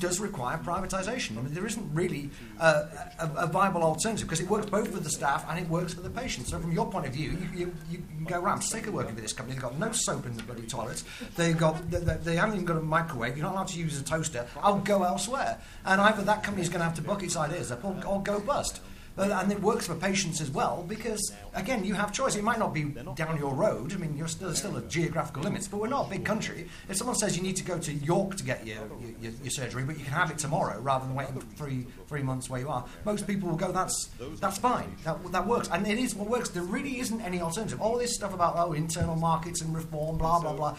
does 0.00 0.20
require 0.20 0.58
privatisation. 0.58 1.38
I 1.38 1.42
mean, 1.42 1.54
there 1.54 1.66
isn't 1.66 1.94
really 1.94 2.30
a, 2.60 2.84
a, 3.18 3.46
viable 3.46 3.82
alternative 3.82 4.26
because 4.26 4.40
it 4.40 4.48
works 4.48 4.66
both 4.66 4.92
for 4.92 5.00
the 5.00 5.10
staff 5.10 5.46
and 5.48 5.58
it 5.58 5.68
works 5.68 5.94
for 5.94 6.00
the 6.00 6.10
patients. 6.10 6.50
So, 6.50 6.58
from 6.58 6.72
your 6.72 6.90
point 6.90 7.06
of 7.06 7.12
view, 7.12 7.30
you, 7.30 7.48
you, 7.54 7.74
you 7.90 7.98
can 8.16 8.24
go 8.24 8.40
around. 8.40 8.62
Sick 8.62 8.86
of 8.86 8.94
working 8.94 9.14
for 9.14 9.20
this 9.20 9.32
company. 9.32 9.54
They've 9.54 9.62
got 9.62 9.78
no 9.78 9.92
soap 9.92 10.26
in 10.26 10.36
the 10.36 10.42
bloody 10.42 10.66
toilets. 10.66 11.04
They've 11.36 11.56
got 11.56 11.90
they, 11.90 11.98
they 11.98 12.36
haven't 12.36 12.54
even 12.54 12.64
got 12.64 12.76
a 12.76 12.82
microwave. 12.82 13.36
You're 13.36 13.46
not 13.46 13.54
allowed 13.54 13.68
to 13.68 13.78
use 13.78 14.00
a 14.00 14.04
toaster. 14.04 14.46
I'll 14.62 14.78
go 14.78 15.02
elsewhere, 15.02 15.58
and 15.84 16.00
either 16.00 16.22
that 16.22 16.42
company 16.42 16.62
is 16.62 16.68
going 16.68 16.80
to 16.80 16.84
have 16.84 16.94
to 16.96 17.02
buck 17.02 17.22
its 17.22 17.36
ideas 17.36 17.72
up 17.72 17.84
or, 17.84 17.96
or 18.06 18.22
go 18.22 18.40
bust. 18.40 18.80
And 19.16 19.52
it 19.52 19.62
works 19.62 19.86
for 19.86 19.94
patients 19.94 20.40
as 20.40 20.50
well 20.50 20.84
because, 20.88 21.32
again, 21.54 21.84
you 21.84 21.94
have 21.94 22.12
choice. 22.12 22.34
It 22.34 22.42
might 22.42 22.58
not 22.58 22.74
be 22.74 22.82
down 22.82 23.38
your 23.38 23.54
road. 23.54 23.92
I 23.92 23.96
mean, 23.96 24.16
you're 24.16 24.26
still, 24.26 24.52
still 24.54 24.76
at 24.76 24.88
geographical 24.88 25.42
limits, 25.42 25.68
but 25.68 25.78
we're 25.78 25.88
not 25.88 26.06
a 26.06 26.10
big 26.10 26.24
country. 26.24 26.68
If 26.88 26.96
someone 26.96 27.14
says 27.14 27.36
you 27.36 27.42
need 27.42 27.56
to 27.56 27.64
go 27.64 27.78
to 27.78 27.92
York 27.92 28.36
to 28.36 28.44
get 28.44 28.66
your, 28.66 28.88
your, 29.20 29.32
your 29.42 29.50
surgery, 29.50 29.84
but 29.84 29.98
you 29.98 30.04
can 30.04 30.14
have 30.14 30.32
it 30.32 30.38
tomorrow 30.38 30.80
rather 30.80 31.06
than 31.06 31.14
waiting 31.14 31.40
three, 31.56 31.86
three 32.08 32.22
months 32.22 32.50
where 32.50 32.60
you 32.60 32.68
are, 32.68 32.84
most 33.04 33.26
people 33.26 33.48
will 33.48 33.56
go, 33.56 33.70
that's, 33.70 34.10
that's 34.40 34.58
fine. 34.58 34.96
That, 35.04 35.30
that 35.30 35.46
works. 35.46 35.68
And 35.70 35.86
it 35.86 35.98
is 35.98 36.16
what 36.16 36.28
works. 36.28 36.48
There 36.48 36.64
really 36.64 36.98
isn't 36.98 37.20
any 37.20 37.40
alternative. 37.40 37.80
All 37.80 37.96
this 37.96 38.14
stuff 38.16 38.34
about, 38.34 38.54
oh, 38.56 38.72
internal 38.72 39.14
markets 39.14 39.60
and 39.60 39.74
reform, 39.74 40.18
blah, 40.18 40.40
blah, 40.40 40.54
blah 40.54 40.76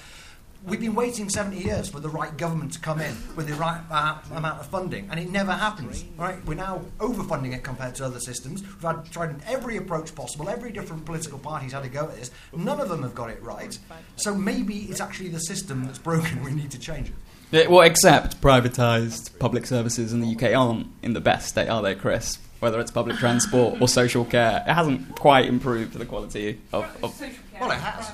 We've 0.68 0.80
been 0.80 0.96
waiting 0.96 1.30
70 1.30 1.58
years 1.58 1.90
for 1.90 2.00
the 2.00 2.10
right 2.10 2.36
government 2.38 2.74
to 2.74 2.80
come 2.80 3.00
in 3.00 3.16
with 3.36 3.48
the 3.48 3.54
right 3.54 3.82
uh, 3.92 4.18
amount 4.34 4.60
of 4.60 4.66
funding, 4.66 5.08
and 5.12 5.20
it 5.20 5.30
never 5.30 5.52
happens. 5.52 6.04
Right? 6.18 6.44
We're 6.44 6.56
now 6.56 6.82
overfunding 6.98 7.54
it 7.54 7.64
compared 7.64 7.94
to 7.96 8.06
other 8.06 8.20
systems. 8.20 8.64
We've 8.64 8.82
had, 8.82 9.06
tried 9.12 9.36
every 9.46 9.78
approach 9.78 10.16
possible. 10.16 10.50
Every 10.50 10.72
different 10.72 11.06
political 11.06 11.38
party's 11.38 11.74
had 11.74 11.86
a 11.86 11.88
go 11.88 12.06
at 12.06 12.16
this. 12.16 12.32
None 12.56 12.82
of 12.82 12.90
them 12.90 13.04
have 13.04 13.14
got 13.14 13.30
it 13.30 13.42
right. 13.44 13.78
So 14.16 14.34
maybe 14.34 14.80
it's 14.86 15.00
actually 15.00 15.30
the 15.30 15.40
system 15.40 15.86
that's 15.86 16.00
broken. 16.00 16.44
We 16.44 16.52
need 16.52 16.72
to 16.72 16.80
change 16.80 17.10
it. 17.10 17.16
Yeah, 17.52 17.68
well, 17.68 17.82
except 17.82 18.42
privatised 18.42 19.38
public 19.38 19.68
services 19.68 20.14
in 20.14 20.22
the 20.22 20.36
UK 20.36 20.56
aren't 20.56 20.88
in 21.04 21.14
the 21.14 21.22
best 21.22 21.50
state, 21.50 21.70
are 21.70 21.84
they, 21.84 21.94
Chris? 21.94 22.40
Whether 22.60 22.80
it's 22.80 22.90
public 22.90 23.18
transport 23.18 23.80
or 23.80 23.88
social 23.88 24.26
care, 24.26 24.64
it 24.68 24.74
hasn't 24.74 25.16
quite 25.20 25.46
improved 25.46 25.94
the 25.94 26.06
quality 26.06 26.60
of. 26.74 26.86
of 27.04 27.22
well, 27.60 27.70
it 27.70 27.76
has. 27.76 28.12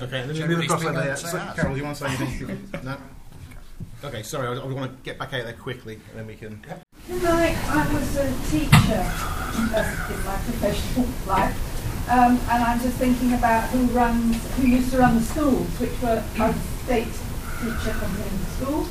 Okay, 0.00 0.24
let 0.24 0.36
me 0.36 0.46
move 0.46 0.60
across 0.60 0.84
over 0.84 1.00
there. 1.00 1.16
So, 1.16 1.38
Karol, 1.56 1.72
do 1.72 1.78
you 1.78 1.84
want 1.84 1.96
to 1.96 2.08
say 2.08 2.14
anything? 2.14 2.70
no? 2.84 2.96
Okay, 4.04 4.22
sorry, 4.22 4.46
I, 4.46 4.52
I 4.60 4.66
want 4.66 4.92
to 4.92 5.02
get 5.02 5.18
back 5.18 5.34
out 5.34 5.42
there 5.42 5.54
quickly 5.54 5.94
and 5.94 6.20
then 6.20 6.26
we 6.26 6.36
can. 6.36 6.62
Right, 7.08 7.56
I 7.68 7.92
was 7.92 8.16
a 8.16 8.26
teacher 8.48 9.02
in 9.58 10.24
my 10.24 10.36
professional 10.44 11.08
life, 11.26 12.08
um, 12.10 12.38
and 12.48 12.62
I'm 12.62 12.80
just 12.80 12.96
thinking 12.96 13.32
about 13.34 13.68
who 13.70 13.86
runs, 13.86 14.36
who 14.56 14.68
used 14.68 14.92
to 14.92 14.98
run 14.98 15.16
the 15.16 15.22
schools, 15.22 15.66
which 15.80 16.00
were 16.00 16.22
a 16.38 16.54
state 16.84 17.08
teacher 17.60 17.90
in 17.90 18.38
the 18.38 18.46
school, 18.56 18.86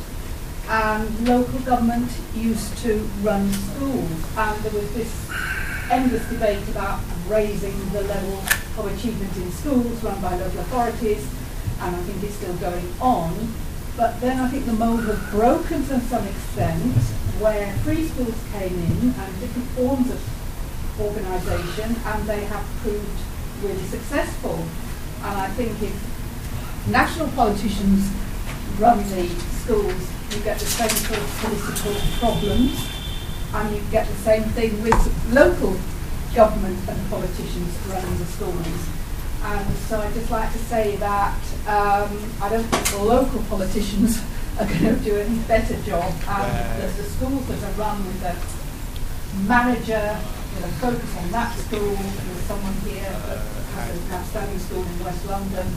and 0.68 1.28
local 1.28 1.60
government 1.60 2.12
used 2.36 2.78
to 2.80 2.98
run 3.22 3.50
schools, 3.54 4.12
and 4.36 4.62
there 4.64 4.74
was 4.74 4.94
this 4.94 5.30
endless 5.90 6.28
debate 6.30 6.68
about 6.70 7.00
raising 7.28 7.78
the 7.92 8.02
level 8.02 8.38
of 8.78 8.86
achievement 8.98 9.36
in 9.38 9.52
schools 9.52 10.04
run 10.04 10.20
by 10.22 10.36
local 10.36 10.60
authorities, 10.60 11.28
and 11.82 11.96
I 11.96 12.00
think 12.04 12.24
it's 12.24 12.36
still 12.36 12.56
going 12.56 12.94
on. 13.00 13.54
But 13.96 14.20
then 14.22 14.40
I 14.40 14.48
think 14.50 14.66
the 14.66 14.74
mould 14.74 15.06
was 15.06 15.20
broken 15.32 15.86
to 15.88 16.00
some 16.02 16.28
extent, 16.28 16.94
where 17.40 17.74
free 17.84 18.08
schools 18.08 18.36
came 18.54 18.74
in 18.74 19.14
and 19.14 19.40
different 19.40 19.68
forms 19.70 20.12
of 20.12 20.22
organisation, 21.00 21.96
and 22.06 22.28
they 22.28 22.46
have 22.46 22.66
proved 22.82 23.20
really 23.62 23.84
successful. 23.86 24.64
And 25.24 25.38
I 25.38 25.50
think 25.50 25.72
if 25.82 26.88
national 26.88 27.30
politicians 27.30 28.10
run 28.80 28.98
the 29.10 29.28
schools, 29.64 30.12
you 30.32 30.42
get 30.44 30.60
the 30.60 30.66
same 30.66 30.90
sort 30.90 31.20
of 31.20 31.38
political 31.40 31.96
problems 32.20 32.97
and 33.58 33.76
you 33.76 33.82
get 33.90 34.08
the 34.08 34.16
same 34.16 34.44
thing 34.54 34.82
with 34.84 35.34
local 35.34 35.76
government 36.36 36.78
and 36.88 37.10
politicians 37.10 37.74
running 37.90 38.18
the 38.18 38.26
schools. 38.26 38.90
And 39.44 39.76
so 39.90 40.00
I'd 40.00 40.14
just 40.14 40.30
like 40.30 40.52
to 40.52 40.60
say 40.60 40.96
that 40.98 41.40
um, 41.68 42.12
I 42.42 42.50
don't 42.50 42.64
think 42.64 42.86
the 42.90 43.04
local 43.04 43.42
politicians 43.44 44.22
are 44.60 44.66
going 44.66 44.98
to 44.98 45.04
do 45.04 45.16
any 45.18 45.40
better 45.48 45.76
job. 45.82 46.14
And 46.28 46.82
the, 46.82 47.02
the 47.02 47.10
schools 47.10 47.48
that 47.48 47.64
are 47.64 47.74
run 47.74 47.98
with 48.06 48.24
a 48.24 48.36
manager 49.48 50.20
with 50.56 50.66
a 50.66 50.74
focus 50.80 51.18
on 51.18 51.32
that 51.32 51.58
school, 51.58 51.96
there's 51.96 52.46
someone 52.46 52.74
here 52.86 53.10
that 53.10 53.42
has 53.78 53.98
an 53.98 54.12
outstanding 54.12 54.60
school 54.60 54.84
in 54.84 55.04
West 55.04 55.26
London, 55.26 55.68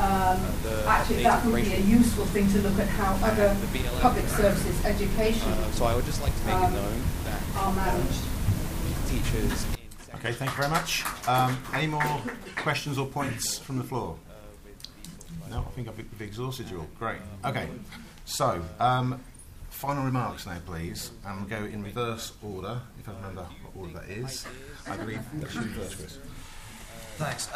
um, 0.00 0.40
actually, 0.86 1.22
that 1.22 1.44
would 1.44 1.54
be 1.62 1.74
a 1.74 1.80
useful 1.80 2.24
thing 2.26 2.50
to 2.52 2.58
look 2.62 2.78
at 2.78 2.88
how 2.88 3.14
other 3.26 3.54
public 4.00 4.26
services, 4.28 4.84
education, 4.84 5.48
uh, 5.52 5.70
so 5.72 5.84
I 5.84 5.94
would 5.94 6.06
just 6.06 6.22
like 6.22 6.34
to 6.40 6.46
make 6.46 6.54
um, 6.54 6.72
it 6.72 6.76
known 6.76 7.02
that 7.24 7.40
are 7.56 7.72
managed. 7.74 8.22
teachers. 9.06 9.66
Okay, 10.14 10.32
thank 10.32 10.50
you 10.50 10.56
very 10.56 10.70
much. 10.70 11.04
Um, 11.28 11.58
any 11.74 11.86
more 11.86 12.22
questions 12.56 12.98
or 12.98 13.06
points 13.06 13.58
from 13.58 13.76
the 13.78 13.84
floor? 13.84 14.16
No, 15.50 15.60
I 15.66 15.70
think 15.72 15.88
I've, 15.88 15.98
I've 15.98 16.22
exhausted 16.22 16.70
you 16.70 16.78
all. 16.80 16.88
Great. 16.98 17.18
Okay, 17.44 17.68
so 18.24 18.62
um, 18.78 19.20
final 19.68 20.04
remarks 20.04 20.46
now, 20.46 20.58
please, 20.64 21.10
and 21.26 21.40
we'll 21.40 21.60
go 21.60 21.66
in 21.66 21.82
reverse 21.82 22.32
order, 22.42 22.80
if 22.98 23.08
I 23.08 23.12
remember 23.12 23.46
what 23.64 23.82
order 23.82 24.00
that 24.00 24.08
is. 24.08 24.46
I 24.86 24.96
believe 24.96 25.20
that's 25.34 25.54
you 25.54 25.62
first, 25.62 25.98
Chris. 25.98 26.18
Thanks. 27.16 27.48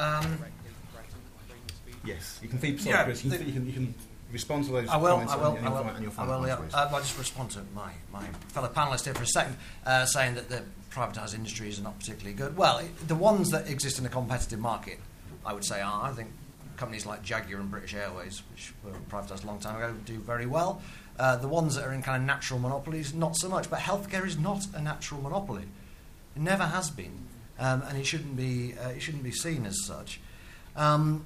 Yes, 2.04 2.38
you 2.42 2.48
can 2.48 2.58
feed. 2.58 2.80
Sorry, 2.80 2.94
Yeah, 2.94 3.04
Chris. 3.04 3.24
You, 3.24 3.30
the- 3.30 3.38
can, 3.38 3.46
you, 3.46 3.52
can, 3.52 3.66
you 3.66 3.72
can 3.72 3.94
respond 4.32 4.64
to 4.66 4.72
those 4.72 4.88
I 4.88 4.96
will. 4.96 5.10
comments 5.12 5.32
I 5.32 5.36
will. 5.36 5.56
and, 5.56 5.58
I 5.58 5.62
your, 5.62 5.70
will. 5.82 5.90
and 5.90 6.02
your 6.04 6.12
I 6.18 6.26
will, 6.26 6.46
Yeah. 6.46 6.58
Uh, 6.72 6.88
I'll 6.92 6.98
just 7.00 7.18
respond 7.18 7.50
to 7.52 7.60
my, 7.74 7.92
my 8.12 8.24
fellow 8.48 8.68
panelist 8.68 9.04
here 9.04 9.14
for 9.14 9.22
a 9.22 9.26
second, 9.26 9.56
uh, 9.86 10.04
saying 10.06 10.34
that 10.34 10.48
the 10.48 10.62
privatised 10.90 11.34
industries 11.34 11.78
are 11.78 11.82
not 11.82 11.98
particularly 11.98 12.36
good. 12.36 12.56
Well, 12.56 12.78
it, 12.78 13.08
the 13.08 13.14
ones 13.14 13.50
that 13.50 13.68
exist 13.68 13.98
in 13.98 14.06
a 14.06 14.08
competitive 14.08 14.58
market, 14.58 14.98
I 15.46 15.52
would 15.52 15.64
say 15.64 15.80
are. 15.80 16.04
I 16.04 16.12
think 16.12 16.30
companies 16.76 17.06
like 17.06 17.22
Jaguar 17.22 17.60
and 17.60 17.70
British 17.70 17.94
Airways, 17.94 18.42
which 18.52 18.72
were 18.84 18.92
privatised 19.10 19.44
a 19.44 19.46
long 19.46 19.60
time 19.60 19.76
ago, 19.76 19.94
do 20.04 20.18
very 20.18 20.46
well. 20.46 20.82
Uh, 21.18 21.36
the 21.36 21.46
ones 21.48 21.76
that 21.76 21.84
are 21.86 21.92
in 21.92 22.02
kind 22.02 22.20
of 22.20 22.26
natural 22.26 22.58
monopolies, 22.58 23.14
not 23.14 23.36
so 23.36 23.48
much. 23.48 23.70
But 23.70 23.78
healthcare 23.78 24.26
is 24.26 24.36
not 24.36 24.66
a 24.74 24.82
natural 24.82 25.20
monopoly. 25.20 25.62
It 26.34 26.42
never 26.42 26.64
has 26.64 26.90
been, 26.90 27.12
um, 27.60 27.82
and 27.88 27.96
it 27.96 28.04
shouldn't 28.04 28.36
be. 28.36 28.74
Uh, 28.76 28.88
it 28.88 29.00
shouldn't 29.00 29.22
be 29.22 29.30
seen 29.30 29.64
as 29.64 29.84
such. 29.86 30.18
Um, 30.74 31.24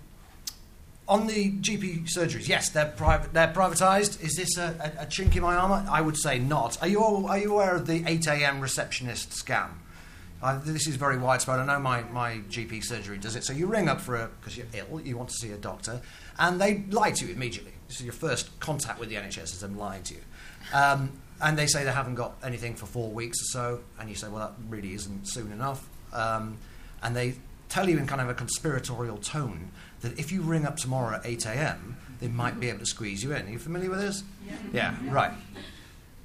on 1.09 1.27
the 1.27 1.53
GP 1.53 2.05
surgeries, 2.05 2.49
yes, 2.49 2.69
they're 2.69 2.93
private. 2.97 3.33
They're 3.33 3.53
privatised. 3.53 4.23
Is 4.23 4.37
this 4.37 4.59
a, 4.59 4.95
a, 4.99 5.03
a 5.03 5.07
chink 5.07 5.35
in 5.35 5.43
my 5.43 5.57
armour? 5.57 5.87
I 5.91 6.03
would 6.03 6.19
say 6.19 6.39
not. 6.39 6.81
Are 6.83 6.89
you 6.89 7.03
all, 7.03 7.27
are 7.27 7.39
you 7.39 7.55
aware 7.55 7.75
of 7.75 7.87
the 7.87 8.05
8 8.07 8.27
a.m. 8.27 8.61
receptionist 8.61 9.31
scam? 9.31 9.71
Uh, 10.43 10.61
this 10.65 10.87
is 10.87 10.97
very 10.97 11.19
widespread. 11.19 11.59
I 11.59 11.67
know 11.67 11.81
my, 11.81 12.03
my 12.03 12.39
GP 12.51 12.85
surgery 12.85 13.19
does 13.19 13.35
it. 13.37 13.45
So 13.45 13.53
you 13.53 13.67
ring 13.67 13.89
up 13.89 14.01
for 14.01 14.17
a 14.17 14.29
because 14.39 14.57
you're 14.57 14.67
ill, 14.75 15.01
you 15.01 15.17
want 15.17 15.31
to 15.31 15.35
see 15.35 15.51
a 15.51 15.57
doctor, 15.57 16.01
and 16.39 16.61
they 16.61 16.85
lie 16.91 17.11
to 17.11 17.27
you 17.27 17.33
immediately. 17.33 17.73
This 17.89 17.99
is 18.01 18.05
your 18.05 18.13
first 18.13 18.61
contact 18.61 19.01
with 19.01 19.09
the 19.09 19.17
NHS 19.17 19.45
is 19.45 19.61
them 19.61 19.77
lying 19.77 20.03
to 20.05 20.15
you, 20.15 20.21
um, 20.73 21.11
and 21.41 21.59
they 21.59 21.67
say 21.67 21.83
they 21.83 21.91
haven't 21.91 22.15
got 22.15 22.37
anything 22.45 22.77
for 22.77 22.87
four 22.87 23.11
weeks 23.11 23.41
or 23.41 23.47
so, 23.47 23.81
and 23.99 24.09
you 24.09 24.15
say, 24.15 24.29
well, 24.29 24.47
that 24.47 24.53
really 24.69 24.93
isn't 24.93 25.27
soon 25.27 25.51
enough, 25.51 25.89
um, 26.13 26.59
and 27.03 27.17
they 27.17 27.35
tell 27.69 27.89
you 27.89 27.99
in 27.99 28.07
kind 28.07 28.21
of 28.21 28.29
a 28.29 28.35
conspiratorial 28.35 29.17
tone 29.17 29.73
that 30.03 30.19
if 30.19 30.31
you 30.33 30.43
ring 30.43 30.65
up 30.67 30.77
tomorrow 30.77 31.17
at 31.17 31.27
8 31.27 31.47
a.m., 31.47 31.97
they 32.21 32.29
might 32.29 32.59
be 32.59 32.69
able 32.69 32.81
to 32.81 32.87
squeeze 32.87 33.23
you 33.23 33.33
in. 33.33 33.47
Are 33.47 33.51
you 33.51 33.59
familiar 33.59 33.91
with 33.91 34.01
this? 34.01 34.23
Yeah, 34.73 34.95
Yeah. 35.03 35.13
right. 35.15 35.33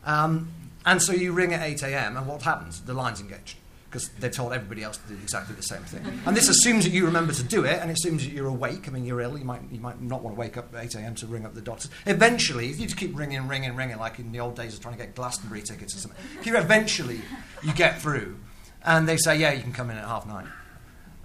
Um, 0.06 0.52
and 0.86 1.02
so 1.02 1.14
you 1.14 1.32
ring 1.32 1.54
at 1.54 1.62
8 1.62 1.84
a.m., 1.84 2.18
and 2.18 2.28
what 2.28 2.42
happens? 2.42 2.82
The 2.82 2.94
line's 2.94 3.22
engaged 3.22 3.58
because 3.90 4.10
they've 4.20 4.32
told 4.32 4.52
everybody 4.54 4.82
else 4.84 4.98
to 4.98 5.08
do 5.08 5.14
exactly 5.22 5.54
the 5.56 5.62
same 5.62 5.84
thing. 5.84 6.02
And 6.26 6.36
this 6.36 6.50
assumes 6.50 6.84
that 6.84 6.90
you 6.90 7.06
remember 7.06 7.32
to 7.32 7.44
do 7.44 7.64
it, 7.64 7.80
and 7.80 7.92
it 7.92 7.94
assumes 7.94 8.24
that 8.26 8.34
you're 8.34 8.48
awake. 8.48 8.88
I 8.88 8.92
mean, 8.92 9.06
you're 9.06 9.22
ill. 9.22 9.38
You 9.38 9.46
might, 9.46 9.62
you 9.72 9.80
might 9.80 10.02
not 10.02 10.24
want 10.24 10.36
to 10.36 10.40
wake 10.40 10.58
up 10.58 10.74
at 10.74 10.84
8 10.84 10.96
a.m. 10.96 11.16
to 11.16 11.28
ring 11.28 11.46
up 11.46 11.54
the 11.54 11.62
doctors. 11.62 11.92
Eventually, 12.08 12.70
if 12.72 12.80
you 12.80 12.88
just 12.88 12.98
keep 12.98 13.16
ringing, 13.16 13.48
ringing, 13.48 13.76
ringing, 13.76 13.98
like 14.00 14.18
in 14.18 14.32
the 14.32 14.40
old 14.40 14.56
days 14.56 14.74
of 14.74 14.82
trying 14.82 14.96
to 14.98 15.00
get 15.00 15.14
Glastonbury 15.14 15.62
tickets 15.62 15.96
or 15.96 16.00
something, 16.00 16.20
you 16.44 16.58
eventually 16.58 17.22
you 17.62 17.72
get 17.74 18.02
through, 18.02 18.36
and 18.84 19.08
they 19.08 19.16
say, 19.16 19.38
yeah, 19.38 19.54
you 19.54 19.62
can 19.62 19.74
come 19.74 19.92
in 19.92 19.98
at 19.98 20.06
half 20.08 20.26
nine. 20.26 20.48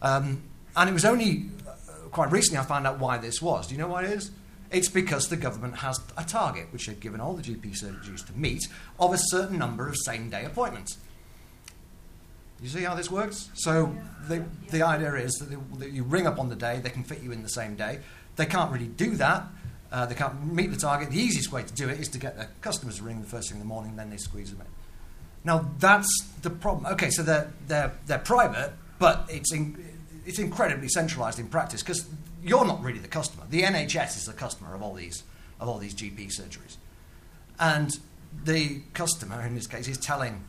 Um, 0.03 0.43
and 0.77 0.91
it 0.91 0.93
was 0.93 1.07
only 1.07 1.47
quite 2.11 2.31
recently 2.31 2.59
I 2.59 2.63
found 2.63 2.87
out 2.87 2.99
why 2.99 3.19
this 3.19 3.41
was. 3.41 3.67
Do 3.67 3.75
you 3.75 3.81
know 3.81 3.89
why 3.89 4.05
it 4.05 4.11
is? 4.11 4.31
It's 4.71 4.89
because 4.89 5.29
the 5.29 5.37
government 5.37 5.77
has 5.77 5.99
a 6.17 6.25
target, 6.25 6.67
which 6.73 6.87
they've 6.87 7.01
given 7.01 7.21
all 7.21 7.35
the 7.35 7.43
GP 7.43 7.83
surgeries 7.83 8.27
to 8.27 8.33
meet, 8.35 8.69
of 9.01 9.15
a 9.15 9.19
certain 9.19 9.59
number 9.59 9.89
of 9.89 9.97
same 9.97 10.29
day 10.29 10.45
appointments. 10.45 10.99
You 12.61 12.69
see 12.69 12.83
how 12.83 12.95
this 12.95 13.11
works? 13.11 13.51
So 13.55 13.95
the, 14.27 14.45
the 14.71 14.83
idea 14.83 15.15
is 15.15 15.33
that, 15.35 15.49
they, 15.51 15.57
that 15.79 15.93
you 15.93 16.03
ring 16.03 16.27
up 16.27 16.39
on 16.39 16.49
the 16.49 16.57
day, 16.57 16.81
they 16.83 16.91
can 16.91 17.05
fit 17.05 17.23
you 17.23 17.33
in 17.33 17.43
the 17.43 17.49
same 17.49 17.77
day. 17.77 18.01
They 18.37 18.47
can't 18.47 18.73
really 18.73 18.89
do 18.89 19.17
that. 19.17 19.45
Uh, 19.91 20.07
they 20.07 20.15
can't 20.15 20.53
meet 20.53 20.71
the 20.71 20.77
target. 20.77 21.11
The 21.11 21.21
easiest 21.21 21.51
way 21.51 21.63
to 21.63 21.73
do 21.73 21.89
it 21.89 21.99
is 21.99 22.09
to 22.09 22.19
get 22.19 22.37
their 22.37 22.51
customers 22.61 22.99
to 22.99 23.05
ring 23.05 23.21
the 23.21 23.27
first 23.27 23.49
thing 23.49 23.57
in 23.57 23.61
the 23.61 23.69
morning, 23.69 23.97
then 23.97 24.11
they 24.11 24.17
squeeze 24.17 24.51
them 24.51 24.61
in. 24.61 24.67
Now 25.45 25.71
that's 25.79 26.11
the 26.43 26.51
problem. 26.51 26.93
Okay, 26.93 27.11
so 27.11 27.23
they're 27.23 27.51
they're 27.69 27.93
they're 28.07 28.19
private, 28.19 28.73
but 28.99 29.27
it's 29.31 29.53
in, 29.53 29.83
it's 30.29 30.39
incredibly 30.39 30.89
centralised 30.89 31.39
in 31.39 31.49
practice 31.49 31.83
because 31.83 32.07
you're 32.43 32.67
not 32.67 32.83
really 32.83 32.99
the 32.99 33.09
customer. 33.09 33.45
The 33.49 33.63
NHS 33.63 34.19
is 34.19 34.27
the 34.27 34.35
customer 34.35 34.75
of 34.75 34.83
all 34.83 34.95
these 34.95 35.25
of 35.59 35.69
all 35.69 35.79
these 35.79 35.95
GP 35.95 36.29
surgeries, 36.29 36.77
and 37.59 37.99
the 38.45 38.83
customer 38.93 39.41
in 39.45 39.55
this 39.55 39.67
case 39.67 39.89
is 39.89 39.97
telling 39.99 40.45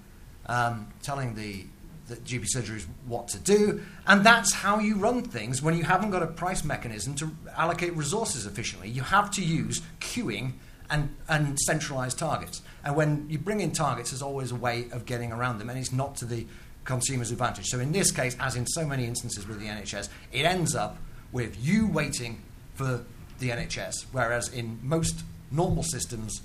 um, 0.48 0.88
telling 1.02 1.36
the 1.36 1.66
the 2.08 2.18
GP 2.18 2.48
surgeries 2.56 2.88
what 3.06 3.30
to 3.30 3.40
do, 3.40 3.82
and 4.06 4.26
that's 4.26 4.52
how 4.52 4.80
you 4.80 4.96
run 4.96 5.24
things 5.24 5.62
when 5.62 5.78
you 5.78 5.84
haven't 5.84 6.12
got 6.12 6.24
a 6.24 6.28
price 6.28 6.64
mechanism 6.64 7.16
to 7.16 7.32
allocate 7.56 7.96
resources 7.96 8.46
efficiently. 8.46 8.90
You 8.90 9.04
have 9.04 9.32
to 9.32 9.44
use 9.44 9.82
queuing 10.02 10.54
and, 10.90 11.16
and 11.28 11.60
centralized 11.60 12.18
targets. 12.18 12.64
And 12.84 12.96
when 12.96 13.28
you 13.30 13.38
bring 13.38 13.60
in 13.60 13.72
targets, 13.72 14.10
there's 14.10 14.24
always 14.24 14.52
a 14.52 14.56
way 14.56 14.88
of 14.92 15.06
getting 15.06 15.32
around 15.32 15.60
them, 15.60 15.70
and 15.70 15.78
it's 15.78 15.94
not 15.94 16.16
to 16.18 16.26
the 16.26 16.48
consumer's 16.90 17.30
advantage. 17.30 17.68
So 17.68 17.80
in 17.80 17.92
this 17.92 18.12
case, 18.12 18.36
as 18.40 18.56
in 18.56 18.66
so 18.66 18.84
many 18.84 19.06
instances 19.06 19.48
with 19.48 19.60
the 19.60 19.68
NHS, 19.68 20.10
it 20.34 20.44
ends 20.44 20.76
up 20.76 20.98
with 21.32 21.56
you 21.64 21.88
waiting 21.88 22.42
for 22.74 23.06
the 23.38 23.50
NHS, 23.50 24.08
whereas 24.12 24.50
in 24.50 24.80
most 24.82 25.24
normal 25.52 25.84
systems, 25.84 26.42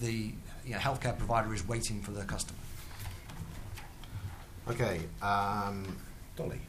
the 0.00 0.32
you 0.64 0.72
know, 0.72 0.78
healthcare 0.78 1.16
provider 1.16 1.52
is 1.52 1.68
waiting 1.68 2.00
for 2.00 2.12
their 2.12 2.24
customer. 2.24 2.58
Okay, 4.70 5.00
um, 5.20 5.94
Dolly. 6.34 6.60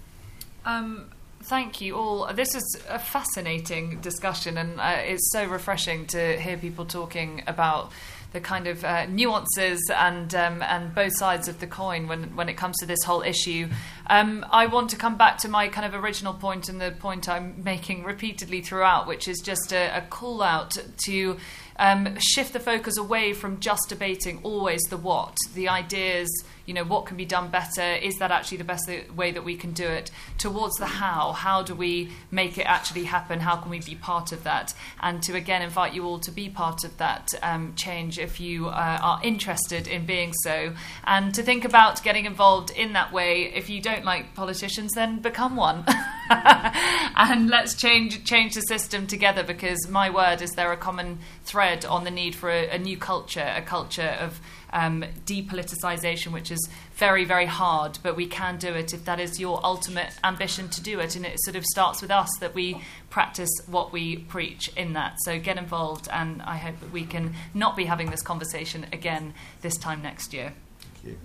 Um, 0.65 1.09
thank 1.43 1.79
you 1.79 1.95
all. 1.95 2.27
This 2.33 2.53
is 2.53 2.81
a 2.89 2.99
fascinating 2.99 4.01
discussion, 4.01 4.57
and 4.57 4.77
uh, 4.77 4.97
it's 4.97 5.31
so 5.31 5.45
refreshing 5.45 6.05
to 6.07 6.37
hear 6.37 6.57
people 6.57 6.83
talking 6.83 7.43
about 7.47 7.93
the 8.33 8.39
kind 8.39 8.67
of 8.67 8.83
uh, 8.83 9.05
nuances 9.05 9.81
and 9.95 10.33
um, 10.35 10.61
and 10.61 10.93
both 10.93 11.15
sides 11.15 11.47
of 11.47 11.59
the 11.59 11.67
coin 11.67 12.07
when 12.07 12.35
when 12.35 12.49
it 12.49 12.55
comes 12.55 12.77
to 12.77 12.85
this 12.85 13.03
whole 13.03 13.21
issue. 13.21 13.67
Um, 14.07 14.45
I 14.51 14.67
want 14.67 14.89
to 14.91 14.95
come 14.95 15.17
back 15.17 15.37
to 15.39 15.47
my 15.47 15.67
kind 15.67 15.85
of 15.85 16.03
original 16.03 16.33
point 16.33 16.69
and 16.69 16.79
the 16.79 16.91
point 16.91 17.27
I'm 17.27 17.63
making 17.63 18.03
repeatedly 18.03 18.61
throughout, 18.61 19.07
which 19.07 19.27
is 19.27 19.39
just 19.39 19.71
a, 19.71 19.97
a 19.97 20.01
call 20.01 20.41
out 20.41 20.77
to. 21.05 21.37
Um, 21.77 22.17
shift 22.19 22.53
the 22.53 22.61
focus 22.61 22.97
away 22.97 23.33
from 23.33 23.59
just 23.59 23.89
debating 23.89 24.39
always 24.43 24.81
the 24.83 24.95
what, 24.95 25.35
the 25.55 25.67
ideas, 25.67 26.29
you 26.65 26.73
know, 26.73 26.83
what 26.83 27.05
can 27.05 27.17
be 27.17 27.25
done 27.25 27.49
better? 27.49 27.81
Is 27.81 28.15
that 28.15 28.31
actually 28.31 28.57
the 28.57 28.63
best 28.63 28.89
way 29.15 29.31
that 29.31 29.43
we 29.43 29.55
can 29.55 29.71
do 29.71 29.85
it? 29.85 30.11
Towards 30.37 30.75
the 30.77 30.85
how, 30.85 31.31
how 31.33 31.61
do 31.61 31.75
we 31.75 32.11
make 32.31 32.57
it 32.57 32.63
actually 32.63 33.03
happen? 33.03 33.39
How 33.39 33.55
can 33.57 33.69
we 33.69 33.79
be 33.79 33.95
part 33.95 34.31
of 34.31 34.43
that? 34.43 34.73
And 35.01 35.21
to 35.23 35.35
again 35.35 35.61
invite 35.61 35.93
you 35.93 36.05
all 36.05 36.19
to 36.19 36.31
be 36.31 36.49
part 36.49 36.83
of 36.83 36.97
that 36.97 37.33
um, 37.43 37.73
change 37.75 38.17
if 38.17 38.39
you 38.39 38.67
uh, 38.67 38.99
are 39.01 39.19
interested 39.23 39.87
in 39.87 40.05
being 40.05 40.33
so, 40.43 40.73
and 41.05 41.33
to 41.35 41.43
think 41.43 41.65
about 41.65 42.03
getting 42.03 42.25
involved 42.25 42.71
in 42.71 42.93
that 42.93 43.13
way. 43.13 43.53
If 43.53 43.69
you 43.69 43.81
don't 43.81 44.05
like 44.05 44.33
politicians, 44.33 44.93
then 44.93 45.19
become 45.19 45.55
one. 45.55 45.85
and 46.29 47.49
let's 47.49 47.75
change 47.75 48.23
change 48.23 48.55
the 48.55 48.61
system 48.61 49.05
together 49.05 49.43
because 49.43 49.87
my 49.87 50.09
word 50.09 50.41
is 50.41 50.51
there 50.51 50.71
a 50.71 50.77
common 50.77 51.19
thread 51.43 51.85
on 51.85 52.03
the 52.03 52.11
need 52.11 52.33
for 52.33 52.49
a, 52.49 52.69
a 52.69 52.79
new 52.79 52.97
culture, 52.97 53.53
a 53.55 53.61
culture 53.61 54.17
of 54.19 54.39
um, 54.71 55.05
depoliticization, 55.25 56.31
which 56.31 56.51
is 56.51 56.69
very, 56.95 57.25
very 57.25 57.45
hard, 57.45 57.99
but 58.03 58.15
we 58.15 58.27
can 58.27 58.57
do 58.57 58.73
it 58.73 58.93
if 58.93 59.05
that 59.05 59.19
is 59.19 59.39
your 59.39 59.59
ultimate 59.63 60.11
ambition 60.23 60.69
to 60.69 60.81
do 60.81 60.99
it. 60.99 61.15
And 61.15 61.25
it 61.25 61.39
sort 61.43 61.55
of 61.55 61.65
starts 61.65 62.01
with 62.01 62.11
us 62.11 62.29
that 62.39 62.53
we 62.53 62.81
practice 63.09 63.49
what 63.67 63.91
we 63.91 64.17
preach 64.17 64.69
in 64.75 64.93
that. 64.93 65.17
So 65.23 65.39
get 65.39 65.57
involved, 65.57 66.07
and 66.11 66.41
I 66.41 66.57
hope 66.57 66.79
that 66.79 66.91
we 66.91 67.05
can 67.05 67.33
not 67.53 67.75
be 67.75 67.85
having 67.85 68.11
this 68.11 68.21
conversation 68.21 68.85
again 68.91 69.33
this 69.61 69.77
time 69.77 70.01
next 70.01 70.33
year. 70.33 70.53
Thank 70.79 71.13
you. 71.13 71.17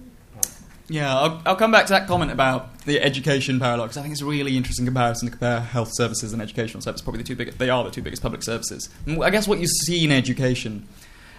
Yeah, 0.90 1.16
I'll, 1.16 1.40
I'll 1.46 1.56
come 1.56 1.70
back 1.70 1.86
to 1.86 1.92
that 1.92 2.08
comment 2.08 2.32
about 2.32 2.80
the 2.80 3.00
education 3.00 3.60
paradox. 3.60 3.96
I 3.96 4.02
think 4.02 4.10
it's 4.10 4.22
a 4.22 4.26
really 4.26 4.56
interesting 4.56 4.84
comparison 4.84 5.26
to 5.26 5.30
compare 5.30 5.60
health 5.60 5.90
services 5.92 6.32
and 6.32 6.42
educational 6.42 6.80
services. 6.80 7.02
Probably 7.02 7.22
the 7.22 7.28
two 7.28 7.36
biggest, 7.36 7.58
they 7.58 7.70
are 7.70 7.84
the 7.84 7.92
two 7.92 8.02
biggest 8.02 8.22
public 8.22 8.42
services. 8.42 8.88
I 9.06 9.30
guess 9.30 9.46
what 9.46 9.60
you 9.60 9.68
see 9.68 10.04
in 10.04 10.10
education, 10.10 10.88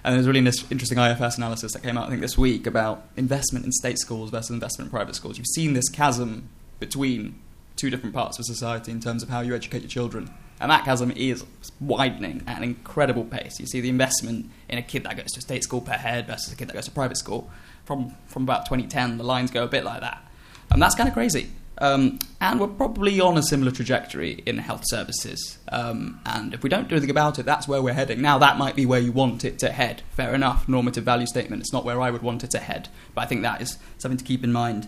and 0.03 0.15
there's 0.15 0.27
really 0.27 0.41
really 0.41 0.57
interesting 0.69 0.97
IFS 0.97 1.37
analysis 1.37 1.73
that 1.73 1.83
came 1.83 1.97
out 1.97 2.07
I 2.07 2.09
think 2.09 2.21
this 2.21 2.37
week 2.37 2.67
about 2.67 3.03
investment 3.17 3.65
in 3.65 3.71
state 3.71 3.99
schools 3.99 4.29
versus 4.31 4.49
investment 4.49 4.87
in 4.87 4.91
private 4.91 5.15
schools. 5.15 5.37
You've 5.37 5.47
seen 5.47 5.73
this 5.73 5.89
chasm 5.89 6.49
between 6.79 7.39
two 7.75 7.89
different 7.89 8.13
parts 8.13 8.37
of 8.39 8.45
society 8.45 8.91
in 8.91 8.99
terms 8.99 9.23
of 9.23 9.29
how 9.29 9.41
you 9.41 9.55
educate 9.55 9.81
your 9.81 9.89
children. 9.89 10.29
And 10.59 10.69
that 10.69 10.85
chasm 10.85 11.11
is 11.11 11.43
widening 11.79 12.43
at 12.45 12.57
an 12.57 12.63
incredible 12.63 13.23
pace. 13.23 13.59
You 13.59 13.65
see 13.65 13.81
the 13.81 13.89
investment 13.89 14.51
in 14.69 14.77
a 14.77 14.83
kid 14.83 15.03
that 15.05 15.17
goes 15.17 15.31
to 15.31 15.41
state 15.41 15.63
school 15.63 15.81
per 15.81 15.93
head 15.93 16.27
versus 16.27 16.53
a 16.53 16.55
kid 16.55 16.67
that 16.67 16.73
goes 16.73 16.85
to 16.85 16.91
private 16.91 17.17
school. 17.17 17.49
From, 17.85 18.15
from 18.27 18.43
about 18.43 18.65
2010, 18.65 19.17
the 19.17 19.23
lines 19.23 19.49
go 19.49 19.63
a 19.63 19.67
bit 19.67 19.83
like 19.83 20.01
that. 20.01 20.23
And 20.69 20.81
that's 20.81 20.93
kind 20.93 21.09
of 21.09 21.13
crazy. 21.13 21.49
Um, 21.77 22.19
and 22.39 22.60
we're 22.60 22.68
probably 22.68 23.19
on 23.19 23.38
a 23.38 23.43
similar 23.43 23.72
trajectory 23.72 24.43
in 24.45 24.60
health 24.60 24.84
services. 24.85 25.57
Um, 25.69 26.19
and 26.26 26.53
if 26.53 26.61
we 26.64 26.69
don't 26.69 26.88
do 26.88 26.95
anything 26.95 27.10
about 27.10 27.39
it, 27.39 27.43
that's 27.43 27.68
where 27.68 27.81
we're 27.81 27.93
heading. 27.93 28.22
Now, 28.22 28.38
that 28.38 28.57
might 28.57 28.76
be 28.76 28.85
where 28.85 28.99
you 28.99 29.11
want 29.11 29.43
it 29.43 29.57
to 29.60 29.72
head. 29.72 30.03
Fair 30.11 30.35
enough, 30.35 30.69
normative 30.69 31.03
value 31.03 31.26
statement. 31.26 31.61
It's 31.61 31.73
not 31.73 31.84
where 31.84 31.99
I 31.99 32.11
would 32.11 32.22
want 32.22 32.43
it 32.43 32.52
to 32.52 32.60
head. 32.60 32.89
But 33.15 33.22
I 33.22 33.26
think 33.26 33.41
that 33.41 33.61
is 33.61 33.77
something 33.98 34.18
to 34.18 34.23
keep 34.23 34.43
in 34.43 34.52
mind. 34.52 34.88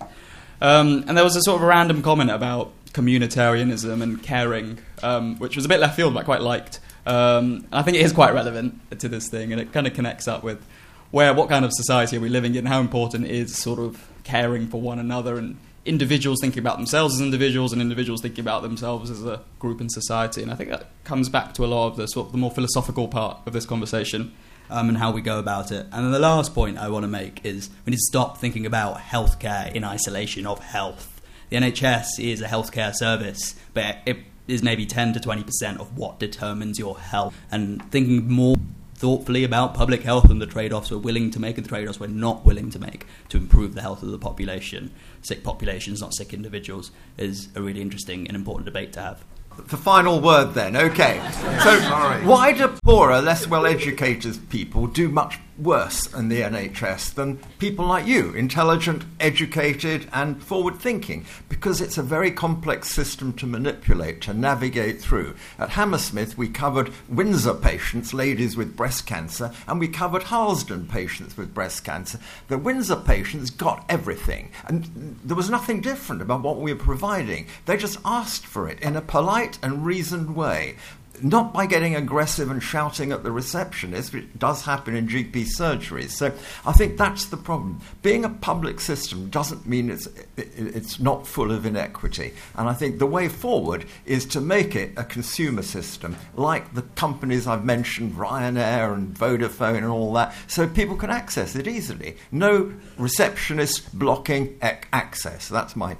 Um, 0.61 1.03
and 1.07 1.17
there 1.17 1.23
was 1.23 1.35
a 1.35 1.41
sort 1.41 1.57
of 1.57 1.63
a 1.63 1.67
random 1.67 2.03
comment 2.03 2.29
about 2.29 2.71
communitarianism 2.93 4.01
and 4.01 4.21
caring, 4.21 4.79
um, 5.01 5.37
which 5.39 5.55
was 5.55 5.65
a 5.65 5.69
bit 5.69 5.79
left 5.79 5.95
field, 5.95 6.13
but 6.13 6.21
I 6.21 6.23
quite 6.23 6.41
liked. 6.41 6.79
Um, 7.05 7.65
and 7.65 7.75
I 7.75 7.81
think 7.81 7.97
it 7.97 8.01
is 8.01 8.13
quite 8.13 8.33
relevant 8.33 8.99
to 8.99 9.09
this 9.09 9.27
thing, 9.29 9.51
and 9.51 9.59
it 9.59 9.73
kind 9.73 9.87
of 9.87 9.93
connects 9.93 10.27
up 10.27 10.43
with 10.43 10.63
where 11.11 11.33
what 11.33 11.49
kind 11.49 11.65
of 11.65 11.71
society 11.73 12.17
are 12.17 12.19
we 12.19 12.29
living 12.29 12.55
in, 12.55 12.65
how 12.65 12.79
important 12.79 13.27
is 13.27 13.55
sort 13.55 13.79
of 13.79 14.07
caring 14.23 14.67
for 14.67 14.79
one 14.79 14.99
another 14.99 15.37
and 15.37 15.57
individuals 15.85 16.39
thinking 16.41 16.59
about 16.59 16.77
themselves 16.77 17.15
as 17.15 17.21
individuals 17.21 17.73
and 17.73 17.81
individuals 17.81 18.21
thinking 18.21 18.41
about 18.41 18.61
themselves 18.61 19.09
as 19.09 19.23
a 19.25 19.41
group 19.59 19.81
in 19.81 19.89
society. 19.89 20.41
And 20.41 20.51
I 20.51 20.55
think 20.55 20.69
that 20.69 20.87
comes 21.03 21.29
back 21.29 21.53
to 21.55 21.65
a 21.65 21.67
lot 21.67 21.87
of 21.87 21.97
the 21.97 22.07
sort 22.07 22.27
of 22.27 22.31
the 22.31 22.37
more 22.37 22.51
philosophical 22.51 23.07
part 23.07 23.39
of 23.45 23.53
this 23.53 23.65
conversation. 23.65 24.33
Um, 24.69 24.87
and 24.87 24.97
how 24.97 25.11
we 25.11 25.21
go 25.21 25.39
about 25.39 25.71
it. 25.71 25.85
And 25.91 26.05
then 26.05 26.11
the 26.11 26.19
last 26.19 26.55
point 26.55 26.77
I 26.77 26.87
want 26.87 27.03
to 27.03 27.07
make 27.07 27.45
is 27.45 27.69
we 27.85 27.91
need 27.91 27.97
to 27.97 28.03
stop 28.07 28.37
thinking 28.37 28.65
about 28.65 28.97
healthcare 28.97 29.71
in 29.71 29.83
isolation 29.83 30.47
of 30.47 30.59
health. 30.59 31.21
The 31.49 31.57
NHS 31.57 32.17
is 32.17 32.41
a 32.41 32.47
healthcare 32.47 32.95
service, 32.95 33.55
but 33.73 33.97
it 34.05 34.19
is 34.47 34.63
maybe 34.63 34.85
10 34.85 35.13
to 35.13 35.19
20% 35.19 35.79
of 35.79 35.97
what 35.97 36.17
determines 36.17 36.79
your 36.79 36.97
health. 36.97 37.37
And 37.51 37.83
thinking 37.91 38.31
more 38.31 38.55
thoughtfully 39.03 39.43
about 39.43 39.73
public 39.73 40.01
health 40.03 40.31
and 40.31 40.41
the 40.41 40.45
trade 40.45 40.71
offs 40.71 40.89
we're 40.89 40.97
willing 40.97 41.29
to 41.29 41.37
make 41.37 41.57
and 41.57 41.65
the 41.65 41.69
trade 41.69 41.85
offs 41.89 41.99
we're 41.99 42.07
not 42.07 42.45
willing 42.45 42.69
to 42.69 42.79
make 42.79 43.05
to 43.27 43.35
improve 43.35 43.75
the 43.75 43.81
health 43.81 44.01
of 44.01 44.09
the 44.11 44.17
population, 44.17 44.89
sick 45.21 45.43
populations, 45.43 45.99
not 45.99 46.13
sick 46.13 46.33
individuals, 46.33 46.89
is 47.17 47.49
a 47.53 47.61
really 47.61 47.81
interesting 47.81 48.25
and 48.27 48.33
important 48.37 48.63
debate 48.63 48.93
to 48.93 49.01
have. 49.01 49.25
The 49.57 49.75
final 49.75 50.21
word 50.21 50.53
then, 50.53 50.77
okay. 50.77 51.21
So, 51.65 51.79
Sorry. 51.81 52.25
why 52.25 52.53
do 52.53 52.69
poorer, 52.81 53.21
less 53.21 53.45
well 53.45 53.65
educated 53.65 54.49
people 54.49 54.87
do 54.87 55.09
much 55.09 55.37
worse 55.57 56.11
in 56.13 56.29
the 56.29 56.41
NHS 56.41 57.13
than 57.13 57.37
people 57.59 57.85
like 57.85 58.05
you, 58.05 58.33
intelligent, 58.33 59.03
educated, 59.19 60.07
and 60.11 60.41
forward 60.41 60.77
thinking? 60.77 61.25
Because 61.49 61.81
it's 61.81 61.97
a 61.97 62.03
very 62.03 62.31
complex 62.31 62.89
system 62.89 63.33
to 63.33 63.45
manipulate, 63.45 64.21
to 64.21 64.33
navigate 64.33 65.01
through. 65.01 65.35
At 65.59 65.69
Hammersmith, 65.69 66.37
we 66.37 66.49
covered 66.49 66.91
Windsor 67.07 67.53
patients, 67.53 68.13
ladies 68.13 68.57
with 68.57 68.75
breast 68.75 69.05
cancer, 69.05 69.51
and 69.67 69.79
we 69.79 69.87
covered 69.87 70.23
Harlesden 70.23 70.87
patients 70.87 71.37
with 71.37 71.53
breast 71.53 71.83
cancer. 71.83 72.19
The 72.47 72.57
Windsor 72.57 72.97
patients 72.97 73.49
got 73.49 73.85
everything, 73.89 74.51
and 74.65 75.19
there 75.23 75.37
was 75.37 75.49
nothing 75.49 75.81
different 75.81 76.21
about 76.21 76.41
what 76.41 76.59
we 76.59 76.73
were 76.73 76.79
providing. 76.79 77.47
They 77.65 77.77
just 77.77 77.99
asked 78.03 78.45
for 78.45 78.67
it 78.67 78.79
in 78.79 78.95
a 78.95 79.01
polite 79.01 79.59
and 79.61 79.85
reasoned 79.85 80.35
way 80.35 80.75
not 81.21 81.53
by 81.53 81.65
getting 81.65 81.95
aggressive 81.95 82.49
and 82.49 82.61
shouting 82.61 83.11
at 83.11 83.23
the 83.23 83.31
receptionist, 83.31 84.13
which 84.13 84.25
does 84.37 84.63
happen 84.63 84.95
in 84.95 85.07
GP 85.07 85.45
surgeries. 85.57 86.11
So 86.11 86.33
I 86.65 86.73
think 86.73 86.97
that's 86.97 87.25
the 87.25 87.37
problem. 87.37 87.81
Being 88.01 88.25
a 88.25 88.29
public 88.29 88.79
system 88.79 89.29
doesn't 89.29 89.67
mean 89.67 89.89
it's, 89.89 90.07
it's 90.37 90.99
not 90.99 91.27
full 91.27 91.51
of 91.51 91.65
inequity. 91.65 92.33
And 92.55 92.67
I 92.67 92.73
think 92.73 92.99
the 92.99 93.05
way 93.05 93.29
forward 93.29 93.85
is 94.05 94.25
to 94.27 94.41
make 94.41 94.75
it 94.75 94.91
a 94.97 95.03
consumer 95.03 95.61
system, 95.61 96.15
like 96.35 96.73
the 96.73 96.81
companies 96.81 97.47
I've 97.47 97.65
mentioned, 97.65 98.13
Ryanair 98.13 98.93
and 98.93 99.15
Vodafone 99.15 99.77
and 99.77 99.85
all 99.85 100.13
that, 100.13 100.33
so 100.47 100.67
people 100.67 100.95
can 100.95 101.09
access 101.09 101.55
it 101.55 101.67
easily. 101.67 102.17
No 102.31 102.73
receptionist 102.97 103.97
blocking 103.97 104.57
access. 104.61 105.47
That's 105.47 105.75
my 105.75 105.95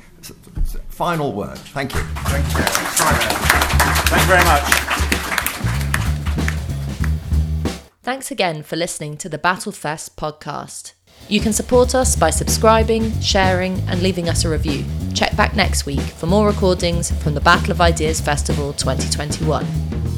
final 0.90 1.34
word. 1.34 1.58
Thank 1.58 1.94
you. 1.94 2.02
Thank 2.02 2.46
you. 2.46 2.64
Thank 4.10 4.22
you 4.22 4.28
very 4.28 4.44
much. 4.44 4.64
Thanks 8.04 8.32
again 8.32 8.64
for 8.64 8.76
listening 8.76 9.16
to 9.18 9.30
the 9.30 9.38
Battlefest 9.38 10.16
podcast. 10.16 10.94
You 11.30 11.40
can 11.40 11.54
support 11.54 11.96
us 11.96 12.16
by 12.18 12.32
subscribing, 12.32 13.18
sharing, 13.22 13.80
and 13.88 14.04
leaving 14.04 14.28
us 14.28 14.44
a 14.44 14.50
review. 14.50 14.84
Check 15.14 15.36
back 15.38 15.56
next 15.56 15.86
week 15.86 16.02
for 16.02 16.26
more 16.26 16.48
recordings 16.48 17.12
from 17.24 17.34
the 17.34 17.42
Battle 17.42 17.72
of 17.72 17.80
Ideas 17.80 18.20
Festival 18.20 18.74
2021. 18.74 20.14